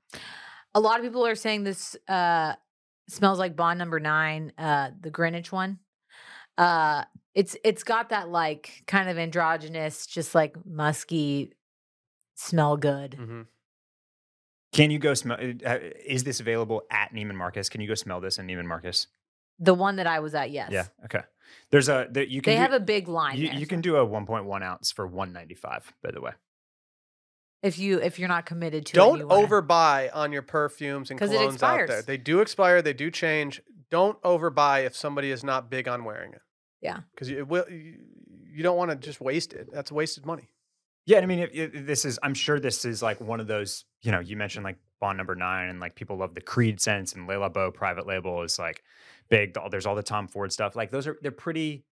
A 0.75 0.81
lot 0.81 0.99
of 0.99 1.05
people 1.05 1.27
are 1.27 1.35
saying 1.35 1.65
this 1.65 1.97
uh 2.09 2.55
smells 3.09 3.39
like 3.39 3.57
Bond 3.57 3.79
Number 3.79 4.01
Nine, 4.01 4.53
uh, 4.57 4.91
the 5.01 5.11
Greenwich 5.11 5.51
one. 5.53 5.79
Uh, 6.57 7.05
it's 7.35 7.57
it's 7.65 7.83
got 7.83 8.11
that 8.11 8.29
like 8.31 8.83
kind 8.87 9.09
of 9.09 9.19
androgynous, 9.19 10.07
just 10.07 10.35
like 10.35 10.55
musky, 10.65 11.53
smell 12.35 12.77
good. 12.77 13.13
Mhm. 13.21 13.47
Can 14.73 14.91
you 14.91 14.99
go 14.99 15.13
smell? 15.15 15.39
uh, 15.67 15.79
Is 16.07 16.25
this 16.25 16.41
available 16.41 16.83
at 16.91 17.13
Neiman 17.13 17.35
Marcus? 17.35 17.69
Can 17.69 17.81
you 17.83 17.89
go 17.89 17.95
smell 17.95 18.21
this 18.21 18.39
in 18.39 18.47
Neiman 18.47 18.65
Marcus? 18.65 19.07
The 19.59 19.75
one 19.75 19.97
that 19.97 20.07
I 20.07 20.21
was 20.21 20.35
at, 20.35 20.51
yes. 20.51 20.71
Yeah. 20.73 20.87
Okay. 21.05 21.21
There's 21.71 21.89
a 21.91 22.07
there, 22.11 22.25
you 22.25 22.41
can 22.41 22.53
They 22.53 22.57
do, 22.57 22.63
have 22.63 22.73
a 22.73 22.81
big 22.81 23.07
line. 23.09 23.37
you, 23.37 23.49
there, 23.49 23.59
you 23.59 23.67
can 23.67 23.81
do 23.83 23.97
a 23.97 24.07
1.1 24.07 24.63
ounce 24.63 24.91
for 24.91 25.07
195. 25.07 25.93
By 26.03 26.11
the 26.11 26.21
way. 26.23 26.33
If 27.63 27.79
you 27.79 28.01
if 28.01 28.19
you're 28.19 28.29
not 28.29 28.45
committed 28.47 28.87
to 28.87 28.93
it. 28.93 28.95
Don't 28.97 29.19
you 29.19 29.27
wanna- 29.27 29.47
overbuy 29.47 30.11
on 30.13 30.33
your 30.33 30.43
perfumes 30.43 31.11
and 31.11 31.21
it 31.21 31.31
colognes 31.31 31.63
out 31.63 31.87
there. 31.87 32.03
They 32.03 32.17
do 32.17 32.41
expire. 32.41 32.83
They 32.83 32.93
do 32.93 33.11
change. 33.11 33.63
Don't 33.91 34.21
overbuy 34.23 34.85
if 34.87 34.97
somebody 34.97 35.31
is 35.31 35.45
not 35.45 35.71
big 35.71 35.87
on 35.87 36.05
wearing 36.05 36.33
it. 36.33 36.41
Yeah. 36.81 37.01
because 37.15 37.31
you 37.31 37.45
will. 37.45 37.65
You, 37.71 37.99
you 38.55 38.63
don't 38.63 38.77
want 38.77 38.91
to 38.91 38.97
just 38.97 39.21
waste 39.21 39.53
it. 39.55 39.69
That's 39.73 39.91
wasted 39.93 40.27
money. 40.27 40.49
Yeah, 41.07 41.19
I 41.21 41.27
mean, 41.27 41.39
if, 41.41 41.51
if 41.55 41.87
this 41.87 42.05
is, 42.05 42.19
I'm 42.23 42.35
sure 42.35 42.61
this 42.61 42.85
is 42.85 43.03
like 43.03 43.21
one 43.21 43.41
of 43.41 43.47
those, 43.47 43.85
you 44.03 44.13
know, 44.13 44.21
you 44.21 44.37
mentioned 44.37 44.63
like 44.65 44.77
Bond 45.01 45.17
Number 45.17 45.35
Nine, 45.35 45.69
and 45.69 45.81
like 45.81 45.95
people 45.95 46.17
love 46.17 46.35
the 46.35 46.41
Creed 46.41 46.81
sense, 46.81 47.13
and 47.15 47.27
Le 47.27 47.35
Labo 47.35 47.73
private 47.73 48.07
label 48.07 48.43
is 48.43 48.59
like 48.59 48.83
big. 49.31 49.57
There's 49.71 49.87
all 49.87 49.95
the 49.95 50.03
Tom 50.03 50.29
Ford 50.29 50.53
stuff. 50.53 50.77
Like 50.77 50.91
those 50.91 51.07
are, 51.07 51.17
they're 51.23 51.31
pretty, 51.33 51.85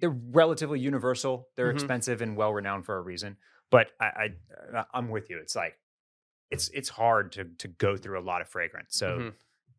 they're 0.00 0.10
relatively 0.10 0.78
universal. 0.78 1.48
They're 1.56 1.70
Mhm. 1.70 1.74
expensive 1.74 2.20
and 2.22 2.36
well 2.36 2.52
renowned 2.52 2.84
for 2.84 2.96
a 2.96 3.00
reason. 3.00 3.36
But 3.70 3.88
I, 4.00 4.04
I, 4.04 4.76
uh, 4.78 4.84
I'm 4.94 5.08
with 5.08 5.30
you. 5.30 5.38
It's 5.38 5.56
like, 5.56 5.76
it's 6.50 6.68
it's 6.70 6.88
hard 6.88 7.32
to 7.32 7.44
to 7.58 7.68
go 7.68 7.96
through 7.96 8.18
a 8.18 8.22
lot 8.22 8.40
of 8.40 8.48
fragrance. 8.48 8.96
So 8.96 9.18
Mhm. 9.18 9.34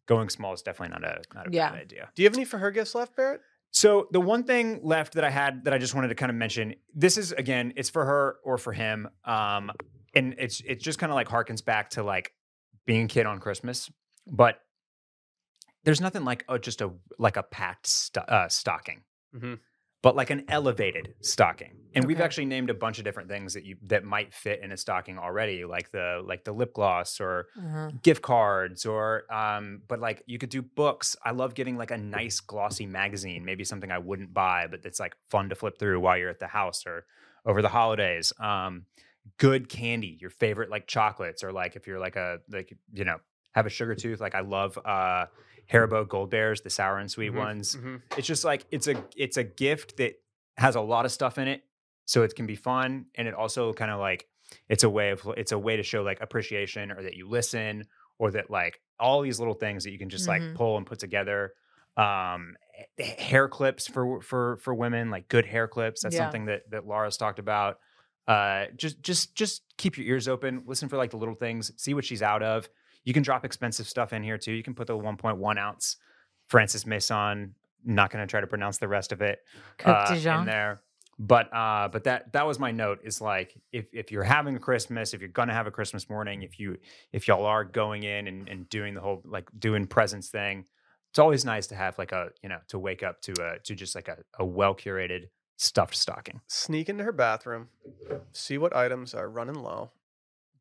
going 0.08 0.30
small 0.30 0.54
is 0.54 0.62
definitely 0.62 1.00
not 1.00 1.04
a 1.04 1.22
not 1.34 1.48
a 1.48 1.52
Yeah. 1.52 1.70
bad 1.72 1.80
idea. 1.82 2.10
Do 2.16 2.24
you 2.24 2.28
have 2.28 2.36
any 2.36 2.46
for 2.46 2.58
her 2.58 2.72
gifts 2.72 2.96
left, 2.96 3.16
Barrett? 3.16 3.42
So 3.72 4.08
the 4.12 4.20
one 4.22 4.44
thing 4.44 4.80
left 4.84 5.14
that 5.14 5.24
I 5.24 5.30
had 5.30 5.66
that 5.66 5.74
I 5.74 5.78
just 5.78 5.94
wanted 5.94 6.08
to 6.10 6.16
kind 6.16 6.30
of 6.30 6.36
mention, 6.36 6.76
this 6.94 7.18
is 7.18 7.32
again, 7.34 7.74
it's 7.76 7.90
for 7.90 8.06
her 8.06 8.38
or 8.44 8.58
for 8.58 8.74
him. 8.74 9.08
Um, 9.26 9.72
and 10.14 10.34
it's 10.38 10.62
it 10.62 10.80
just 10.80 10.98
kind 11.00 11.12
of 11.12 11.16
like 11.16 11.28
harkens 11.28 11.64
back 11.64 11.90
to 11.92 12.04
like 12.04 12.34
being 12.86 13.06
a 13.06 13.08
kid 13.08 13.26
on 13.26 13.40
Christmas, 13.40 13.92
but 14.28 14.60
there's 15.84 16.02
nothing 16.02 16.24
like 16.26 16.44
oh, 16.50 16.58
just 16.58 16.82
a 16.82 16.92
like 17.20 17.38
a 17.38 17.44
packed 17.44 17.88
sto- 17.88 18.22
uh, 18.22 18.50
stocking, 18.50 19.04
Mhm. 19.36 19.60
But 20.06 20.16
like 20.16 20.30
an 20.30 20.46
elevated 20.50 21.16
stocking. 21.22 21.74
And 21.96 22.06
we've 22.06 22.22
actually 22.22 22.46
named 22.46 22.70
a 22.70 22.76
bunch 22.76 23.00
of 23.00 23.06
different 23.06 23.28
things 23.28 23.56
that 23.56 23.64
you 23.66 23.78
that 23.88 24.04
might 24.04 24.34
fit 24.34 24.60
in 24.62 24.72
a 24.72 24.78
stocking 24.78 25.18
already, 25.18 25.66
like 25.66 25.90
the 25.92 26.22
like 26.24 26.44
the 26.44 26.52
lip 26.52 26.74
gloss 26.74 27.20
or 27.20 27.48
Uh-huh. 27.58 27.90
gift 28.04 28.22
cards 28.22 28.86
or 28.86 29.06
um 29.34 29.82
but 29.88 30.00
like 30.00 30.22
you 30.28 30.38
could 30.38 30.50
do 30.50 30.62
books 30.62 31.16
i 31.24 31.32
love 31.32 31.56
getting 31.56 31.78
like 31.78 31.92
a 31.92 31.98
nice 31.98 32.40
glossy 32.52 32.86
magazine 32.86 33.44
maybe 33.46 33.64
something 33.64 33.92
i 33.92 33.98
wouldn't 33.98 34.34
buy 34.34 34.68
but 34.70 34.84
that's 34.84 35.00
like 35.00 35.16
fun 35.30 35.50
to 35.50 35.56
flip 35.56 35.80
through 35.80 36.00
while 36.00 36.18
you're 36.18 36.30
at 36.30 36.40
the 36.40 36.48
house 36.48 36.86
or 36.86 37.06
over 37.46 37.62
the 37.62 37.70
holidays 37.70 38.34
um 38.40 38.86
good 39.38 39.70
candy 39.70 40.18
your 40.22 40.30
favorite 40.30 40.70
like 40.70 40.86
chocolates 40.88 41.44
or 41.44 41.52
like 41.52 41.76
if 41.76 41.88
you're 41.88 42.00
like 42.00 42.16
a 42.16 42.40
like 42.52 42.70
you 42.94 43.06
know 43.06 43.18
have 43.54 43.66
a 43.66 43.70
sugar 43.70 43.96
tooth 43.96 44.20
like 44.20 44.36
i 44.36 44.42
love 44.42 44.78
uh 44.86 45.26
haribo 45.72 46.08
gold 46.08 46.30
bears 46.30 46.62
the 46.62 46.70
sour 46.70 46.98
and 47.00 47.10
sweet 47.10 47.32
Mhm, 47.32 47.38
ones 47.38 47.76
mhm. 47.76 48.02
it's 48.18 48.28
just 48.28 48.44
like 48.44 48.66
it's 48.72 48.88
a 48.88 48.96
it's 49.16 49.38
a 49.38 49.44
gift 49.44 49.98
that 49.98 50.14
has 50.58 50.76
a 50.76 50.82
lot 50.82 51.06
of 51.06 51.12
stuff 51.12 51.38
in 51.38 51.48
it 51.48 51.64
so 52.06 52.24
it 52.24 52.36
can 52.36 52.46
be 52.46 52.56
fun 52.56 53.06
and 53.16 53.28
it 53.28 53.34
also 53.34 53.74
kind 53.74 53.92
of 53.92 54.00
like 54.00 54.28
it's 54.70 54.84
a 54.84 54.90
way 54.90 55.10
of 55.10 55.22
it's 55.38 55.52
a 55.52 55.58
way 55.60 55.76
to 55.76 55.84
show 55.84 56.04
like 56.04 56.22
appreciation 56.22 56.92
or 56.92 57.02
that 57.04 57.16
you 57.16 57.28
listen 57.28 57.84
or 58.20 58.32
that 58.32 58.50
like 58.50 58.80
all 59.00 59.22
these 59.22 59.40
little 59.40 59.56
things 59.56 59.84
that 59.84 59.92
you 59.92 59.98
can 60.00 60.10
just 60.10 60.26
Mhm. 60.26 60.30
like 60.30 60.54
pull 60.54 60.78
and 60.78 60.86
put 60.86 61.00
together 61.00 61.54
um 61.98 62.56
hair 63.00 63.48
clips 63.48 63.88
for 63.88 64.22
for 64.22 64.58
for 64.58 64.74
women 64.74 65.10
like 65.10 65.28
good 65.30 65.46
hair 65.46 65.68
clips 65.68 66.02
that's 66.02 66.16
Yeah. 66.16 66.24
something 66.24 66.46
that 66.46 66.70
that 66.70 66.86
laura's 66.86 67.18
talked 67.18 67.40
about 67.40 67.80
uh 68.28 68.66
just 68.76 69.02
just 69.02 69.34
just 69.36 69.64
keep 69.78 69.98
your 69.98 70.06
ears 70.08 70.28
open 70.28 70.64
listen 70.66 70.90
for 70.90 70.98
like 70.98 71.12
the 71.12 71.18
little 71.18 71.36
things 71.36 71.72
see 71.82 71.94
what 71.94 72.04
she's 72.06 72.22
out 72.22 72.44
of 72.44 72.68
you 73.06 73.14
can 73.14 73.24
drop 73.24 73.46
expensive 73.46 73.88
stuff 73.88 74.12
in 74.12 74.24
here 74.24 74.38
too 74.38 74.52
you 74.52 74.64
can 74.64 74.74
put 74.74 74.88
the 74.88 74.98
1.1 74.98 75.58
ounce 75.58 75.98
francis 76.48 76.86
mason 76.86 77.56
not 77.86 78.12
going 78.12 78.26
to 78.26 78.30
try 78.30 78.42
to 78.42 78.48
pronounce 78.48 78.78
the 78.78 78.88
rest 78.88 79.12
of 79.12 79.22
it 79.22 79.40
uh, 79.86 80.14
de 80.14 80.40
in 80.40 80.46
there. 80.46 80.82
But 81.18 81.54
uh, 81.56 81.88
but 81.88 82.04
that 82.04 82.34
that 82.34 82.46
was 82.46 82.60
my 82.60 82.72
note. 82.72 83.00
Is 83.04 83.22
like 83.22 83.56
if 83.72 83.86
if 83.94 84.12
you're 84.12 84.24
having 84.24 84.58
a 84.58 84.60
Christmas, 84.60 85.14
if 85.14 85.22
you're 85.22 85.30
gonna 85.30 85.54
have 85.54 85.66
a 85.66 85.72
Christmas 85.72 86.10
morning, 86.10 86.42
if 86.42 86.60
you 86.60 86.78
if 87.14 87.26
y'all 87.30 87.46
are 87.46 87.64
going 87.64 88.04
in 88.04 88.28
and, 88.28 88.50
and 88.50 88.68
doing 88.68 88.94
the 88.94 89.00
whole 89.00 89.22
like 89.24 89.48
doing 89.58 89.88
presents 89.88 90.28
thing, 90.28 90.66
it's 91.12 91.20
always 91.20 91.46
nice 91.46 91.68
to 91.68 91.76
have 91.76 91.98
like 91.98 92.12
a 92.12 92.32
you 92.44 92.50
know 92.50 92.60
to 92.68 92.78
wake 92.78 93.02
up 93.02 93.22
to 93.22 93.32
a 93.42 93.60
to 93.60 93.76
just 93.76 93.96
like 93.96 94.10
a, 94.10 94.18
a 94.40 94.46
well 94.46 94.76
curated 94.76 95.30
stuffed 95.56 95.96
stocking. 95.96 96.42
Sneak 96.48 96.90
into 96.90 97.06
her 97.06 97.14
bathroom, 97.14 97.70
see 98.34 98.58
what 98.58 98.76
items 98.76 99.14
are 99.14 99.30
running 99.30 99.56
low, 99.56 99.92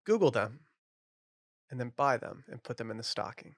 Google 0.04 0.30
them, 0.30 0.60
and 1.74 1.80
then 1.80 1.92
buy 1.96 2.16
them 2.16 2.44
and 2.48 2.62
put 2.62 2.76
them 2.76 2.92
in 2.92 2.96
the 2.96 3.02
stocking. 3.02 3.56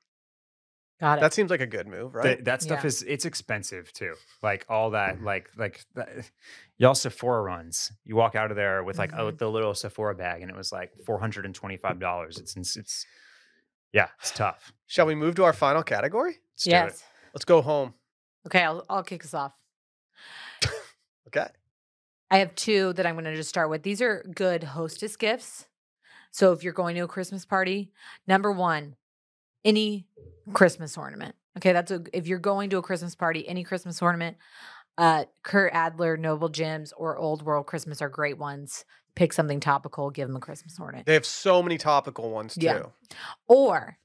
Got 0.98 1.18
it. 1.18 1.20
That 1.20 1.34
seems 1.34 1.50
like 1.50 1.60
a 1.60 1.66
good 1.66 1.86
move, 1.86 2.14
Th- 2.14 2.24
right? 2.24 2.44
that 2.46 2.62
stuff 2.62 2.80
Yeah. 2.80 2.86
is 2.86 3.02
it's 3.02 3.26
expensive 3.26 3.92
too. 3.92 4.14
Like 4.42 4.64
all 4.70 4.90
that 4.92 5.20
like 5.22 5.50
like 5.54 5.84
that, 5.94 6.08
y'all 6.78 6.94
Sephora 6.94 7.42
runs. 7.42 7.92
You 8.04 8.16
walk 8.16 8.34
out 8.34 8.50
of 8.50 8.56
there 8.56 8.82
with 8.82 8.96
like 8.96 9.12
oh 9.12 9.30
Mhm. 9.30 9.36
the 9.38 9.50
little 9.50 9.74
Sephora 9.74 10.14
bag 10.14 10.40
and 10.40 10.50
it 10.50 10.56
was 10.56 10.72
like 10.72 10.92
four 11.04 11.18
hundred 11.18 11.44
and 11.44 11.54
twenty 11.54 11.76
five 11.76 11.98
dollars. 12.00 12.38
It's 12.38 12.56
ins- 12.56 12.78
it's 12.78 13.04
yeah, 13.92 14.08
it's 14.20 14.30
tough. 14.30 14.72
Shall 14.86 15.04
we 15.04 15.14
move 15.14 15.34
to 15.34 15.44
our 15.44 15.52
final 15.52 15.82
category? 15.82 16.38
Let's 16.54 16.66
yes. 16.66 17.04
Let's 17.34 17.44
go 17.44 17.60
home. 17.60 17.92
Okay, 18.46 18.62
I'll 18.62 18.82
I'll 18.88 19.02
kick 19.04 19.22
us 19.24 19.34
off. 19.34 19.52
Okay. 21.28 21.46
I 22.30 22.38
have 22.38 22.54
two 22.54 22.92
that 22.94 23.04
I'm 23.04 23.16
going 23.16 23.24
to 23.24 23.34
just 23.34 23.48
start 23.48 23.68
with. 23.68 23.82
These 23.82 24.00
are 24.00 24.24
good 24.34 24.62
hostess 24.62 25.16
gifts. 25.16 25.66
So 26.36 26.52
if 26.52 26.62
you're 26.62 26.74
going 26.74 26.96
to 26.96 27.04
a 27.04 27.08
Christmas 27.08 27.46
party, 27.46 27.90
number 28.26 28.52
one, 28.52 28.94
any 29.64 30.06
Christmas 30.52 30.98
ornament. 30.98 31.34
Okay, 31.56 31.72
that's 31.72 31.90
a 31.90 32.02
if 32.12 32.26
you're 32.26 32.38
going 32.38 32.68
to 32.70 32.76
a 32.76 32.82
Christmas 32.82 33.14
party, 33.14 33.48
any 33.48 33.64
Christmas 33.64 34.02
ornament. 34.02 34.36
Uh, 34.98 35.24
Kurt 35.42 35.72
Adler, 35.72 36.18
Noble 36.18 36.50
Gems, 36.50 36.92
or 36.94 37.16
Old 37.16 37.40
World 37.40 37.64
Christmas 37.64 38.02
are 38.02 38.10
great 38.10 38.36
ones. 38.36 38.84
Pick 39.14 39.32
something 39.32 39.60
topical, 39.60 40.10
give 40.10 40.28
them 40.28 40.36
a 40.36 40.40
Christmas 40.40 40.78
ornament. 40.78 41.06
They 41.06 41.14
have 41.14 41.24
so 41.24 41.62
many 41.62 41.78
topical 41.78 42.30
ones 42.30 42.54
too. 42.54 42.66
Yeah. 42.66 42.82
Or 43.48 43.96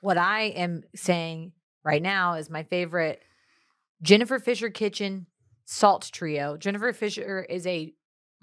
what 0.00 0.16
I 0.16 0.44
am 0.44 0.82
saying 0.94 1.52
right 1.84 2.00
now 2.00 2.36
is 2.36 2.48
my 2.48 2.62
favorite 2.62 3.22
Jennifer 4.00 4.38
Fisher 4.38 4.70
Kitchen 4.70 5.26
Salt 5.66 6.08
Trio. 6.10 6.56
Jennifer 6.56 6.94
Fisher 6.94 7.42
is 7.42 7.66
a 7.66 7.92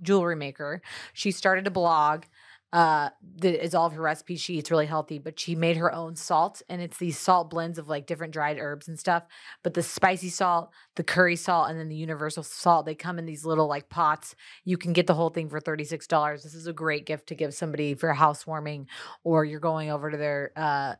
jewelry 0.04 0.36
maker. 0.36 0.84
She 1.14 1.32
started 1.32 1.66
a 1.66 1.72
blog 1.72 2.26
uh 2.74 3.10
that 3.38 3.64
is 3.64 3.76
all 3.76 3.86
of 3.86 3.94
her 3.94 4.02
recipes. 4.02 4.42
She 4.42 4.56
eats 4.56 4.72
really 4.72 4.88
healthy, 4.88 5.20
but 5.20 5.40
she 5.40 5.56
made 5.56 5.78
her 5.78 5.94
own 5.94 6.16
salt 6.16 6.62
and 6.68 6.82
it's 6.82 6.98
these 6.98 7.18
salt 7.18 7.50
blends 7.50 7.78
of 7.78 7.88
like 7.88 8.08
different 8.08 8.34
dried 8.34 8.58
herbs 8.60 8.88
and 8.88 9.00
stuff. 9.00 9.24
But 9.62 9.76
the 9.76 9.84
spicy 9.84 10.30
salt, 10.30 10.72
the 10.96 11.04
curry 11.04 11.36
salt, 11.36 11.70
and 11.70 11.80
then 11.80 11.88
the 11.88 11.96
universal 11.96 12.42
salt, 12.42 12.86
they 12.88 12.96
come 12.96 13.20
in 13.20 13.26
these 13.26 13.46
little 13.46 13.68
like 13.68 13.90
pots. 13.90 14.36
You 14.66 14.78
can 14.78 14.92
get 14.92 15.08
the 15.08 15.14
whole 15.14 15.30
thing 15.30 15.50
for 15.50 15.62
$36. 15.62 16.44
This 16.44 16.56
is 16.56 16.68
a 16.68 16.74
great 16.74 17.06
gift 17.06 17.28
to 17.28 17.36
give 17.36 17.54
somebody 17.54 17.94
for 17.94 18.10
a 18.10 18.16
housewarming 18.16 18.88
or 19.24 19.46
you're 19.46 19.60
going 19.60 19.92
over 19.92 20.10
to 20.10 20.18
their 20.18 20.52
uh 20.56 20.96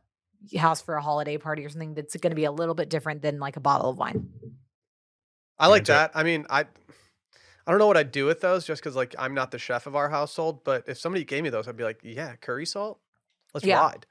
house 0.56 0.80
for 0.80 0.94
a 0.94 1.02
holiday 1.02 1.38
party 1.38 1.64
or 1.64 1.68
something 1.68 1.94
that's 1.94 2.16
going 2.16 2.30
to 2.30 2.36
be 2.36 2.44
a 2.44 2.52
little 2.52 2.74
bit 2.74 2.88
different 2.88 3.22
than 3.22 3.40
like 3.40 3.56
a 3.56 3.60
bottle 3.60 3.90
of 3.90 3.98
wine. 3.98 4.28
I 5.58 5.68
like 5.68 5.84
that. 5.86 6.12
I 6.14 6.22
mean, 6.22 6.46
I 6.50 6.66
I 7.66 7.70
don't 7.70 7.78
know 7.78 7.86
what 7.86 7.96
I'd 7.96 8.12
do 8.12 8.26
with 8.26 8.40
those 8.40 8.66
just 8.66 8.82
because 8.82 8.96
like 8.96 9.14
I'm 9.18 9.34
not 9.34 9.50
the 9.50 9.58
chef 9.58 9.86
of 9.86 9.96
our 9.96 10.08
household, 10.10 10.64
but 10.64 10.84
if 10.86 10.98
somebody 10.98 11.24
gave 11.24 11.42
me 11.42 11.50
those, 11.50 11.66
I'd 11.66 11.76
be 11.76 11.84
like, 11.84 12.00
yeah, 12.02 12.36
curry 12.36 12.66
salt. 12.66 13.00
Let's 13.54 13.66
Yeah. 13.66 13.80
ride. 13.80 14.06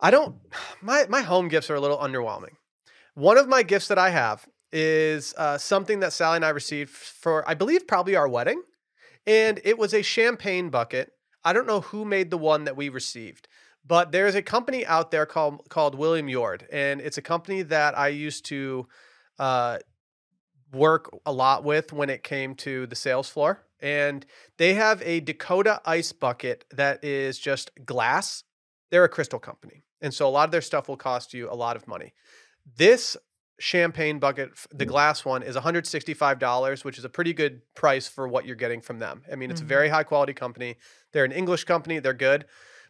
I 0.00 0.10
don't 0.10 0.36
my 0.82 1.06
my 1.08 1.22
home 1.22 1.48
gifts 1.48 1.70
are 1.70 1.74
a 1.76 1.80
little 1.80 1.98
underwhelming. 1.98 2.54
One 3.14 3.38
of 3.38 3.48
my 3.48 3.62
gifts 3.62 3.88
that 3.88 3.98
I 3.98 4.10
have 4.10 4.46
is 4.72 5.34
uh, 5.38 5.56
something 5.56 6.00
that 6.00 6.12
Sally 6.12 6.36
and 6.36 6.44
I 6.44 6.50
received 6.50 6.90
for 6.90 7.48
I 7.48 7.54
believe 7.54 7.86
probably 7.86 8.16
our 8.16 8.28
wedding, 8.28 8.62
and 9.26 9.60
it 9.64 9.78
was 9.78 9.94
a 9.94 10.02
champagne 10.02 10.68
bucket. 10.68 11.12
I 11.44 11.52
don't 11.52 11.66
know 11.66 11.80
who 11.80 12.04
made 12.04 12.30
the 12.30 12.38
one 12.38 12.64
that 12.64 12.76
we 12.76 12.88
received, 12.88 13.48
but 13.86 14.12
there's 14.12 14.34
a 14.34 14.42
company 14.42 14.84
out 14.84 15.10
there 15.10 15.26
called 15.26 15.68
called 15.68 15.94
William 15.94 16.26
Yeoward, 16.26 16.66
and 16.72 17.00
it's 17.00 17.18
a 17.18 17.22
company 17.22 17.62
that 17.62 17.96
I 17.96 18.08
used 18.08 18.44
to 18.46 18.88
uh, 19.38 19.78
work 20.74 21.10
a 21.24 21.32
lot 21.32 21.64
with 21.64 21.92
when 21.92 22.10
it 22.10 22.22
came 22.22 22.54
to 22.56 22.86
the 22.86 22.96
sales 22.96 23.28
floor. 23.28 23.62
And 23.80 24.24
they 24.56 24.74
have 24.74 25.02
a 25.02 25.20
Dakota 25.20 25.80
ice 25.84 26.12
bucket 26.12 26.64
that 26.70 27.04
is 27.04 27.38
just 27.38 27.70
glass. 27.84 28.44
They're 28.90 29.04
a 29.04 29.08
crystal 29.08 29.38
company. 29.38 29.84
And 30.00 30.12
so 30.12 30.26
a 30.26 30.30
lot 30.30 30.46
of 30.46 30.52
their 30.52 30.60
stuff 30.62 30.88
will 30.88 30.96
cost 30.96 31.34
you 31.34 31.50
a 31.50 31.54
lot 31.54 31.76
of 31.76 31.86
money. 31.86 32.12
This 32.76 33.16
champagne 33.60 34.18
bucket, 34.18 34.50
the 34.72 34.84
glass 34.86 35.24
one, 35.24 35.42
is 35.42 35.56
$165, 35.56 36.84
which 36.84 36.98
is 36.98 37.04
a 37.04 37.08
pretty 37.08 37.32
good 37.32 37.62
price 37.74 38.08
for 38.08 38.26
what 38.26 38.46
you're 38.46 38.56
getting 38.56 38.80
from 38.80 38.98
them. 38.98 39.22
I 39.30 39.36
mean, 39.36 39.50
it's 39.50 39.60
a 39.60 39.64
Mhm. 39.64 39.68
very 39.68 39.88
high 39.88 40.02
quality 40.02 40.34
company. 40.34 40.76
They're 41.12 41.24
an 41.24 41.32
English 41.32 41.64
company, 41.64 41.98
they're 42.00 42.12
good. 42.14 42.46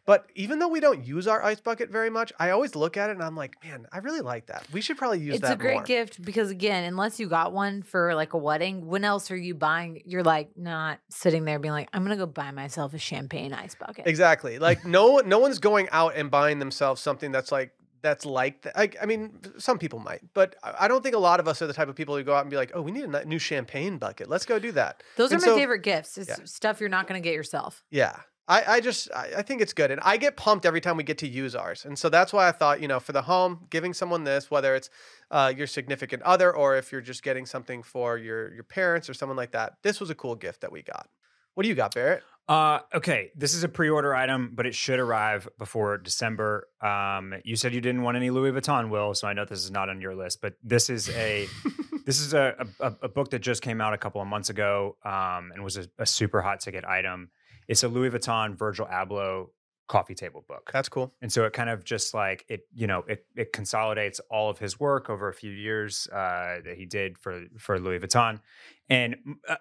But 0.07 0.27
even 0.35 0.59
though 0.59 0.69
we 0.69 0.81
don't 0.81 1.03
use 1.05 1.27
our 1.27 1.43
ice 1.43 1.61
bucket 1.61 1.89
very 1.91 2.11
much, 2.11 2.31
I 2.39 2.51
always 2.51 2.75
look 2.77 2.97
at 2.99 3.09
it 3.09 3.15
and 3.15 3.23
I'm 3.23 3.35
like, 3.37 3.57
man, 3.65 3.87
I 3.91 3.99
really 3.99 4.21
like 4.21 4.47
that. 4.47 4.67
We 4.71 4.83
should 4.83 4.99
probably 4.99 5.21
use 5.21 5.37
it's 5.37 5.43
that 5.43 5.53
It's 5.53 5.55
a 5.55 5.63
great 5.63 5.75
more. 5.77 5.83
gift 5.85 6.23
because 6.23 6.51
again, 6.51 6.85
unless 6.85 7.19
you 7.19 7.27
got 7.29 7.55
one 7.55 7.83
for 7.83 8.15
like 8.15 8.35
a 8.35 8.39
wedding, 8.39 8.87
when 8.87 9.03
else 9.05 9.31
are 9.31 9.37
you 9.37 9.55
buying? 9.55 10.03
You're 10.05 10.23
like 10.23 10.51
not 10.59 10.99
sitting 11.09 11.47
there 11.47 11.59
being 11.59 11.73
like, 11.73 11.89
I'm 11.95 12.03
gonna 12.03 12.17
go 12.19 12.27
buy 12.27 12.51
myself 12.51 12.93
a 12.93 12.99
champagne 12.99 13.55
ice 13.55 13.75
bucket. 13.75 14.07
Exactly. 14.07 14.59
Like 14.59 14.85
no 14.85 15.19
no 15.25 15.39
one's 15.39 15.59
going 15.59 15.89
out 15.91 16.15
and 16.17 16.31
buying 16.31 16.59
themselves 16.59 17.01
something 17.01 17.33
that's 17.33 17.51
like 17.51 17.73
that's 18.03 18.27
like 18.27 18.61
that. 18.63 18.77
Like, 18.77 18.97
I 19.01 19.07
mean, 19.07 19.41
some 19.57 19.79
people 19.79 19.99
might, 19.99 20.21
but 20.35 20.55
I 20.63 20.75
I 20.81 20.89
don't 20.89 21.03
think 21.03 21.15
a 21.15 21.19
lot 21.19 21.41
of 21.41 21.49
us 21.49 21.63
are 21.63 21.67
the 21.67 21.73
type 21.73 21.89
of 21.89 21.95
people 21.97 22.15
who 22.15 22.23
go 22.23 22.35
out 22.35 22.43
and 22.43 22.51
be 22.51 22.57
like, 22.59 22.73
"Oh, 22.75 22.83
we 22.83 22.93
need 22.93 23.05
a 23.05 23.25
new 23.25 23.39
champagne 23.39 23.97
bucket. 23.97 24.29
Let's 24.29 24.45
go 24.45 24.59
do 24.59 24.73
that." 24.73 25.03
Those 25.17 25.33
are 25.33 25.39
my 25.39 25.47
so- 25.47 25.57
favorite 25.57 25.79
gifts. 25.83 26.19
It's 26.19 26.29
Yeah. 26.29 26.37
stuff 26.45 26.81
you're 26.81 26.91
not 26.91 27.07
gonna 27.07 27.21
get 27.21 27.33
yourself. 27.33 27.83
Yeah. 27.91 28.17
I, 28.47 28.75
I 28.75 28.81
just 28.81 29.11
I, 29.13 29.31
I 29.39 29.43
think 29.43 29.63
it's 29.63 29.73
good 29.73 29.91
and 29.91 30.01
I 30.03 30.17
get 30.17 30.37
pumped 30.37 30.67
every 30.67 30.81
time 30.81 30.97
we 30.97 31.03
get 31.03 31.19
to 31.19 31.29
use 31.29 31.55
ours. 31.55 31.85
And 31.85 31.99
so 31.99 32.09
that's 32.09 32.33
why 32.33 32.49
I 32.49 32.53
thought, 32.53 32.81
you 32.81 32.89
know, 32.89 33.01
for 33.01 33.13
the 33.13 33.23
home, 33.23 33.67
giving 33.71 33.95
someone 33.95 34.25
this, 34.25 34.51
whether 34.51 34.75
it's 34.75 34.91
uh, 35.31 35.53
your 35.57 35.67
significant 35.67 36.23
other 36.23 36.55
or 36.55 36.77
if 36.77 36.93
you're 36.93 37.01
just 37.01 37.23
getting 37.23 37.47
something 37.47 37.83
for 37.83 38.19
your 38.19 38.53
your 38.53 38.65
parents 38.65 39.09
or 39.09 39.15
someone 39.15 39.37
like 39.37 39.53
that, 39.53 39.75
this 39.83 40.01
was 40.01 40.11
a 40.11 40.15
cool 40.15 40.35
gift 40.35 40.61
that 40.61 40.73
we 40.73 40.83
got. 40.83 41.09
What 41.55 41.63
do 41.63 41.69
you 41.69 41.75
got, 41.75 41.95
Barrett? 41.95 42.23
Uh, 42.47 42.81
okay, 42.93 43.31
this 43.35 43.55
is 43.55 43.65
a 43.65 43.69
pre-order 43.69 44.15
item, 44.15 44.51
but 44.55 44.67
it 44.67 44.75
should 44.75 45.01
arrive 45.01 45.49
before 45.59 45.97
December. 45.97 46.69
Um, 46.83 47.33
you 47.43 47.57
said 47.57 47.73
you 47.73 47.81
didn't 47.81 48.03
want 48.03 48.19
any 48.19 48.29
Louis 48.29 48.53
Vuitton, 48.53 48.91
Will, 48.91 49.15
so 49.15 49.27
I 49.27 49.33
know 49.33 49.47
this 49.47 49.65
is 49.65 49.71
not 49.71 49.89
on 49.89 50.03
your 50.03 50.15
list, 50.15 50.43
but 50.43 50.55
this 50.63 50.91
is 50.91 51.09
a 51.11 51.49
this 52.05 52.21
is 52.21 52.35
a, 52.35 52.67
a 52.81 52.93
a 53.03 53.09
book 53.09 53.31
that 53.31 53.39
just 53.39 53.63
came 53.63 53.81
out 53.81 53.95
a 53.95 53.99
couple 53.99 54.21
of 54.21 54.29
months 54.29 54.51
ago, 54.51 54.97
um, 55.05 55.53
and 55.55 55.65
was 55.65 55.79
a, 55.79 55.87
a 55.99 56.05
super 56.05 56.43
hot 56.43 56.61
ticket 56.61 56.85
item. 56.85 57.31
It's 57.69 57.83
a 57.83 57.89
Louis 57.89 58.11
Vuitton 58.11 58.57
Virgil 58.57 58.87
Abloh 58.87 59.49
coffee 59.87 60.15
table 60.15 60.45
book. 60.49 60.71
That's 60.73 60.89
cool. 60.89 61.15
and 61.21 61.33
so 61.33 61.45
it 61.45 61.53
kind 61.53 61.69
of 61.69 61.85
just 61.85 62.15
like 62.15 62.45
it 62.49 62.63
you 62.75 62.87
know 62.87 63.05
it 63.07 63.27
it 63.37 63.53
consolidates 63.53 64.21
all 64.31 64.51
of 64.51 64.59
his 64.59 64.81
work 64.81 65.11
over 65.11 65.29
a 65.29 65.35
few 65.35 65.51
years 65.51 66.09
uh, 66.13 66.61
that 66.65 66.75
he 66.77 66.87
did 66.87 67.19
for 67.19 67.45
for 67.59 67.79
Louis 67.79 67.99
Vuitton, 67.99 68.41
and 68.89 69.17
uh, 69.49 69.57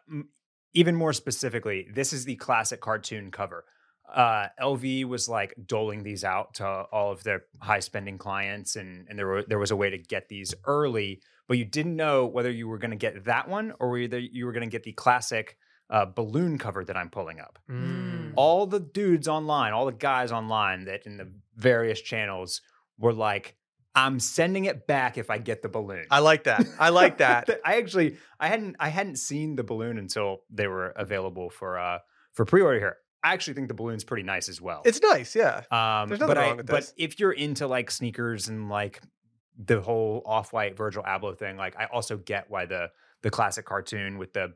even 0.73 0.95
more 0.95 1.13
specifically, 1.13 1.87
this 1.93 2.13
is 2.13 2.25
the 2.25 2.35
classic 2.35 2.81
cartoon 2.81 3.31
cover. 3.31 3.65
Uh, 4.13 4.47
LV 4.61 5.05
was 5.05 5.29
like 5.29 5.53
doling 5.65 6.03
these 6.03 6.23
out 6.23 6.55
to 6.55 6.65
all 6.65 7.11
of 7.11 7.23
their 7.23 7.43
high 7.61 7.79
spending 7.79 8.17
clients, 8.17 8.75
and 8.75 9.07
and 9.09 9.17
there 9.17 9.27
were 9.27 9.43
there 9.43 9.59
was 9.59 9.71
a 9.71 9.75
way 9.75 9.89
to 9.89 9.97
get 9.97 10.29
these 10.29 10.53
early, 10.65 11.21
but 11.47 11.57
you 11.57 11.65
didn't 11.65 11.95
know 11.95 12.25
whether 12.25 12.51
you 12.51 12.67
were 12.67 12.77
going 12.77 12.91
to 12.91 12.97
get 12.97 13.25
that 13.25 13.47
one 13.47 13.73
or 13.79 13.89
whether 13.89 14.19
you 14.19 14.45
were 14.45 14.51
going 14.51 14.67
to 14.67 14.71
get 14.71 14.83
the 14.83 14.93
classic 14.93 15.57
uh, 15.89 16.05
balloon 16.05 16.57
cover 16.57 16.83
that 16.85 16.95
I'm 16.97 17.09
pulling 17.09 17.39
up 17.39 17.59
Mm. 17.69 18.33
all 18.35 18.65
the 18.65 18.79
dudes 18.79 19.27
online, 19.27 19.73
all 19.73 19.85
the 19.85 19.91
guys 19.91 20.31
online 20.31 20.85
that 20.85 21.05
in 21.05 21.17
the 21.17 21.27
various 21.55 22.01
channels 22.01 22.61
were 22.97 23.13
like, 23.13 23.55
I'm 23.95 24.19
sending 24.19 24.65
it 24.65 24.87
back 24.87 25.17
if 25.19 25.29
I 25.29 25.37
get 25.37 25.61
the 25.61 25.69
balloon. 25.69 26.05
I 26.09 26.19
like 26.19 26.45
that. 26.45 26.65
I 26.79 26.89
like 26.89 27.17
that. 27.25 27.47
I 27.63 27.75
actually 27.77 28.17
I 28.39 28.47
hadn't 28.47 28.75
I 28.79 28.89
hadn't 28.89 29.17
seen 29.17 29.55
the 29.55 29.63
balloon 29.63 29.97
until 29.99 30.41
they 30.49 30.67
were 30.67 30.89
available 30.91 31.49
for 31.51 31.77
uh 31.77 31.99
for 32.33 32.43
pre-order 32.45 32.79
here. 32.79 32.97
I 33.23 33.33
actually 33.33 33.53
think 33.53 33.67
the 33.67 33.73
balloon's 33.75 34.03
pretty 34.03 34.23
nice 34.23 34.49
as 34.49 34.59
well. 34.59 34.81
It's 34.83 34.99
nice, 35.01 35.35
yeah. 35.35 35.61
um 35.69 36.09
there's 36.09 36.19
nothing 36.21 36.27
but 36.27 36.37
I- 36.37 36.47
wrong 36.47 36.57
with 36.57 36.65
but 36.65 36.91
if 36.97 37.19
you're 37.19 37.31
into 37.33 37.67
like 37.67 37.91
sneakers 37.91 38.47
and 38.47 38.67
like 38.69 38.99
the 39.63 39.79
whole 39.81 40.23
off-white 40.25 40.75
Virgil 40.75 41.03
Abloh 41.03 41.37
thing, 41.37 41.55
like 41.57 41.75
I 41.77 41.85
also 41.85 42.17
get 42.17 42.49
why 42.49 42.65
the 42.65 42.89
the 43.21 43.29
classic 43.29 43.65
cartoon 43.65 44.17
with 44.17 44.33
the 44.33 44.53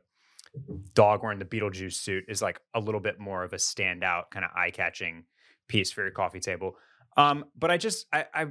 dog 0.94 1.22
wearing 1.22 1.38
the 1.38 1.44
Beetlejuice 1.44 1.94
suit 1.94 2.24
is 2.28 2.42
like 2.42 2.60
a 2.74 2.80
little 2.80 3.00
bit 3.00 3.18
more 3.18 3.44
of 3.44 3.52
a 3.52 3.56
standout 3.56 4.30
kind 4.30 4.44
of 4.44 4.50
eye-catching 4.56 5.24
piece 5.68 5.92
for 5.92 6.02
your 6.02 6.10
coffee 6.10 6.40
table. 6.40 6.76
Um, 7.16 7.44
but 7.56 7.70
I 7.70 7.76
just 7.76 8.06
I, 8.12 8.26
I 8.34 8.46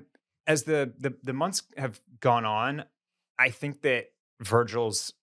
as 0.46 0.64
the, 0.64 0.94
the 1.00 1.14
the 1.24 1.34
months 1.34 1.64
have 1.78 2.00
gone 2.20 2.46
on, 2.46 2.86
I 3.40 3.50
think 3.50 3.82
that 3.82 4.06
Virgil's 4.42 5.14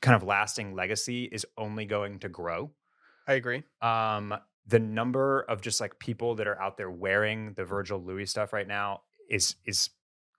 kind 0.00 0.14
of 0.14 0.22
lasting 0.22 0.74
legacy 0.74 1.24
is 1.24 1.46
only 1.56 1.84
going 1.84 2.18
to 2.20 2.28
grow. 2.28 2.70
I 3.26 3.34
agree. 3.34 3.62
Um, 3.80 4.34
the 4.66 4.78
number 4.78 5.40
of 5.42 5.60
just 5.60 5.80
like 5.80 5.98
people 5.98 6.34
that 6.36 6.46
are 6.46 6.60
out 6.60 6.76
there 6.76 6.90
wearing 6.90 7.54
the 7.54 7.64
Virgil 7.64 7.98
Louis 7.98 8.26
stuff 8.26 8.52
right 8.52 8.68
now 8.68 9.02
is 9.30 9.56
is 9.64 9.90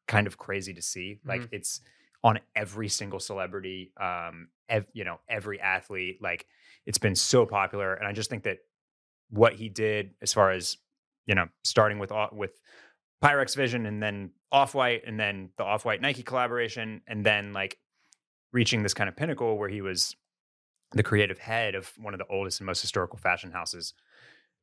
kind 0.07 0.28
of 0.28 0.38
crazy 0.38 0.74
to 0.74 0.82
see. 0.82 1.20
Like 1.26 1.47
it's 1.51 1.82
on 2.26 2.40
every 2.56 2.90
single 2.90 3.20
celebrity, 3.20 3.94
um, 4.02 4.48
ev- 4.68 4.88
you 4.94 5.04
know, 5.04 5.20
every 5.30 5.62
athlete. 5.62 6.18
Like 6.22 6.48
it's 6.88 6.98
been 6.98 7.14
so 7.14 7.46
popular, 7.46 7.94
and 7.94 8.08
I 8.08 8.14
just 8.14 8.32
think 8.32 8.44
that 8.44 8.58
what 9.30 9.54
he 9.54 9.70
did, 9.70 10.16
as 10.24 10.34
far 10.34 10.52
as 10.52 10.76
you 11.28 11.36
know, 11.36 11.46
starting 11.64 12.00
with 12.00 12.12
with 12.34 12.60
Pyrex 13.24 13.56
Vision, 13.56 13.86
and 13.86 14.02
then 14.02 14.32
Off 14.52 14.74
White, 14.74 15.04
and 15.06 15.20
then 15.20 15.52
the 15.58 15.64
Off 15.64 15.86
White 15.86 16.02
Nike 16.02 16.24
collaboration, 16.24 17.02
and 17.08 17.24
then 17.24 17.54
like 17.54 17.78
reaching 18.52 18.82
this 18.82 18.96
kind 18.96 19.08
of 19.08 19.16
pinnacle 19.16 19.60
where 19.60 19.70
he 19.70 19.82
was 19.82 20.16
the 20.94 21.04
creative 21.04 21.38
head 21.38 21.76
of 21.76 21.92
one 21.98 22.16
of 22.16 22.18
the 22.18 22.28
oldest 22.28 22.60
and 22.60 22.66
most 22.66 22.82
historical 22.82 23.20
fashion 23.20 23.52
houses. 23.52 23.94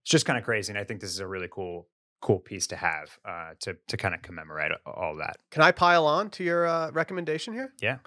It's 0.02 0.10
just 0.10 0.26
kind 0.26 0.36
of 0.36 0.44
crazy, 0.44 0.72
and 0.72 0.78
I 0.78 0.82
think 0.82 1.00
this 1.00 1.10
is 1.10 1.20
a 1.20 1.28
really 1.28 1.48
cool 1.48 1.86
cool 2.22 2.38
piece 2.38 2.66
to 2.68 2.76
have 2.76 3.18
uh, 3.26 3.50
to 3.60 3.76
to 3.88 3.96
kind 3.98 4.14
of 4.14 4.22
commemorate 4.22 4.72
all 4.86 5.16
that. 5.16 5.36
Can 5.50 5.62
I 5.62 5.72
pile 5.72 6.06
on 6.06 6.30
to 6.30 6.44
your 6.44 6.66
uh, 6.66 6.90
recommendation 6.92 7.52
here? 7.52 7.74
Yeah. 7.82 7.98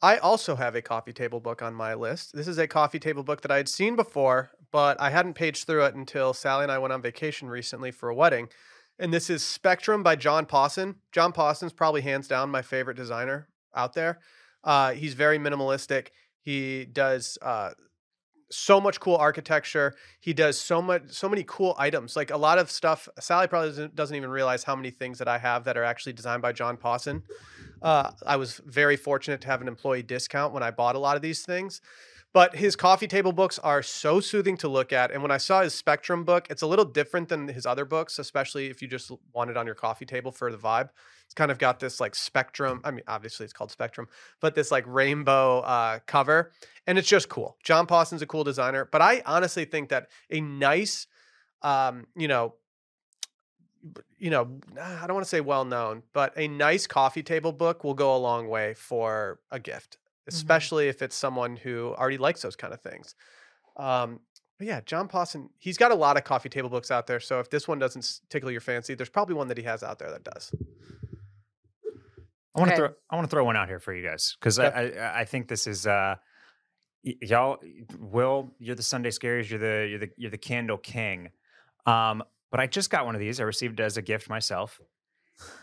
I 0.00 0.18
also 0.18 0.56
have 0.56 0.74
a 0.74 0.82
coffee 0.82 1.12
table 1.12 1.40
book 1.40 1.62
on 1.62 1.74
my 1.74 1.94
list. 1.94 2.34
This 2.34 2.46
is 2.48 2.58
a 2.58 2.66
coffee 2.66 2.98
table 2.98 3.22
book 3.22 3.40
that 3.40 3.50
I 3.50 3.56
had 3.56 3.68
seen 3.68 3.96
before, 3.96 4.50
but 4.70 5.00
I 5.00 5.10
hadn't 5.10 5.34
paged 5.34 5.66
through 5.66 5.84
it 5.84 5.94
until 5.94 6.34
Sally 6.34 6.62
and 6.62 6.72
I 6.72 6.78
went 6.78 6.92
on 6.92 7.00
vacation 7.00 7.48
recently 7.48 7.90
for 7.90 8.08
a 8.08 8.14
wedding. 8.14 8.48
And 8.98 9.12
this 9.12 9.30
is 9.30 9.42
Spectrum 9.42 10.02
by 10.02 10.16
John 10.16 10.46
Pawson. 10.46 10.96
John 11.10 11.32
Pawson's 11.32 11.72
probably 11.72 12.02
hands 12.02 12.28
down 12.28 12.50
my 12.50 12.62
favorite 12.62 12.96
designer 12.96 13.48
out 13.74 13.94
there. 13.94 14.20
Uh, 14.62 14.92
he's 14.92 15.14
very 15.14 15.38
minimalistic. 15.38 16.08
He 16.40 16.84
does 16.84 17.38
uh, 17.40 17.70
so 18.54 18.80
much 18.80 19.00
cool 19.00 19.16
architecture. 19.16 19.94
He 20.20 20.32
does 20.32 20.58
so 20.58 20.80
much, 20.80 21.02
so 21.10 21.28
many 21.28 21.44
cool 21.46 21.74
items. 21.78 22.16
Like 22.16 22.30
a 22.30 22.36
lot 22.36 22.58
of 22.58 22.70
stuff. 22.70 23.08
Sally 23.18 23.46
probably 23.46 23.70
doesn't, 23.70 23.96
doesn't 23.96 24.16
even 24.16 24.30
realize 24.30 24.64
how 24.64 24.76
many 24.76 24.90
things 24.90 25.18
that 25.18 25.28
I 25.28 25.38
have 25.38 25.64
that 25.64 25.76
are 25.76 25.84
actually 25.84 26.12
designed 26.12 26.42
by 26.42 26.52
John 26.52 26.76
Pawson. 26.76 27.22
Uh, 27.82 28.12
I 28.26 28.36
was 28.36 28.60
very 28.64 28.96
fortunate 28.96 29.40
to 29.42 29.48
have 29.48 29.60
an 29.60 29.68
employee 29.68 30.02
discount 30.02 30.54
when 30.54 30.62
I 30.62 30.70
bought 30.70 30.94
a 30.94 30.98
lot 30.98 31.16
of 31.16 31.22
these 31.22 31.42
things. 31.42 31.80
But 32.34 32.56
his 32.56 32.76
coffee 32.76 33.06
table 33.06 33.32
books 33.32 33.58
are 33.60 33.82
so 33.82 34.20
soothing 34.20 34.56
to 34.58 34.68
look 34.68 34.92
at. 34.92 35.12
And 35.12 35.22
when 35.22 35.30
I 35.30 35.36
saw 35.38 35.62
his 35.62 35.72
Spectrum 35.72 36.24
book, 36.24 36.48
it's 36.50 36.62
a 36.62 36.66
little 36.66 36.84
different 36.84 37.28
than 37.28 37.48
his 37.48 37.64
other 37.64 37.84
books, 37.84 38.18
especially 38.18 38.66
if 38.66 38.82
you 38.82 38.88
just 38.88 39.10
want 39.32 39.50
it 39.50 39.56
on 39.56 39.64
your 39.66 39.76
coffee 39.76 40.04
table 40.04 40.32
for 40.32 40.50
the 40.50 40.58
vibe. 40.58 40.90
It's 41.24 41.34
kind 41.34 41.50
of 41.50 41.58
got 41.58 41.80
this 41.80 42.00
like 42.00 42.14
spectrum. 42.14 42.80
I 42.84 42.90
mean, 42.90 43.04
obviously 43.06 43.44
it's 43.44 43.52
called 43.52 43.70
Spectrum, 43.70 44.08
but 44.40 44.54
this 44.54 44.70
like 44.70 44.84
rainbow 44.86 45.60
uh, 45.60 46.00
cover. 46.06 46.52
And 46.86 46.98
it's 46.98 47.08
just 47.08 47.28
cool. 47.28 47.56
John 47.62 47.86
Pawson's 47.86 48.20
a 48.20 48.26
cool 48.26 48.44
designer. 48.44 48.88
But 48.90 49.00
I 49.00 49.22
honestly 49.24 49.64
think 49.64 49.88
that 49.88 50.08
a 50.28 50.40
nice, 50.40 51.06
um, 51.62 52.06
you 52.16 52.28
know, 52.28 52.56
you 54.18 54.30
know, 54.30 54.58
I 54.80 55.06
don't 55.06 55.14
want 55.14 55.24
to 55.24 55.28
say 55.28 55.40
well 55.40 55.64
known, 55.64 56.02
but 56.12 56.32
a 56.36 56.48
nice 56.48 56.86
coffee 56.86 57.22
table 57.22 57.52
book 57.52 57.84
will 57.84 57.94
go 57.94 58.16
a 58.16 58.18
long 58.18 58.48
way 58.48 58.74
for 58.74 59.38
a 59.50 59.60
gift, 59.60 59.98
especially 60.26 60.88
if 60.88 61.02
it's 61.02 61.16
someone 61.16 61.56
who 61.56 61.94
already 61.98 62.18
likes 62.18 62.42
those 62.42 62.56
kind 62.56 62.72
of 62.72 62.80
things. 62.80 63.14
Um, 63.76 64.20
but 64.58 64.66
yeah, 64.68 64.80
John 64.82 65.08
Pawson, 65.08 65.50
he's 65.58 65.76
got 65.76 65.90
a 65.90 65.94
lot 65.96 66.16
of 66.16 66.24
coffee 66.24 66.48
table 66.48 66.68
books 66.68 66.90
out 66.90 67.06
there. 67.06 67.20
So 67.20 67.40
if 67.40 67.50
this 67.50 67.66
one 67.66 67.78
doesn't 67.78 68.20
tickle 68.30 68.50
your 68.50 68.60
fancy, 68.60 68.94
there's 68.94 69.08
probably 69.08 69.34
one 69.34 69.48
that 69.48 69.58
he 69.58 69.64
has 69.64 69.82
out 69.82 69.98
there 69.98 70.10
that 70.10 70.24
does. 70.24 70.52
I 72.56 72.60
want 72.60 72.70
to 72.70 72.72
Okay. 72.72 72.76
throw 72.76 72.94
I 73.10 73.16
want 73.16 73.28
to 73.28 73.30
throw 73.30 73.44
one 73.44 73.56
out 73.56 73.68
here 73.68 73.80
for 73.80 73.92
you 73.92 74.06
guys 74.06 74.36
because 74.38 74.58
I, 74.60 74.68
I 74.68 75.20
I 75.20 75.24
think 75.24 75.48
this 75.48 75.66
is 75.66 75.88
uh 75.88 76.14
y- 77.04 77.16
y'all 77.20 77.58
Will 77.98 78.54
you're 78.60 78.76
the 78.76 78.82
Sunday 78.82 79.10
scaries 79.10 79.50
you're 79.50 79.58
the 79.58 79.88
you're 79.90 79.98
the 79.98 80.10
you're 80.16 80.30
the 80.30 80.38
candle 80.38 80.78
king, 80.78 81.30
um 81.86 82.22
but 82.52 82.60
I 82.60 82.68
just 82.68 82.90
got 82.90 83.06
one 83.06 83.16
of 83.16 83.20
these 83.20 83.40
I 83.40 83.42
received 83.42 83.80
it 83.80 83.82
as 83.82 83.96
a 83.96 84.02
gift 84.02 84.28
myself. 84.28 84.80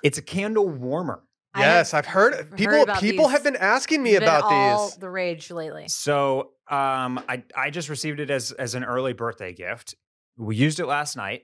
It's 0.04 0.18
a 0.18 0.22
candle 0.22 0.68
warmer. 0.68 1.24
I 1.54 1.60
have 1.64 1.68
yes, 1.80 1.94
I've 1.94 2.06
heard 2.06 2.34
heard 2.34 2.56
people. 2.58 2.82
about 2.84 3.00
people 3.02 3.26
these. 3.26 3.32
have 3.34 3.44
been 3.44 3.56
asking 3.58 4.02
me 4.04 4.12
It's 4.12 4.20
been 4.20 4.30
about 4.30 4.44
all 4.44 4.88
these. 4.88 4.98
the 4.98 5.10
rage 5.10 5.52
lately. 5.52 5.88
So 5.90 6.52
um 6.70 7.20
I 7.28 7.44
I 7.56 7.70
just 7.70 7.90
received 7.90 8.20
it 8.20 8.30
as 8.30 8.52
as 8.54 8.74
an 8.76 8.84
early 8.84 9.14
birthday 9.14 9.54
gift. 9.54 9.96
We 10.38 10.56
used 10.56 10.80
it 10.80 10.86
last 10.86 11.16
night, 11.18 11.44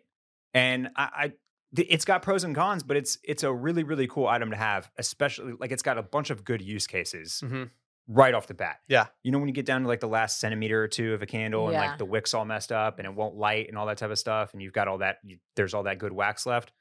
and 0.54 0.90
I. 0.96 1.04
I 1.14 1.34
it's 1.76 2.06
got 2.06 2.22
pros 2.22 2.46
and 2.46 2.56
cons, 2.56 2.82
but 2.82 2.96
it's 2.96 3.18
it's 3.26 3.44
a 3.44 3.54
really 3.54 3.84
really 3.84 4.08
cool 4.08 4.26
item 4.26 4.52
to 4.52 4.56
have, 4.56 4.90
especially 4.98 5.52
like 5.60 5.74
it's 5.74 5.84
got 5.84 5.98
a 5.98 6.02
bunch 6.02 6.30
of 6.30 6.46
good 6.46 6.62
use 6.62 6.88
cases 6.88 7.44
Mhm. 7.46 7.70
right 8.08 8.34
off 8.34 8.48
the 8.48 8.54
bat. 8.54 8.78
Yeah. 8.88 9.08
You 9.22 9.34
know 9.34 9.38
when 9.40 9.50
you 9.50 9.54
get 9.54 9.66
down 9.66 9.82
to 9.82 9.88
like 9.90 10.00
the 10.00 10.08
last 10.08 10.40
centimeter 10.40 10.82
or 10.82 10.88
two 10.88 11.14
of 11.14 11.22
a 11.22 11.26
candle 11.26 11.68
and 11.68 11.76
like 11.76 11.98
the 11.98 12.06
wick's 12.06 12.34
all 12.34 12.46
messed 12.46 12.72
up 12.72 13.00
and 13.00 13.06
it 13.06 13.14
won't 13.14 13.36
light 13.36 13.68
and 13.68 13.78
all 13.78 13.86
that 13.88 13.98
type 13.98 14.10
of 14.12 14.18
stuff, 14.18 14.54
and 14.54 14.62
you've 14.62 14.72
got 14.72 14.88
all 14.88 15.00
that 15.00 15.18
you, 15.26 15.40
there's 15.58 15.74
all 15.74 15.84
that 15.84 15.98
good 16.00 16.14
wax 16.14 16.46
left. 16.46 16.72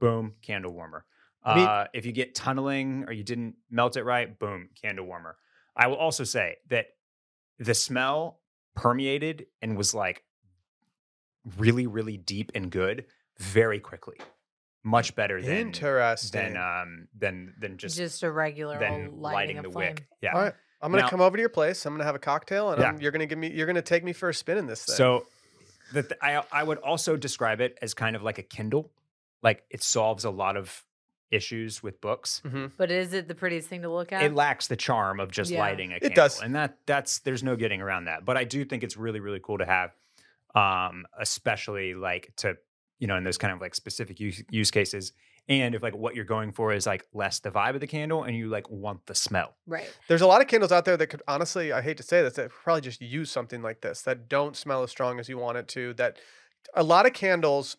Boom, 0.00 0.34
candle 0.42 0.72
warmer. 0.72 1.04
I 1.46 1.54
mean- 1.56 1.66
uh, 1.66 1.86
if 1.94 2.04
you 2.06 2.12
get 2.12 2.34
tunneling 2.34 3.04
or 3.06 3.12
you 3.12 3.22
didn't 3.24 3.54
melt 3.70 3.96
it 3.96 4.04
right, 4.04 4.38
boom, 4.38 4.68
candle 4.80 5.06
warmer. 5.06 5.36
I 5.76 5.86
will 5.86 5.96
also 5.96 6.24
say 6.24 6.56
that 6.70 6.86
the 7.58 7.74
smell 7.74 8.40
permeated 8.74 9.46
and 9.62 9.76
was 9.76 9.94
like 9.94 10.22
really, 11.58 11.86
really 11.86 12.16
deep 12.16 12.52
and 12.54 12.70
good 12.70 13.06
very 13.38 13.78
quickly, 13.80 14.16
much 14.82 15.14
better 15.14 15.40
than 15.40 15.56
Interesting. 15.56 16.54
than 16.54 16.56
um 16.56 17.08
than 17.16 17.54
than 17.58 17.76
just, 17.78 17.96
Just, 17.96 18.22
a 18.22 18.30
regular 18.30 18.78
than 18.78 19.20
lighting 19.20 19.56
lighting, 19.56 19.62
the 19.62 19.70
flame. 19.70 19.88
wick. 19.94 20.06
Yeah. 20.20 20.32
All 20.34 20.40
right. 20.42 20.54
I'm 20.82 20.90
gonna 20.90 21.02
Now- 21.04 21.08
come 21.08 21.20
over 21.20 21.36
to 21.36 21.40
your 21.40 21.48
place. 21.50 21.84
I'm 21.86 21.94
gonna 21.94 22.04
have 22.04 22.14
a 22.14 22.18
cocktail, 22.20 22.70
and 22.70 22.80
Yeah. 22.80 22.88
I'm, 22.88 23.00
you're 23.00 23.12
gonna 23.12 23.26
give 23.26 23.38
me. 23.38 23.50
You're 23.50 23.66
gonna 23.66 23.82
take 23.82 24.04
me 24.04 24.12
for 24.12 24.28
a 24.28 24.34
spin 24.34 24.58
in 24.58 24.66
this 24.66 24.84
thing. 24.84 24.94
So 24.96 25.26
the 25.92 26.02
th- 26.02 26.18
I 26.22 26.42
I 26.52 26.62
would 26.62 26.78
also 26.78 27.16
describe 27.16 27.60
it 27.60 27.78
as 27.82 27.94
kind 27.94 28.16
of 28.16 28.22
like 28.22 28.38
a 28.38 28.42
Kindle. 28.42 28.90
Like 29.42 29.64
it 29.70 29.82
solves 29.82 30.24
a 30.24 30.30
lot 30.30 30.56
of 30.56 30.84
issues 31.30 31.82
with 31.82 32.00
books. 32.00 32.40
Mhm. 32.44 32.72
But 32.76 32.90
is 32.90 33.12
it 33.12 33.26
the 33.28 33.34
prettiest 33.34 33.68
thing 33.68 33.82
to 33.82 33.88
look 33.88 34.12
at? 34.12 34.22
It 34.22 34.34
lacks 34.34 34.66
the 34.68 34.76
charm 34.76 35.18
of 35.20 35.30
just 35.30 35.50
Yeah. 35.50 35.58
lighting 35.60 35.92
a 35.92 35.96
It 35.96 36.00
candle. 36.02 36.14
does. 36.24 36.40
And 36.42 36.54
that 36.54 36.78
that's 36.86 37.18
there's 37.20 37.42
no 37.42 37.56
getting 37.56 37.80
around 37.80 38.04
that. 38.04 38.24
But 38.24 38.36
I 38.36 38.44
do 38.44 38.64
think 38.64 38.84
it's 38.84 38.96
really 38.96 39.20
really 39.20 39.40
cool 39.42 39.58
to 39.58 39.66
have 39.66 39.92
um 40.54 41.04
especially 41.18 41.94
like 41.94 42.32
to 42.36 42.56
you 42.98 43.06
know 43.06 43.16
in 43.16 43.24
those 43.24 43.38
kind 43.38 43.52
of 43.52 43.60
like 43.60 43.74
specific 43.74 44.18
use, 44.20 44.42
use 44.50 44.70
cases 44.70 45.12
and 45.48 45.74
if 45.74 45.82
like 45.82 45.94
what 45.94 46.14
you're 46.16 46.24
going 46.24 46.50
for 46.52 46.72
is 46.72 46.86
like 46.86 47.04
less 47.12 47.40
the 47.40 47.50
vibe 47.50 47.74
of 47.74 47.80
the 47.80 47.86
candle 47.86 48.24
and 48.24 48.36
you 48.36 48.48
like 48.48 48.68
want 48.70 49.04
the 49.06 49.14
smell. 49.14 49.56
right. 49.66 49.86
There's 50.08 50.22
a 50.22 50.26
lot 50.26 50.40
of 50.40 50.48
candles 50.48 50.72
out 50.72 50.84
there 50.84 50.96
that 50.96 51.06
could 51.08 51.22
honestly, 51.28 51.72
I 51.72 51.82
hate 51.82 51.96
to 51.98 52.02
say 52.02 52.22
this, 52.22 52.32
that 52.34 52.50
probably 52.50 52.80
just 52.80 53.00
use 53.00 53.30
something 53.30 53.62
like 53.62 53.80
this 53.80 54.02
that 54.02 54.28
don't 54.28 54.56
smell 54.56 54.82
as 54.82 54.90
strong 54.90 55.20
as 55.20 55.28
you 55.28 55.38
want 55.38 55.56
it 55.58 55.68
to. 55.68 55.92
That 55.94 56.16
a 56.74 56.82
lot 56.82 57.06
of 57.06 57.12
candles, 57.12 57.76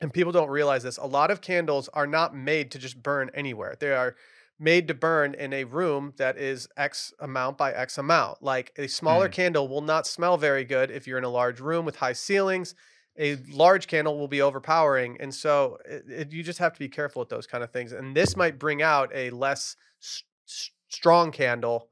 and 0.00 0.12
people 0.12 0.32
don't 0.32 0.50
realize 0.50 0.82
this, 0.82 0.98
a 0.98 1.06
lot 1.06 1.30
of 1.30 1.40
candles 1.40 1.88
are 1.94 2.06
not 2.06 2.34
made 2.34 2.70
to 2.72 2.78
just 2.78 3.02
burn 3.02 3.30
anywhere. 3.34 3.76
They 3.78 3.92
are 3.92 4.16
made 4.58 4.88
to 4.88 4.94
burn 4.94 5.34
in 5.34 5.52
a 5.52 5.64
room 5.64 6.14
that 6.16 6.38
is 6.38 6.66
X 6.76 7.12
amount 7.20 7.58
by 7.58 7.72
X 7.72 7.98
amount. 7.98 8.42
Like 8.42 8.72
a 8.78 8.86
smaller 8.86 9.28
Mm. 9.28 9.32
candle 9.32 9.68
will 9.68 9.82
not 9.82 10.06
smell 10.06 10.36
very 10.38 10.64
good 10.64 10.90
if 10.90 11.06
you're 11.06 11.18
in 11.18 11.24
a 11.24 11.28
large 11.28 11.60
room 11.60 11.84
with 11.84 11.96
high 11.96 12.14
ceilings. 12.14 12.74
A 13.18 13.36
large 13.50 13.86
candle 13.86 14.18
will 14.18 14.28
be 14.28 14.42
overpowering. 14.42 15.16
And 15.20 15.34
so 15.34 15.78
it, 15.86 16.04
it- 16.08 16.32
you 16.32 16.42
just 16.42 16.58
have 16.58 16.72
to 16.74 16.78
be 16.78 16.88
careful 16.88 17.20
with 17.20 17.28
those 17.28 17.46
kind 17.46 17.62
of 17.64 17.70
things. 17.70 17.92
And 17.92 18.14
this 18.16 18.36
might 18.36 18.58
bring 18.58 18.82
out 18.82 19.10
a 19.14 19.30
less 19.30 19.76
s- 20.02 20.22
strong 20.86 21.32
candle 21.32 21.90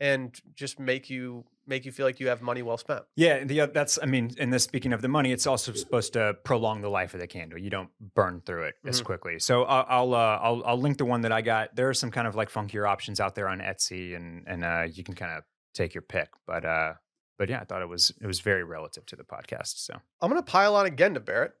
and 0.00 0.36
just 0.54 0.78
make 0.80 1.08
you 1.10 1.44
make 1.66 1.84
you 1.84 1.92
feel 1.92 2.06
like 2.06 2.18
you 2.20 2.28
have 2.28 2.42
money 2.42 2.62
well 2.62 2.76
spent. 2.76 3.02
Yeah, 3.16 3.44
the 3.44 3.60
oth- 3.62 3.72
that's 3.72 3.98
I 4.02 4.06
mean, 4.06 4.30
in 4.38 4.50
this 4.50 4.64
speaking 4.64 4.92
of 4.92 5.02
the 5.02 5.08
money, 5.08 5.32
it's 5.32 5.46
also 5.46 5.72
supposed 5.72 6.12
to 6.14 6.34
prolong 6.44 6.80
the 6.82 6.88
life 6.88 7.14
of 7.14 7.20
the 7.20 7.26
candle. 7.26 7.58
You 7.58 7.70
don't 7.70 7.90
burn 8.14 8.42
through 8.44 8.64
it 8.64 8.74
as 8.86 9.00
Mhm. 9.00 9.04
quickly. 9.04 9.38
So 9.38 9.64
I'll 9.64 9.86
I'll, 9.88 10.14
uh, 10.14 10.38
I'll 10.42 10.62
I'll 10.66 10.78
link 10.78 10.98
the 10.98 11.04
one 11.04 11.20
that 11.22 11.32
I 11.32 11.42
got. 11.42 11.74
There 11.76 11.88
are 11.88 11.94
some 11.94 12.10
kind 12.10 12.26
of 12.26 12.34
like 12.34 12.50
funkier 12.50 12.88
options 12.88 13.20
out 13.20 13.34
there 13.34 13.48
on 13.48 13.60
Etsy, 13.60 14.14
and 14.16 14.44
and 14.46 14.64
uh, 14.64 14.86
you 14.92 15.04
can 15.04 15.14
kind 15.14 15.32
of 15.38 15.44
take 15.74 15.94
your 15.94 16.02
pick. 16.02 16.28
But 16.46 16.64
uh, 16.64 16.94
but 17.38 17.48
yeah, 17.48 17.60
I 17.60 17.64
thought 17.64 17.82
it 17.82 17.88
was 17.88 18.12
it 18.20 18.26
was 18.26 18.40
very 18.40 18.64
relative 18.64 19.06
to 19.06 19.16
the 19.16 19.24
podcast. 19.24 19.78
So 19.78 19.94
I'm 20.20 20.28
gonna 20.30 20.42
pile 20.42 20.74
on 20.76 20.86
again 20.86 21.14
to 21.14 21.20
Barrett 21.20 21.52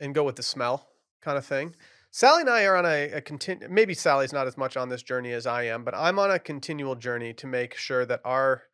and 0.00 0.14
go 0.14 0.24
with 0.24 0.36
the 0.36 0.42
smell 0.42 0.88
kind 1.20 1.36
of 1.38 1.44
thing. 1.46 1.74
Sally 2.14 2.42
and 2.42 2.50
I 2.50 2.64
are 2.64 2.76
on 2.76 2.84
a, 2.84 3.10
a 3.12 3.20
continu- 3.22 3.70
maybe 3.70 3.94
Sally's 3.94 4.34
not 4.34 4.46
as 4.46 4.58
much 4.58 4.76
on 4.76 4.90
this 4.90 5.02
journey 5.02 5.32
as 5.32 5.46
I 5.46 5.62
am, 5.62 5.82
but 5.82 5.94
I'm 5.94 6.18
on 6.18 6.30
a 6.30 6.38
continual 6.38 6.94
journey 6.94 7.32
to 7.34 7.46
make 7.46 7.74
sure 7.74 8.04
that 8.04 8.20
our 8.22 8.64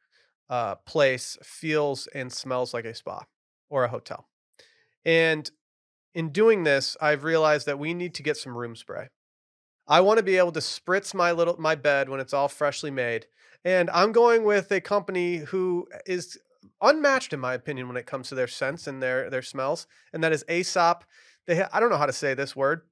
uh, 0.50 0.76
place 0.76 1.36
feels 1.42 2.06
and 2.08 2.32
smells 2.32 2.72
like 2.72 2.84
a 2.84 2.94
spa 2.94 3.24
or 3.68 3.84
a 3.84 3.88
hotel. 3.88 4.28
And 5.04 5.50
in 6.14 6.30
doing 6.30 6.64
this, 6.64 6.96
I've 7.00 7.24
realized 7.24 7.66
that 7.66 7.78
we 7.78 7.94
need 7.94 8.14
to 8.14 8.22
get 8.22 8.36
some 8.36 8.56
room 8.56 8.74
spray. 8.76 9.08
I 9.86 10.00
want 10.00 10.18
to 10.18 10.22
be 10.22 10.36
able 10.36 10.52
to 10.52 10.60
spritz 10.60 11.14
my 11.14 11.32
little 11.32 11.56
my 11.58 11.74
bed 11.74 12.08
when 12.08 12.20
it's 12.20 12.34
all 12.34 12.48
freshly 12.48 12.90
made. 12.90 13.26
And 13.64 13.90
I'm 13.90 14.12
going 14.12 14.44
with 14.44 14.70
a 14.70 14.80
company 14.80 15.38
who 15.38 15.88
is 16.06 16.38
unmatched 16.80 17.32
in 17.32 17.40
my 17.40 17.54
opinion 17.54 17.88
when 17.88 17.96
it 17.96 18.06
comes 18.06 18.28
to 18.28 18.34
their 18.34 18.46
scents 18.46 18.86
and 18.86 19.02
their 19.02 19.30
their 19.30 19.42
smells, 19.42 19.86
and 20.12 20.22
that 20.22 20.32
is 20.32 20.44
Aesop. 20.48 21.04
They 21.46 21.56
ha- 21.56 21.68
I 21.72 21.80
don't 21.80 21.90
know 21.90 21.96
how 21.96 22.06
to 22.06 22.12
say 22.12 22.34
this 22.34 22.54
word. 22.54 22.82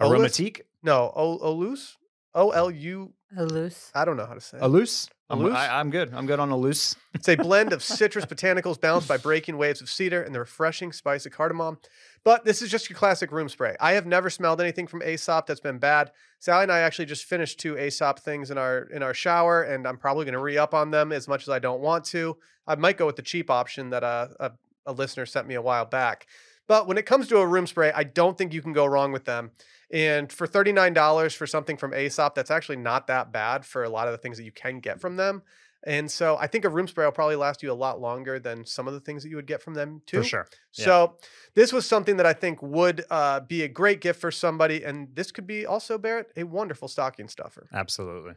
Aromatique, 0.00 0.62
No, 0.82 1.12
O 1.14 1.38
Olous. 1.38 1.96
O 2.34 2.50
L 2.50 2.70
U. 2.70 3.12
A 3.36 3.44
loose. 3.44 3.90
I 3.94 4.04
don't 4.04 4.16
know 4.16 4.26
how 4.26 4.34
to 4.34 4.40
say. 4.40 4.58
it. 4.58 4.62
a 4.62 4.68
loose. 4.68 5.08
I'm, 5.30 5.38
Alus? 5.38 5.54
I, 5.54 5.78
I'm 5.78 5.90
good. 5.90 6.12
I'm 6.12 6.26
good 6.26 6.40
on 6.40 6.50
a 6.50 6.56
loose. 6.56 6.96
It's 7.14 7.28
a 7.28 7.36
blend 7.36 7.72
of 7.72 7.82
citrus 7.82 8.24
botanicals 8.24 8.80
balanced 8.80 9.08
by 9.08 9.16
breaking 9.28 9.58
waves 9.58 9.80
of 9.80 9.88
cedar 9.90 10.22
and 10.22 10.34
the 10.34 10.38
refreshing 10.38 10.92
spice 10.92 11.26
of 11.26 11.32
cardamom. 11.32 11.78
But 12.24 12.44
this 12.44 12.62
is 12.62 12.70
just 12.70 12.88
your 12.88 12.96
classic 12.96 13.30
room 13.32 13.48
spray. 13.48 13.76
I 13.80 13.92
have 13.92 14.06
never 14.06 14.30
smelled 14.30 14.60
anything 14.60 14.86
from 14.86 15.02
Aesop 15.02 15.46
that's 15.46 15.60
been 15.60 15.78
bad. 15.78 16.12
Sally 16.38 16.62
and 16.62 16.72
I 16.72 16.80
actually 16.80 17.06
just 17.06 17.24
finished 17.24 17.58
two 17.58 17.76
Aesop 17.76 18.20
things 18.20 18.50
in 18.50 18.58
our 18.58 18.82
in 18.84 19.02
our 19.02 19.14
shower, 19.14 19.62
and 19.62 19.86
I'm 19.86 19.98
probably 19.98 20.24
going 20.24 20.34
to 20.34 20.40
re 20.40 20.56
up 20.56 20.72
on 20.72 20.90
them 20.90 21.12
as 21.12 21.28
much 21.28 21.42
as 21.42 21.48
I 21.48 21.58
don't 21.58 21.80
want 21.80 22.04
to. 22.06 22.36
I 22.66 22.76
might 22.76 22.96
go 22.96 23.06
with 23.06 23.16
the 23.16 23.22
cheap 23.22 23.50
option 23.50 23.90
that 23.90 24.02
a, 24.02 24.30
a 24.40 24.52
a 24.86 24.92
listener 24.92 25.26
sent 25.26 25.46
me 25.46 25.54
a 25.54 25.62
while 25.62 25.84
back. 25.84 26.26
But 26.70 26.86
when 26.86 26.98
it 26.98 27.04
comes 27.04 27.26
to 27.26 27.38
a 27.38 27.46
room 27.48 27.66
spray, 27.66 27.90
I 27.90 28.04
don't 28.04 28.38
think 28.38 28.54
you 28.54 28.62
can 28.62 28.72
go 28.72 28.86
wrong 28.86 29.10
with 29.10 29.24
them. 29.24 29.50
And 29.92 30.32
for 30.32 30.46
$39 30.46 31.34
for 31.34 31.44
something 31.44 31.76
from 31.76 31.92
Aesop, 31.92 32.36
that's 32.36 32.48
actually 32.52 32.76
not 32.76 33.08
that 33.08 33.32
bad 33.32 33.66
for 33.66 33.82
a 33.82 33.88
lot 33.88 34.06
of 34.06 34.12
the 34.12 34.18
things 34.18 34.36
that 34.36 34.44
you 34.44 34.52
can 34.52 34.78
get 34.78 35.00
from 35.00 35.16
them. 35.16 35.42
And 35.84 36.08
so 36.08 36.36
I 36.36 36.46
think 36.46 36.64
a 36.64 36.68
room 36.68 36.86
spray 36.86 37.04
will 37.04 37.10
probably 37.10 37.34
last 37.34 37.64
you 37.64 37.72
a 37.72 37.74
lot 37.74 38.00
longer 38.00 38.38
than 38.38 38.64
some 38.64 38.86
of 38.86 38.94
the 38.94 39.00
things 39.00 39.24
that 39.24 39.30
you 39.30 39.34
would 39.34 39.48
get 39.48 39.60
from 39.60 39.74
them 39.74 40.02
too. 40.06 40.18
For 40.18 40.22
sure. 40.22 40.46
Yeah. 40.74 40.84
So 40.84 41.16
this 41.56 41.72
was 41.72 41.86
something 41.86 42.18
that 42.18 42.26
I 42.26 42.34
think 42.34 42.62
would 42.62 43.04
uh, 43.10 43.40
be 43.40 43.64
a 43.64 43.68
great 43.68 44.00
gift 44.00 44.20
for 44.20 44.30
somebody, 44.30 44.84
and 44.84 45.08
this 45.12 45.32
could 45.32 45.48
be 45.48 45.66
also 45.66 45.98
Barrett 45.98 46.30
a 46.36 46.44
wonderful 46.44 46.86
stocking 46.86 47.26
stuffer. 47.26 47.68
Absolutely. 47.74 48.34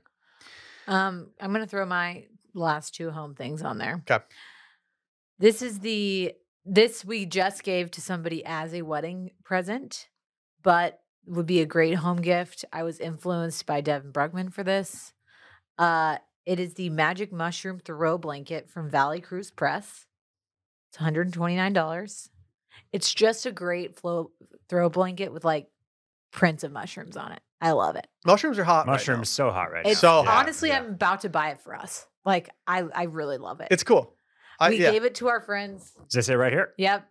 Um, 0.87 1.29
I'm 1.39 1.53
gonna 1.53 1.67
throw 1.67 1.85
my 1.85 2.25
last 2.55 2.95
two 2.95 3.11
home 3.11 3.35
things 3.35 3.61
on 3.61 3.77
there. 3.77 4.01
'Kay. 4.07 4.21
This 5.37 5.61
is 5.61 5.81
the 5.81 6.33
this 6.65 7.03
we 7.03 7.25
just 7.25 7.63
gave 7.63 7.91
to 7.91 8.01
somebody 8.01 8.43
as 8.45 8.73
a 8.73 8.81
wedding 8.83 9.31
present, 9.43 10.07
but 10.61 10.99
would 11.25 11.45
be 11.45 11.61
a 11.61 11.65
great 11.65 11.95
home 11.95 12.21
gift. 12.21 12.65
I 12.73 12.83
was 12.83 12.99
influenced 12.99 13.65
by 13.65 13.81
Devin 13.81 14.11
Brugman 14.11 14.51
for 14.51 14.63
this. 14.63 15.13
Uh, 15.77 16.17
it 16.45 16.59
is 16.59 16.73
the 16.73 16.89
Magic 16.89 17.31
Mushroom 17.31 17.79
Throw 17.79 18.17
Blanket 18.17 18.69
from 18.69 18.89
Valley 18.89 19.21
Cruise 19.21 19.51
Press. 19.51 20.05
It's 20.89 21.01
$129. 21.01 22.29
It's 22.91 23.13
just 23.13 23.45
a 23.45 23.51
great 23.51 23.95
flow 23.95 24.31
throw 24.69 24.89
blanket 24.89 25.31
with 25.31 25.43
like 25.45 25.67
prints 26.31 26.63
of 26.63 26.71
mushrooms 26.71 27.17
on 27.17 27.31
it. 27.31 27.41
I 27.61 27.71
love 27.71 27.95
it. 27.95 28.07
Mushrooms 28.25 28.59
are 28.59 28.63
hot. 28.63 28.79
right 28.79 28.87
now. 28.87 28.91
Mushrooms 28.93 29.29
so 29.29 29.51
hot 29.51 29.71
right 29.71 29.85
It's 29.85 30.03
now. 30.03 30.21
So 30.21 30.27
hot. 30.29 30.41
honestly, 30.43 30.69
yeah. 30.69 30.79
I'm 30.79 30.89
about 30.89 31.21
to 31.21 31.29
buy 31.29 31.49
it 31.51 31.61
for 31.61 31.75
us. 31.75 32.05
Like 32.25 32.49
I, 32.67 32.83
I 32.93 33.03
really 33.03 33.37
love 33.37 33.61
it. 33.61 33.67
It's 33.71 33.83
cool. 33.83 34.12
I, 34.59 34.69
we 34.69 34.77
yeah. 34.77 34.91
gave 34.91 35.03
it 35.03 35.15
to 35.15 35.27
our 35.27 35.41
friends. 35.41 35.93
Does 36.09 36.13
this 36.13 36.25
say 36.27 36.35
right 36.35 36.53
here? 36.53 36.73
Yep, 36.77 37.07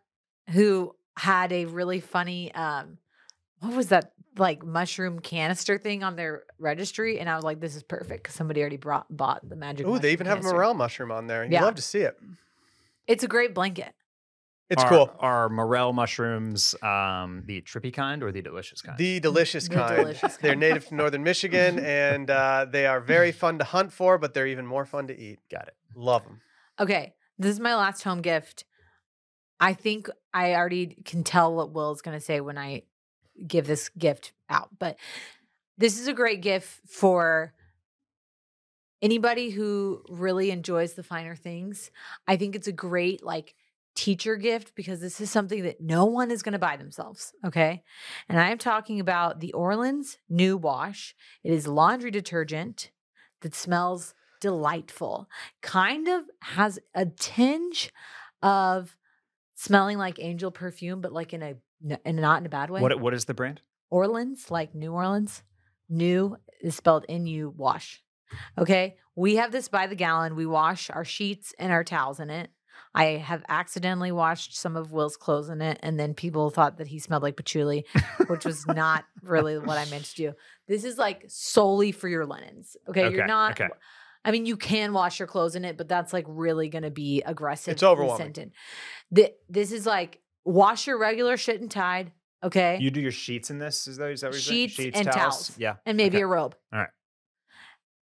who 0.50 0.94
had 1.16 1.52
a 1.52 1.66
really 1.66 2.00
funny, 2.00 2.54
um, 2.54 2.98
what 3.60 3.74
was 3.74 3.88
that 3.88 4.12
like 4.36 4.64
mushroom 4.64 5.18
canister 5.18 5.78
thing 5.78 6.02
on 6.02 6.16
their 6.16 6.44
registry? 6.58 7.18
And 7.18 7.28
I 7.28 7.36
was 7.36 7.44
like, 7.44 7.60
this 7.60 7.76
is 7.76 7.82
perfect 7.82 8.22
because 8.24 8.34
somebody 8.34 8.60
already 8.60 8.76
brought 8.76 9.06
bought 9.14 9.46
the 9.48 9.56
magic. 9.56 9.86
Ooh, 9.86 9.92
they 9.92 9.96
mushroom 9.96 10.12
even 10.12 10.26
have 10.26 10.38
a 10.40 10.42
morel 10.42 10.74
mushroom 10.74 11.12
on 11.12 11.26
there. 11.26 11.44
You 11.44 11.52
Yeah. 11.52 11.64
love 11.64 11.74
to 11.76 11.82
see 11.82 12.00
it. 12.00 12.18
It's 13.06 13.24
a 13.24 13.28
great 13.28 13.54
blanket. 13.54 13.94
It's 14.70 14.82
are, 14.82 14.88
cool. 14.88 15.14
Are 15.18 15.48
morel 15.50 15.92
mushrooms 15.92 16.74
um, 16.82 17.42
the 17.44 17.60
trippy 17.60 17.92
kind 17.92 18.22
or 18.22 18.32
the 18.32 18.40
delicious 18.40 18.80
kind? 18.80 18.96
The 18.96 19.20
delicious 19.20 19.68
The 19.68 19.74
kind. 19.74 19.96
delicious 19.98 20.36
They're 20.38 20.52
kind. 20.52 20.60
native 20.60 20.86
to 20.88 20.94
northern 20.94 21.22
Michigan, 21.22 21.78
and 21.84 22.30
uh, 22.30 22.66
they 22.70 22.86
are 22.86 23.00
very 23.00 23.32
fun 23.32 23.58
to 23.58 23.64
hunt 23.64 23.92
for, 23.92 24.16
but 24.16 24.32
they're 24.32 24.46
even 24.46 24.66
more 24.66 24.86
fun 24.86 25.08
to 25.08 25.18
eat. 25.18 25.40
Got 25.50 25.68
it. 25.68 25.74
Love 25.94 26.24
them. 26.24 26.40
Okay, 26.80 27.12
this 27.42 27.52
is 27.52 27.60
my 27.60 27.74
last 27.74 28.02
home 28.02 28.22
gift. 28.22 28.64
I 29.60 29.74
think 29.74 30.08
I 30.34 30.54
already 30.54 30.96
can 31.04 31.22
tell 31.24 31.54
what 31.54 31.72
Will's 31.72 32.02
going 32.02 32.18
to 32.18 32.24
say 32.24 32.40
when 32.40 32.58
I 32.58 32.82
give 33.46 33.66
this 33.66 33.88
gift 33.90 34.32
out, 34.48 34.70
but 34.78 34.96
this 35.78 36.00
is 36.00 36.08
a 36.08 36.12
great 36.12 36.42
gift 36.42 36.80
for 36.88 37.54
anybody 39.00 39.50
who 39.50 40.02
really 40.08 40.50
enjoys 40.50 40.94
the 40.94 41.02
finer 41.02 41.34
things. 41.34 41.90
I 42.26 42.36
think 42.36 42.54
it's 42.54 42.68
a 42.68 42.72
great 42.72 43.24
like 43.24 43.54
teacher 43.94 44.36
gift 44.36 44.74
because 44.74 45.00
this 45.00 45.20
is 45.20 45.30
something 45.30 45.62
that 45.64 45.80
no 45.80 46.04
one 46.04 46.30
is 46.30 46.42
going 46.42 46.52
to 46.54 46.58
buy 46.58 46.76
themselves, 46.76 47.32
okay? 47.44 47.82
And 48.28 48.40
I'm 48.40 48.58
talking 48.58 49.00
about 49.00 49.40
the 49.40 49.52
Orleans 49.52 50.18
Nu 50.28 50.56
Wash. 50.56 51.14
It 51.44 51.52
is 51.52 51.66
laundry 51.66 52.10
detergent 52.10 52.90
that 53.42 53.54
smells 53.54 54.14
delightful. 54.42 55.30
Kind 55.62 56.08
of 56.08 56.24
has 56.40 56.78
a 56.94 57.06
tinge 57.06 57.92
of 58.42 58.96
smelling 59.54 59.96
like 59.96 60.18
angel 60.18 60.50
perfume, 60.50 61.00
but 61.00 61.12
like 61.12 61.32
in 61.32 61.42
a 61.42 61.54
and 62.04 62.16
not 62.18 62.40
in 62.40 62.46
a 62.46 62.50
bad 62.50 62.68
way. 62.70 62.82
What 62.82 63.00
what 63.00 63.14
is 63.14 63.24
the 63.24 63.34
brand? 63.34 63.62
Orleans, 63.88 64.50
like 64.50 64.74
New 64.74 64.92
Orleans. 64.92 65.42
New 65.88 66.36
is 66.60 66.74
spelled 66.74 67.06
N 67.08 67.26
U 67.26 67.54
wash. 67.56 68.02
Okay. 68.58 68.96
We 69.14 69.36
have 69.36 69.52
this 69.52 69.68
by 69.68 69.86
the 69.86 69.94
gallon. 69.94 70.36
We 70.36 70.46
wash 70.46 70.90
our 70.90 71.04
sheets 71.04 71.54
and 71.58 71.70
our 71.70 71.84
towels 71.84 72.18
in 72.18 72.30
it. 72.30 72.50
I 72.94 73.04
have 73.04 73.44
accidentally 73.48 74.12
washed 74.12 74.56
some 74.56 74.76
of 74.76 74.92
Will's 74.92 75.16
clothes 75.16 75.48
in 75.48 75.62
it, 75.62 75.78
and 75.82 75.98
then 76.00 76.14
people 76.14 76.50
thought 76.50 76.78
that 76.78 76.88
he 76.88 76.98
smelled 76.98 77.22
like 77.22 77.36
patchouli, 77.36 77.86
which 78.26 78.44
was 78.44 78.66
not 78.66 79.04
really 79.22 79.58
what 79.58 79.78
I 79.78 79.84
meant 79.86 80.04
to 80.06 80.14
do. 80.14 80.32
This 80.68 80.84
is 80.84 80.96
like 80.96 81.24
solely 81.28 81.92
for 81.92 82.08
your 82.08 82.24
linens. 82.24 82.76
Okay. 82.88 83.04
Okay, 83.04 83.16
You're 83.16 83.26
not. 83.26 83.60
okay. 83.60 83.68
I 84.24 84.30
mean, 84.30 84.46
you 84.46 84.56
can 84.56 84.92
wash 84.92 85.18
your 85.18 85.26
clothes 85.26 85.56
in 85.56 85.64
it, 85.64 85.76
but 85.76 85.88
that's 85.88 86.12
like 86.12 86.24
really 86.28 86.68
going 86.68 86.84
to 86.84 86.90
be 86.90 87.22
aggressive. 87.26 87.72
It's 87.72 87.82
overwhelming. 87.82 88.34
scented. 88.34 88.52
This 89.48 89.72
is 89.72 89.86
like 89.86 90.20
wash 90.44 90.86
your 90.86 90.98
regular 90.98 91.36
shit 91.36 91.60
in 91.60 91.68
Tide, 91.68 92.12
okay, 92.42 92.78
You 92.80 92.90
do 92.90 93.00
your 93.00 93.12
sheets 93.12 93.50
in 93.50 93.58
this? 93.58 93.86
Is 93.86 93.96
that, 93.96 94.10
is 94.10 94.20
that 94.20 94.28
what 94.28 94.34
you're 94.34 94.40
saying? 94.40 94.68
Sheets 94.68 94.98
and 94.98 95.10
towels. 95.10 95.52
Yeah. 95.58 95.76
and 95.86 95.96
maybe 95.96 96.18
okay. 96.18 96.22
a 96.22 96.26
robe. 96.26 96.54
All 96.72 96.80
right. 96.80 96.88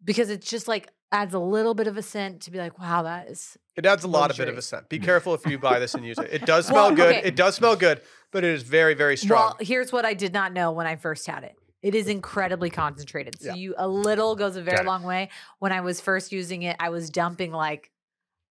Because 0.03 0.31
it's 0.31 0.49
just 0.49 0.69
like 0.69 0.91
adds 1.13 1.35
a 1.35 1.39
little 1.39 1.75
bit 1.75 1.87
of 1.87 1.97
a 1.97 2.03
scent 2.03 2.43
to 2.43 2.51
be 2.51 2.59
like, 2.59 2.79
wow, 2.79 3.03
that 3.03 3.29
is 3.29 3.59
It 3.77 3.85
adds 3.85 4.05
a 4.05 4.09
lot 4.09 4.31
of 4.31 4.37
bit 4.37 4.49
of 4.49 4.57
a 4.57 4.63
scent. 4.63 4.89
Be 4.89 4.99
careful 4.99 5.35
if 5.35 5.45
you 5.47 5.59
buy 5.59 5.79
this 5.79 5.95
and 5.95 6.05
use 6.07 6.19
it. 6.19 6.29
It 6.33 6.47
does 6.47 6.67
smell 6.67 6.89
Well, 6.89 6.97
good. 6.97 7.17
okay. 7.17 7.27
It 7.27 7.37
does 7.37 7.57
smell 7.57 7.77
good, 7.77 8.01
but 8.31 8.45
it 8.45 8.51
is 8.51 8.63
very, 8.63 8.95
very 8.95 9.17
strong. 9.17 9.41
Well, 9.41 9.57
here's 9.61 9.93
what 9.93 10.05
I 10.05 10.15
did 10.15 10.33
not 10.33 10.53
know 10.53 10.73
when 10.73 10.87
I 10.87 10.97
first 10.97 11.27
had 11.27 11.45
it. 11.45 11.57
It 11.83 11.95
is 11.95 12.09
incredibly 12.09 12.71
concentrated. 12.71 13.41
So 13.41 13.49
Yeah. 13.49 13.55
you 13.55 13.75
a 13.79 13.89
little 13.89 14.37
goes 14.37 14.57
a 14.57 14.63
very 14.63 14.85
long 14.85 15.03
way. 15.03 15.31
When 15.59 15.73
I 15.73 15.81
was 15.81 16.01
first 16.01 16.31
using 16.33 16.63
it, 16.63 16.77
I 16.79 16.91
was 16.91 17.09
dumping 17.11 17.53
like 17.53 17.91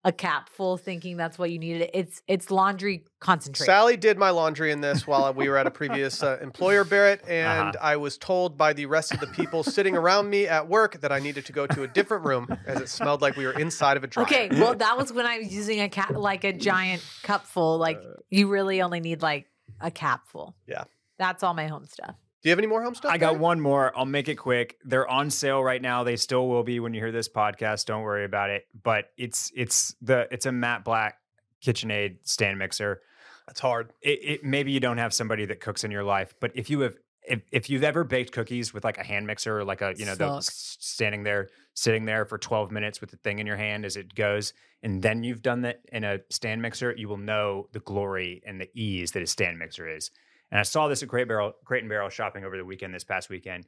a 0.05 0.12
cap 0.12 0.48
full 0.48 0.77
thinking 0.77 1.16
that's 1.16 1.36
what 1.36 1.51
you 1.51 1.59
needed. 1.59 1.90
It's 1.93 2.23
it's 2.28 2.53
laundry 2.53 3.05
concentrate. 3.19 3.66
Sally 3.66 3.97
did 3.97 4.16
my 4.16 4.31
laundry 4.31 4.70
in 4.70 4.81
this 4.81 5.05
while 5.05 5.35
we 5.35 5.48
were 5.48 5.57
at 5.57 5.66
a 5.66 5.70
previous 5.73 6.23
uh, 6.23 6.39
employer, 6.40 6.85
Barrett, 6.85 7.23
and 7.27 7.70
Uh-huh. 7.74 7.85
I 7.85 7.97
was 7.97 8.16
told 8.16 8.57
by 8.57 8.73
the 8.73 8.86
rest 8.86 9.12
of 9.12 9.19
the 9.19 9.27
people 9.27 9.65
sitting 9.65 9.97
around 9.97 10.31
me 10.31 10.47
at 10.47 10.69
work 10.69 11.01
that 11.01 11.11
I 11.11 11.19
needed 11.19 11.44
to 11.47 11.53
go 11.53 11.66
to 11.66 11.82
a 11.82 11.89
different 11.89 12.24
room 12.24 12.47
as 12.66 12.81
it 12.81 12.89
smelled 12.89 13.20
like 13.20 13.36
we 13.36 13.47
were 13.47 13.59
inside 13.59 13.97
of 13.97 14.05
a 14.05 14.07
dryer. 14.07 14.27
Okay, 14.27 14.48
well 14.61 14.77
that 14.77 14.97
was 14.97 15.12
when 15.12 15.27
I 15.27 15.39
was 15.39 15.53
using 15.53 15.81
a 15.81 15.89
cap 15.89 16.12
like 16.15 16.44
a 16.44 16.53
giant 16.53 17.05
cup 17.24 17.44
full. 17.44 17.77
Like 17.78 18.01
you 18.31 18.47
really 18.47 18.81
only 18.82 19.01
need 19.01 19.23
like 19.23 19.47
a 19.81 19.90
cap 19.90 20.28
full. 20.28 20.55
Yeah. 20.69 20.85
That's 21.19 21.43
all 21.43 21.55
my 21.55 21.66
home 21.66 21.86
stuff. 21.86 22.15
Do 22.47 22.51
you 22.51 22.52
have 22.52 22.60
any 22.60 22.68
more 22.68 22.81
home 22.81 22.94
stuff? 22.94 23.10
I 23.10 23.18
got 23.18 23.31
Barrett? 23.31 23.40
one 23.40 23.60
more. 23.60 23.93
I'll 23.98 24.05
make 24.05 24.28
it 24.28 24.36
quick. 24.36 24.77
They're 24.85 25.09
on 25.09 25.31
sale 25.31 25.64
right 25.64 25.82
now. 25.82 26.05
They 26.05 26.14
still 26.14 26.47
will 26.47 26.62
be 26.62 26.78
when 26.78 26.94
you 26.94 27.01
hear 27.01 27.10
this 27.10 27.28
podcast. 27.28 27.86
Don't 27.86 28.02
worry 28.02 28.24
about 28.24 28.51
it. 28.51 28.68
But 28.85 29.06
it's 29.18 29.51
it's 29.56 29.97
the 30.01 30.28
it's 30.31 30.47
a 30.47 30.52
matte 30.52 30.85
black 30.85 31.18
KitchenAid 31.64 32.18
stand 32.23 32.56
mixer. 32.60 33.02
That's 33.48 33.59
hard. 33.59 33.93
It, 34.01 34.20
it 34.23 34.44
maybe 34.44 34.70
you 34.70 34.78
don't 34.78 34.98
have 34.98 35.12
somebody 35.12 35.44
that 35.47 35.59
cooks 35.59 35.82
in 35.82 35.90
your 35.90 36.05
life, 36.05 36.36
but 36.40 36.52
if 36.55 36.70
you 36.70 36.78
have 36.82 36.94
if, 37.27 37.43
if 37.51 37.68
you've 37.68 37.82
ever 37.82 38.05
baked 38.05 38.31
cookies 38.31 38.73
with 38.73 38.85
like 38.85 38.98
a 38.98 39.02
hand 39.02 39.27
mixer 39.27 39.59
or 39.59 39.64
like 39.64 39.82
a 39.82 39.94
you 39.97 40.05
know 40.05 40.14
the 40.14 40.40
Sucks. 40.40 40.48
s- 40.48 40.77
standing 40.78 41.24
there 41.24 41.48
sitting 41.74 42.05
there 42.05 42.27
for 42.27 42.39
12 42.39 42.70
minutes 42.70 43.01
with 43.01 43.10
the 43.10 43.16
thing 43.16 43.40
in 43.40 43.47
your 43.48 43.56
hand 43.56 43.85
as 43.85 43.97
it 43.97 44.14
goes 44.14 44.55
and 44.85 45.02
then 45.02 45.24
you've 45.24 45.43
done 45.43 45.62
that 45.62 45.81
in 45.93 46.05
a 46.05 46.20
stand 46.31 46.62
mixer 46.62 46.94
you 46.97 47.09
will 47.09 47.16
know 47.16 47.66
the 47.73 47.81
glory 47.81 48.40
and 48.47 48.60
the 48.60 48.70
ease 48.73 49.10
that 49.10 49.23
a 49.23 49.27
stand 49.27 49.59
mixer 49.59 49.89
is 49.89 50.12
and 50.51 50.59
i 50.60 50.62
saw 50.62 50.89
this 50.89 51.02
at 51.02 51.09
Crate 51.09 51.28
barrel 51.28 51.55
crate 51.64 51.82
and 51.82 51.89
barrel 51.89 52.09
shopping 52.09 52.44
over 52.44 52.56
the 52.56 52.64
weekend 52.64 52.94
this 52.94 53.05
past 53.05 53.28
weekend. 53.31 53.66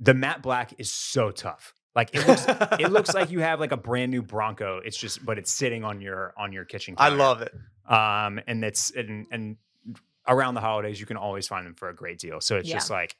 The 0.00 0.14
matte 0.14 0.42
black 0.42 0.74
is 0.78 0.92
so 0.92 1.30
tough. 1.32 1.74
Like 1.96 2.14
it 2.14 2.24
looks 2.26 2.44
it 2.78 2.90
looks 2.92 3.14
like 3.14 3.30
you 3.30 3.40
have 3.40 3.58
like 3.58 3.72
a 3.72 3.76
brand 3.76 4.10
new 4.12 4.22
bronco. 4.22 4.80
It's 4.84 4.96
just 4.96 5.24
but 5.24 5.38
it's 5.38 5.50
sitting 5.50 5.82
on 5.82 6.00
your 6.00 6.32
on 6.38 6.52
your 6.52 6.64
kitchen 6.64 6.94
I 6.98 7.08
love 7.08 7.42
it. 7.42 7.52
um 7.86 8.38
and 8.46 8.64
it's 8.64 8.92
and 8.92 9.26
and 9.32 9.56
around 10.28 10.54
the 10.54 10.60
holidays 10.60 11.00
you 11.00 11.06
can 11.06 11.16
always 11.16 11.48
find 11.48 11.66
them 11.66 11.74
for 11.74 11.88
a 11.88 11.94
great 11.94 12.18
deal. 12.18 12.40
So 12.40 12.56
it's 12.58 12.68
Yeah. 12.68 12.76
just 12.76 12.90
like 12.90 13.16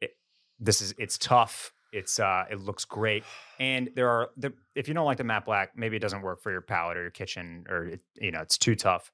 it, 0.00 0.16
this 0.58 0.80
is 0.80 0.94
it's 0.96 1.18
tough. 1.18 1.72
It's 1.92 2.18
uh 2.18 2.44
it 2.50 2.60
looks 2.60 2.86
great. 2.86 3.24
And 3.60 3.90
there 3.94 4.08
are 4.08 4.30
the 4.38 4.54
if 4.74 4.88
you 4.88 4.94
don't 4.94 5.04
like 5.06 5.18
the 5.18 5.24
matte 5.24 5.44
black 5.44 5.76
maybe 5.76 5.96
it 5.96 6.00
doesn't 6.00 6.22
work 6.22 6.40
for 6.40 6.50
your 6.50 6.62
palette 6.62 6.96
or 6.96 7.02
your 7.02 7.10
kitchen 7.10 7.66
or 7.68 7.84
it, 7.84 8.00
you 8.14 8.30
know 8.30 8.40
it's 8.40 8.56
too 8.56 8.74
tough 8.74 9.12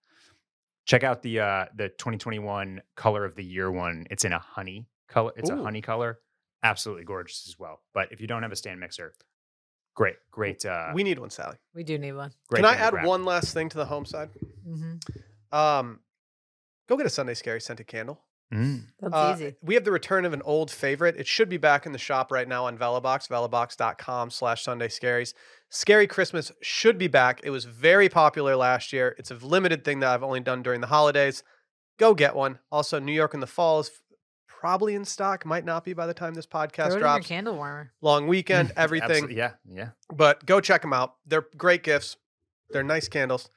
check 0.84 1.04
out 1.04 1.22
the 1.22 1.40
uh 1.40 1.66
the 1.76 1.88
2021 1.88 2.82
color 2.96 3.24
of 3.24 3.34
the 3.34 3.44
year 3.44 3.70
one 3.70 4.06
it's 4.10 4.24
in 4.24 4.32
a 4.32 4.38
honey 4.38 4.86
color 5.08 5.32
it's 5.36 5.50
Ooh. 5.50 5.60
a 5.60 5.62
honey 5.62 5.80
color 5.80 6.18
absolutely 6.62 7.04
gorgeous 7.04 7.46
as 7.48 7.58
well 7.58 7.80
but 7.94 8.10
if 8.12 8.20
you 8.20 8.26
don't 8.26 8.42
have 8.42 8.52
a 8.52 8.56
stand 8.56 8.80
mixer 8.80 9.14
great 9.94 10.16
great 10.30 10.64
uh 10.64 10.90
we 10.94 11.02
need 11.02 11.18
one, 11.18 11.30
Sally. 11.30 11.56
We 11.74 11.84
do 11.84 11.98
need 11.98 12.12
one. 12.12 12.32
great 12.48 12.64
Can 12.64 12.64
I 12.64 12.76
add 12.76 13.04
one 13.04 13.24
last 13.24 13.52
thing 13.54 13.68
to 13.70 13.76
the 13.76 13.84
home 13.84 14.04
side? 14.04 14.30
Mm-hmm. 14.66 15.56
Um, 15.56 16.00
go 16.88 16.96
get 16.96 17.06
a 17.06 17.10
Sunday 17.10 17.34
Scary 17.34 17.60
scented 17.60 17.86
candle. 17.86 18.20
Mm. 18.52 18.84
That's 19.00 19.14
Uh, 19.14 19.32
easy. 19.34 19.54
We 19.62 19.74
have 19.74 19.84
the 19.84 19.92
return 19.92 20.24
of 20.24 20.32
an 20.32 20.42
old 20.42 20.70
favorite. 20.70 21.16
It 21.16 21.26
should 21.26 21.48
be 21.48 21.56
back 21.56 21.86
in 21.86 21.92
the 21.92 21.98
shop 21.98 22.30
right 22.30 22.46
now 22.46 22.66
on 22.66 22.76
Vellabox, 22.76 23.26
vellabox.com 23.28 24.30
slash 24.30 24.62
Sunday 24.62 24.88
Scaries. 24.88 25.32
Scary 25.70 26.06
Christmas 26.06 26.52
should 26.60 26.98
be 26.98 27.08
back. 27.08 27.40
It 27.44 27.50
was 27.50 27.64
very 27.64 28.08
popular 28.08 28.54
last 28.56 28.92
year. 28.92 29.14
It's 29.18 29.30
a 29.30 29.34
limited 29.36 29.84
thing 29.84 30.00
that 30.00 30.10
I've 30.10 30.22
only 30.22 30.40
done 30.40 30.62
during 30.62 30.80
the 30.82 30.86
holidays. 30.88 31.42
Go 31.98 32.14
get 32.14 32.34
one. 32.34 32.58
Also, 32.70 32.98
New 32.98 33.12
York 33.12 33.32
in 33.34 33.40
the 33.40 33.46
Fall 33.46 33.80
is 33.80 33.90
probably 34.46 34.94
in 34.94 35.04
stock. 35.04 35.46
Might 35.46 35.64
not 35.64 35.82
be 35.84 35.92
by 35.94 36.06
the 36.06 36.14
time 36.14 36.34
this 36.34 36.46
Throw 36.46 36.60
podcast 36.60 36.78
it 36.78 36.84
in 36.86 36.90
your 36.92 36.98
drops. 37.00 37.26
candle 37.26 37.56
warmer. 37.56 37.92
Long 38.02 38.26
weekend, 38.28 38.72
everything. 38.76 39.30
Yeah 39.30 39.52
yeah 39.68 39.88
But 40.14 40.44
go 40.46 40.60
check 40.60 40.82
them 40.82 40.92
out. 40.92 41.14
They're 41.26 41.46
great 41.56 41.82
gifts. 41.82 42.16
They're 42.70 42.82
nice 42.82 43.08
candles, 43.08 43.50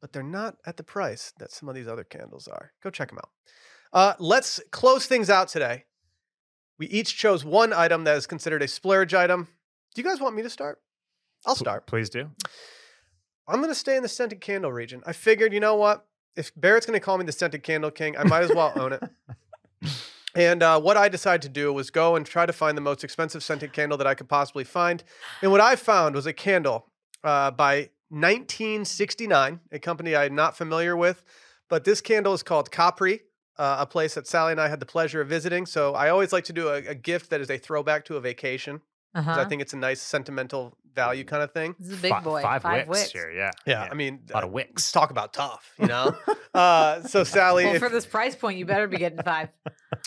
but 0.00 0.12
they're 0.12 0.22
not 0.22 0.56
at 0.66 0.76
the 0.76 0.82
price 0.82 1.32
that 1.38 1.50
some 1.50 1.68
of 1.68 1.74
these 1.74 1.88
other 1.88 2.04
candles 2.04 2.48
are. 2.48 2.72
Go 2.82 2.90
check 2.90 3.08
them 3.08 3.18
out. 3.18 3.30
Uh, 3.92 4.14
let's 4.18 4.60
close 4.70 5.06
things 5.06 5.30
out 5.30 5.48
today. 5.48 5.84
We 6.78 6.86
each 6.86 7.16
chose 7.16 7.44
one 7.44 7.72
item 7.72 8.04
that 8.04 8.16
is 8.16 8.26
considered 8.26 8.62
a 8.62 8.68
splurge 8.68 9.14
item. 9.14 9.48
Do 9.94 10.02
you 10.02 10.08
guys 10.08 10.20
want 10.20 10.36
me 10.36 10.42
to 10.42 10.50
start? 10.50 10.80
I'll 11.46 11.54
start. 11.54 11.86
please 11.86 12.10
do 12.10 12.30
I'm 13.46 13.56
going 13.56 13.70
to 13.70 13.74
stay 13.74 13.96
in 13.96 14.02
the 14.02 14.08
scented 14.08 14.40
candle 14.40 14.72
region. 14.72 15.02
I 15.06 15.12
figured, 15.12 15.52
you 15.52 15.60
know 15.60 15.76
what? 15.76 16.06
If 16.36 16.52
Barrett's 16.54 16.84
going 16.84 16.98
to 16.98 17.04
call 17.04 17.16
me 17.16 17.24
the 17.24 17.32
scented 17.32 17.62
candle 17.62 17.90
king, 17.90 18.16
I 18.16 18.24
might 18.24 18.42
as 18.42 18.50
well 18.54 18.72
own 18.76 18.92
it. 18.92 19.02
And 20.34 20.62
uh, 20.62 20.80
what 20.80 20.96
I 20.96 21.08
decided 21.08 21.42
to 21.42 21.48
do 21.48 21.72
was 21.72 21.90
go 21.90 22.14
and 22.14 22.24
try 22.24 22.46
to 22.46 22.52
find 22.52 22.76
the 22.76 22.82
most 22.82 23.02
expensive 23.02 23.42
scented 23.42 23.72
candle 23.72 23.98
that 23.98 24.06
I 24.06 24.14
could 24.14 24.28
possibly 24.28 24.62
find. 24.62 25.02
And 25.42 25.50
what 25.50 25.60
I 25.60 25.74
found 25.74 26.14
was 26.14 26.26
a 26.26 26.32
candle 26.32 26.86
uh, 27.24 27.50
by 27.50 27.90
1969, 28.10 29.60
a 29.72 29.78
company 29.78 30.14
I'm 30.14 30.36
not 30.36 30.56
familiar 30.56 30.96
with. 30.96 31.24
But 31.68 31.82
this 31.82 32.00
candle 32.00 32.34
is 32.34 32.42
called 32.42 32.70
Capri, 32.70 33.22
uh, 33.58 33.76
a 33.80 33.86
place 33.86 34.14
that 34.14 34.26
Sally 34.26 34.52
and 34.52 34.60
I 34.60 34.68
had 34.68 34.80
the 34.80 34.86
pleasure 34.86 35.20
of 35.20 35.28
visiting. 35.28 35.66
So 35.66 35.94
I 35.94 36.10
always 36.10 36.32
like 36.32 36.44
to 36.44 36.52
do 36.52 36.68
a, 36.68 36.76
a 36.88 36.94
gift 36.94 37.30
that 37.30 37.40
is 37.40 37.50
a 37.50 37.58
throwback 37.58 38.04
to 38.06 38.16
a 38.16 38.20
vacation. 38.20 38.80
'cause 39.14 39.26
Uh-huh. 39.26 39.40
I 39.40 39.44
think 39.46 39.62
it's 39.62 39.72
a 39.72 39.76
nice 39.78 40.00
sentimental 40.02 40.76
value 40.94 41.24
kind 41.24 41.42
of 41.42 41.50
thing. 41.52 41.74
This 41.78 41.88
is 41.92 41.98
a 41.98 42.02
big 42.02 42.10
Fi- 42.12 42.20
boy. 42.20 42.42
five, 42.42 42.62
Five, 42.62 42.88
wicks, 42.88 43.00
wicks. 43.00 43.12
here 43.12 43.30
yeah 43.30 43.50
Yeah, 43.66 43.88
I 43.90 43.94
mean, 43.94 44.20
a 44.30 44.32
lot 44.34 44.44
of 44.44 44.50
uh, 44.50 44.52
wicks 44.52 44.70
Let's 44.82 44.92
talk 44.92 45.10
about 45.10 45.32
tough, 45.32 45.72
you 45.78 45.86
know? 45.86 46.14
uh, 46.54 47.02
so, 47.02 47.24
Sally, 47.24 47.64
Well, 47.64 47.74
if- 47.76 47.80
for 47.82 47.88
this 47.88 48.04
price 48.06 48.36
point, 48.36 48.58
you 48.58 48.66
better 48.66 48.86
be 48.86 48.98
getting 48.98 49.22
five. 49.22 49.48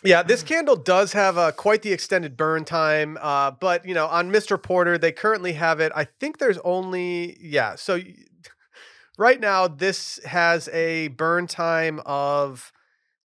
yeah, 0.04 0.22
this 0.22 0.44
candle 0.44 0.76
does 0.76 1.14
have 1.14 1.38
uh, 1.38 1.52
quite 1.52 1.82
the 1.82 1.92
extended 1.94 2.38
burn 2.38 2.64
time. 2.66 3.18
Uh, 3.22 3.52
but, 3.52 3.86
you 3.88 3.94
know, 3.96 4.06
on 4.08 4.32
Mr. 4.32 4.62
Porter, 4.62 4.98
they 4.98 5.12
currently 5.12 5.54
have 5.54 5.80
it. 5.80 5.92
I 5.96 6.06
think 6.06 6.38
there's 6.38 6.60
only, 6.60 7.38
yeah. 7.42 7.76
So, 7.76 7.96
y- 7.96 8.16
right 9.18 9.40
now, 9.40 9.68
this 9.68 10.20
has 10.26 10.68
a 10.70 11.08
burn 11.10 11.48
time 11.48 12.02
of, 12.06 12.72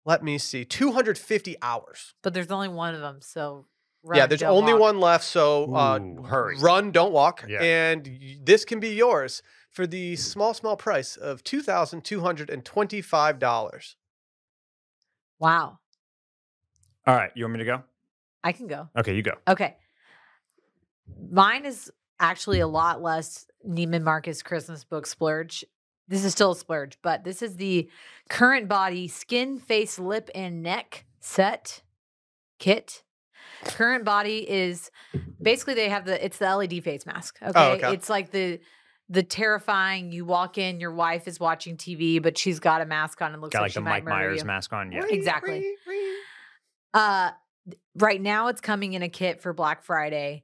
let 0.06 0.24
me 0.24 0.38
see, 0.38 0.64
250 0.66 1.56
hours. 1.62 2.14
But 2.22 2.34
there's 2.34 2.52
only 2.52 2.68
one 2.70 2.94
of 2.96 3.02
them, 3.02 3.20
so 3.22 3.66
yeah, 4.14 4.28
there's 4.28 4.42
don't 4.42 4.56
only 4.56 4.74
walk. 4.74 4.82
one 4.82 5.00
left. 5.00 5.24
So, 5.24 5.74
uh, 5.74 6.00
Ooh, 6.00 6.22
hurry. 6.24 6.58
run, 6.60 6.92
don't 6.92 7.12
walk. 7.12 7.44
Yeah. 7.48 7.64
And 7.64 8.06
y- 8.08 8.38
this 8.44 8.64
can 8.66 8.80
be 8.80 8.90
yours 8.90 9.42
for 9.72 9.88
the 9.88 10.16
small, 10.16 10.54
small 10.54 10.78
price 10.78 11.18
of 11.18 11.44
$2,225. 11.44 13.96
Wow, 15.40 15.80
all 17.08 17.16
right 17.16 17.32
you 17.36 17.44
want 17.44 17.54
me 17.54 17.60
to 17.60 17.66
go 17.66 17.84
I 18.44 18.52
can 18.54 18.68
go. 18.68 18.90
okay 18.98 19.14
you 19.16 19.22
go 19.22 19.34
Okay, 19.48 19.76
mine 21.30 21.66
is 21.66 21.92
actually 22.20 22.60
a 22.62 22.68
lot 22.68 23.02
less 23.02 23.46
Neiman 23.68 24.04
Marcus 24.04 24.42
Christmas 24.42 24.84
book 24.86 25.06
splurge. 25.08 25.66
This 26.08 26.24
is 26.24 26.34
still 26.34 26.52
a 26.52 26.56
splurge, 26.56 26.98
but 27.02 27.24
this 27.24 27.42
is 27.42 27.56
the 27.56 27.90
CurrentBody 28.30 29.10
skin, 29.10 29.58
face, 29.58 29.98
lip, 29.98 30.30
and 30.36 30.62
neck 30.62 31.06
set 31.20 31.82
kit. 32.60 33.04
CurrentBody 33.64 34.46
is 34.48 34.92
basically 35.42 35.74
they 35.74 35.90
have 35.90 36.06
the 36.06 36.24
it's 36.24 36.38
the 36.38 36.56
LED 36.56 36.84
face 36.84 37.06
mask. 37.06 37.38
Okay. 37.42 37.72
okay. 37.74 37.94
It's 37.94 38.10
like 38.10 38.32
the 38.32 38.60
the 39.10 39.24
terrifying 39.24 40.12
you 40.12 40.26
walk 40.26 40.58
in, 40.58 40.80
your 40.80 40.92
wife 40.92 41.28
is 41.28 41.40
watching 41.40 41.78
TV, 41.78 42.22
but 42.22 42.38
she's 42.38 42.60
got 42.60 42.82
a 42.82 42.86
mask 42.86 43.22
on 43.22 43.34
and 43.34 43.42
looks 43.42 43.54
got 43.54 43.62
like, 43.62 43.70
like 43.70 43.74
the 43.76 43.82
might 43.82 43.90
mike 43.90 44.04
murder 44.06 44.16
myers 44.16 44.40
you. 44.40 44.46
mask 44.46 44.74
on 44.74 44.92
yeah 44.92 45.04
Exactly. 45.10 45.76
Uh 46.94 47.32
right 47.96 48.22
now 48.22 48.48
it's 48.48 48.62
coming 48.62 48.94
in 48.94 49.02
a 49.02 49.10
kit 49.10 49.42
for 49.42 49.54
Black 49.54 49.84
Friday. 49.84 50.44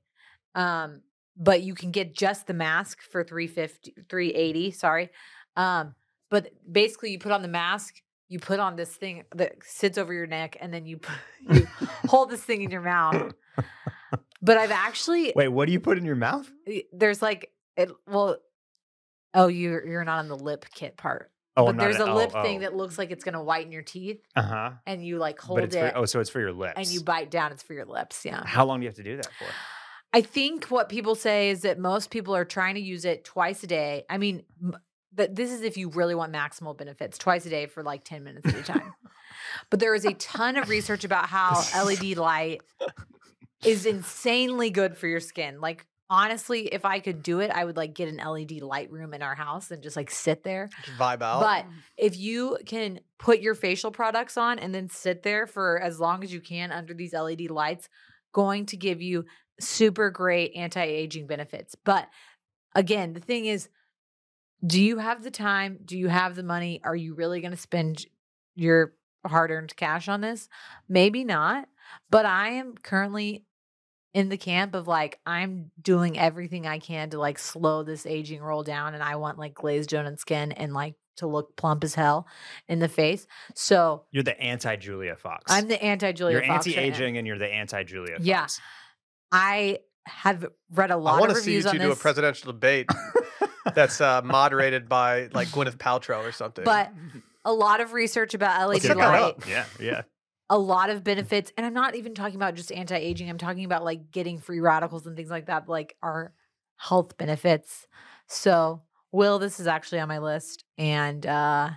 Um 0.55 1.01
but 1.37 1.61
you 1.61 1.73
can 1.73 1.91
get 1.91 2.13
just 2.13 2.45
the 2.47 2.53
mask 2.53 3.01
for 3.01 3.23
350 3.23 3.95
380, 4.09 4.71
sorry. 4.71 5.09
Um 5.55 5.95
but 6.29 6.51
basically 6.69 7.11
you 7.11 7.19
put 7.19 7.31
on 7.31 7.41
the 7.41 7.47
mask, 7.47 8.01
you 8.29 8.39
put 8.39 8.59
on 8.59 8.77
this 8.77 8.89
thing 8.89 9.25
that 9.35 9.55
sits 9.63 9.97
over 9.97 10.13
your 10.13 10.27
neck 10.27 10.57
and 10.61 10.73
then 10.73 10.85
you 10.85 10.97
put, 10.97 11.15
you 11.51 11.67
hold 12.07 12.29
this 12.29 12.41
thing 12.41 12.61
in 12.61 12.71
your 12.71 12.81
mouth. 12.81 13.33
But 14.41 14.57
I've 14.57 14.71
actually 14.71 15.33
wait 15.35 15.49
what 15.49 15.67
do 15.67 15.71
you 15.71 15.79
put 15.79 15.97
in 15.97 16.05
your 16.05 16.15
mouth 16.15 16.49
there's 16.91 17.21
like 17.21 17.51
it 17.77 17.91
well 18.07 18.37
oh 19.33 19.47
you're 19.47 19.85
you're 19.85 20.03
not 20.03 20.19
on 20.19 20.29
the 20.29 20.35
lip 20.35 20.65
kit 20.73 20.97
part. 20.97 21.31
oh 21.57 21.67
but 21.67 21.77
there's 21.77 21.97
a 21.97 22.09
oh, 22.09 22.15
lip 22.15 22.31
oh. 22.33 22.41
thing 22.41 22.61
that 22.61 22.75
looks 22.75 22.97
like 22.97 23.11
it's 23.11 23.23
going 23.23 23.33
to 23.33 23.41
whiten 23.41 23.71
your 23.71 23.83
teeth 23.83 24.19
uh-huh 24.35 24.71
and 24.87 25.05
you 25.05 25.19
like 25.19 25.39
hold 25.39 25.57
but 25.57 25.65
it's 25.65 25.75
it 25.75 25.91
for, 25.91 25.97
oh 25.99 26.05
so 26.05 26.19
it's 26.19 26.29
for 26.29 26.39
your 26.39 26.53
lips 26.53 26.73
and 26.75 26.87
you 26.87 27.03
bite 27.03 27.29
down 27.29 27.51
it's 27.51 27.61
for 27.61 27.73
your 27.73 27.85
lips, 27.85 28.25
yeah. 28.25 28.43
how 28.45 28.65
long 28.65 28.79
do 28.79 28.85
you 28.85 28.89
have 28.89 28.95
to 28.95 29.03
do 29.03 29.15
that 29.15 29.27
for 29.37 29.45
I 30.13 30.21
think 30.21 30.65
what 30.65 30.89
people 30.89 31.15
say 31.15 31.51
is 31.51 31.61
that 31.61 31.79
most 31.79 32.09
people 32.09 32.35
are 32.35 32.43
trying 32.43 32.75
to 32.75 32.81
use 32.81 33.05
it 33.05 33.23
twice 33.23 33.63
a 33.63 33.67
day. 33.67 34.03
I 34.09 34.17
mean, 34.17 34.43
m- 34.61 34.75
that 35.13 35.35
this 35.35 35.51
is 35.51 35.61
if 35.61 35.77
you 35.77 35.89
really 35.89 36.15
want 36.15 36.33
maximal 36.33 36.77
benefits 36.77 37.17
twice 37.17 37.45
a 37.45 37.49
day 37.49 37.65
for 37.65 37.83
like 37.83 38.03
10 38.03 38.23
minutes 38.23 38.47
at 38.47 38.55
a 38.55 38.63
time. 38.63 38.93
but 39.69 39.79
there 39.79 39.93
is 39.93 40.05
a 40.05 40.13
ton 40.13 40.57
of 40.57 40.69
research 40.69 41.03
about 41.03 41.27
how 41.27 41.63
LED 41.85 42.17
light 42.17 42.61
is 43.65 43.85
insanely 43.85 44.69
good 44.69 44.97
for 44.97 45.07
your 45.07 45.19
skin. 45.19 45.59
Like 45.59 45.85
honestly, 46.09 46.67
if 46.67 46.83
I 46.85 46.99
could 46.99 47.23
do 47.23 47.39
it, 47.39 47.51
I 47.51 47.63
would 47.63 47.77
like 47.77 47.93
get 47.93 48.09
an 48.09 48.17
LED 48.17 48.61
light 48.61 48.91
room 48.91 49.13
in 49.13 49.21
our 49.21 49.35
house 49.35 49.71
and 49.71 49.81
just 49.81 49.95
like 49.95 50.11
sit 50.11 50.43
there. 50.43 50.69
Just 50.83 50.97
vibe 50.97 51.21
out. 51.21 51.41
But 51.41 51.65
if 51.97 52.17
you 52.17 52.57
can 52.65 52.99
put 53.17 53.39
your 53.39 53.55
facial 53.55 53.91
products 53.91 54.37
on 54.37 54.59
and 54.59 54.75
then 54.75 54.89
sit 54.89 55.23
there 55.23 55.47
for 55.47 55.79
as 55.79 55.99
long 55.99 56.23
as 56.23 56.33
you 56.33 56.41
can 56.41 56.71
under 56.71 56.93
these 56.93 57.13
LED 57.13 57.49
lights, 57.49 57.87
going 58.33 58.65
to 58.67 58.77
give 58.77 59.01
you 59.01 59.25
super 59.59 60.09
great 60.09 60.53
anti-aging 60.55 61.27
benefits. 61.27 61.75
But 61.75 62.07
again, 62.75 63.13
the 63.13 63.19
thing 63.19 63.45
is 63.45 63.69
do 64.65 64.81
you 64.81 64.97
have 64.97 65.23
the 65.23 65.31
time? 65.31 65.79
Do 65.83 65.97
you 65.97 66.07
have 66.07 66.35
the 66.35 66.43
money? 66.43 66.81
Are 66.83 66.95
you 66.95 67.13
really 67.15 67.41
going 67.41 67.51
to 67.51 67.57
spend 67.57 68.05
your 68.55 68.93
hard-earned 69.25 69.75
cash 69.75 70.07
on 70.07 70.21
this? 70.21 70.49
Maybe 70.87 71.23
not. 71.23 71.67
But 72.09 72.25
I 72.25 72.49
am 72.49 72.75
currently 72.75 73.45
in 74.13 74.29
the 74.29 74.37
camp 74.37 74.75
of 74.75 74.87
like 74.87 75.19
I'm 75.25 75.71
doing 75.81 76.19
everything 76.19 76.67
I 76.67 76.79
can 76.79 77.09
to 77.11 77.19
like 77.19 77.39
slow 77.39 77.83
this 77.83 78.05
aging 78.05 78.41
roll 78.41 78.63
down 78.63 78.93
and 78.93 79.01
I 79.01 79.15
want 79.15 79.37
like 79.39 79.53
glazed 79.53 79.89
donut 79.89 80.19
skin 80.19 80.51
and 80.51 80.73
like 80.73 80.95
to 81.17 81.27
look 81.27 81.55
plump 81.55 81.83
as 81.83 81.95
hell 81.95 82.27
in 82.67 82.79
the 82.79 82.89
face. 82.89 83.25
So 83.55 84.03
You're 84.11 84.23
the 84.23 84.39
anti 84.39 84.75
Julia 84.75 85.15
Fox. 85.15 85.45
I'm 85.47 85.67
the 85.67 85.81
anti 85.81 86.11
Julia 86.11 86.37
You're 86.37 86.47
Fox. 86.47 86.67
anti-aging 86.67 87.17
and 87.17 87.25
you're 87.25 87.37
the 87.37 87.47
anti-Julia 87.47 88.15
Fox. 88.15 88.25
Yeah. 88.25 88.47
I 89.31 89.79
have 90.05 90.45
read 90.71 90.91
a 90.91 90.97
lot 90.97 91.17
I 91.17 91.19
want 91.19 91.31
of 91.31 91.37
to 91.37 91.43
see 91.43 91.51
you 91.51 91.57
reviews 91.59 91.71
two 91.71 91.77
on 91.77 91.85
do 91.85 91.85
a 91.87 91.89
this, 91.89 92.01
presidential 92.01 92.51
debate 92.51 92.89
that's 93.75 94.01
uh, 94.01 94.21
moderated 94.23 94.87
by 94.89 95.29
like 95.33 95.47
Gwyneth 95.49 95.77
Paltrow 95.77 96.23
or 96.27 96.31
something. 96.31 96.63
but 96.65 96.91
a 97.45 97.53
lot 97.53 97.81
of 97.81 97.93
research 97.93 98.33
about 98.33 98.69
LED 98.69 98.81
set 98.83 98.97
that 98.97 99.21
light. 99.21 99.35
Yeah, 99.47 99.65
yeah. 99.79 100.01
a 100.49 100.57
lot 100.57 100.89
of 100.89 101.03
benefits, 101.03 101.51
and 101.57 101.65
I'm 101.65 101.73
not 101.73 101.95
even 101.95 102.13
talking 102.13 102.35
about 102.35 102.55
just 102.55 102.71
anti-aging. 102.71 103.29
I'm 103.29 103.37
talking 103.37 103.65
about 103.65 103.83
like 103.83 104.11
getting 104.11 104.37
free 104.39 104.59
radicals 104.59 105.05
and 105.07 105.15
things 105.15 105.29
like 105.29 105.47
that, 105.47 105.67
like 105.69 105.95
our 106.03 106.33
health 106.77 107.17
benefits. 107.17 107.87
So, 108.27 108.81
Will, 109.11 109.39
this 109.39 109.59
is 109.59 109.67
actually 109.67 109.99
on 110.01 110.07
my 110.07 110.19
list, 110.19 110.63
and 110.77 111.25
uh 111.25 111.69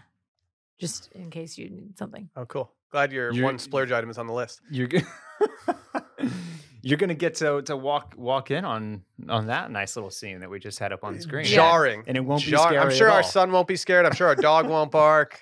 just 0.79 1.11
in 1.13 1.31
case 1.31 1.57
you 1.57 1.71
need 1.71 1.97
something. 1.99 2.29
oh, 2.37 2.45
cool. 2.47 2.73
Glad 2.91 3.13
your 3.13 3.33
You're- 3.33 3.45
one 3.45 3.59
splurge 3.59 3.91
item 3.93 4.11
is 4.11 4.19
on 4.19 4.27
the 4.27 4.33
list. 4.33 4.61
You're 4.71 4.87
g- 4.89 5.03
You're 6.85 6.99
gonna 6.99 7.15
get 7.15 7.35
to 7.37 7.63
to 7.63 7.77
walk 7.77 8.15
walk 8.17 8.51
in 8.51 8.65
on 8.65 9.03
on 9.29 9.47
that 9.47 9.71
nice 9.71 9.97
little 9.97 10.11
scene 10.11 10.41
that 10.41 10.51
we 10.51 10.59
just 10.59 10.79
had 10.79 10.93
up 10.93 11.03
on 11.05 11.15
the 11.15 11.21
screen. 11.21 11.47
Yeah. 11.47 11.57
Jarring. 11.57 12.05
And 12.07 12.17
it 12.17 12.21
won't 12.21 12.45
be 12.45 12.51
Jar- 12.51 12.77
I'm 12.77 12.91
sure 12.91 13.09
at 13.09 13.13
our 13.15 13.23
all. 13.23 13.29
son 13.29 13.53
won't 13.53 13.69
be 13.69 13.77
scared. 13.77 14.07
I'm 14.07 14.15
sure 14.15 14.29
our 14.29 14.35
dog 14.37 14.69
won't 14.69 14.91
bark. 15.03 15.41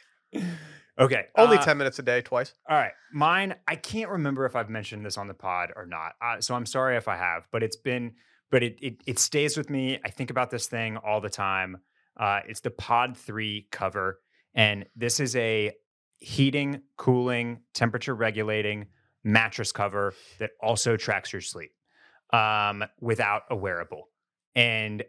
Okay. 0.98 1.24
Only 1.36 1.56
uh, 1.56 1.62
10 1.64 1.78
minutes 1.78 1.98
a 1.98 2.02
day, 2.02 2.20
twice. 2.20 2.54
All 2.68 2.76
right. 2.76 2.92
Mine, 3.12 3.54
I 3.66 3.76
can't 3.76 4.10
remember 4.10 4.44
if 4.46 4.54
I've 4.54 4.68
mentioned 4.70 5.04
this 5.04 5.16
on 5.18 5.26
the 5.26 5.34
pod 5.34 5.72
or 5.74 5.86
not. 5.86 6.12
Uh, 6.20 6.40
so 6.40 6.54
I'm 6.54 6.66
sorry 6.66 6.96
if 6.96 7.08
I 7.08 7.16
have, 7.16 7.46
but 7.50 7.62
it's 7.62 7.76
been, 7.76 8.12
but 8.50 8.62
it, 8.62 8.76
it, 8.80 8.96
it 9.06 9.18
stays 9.18 9.56
with 9.56 9.70
me. 9.70 9.98
I 10.04 10.10
think 10.10 10.30
about 10.30 10.50
this 10.50 10.66
thing 10.66 10.98
all 10.98 11.20
the 11.20 11.30
time. 11.30 11.78
Uh, 12.16 12.40
it's 12.46 12.60
the 12.60 12.70
Pod 12.70 13.16
3 13.16 13.68
cover. 13.70 14.20
And 14.54 14.84
this 14.94 15.18
is 15.18 15.34
a 15.34 15.72
heating, 16.18 16.82
cooling, 16.98 17.60
temperature 17.72 18.14
regulating 18.14 18.86
mattress 19.24 19.72
cover 19.72 20.14
that 20.38 20.50
also 20.60 20.96
tracks 20.96 21.32
your 21.32 21.42
sleep 21.42 21.72
um, 22.32 22.84
without 23.00 23.42
a 23.50 23.56
wearable. 23.56 24.08
And 24.54 25.02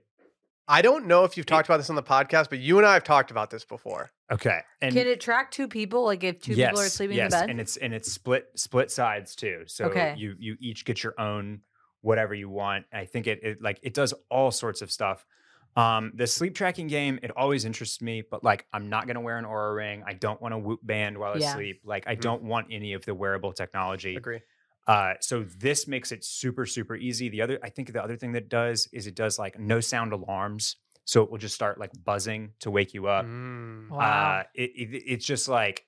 I 0.67 0.81
don't 0.81 1.07
know 1.07 1.25
if 1.25 1.35
you've 1.35 1.45
talked 1.45 1.67
about 1.67 1.77
this 1.77 1.89
on 1.89 1.95
the 1.95 2.03
podcast, 2.03 2.49
but 2.49 2.59
you 2.59 2.77
and 2.77 2.87
I 2.87 2.93
have 2.93 3.03
talked 3.03 3.31
about 3.31 3.49
this 3.49 3.65
before. 3.65 4.11
okay. 4.31 4.59
And 4.81 4.93
Can 4.95 5.07
it 5.07 5.19
track 5.19 5.51
two 5.51 5.67
people? 5.67 6.05
Like 6.05 6.23
if 6.23 6.41
two 6.41 6.55
people 6.55 6.79
are 6.79 6.87
sleeping 6.89 7.17
yes, 7.17 7.33
in 7.33 7.39
bed? 7.39 7.49
and 7.49 7.59
it's 7.59 7.75
and 7.77 7.93
it's 7.93 8.11
split 8.11 8.47
split 8.55 8.89
sides 8.91 9.35
too. 9.35 9.63
So 9.67 9.85
Okay. 9.85 10.15
you 10.17 10.35
you 10.39 10.55
each 10.61 10.85
get 10.85 11.03
your 11.03 11.19
own 11.19 11.61
whatever 12.01 12.33
you 12.33 12.49
want. 12.49 12.85
I 12.93 13.05
think 13.05 13.27
it, 13.27 13.39
it 13.43 13.61
like 13.61 13.79
it 13.83 13.93
does 13.93 14.13
all 14.29 14.51
sorts 14.51 14.81
of 14.81 14.91
stuff. 14.91 15.25
Um, 15.75 16.11
the 16.15 16.27
sleep 16.27 16.53
tracking 16.55 16.87
game 16.87 17.19
it 17.23 17.31
always 17.35 17.65
interests 17.65 18.01
me, 18.01 18.21
but 18.29 18.43
like 18.43 18.67
I'm 18.73 18.89
not 18.89 19.07
gonna 19.07 19.21
wear 19.21 19.37
an 19.37 19.45
Oura 19.45 19.75
ring. 19.75 20.03
I 20.05 20.13
don't 20.13 20.39
want 20.41 20.53
a 20.53 20.57
Whoop 20.57 20.79
band 20.83 21.17
while 21.17 21.33
I 21.33 21.39
sleep. 21.39 21.81
Like 21.83 22.07
I 22.07 22.15
Mhm. 22.15 22.21
don't 22.21 22.43
want 22.43 22.67
any 22.71 22.93
of 22.93 23.05
the 23.05 23.15
wearable 23.15 23.53
technology. 23.53 24.15
Agree. 24.15 24.41
Uh, 24.85 25.13
so 25.21 25.43
this 25.43 25.87
makes 25.87 26.11
it 26.11 26.23
super 26.23 26.65
super 26.65 26.95
easy. 26.95 27.29
The 27.29 27.41
other 27.41 27.59
I 27.63 27.69
think 27.69 27.91
the 27.93 28.03
other 28.03 28.17
thing 28.17 28.33
that 28.33 28.43
it 28.43 28.49
does 28.49 28.87
is 28.91 29.07
it 29.07 29.15
does 29.15 29.39
like 29.39 29.57
no 29.57 29.79
sound 29.79 30.13
alarms. 30.13 30.75
So 31.05 31.23
it 31.23 31.31
will 31.31 31.37
just 31.37 31.55
start 31.55 31.79
like 31.79 31.91
buzzing 32.05 32.53
to 32.59 32.71
wake 32.71 32.93
you 32.93 33.07
up. 33.07 33.25
Mm. 33.25 33.89
wow. 33.89 34.39
Uh, 34.39 34.43
it, 34.53 34.69
it, 34.75 35.03
it's 35.05 35.25
just 35.25 35.49
like 35.49 35.85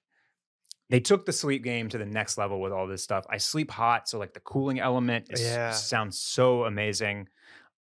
they 0.89 0.99
took 0.99 1.25
the 1.25 1.33
sleep 1.33 1.63
game 1.63 1.89
to 1.89 1.97
the 1.97 2.05
next 2.05 2.37
level 2.37 2.59
with 2.61 2.71
all 2.71 2.85
this 2.87 3.03
stuff. 3.03 3.25
I 3.29 3.37
sleep 3.37 3.71
hot, 3.71 4.07
so 4.09 4.19
like 4.19 4.33
the 4.33 4.39
cooling 4.41 4.79
element 4.79 5.27
is, 5.31 5.41
Yeah. 5.41 5.71
sounds 5.71 6.19
so 6.19 6.65
amazing. 6.65 7.27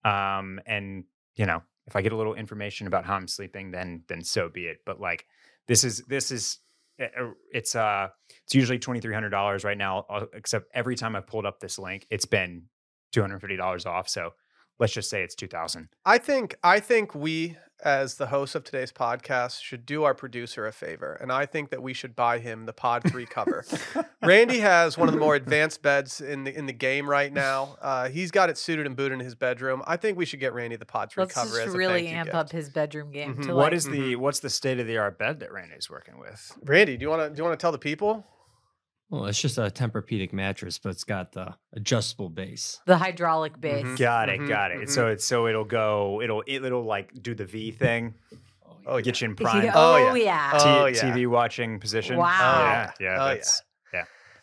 Um, 0.05 0.59
and 0.65 1.05
you 1.35 1.45
know, 1.45 1.63
if 1.88 1.95
I 1.95 2.01
get 2.01 2.11
a 2.11 2.15
little 2.15 2.35
information 2.35 2.88
about 2.88 3.05
how 3.05 3.15
I'm 3.15 3.27
sleeping, 3.27 3.72
then 3.72 4.03
then 4.07 4.23
so 4.23 4.49
be 4.49 4.65
it. 4.65 4.80
But 4.85 4.99
like 4.99 5.26
this 5.68 5.84
is 5.84 6.03
this 6.07 6.31
is 6.31 6.60
uh, 7.01 7.05
uh, 7.19 7.31
it's 7.51 7.76
uh 7.76 8.10
it's 8.45 8.55
usually 8.55 8.80
twenty 8.80 8.99
three 8.99 9.14
hundred 9.14 9.30
dollars 9.31 9.64
right 9.64 9.77
now. 9.77 10.05
uh, 10.10 10.26
Except 10.34 10.65
every 10.73 10.95
time 10.95 11.15
I've 11.15 11.27
pulled 11.27 11.45
up 11.45 11.60
this 11.60 11.77
link, 11.80 12.05
it's 12.10 12.26
been 12.26 12.64
two 13.11 13.22
hundred 13.22 13.39
fifty 13.39 13.57
dollars 13.57 13.85
off. 13.85 14.07
So 14.10 14.31
let's 14.80 14.93
just 14.93 15.10
say 15.10 15.23
it's 15.23 15.35
two 15.35 15.47
thousand. 15.47 15.89
I 16.05 16.18
think 16.18 16.55
I 16.64 16.80
think 16.80 17.15
we, 17.15 17.57
as 17.84 18.15
the 18.15 18.27
host 18.27 18.55
of 18.55 18.64
today's 18.64 18.91
podcast, 18.91 19.61
should 19.61 19.85
do 19.85 20.03
our 20.03 20.14
producer 20.14 20.65
a 20.65 20.72
favor, 20.72 21.14
and 21.22 21.31
I 21.31 21.45
think 21.45 21.69
that 21.69 21.81
we 21.84 21.93
should 21.93 22.15
buy 22.15 22.39
him 22.39 22.65
the 22.65 22.73
Pod 22.73 23.03
Three 23.10 23.26
cover. 23.26 23.65
Randy 24.23 24.60
has 24.60 24.97
one 24.97 25.07
of 25.10 25.14
the 25.14 25.19
more 25.19 25.35
advanced 25.35 25.81
beds 25.81 26.22
in 26.22 26.43
the 26.45 26.57
in 26.57 26.65
the 26.65 26.73
game 26.73 27.10
right 27.10 27.31
now. 27.31 27.77
Uh, 27.81 28.10
he's 28.10 28.31
got 28.31 28.49
it 28.49 28.57
suited 28.57 28.85
and 28.85 28.95
booted 28.95 29.19
in 29.19 29.26
his 29.26 29.35
bedroom. 29.35 29.84
I 29.85 29.97
think 29.97 30.18
we 30.18 30.26
should 30.26 30.39
get 30.39 30.53
Randy 30.53 30.76
the 30.76 30.85
Pod 30.85 31.11
Three 31.11 31.23
Let's 31.23 31.34
cover 31.35 31.49
just 31.49 31.68
as 31.68 31.73
a 31.73 31.77
really 31.77 32.03
thank 32.05 32.15
amp 32.15 32.27
gift. 32.27 32.35
up 32.35 32.51
his 32.51 32.69
bedroom 32.69 33.11
game. 33.11 33.35
Mhm. 33.35 33.47
To 33.47 33.53
What 33.53 33.64
like, 33.65 33.73
is 33.73 33.85
the 33.89 34.15
what's 34.15 34.39
the 34.39 34.49
state 34.49 34.80
of 34.80 34.88
the 34.88 34.97
art 34.97 35.18
bed 35.18 35.39
that 35.41 35.51
Randy's 35.51 35.89
working 35.89 36.19
with? 36.19 36.57
Randy, 36.64 36.97
do 36.97 37.03
you 37.03 37.10
want 37.10 37.22
to 37.22 37.30
do 37.30 37.38
you 37.38 37.43
want 37.43 37.60
to 37.60 37.61
tell 37.61 37.72
the 37.72 37.77
people? 37.77 38.26
Well, 39.09 39.25
it's 39.25 39.39
just 39.39 39.57
a 39.59 39.63
Tempur-Pedic 39.63 40.34
mattress, 40.34 40.80
but 40.80 40.89
it's 40.89 41.03
got 41.03 41.34
the 41.34 41.55
adjustable 41.73 42.30
base. 42.30 42.80
the 42.85 42.97
hydraulic 42.97 43.59
base? 43.61 43.85
Mhm. 43.85 43.97
Got 43.99 44.30
it, 44.30 44.39
Mhm, 44.41 44.47
got 44.49 44.71
it. 44.71 44.89
So 44.89 45.07
it's 45.07 45.23
so 45.25 45.47
it'll 45.47 45.65
go, 45.65 46.21
it'll 46.21 46.41
it, 46.47 46.63
it'll 46.63 46.84
like 46.85 47.11
do 47.21 47.35
the 47.35 47.45
V 47.45 47.71
thing, 47.71 48.15
Oh, 48.85 48.99
get 49.01 49.21
you 49.21 49.30
in 49.30 49.35
prime 49.38 49.69
Oh, 49.73 49.93
Oh, 50.09 50.13
yeah. 50.15 50.23
yeah. 50.23 50.51
Oh, 50.53 50.89
T- 50.89 50.95
yeah. 50.97 51.13
TV 51.13 51.27
watching 51.27 51.80
position. 51.80 52.17
Wow. 52.17 52.30
yeah, 52.30 52.91
yeah, 52.99 53.21
Oh, 53.21 53.25
that's 53.27 53.61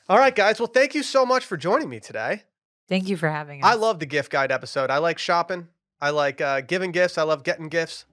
All 0.08 0.18
right, 0.18 0.34
guys. 0.34 0.58
Well, 0.58 0.66
thank 0.66 0.94
you 0.96 1.04
so 1.04 1.24
much 1.24 1.44
for 1.44 1.56
joining 1.56 1.88
me 1.88 2.00
today. 2.00 2.42
Thank 2.88 3.08
you 3.08 3.16
for 3.16 3.28
having 3.28 3.62
us. 3.62 3.70
I 3.70 3.74
love 3.74 4.00
the 4.00 4.06
gift 4.06 4.32
guide 4.32 4.50
episode. 4.50 4.90
I 4.90 4.98
like 4.98 5.18
shopping. 5.18 5.68
I 6.00 6.10
like 6.10 6.40
uh, 6.40 6.62
giving 6.62 6.90
gifts. 6.90 7.16
I 7.16 7.22
love 7.22 7.44
getting 7.44 7.68
gifts. 7.68 8.06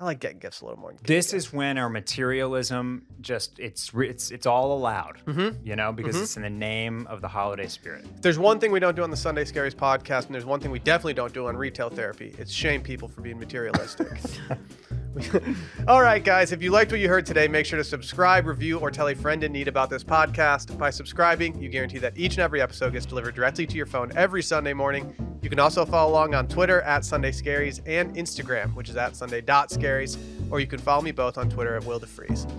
I 0.00 0.04
like 0.04 0.20
getting 0.20 0.38
gifts 0.38 0.60
a 0.60 0.64
little 0.64 0.78
more. 0.78 0.94
This 1.02 1.32
is 1.34 1.52
when 1.52 1.76
our 1.76 1.88
materialism 1.88 3.04
just 3.20 3.58
it's 3.58 3.90
it's 3.94 4.30
it's 4.30 4.46
all 4.46 4.72
allowed, 4.72 5.18
Mm-hmm. 5.26 5.66
you 5.66 5.74
know, 5.74 5.90
because 5.92 6.14
Mhm. 6.16 6.22
it's 6.22 6.36
in 6.36 6.42
the 6.44 6.50
name 6.50 7.06
of 7.08 7.20
the 7.20 7.26
holiday 7.26 7.66
spirit. 7.66 8.06
There's 8.22 8.38
one 8.38 8.60
thing 8.60 8.70
we 8.70 8.78
don't 8.78 8.94
do 8.94 9.02
on 9.02 9.10
the 9.10 9.16
Sunday 9.16 9.44
Scaries 9.44 9.74
podcast, 9.74 10.26
and 10.26 10.34
there's 10.34 10.44
one 10.44 10.60
thing 10.60 10.70
we 10.70 10.78
definitely 10.78 11.14
don't 11.14 11.34
do 11.34 11.48
on 11.48 11.56
retail 11.56 11.90
therapy. 11.90 12.32
It's 12.38 12.52
shame 12.52 12.80
people 12.80 13.08
for 13.08 13.22
being 13.22 13.38
materialistic. 13.40 14.08
All 15.88 16.02
right, 16.02 16.22
guys. 16.22 16.52
If 16.52 16.62
you 16.62 16.70
liked 16.70 16.90
what 16.90 17.00
you 17.00 17.08
heard 17.08 17.26
today, 17.26 17.48
make 17.48 17.66
sure 17.66 17.76
to 17.76 17.84
subscribe, 17.84 18.46
review, 18.46 18.78
or 18.78 18.90
tell 18.90 19.08
a 19.08 19.14
friend 19.14 19.42
in 19.42 19.52
need 19.52 19.68
about 19.68 19.90
this 19.90 20.04
podcast. 20.04 20.76
By 20.78 20.90
subscribing, 20.90 21.60
you 21.60 21.68
guarantee 21.68 21.98
that 21.98 22.16
each 22.16 22.34
and 22.34 22.40
every 22.40 22.60
episode 22.60 22.92
gets 22.92 23.06
delivered 23.06 23.34
directly 23.34 23.66
to 23.66 23.76
your 23.76 23.86
phone 23.86 24.12
every 24.16 24.42
Sunday 24.42 24.72
morning. 24.72 25.14
You 25.42 25.50
can 25.50 25.58
also 25.58 25.84
follow 25.84 26.10
along 26.12 26.34
on 26.34 26.48
Twitter 26.48 26.82
at 26.82 27.04
Sunday 27.04 27.32
Scaries 27.32 27.80
and 27.86 28.14
Instagram, 28.16 28.74
which 28.74 28.88
is 28.88 28.96
at 28.96 29.16
Sunday.scaries, 29.16 30.18
or 30.50 30.60
you 30.60 30.66
can 30.66 30.78
follow 30.78 31.02
me 31.02 31.12
both 31.12 31.38
on 31.38 31.48
Twitter 31.48 31.76
at 31.76 31.84
Will 31.84 32.00
deFries. 32.00 32.50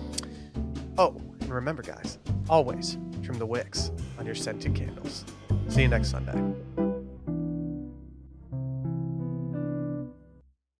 Oh, 0.98 1.20
and 1.40 1.50
remember, 1.50 1.82
guys, 1.82 2.18
always 2.48 2.98
trim 3.22 3.38
the 3.38 3.46
wicks 3.46 3.90
on 4.18 4.26
your 4.26 4.34
scented 4.34 4.74
candles. 4.74 5.24
See 5.68 5.82
you 5.82 5.88
next 5.88 6.10
Sunday. 6.10 6.69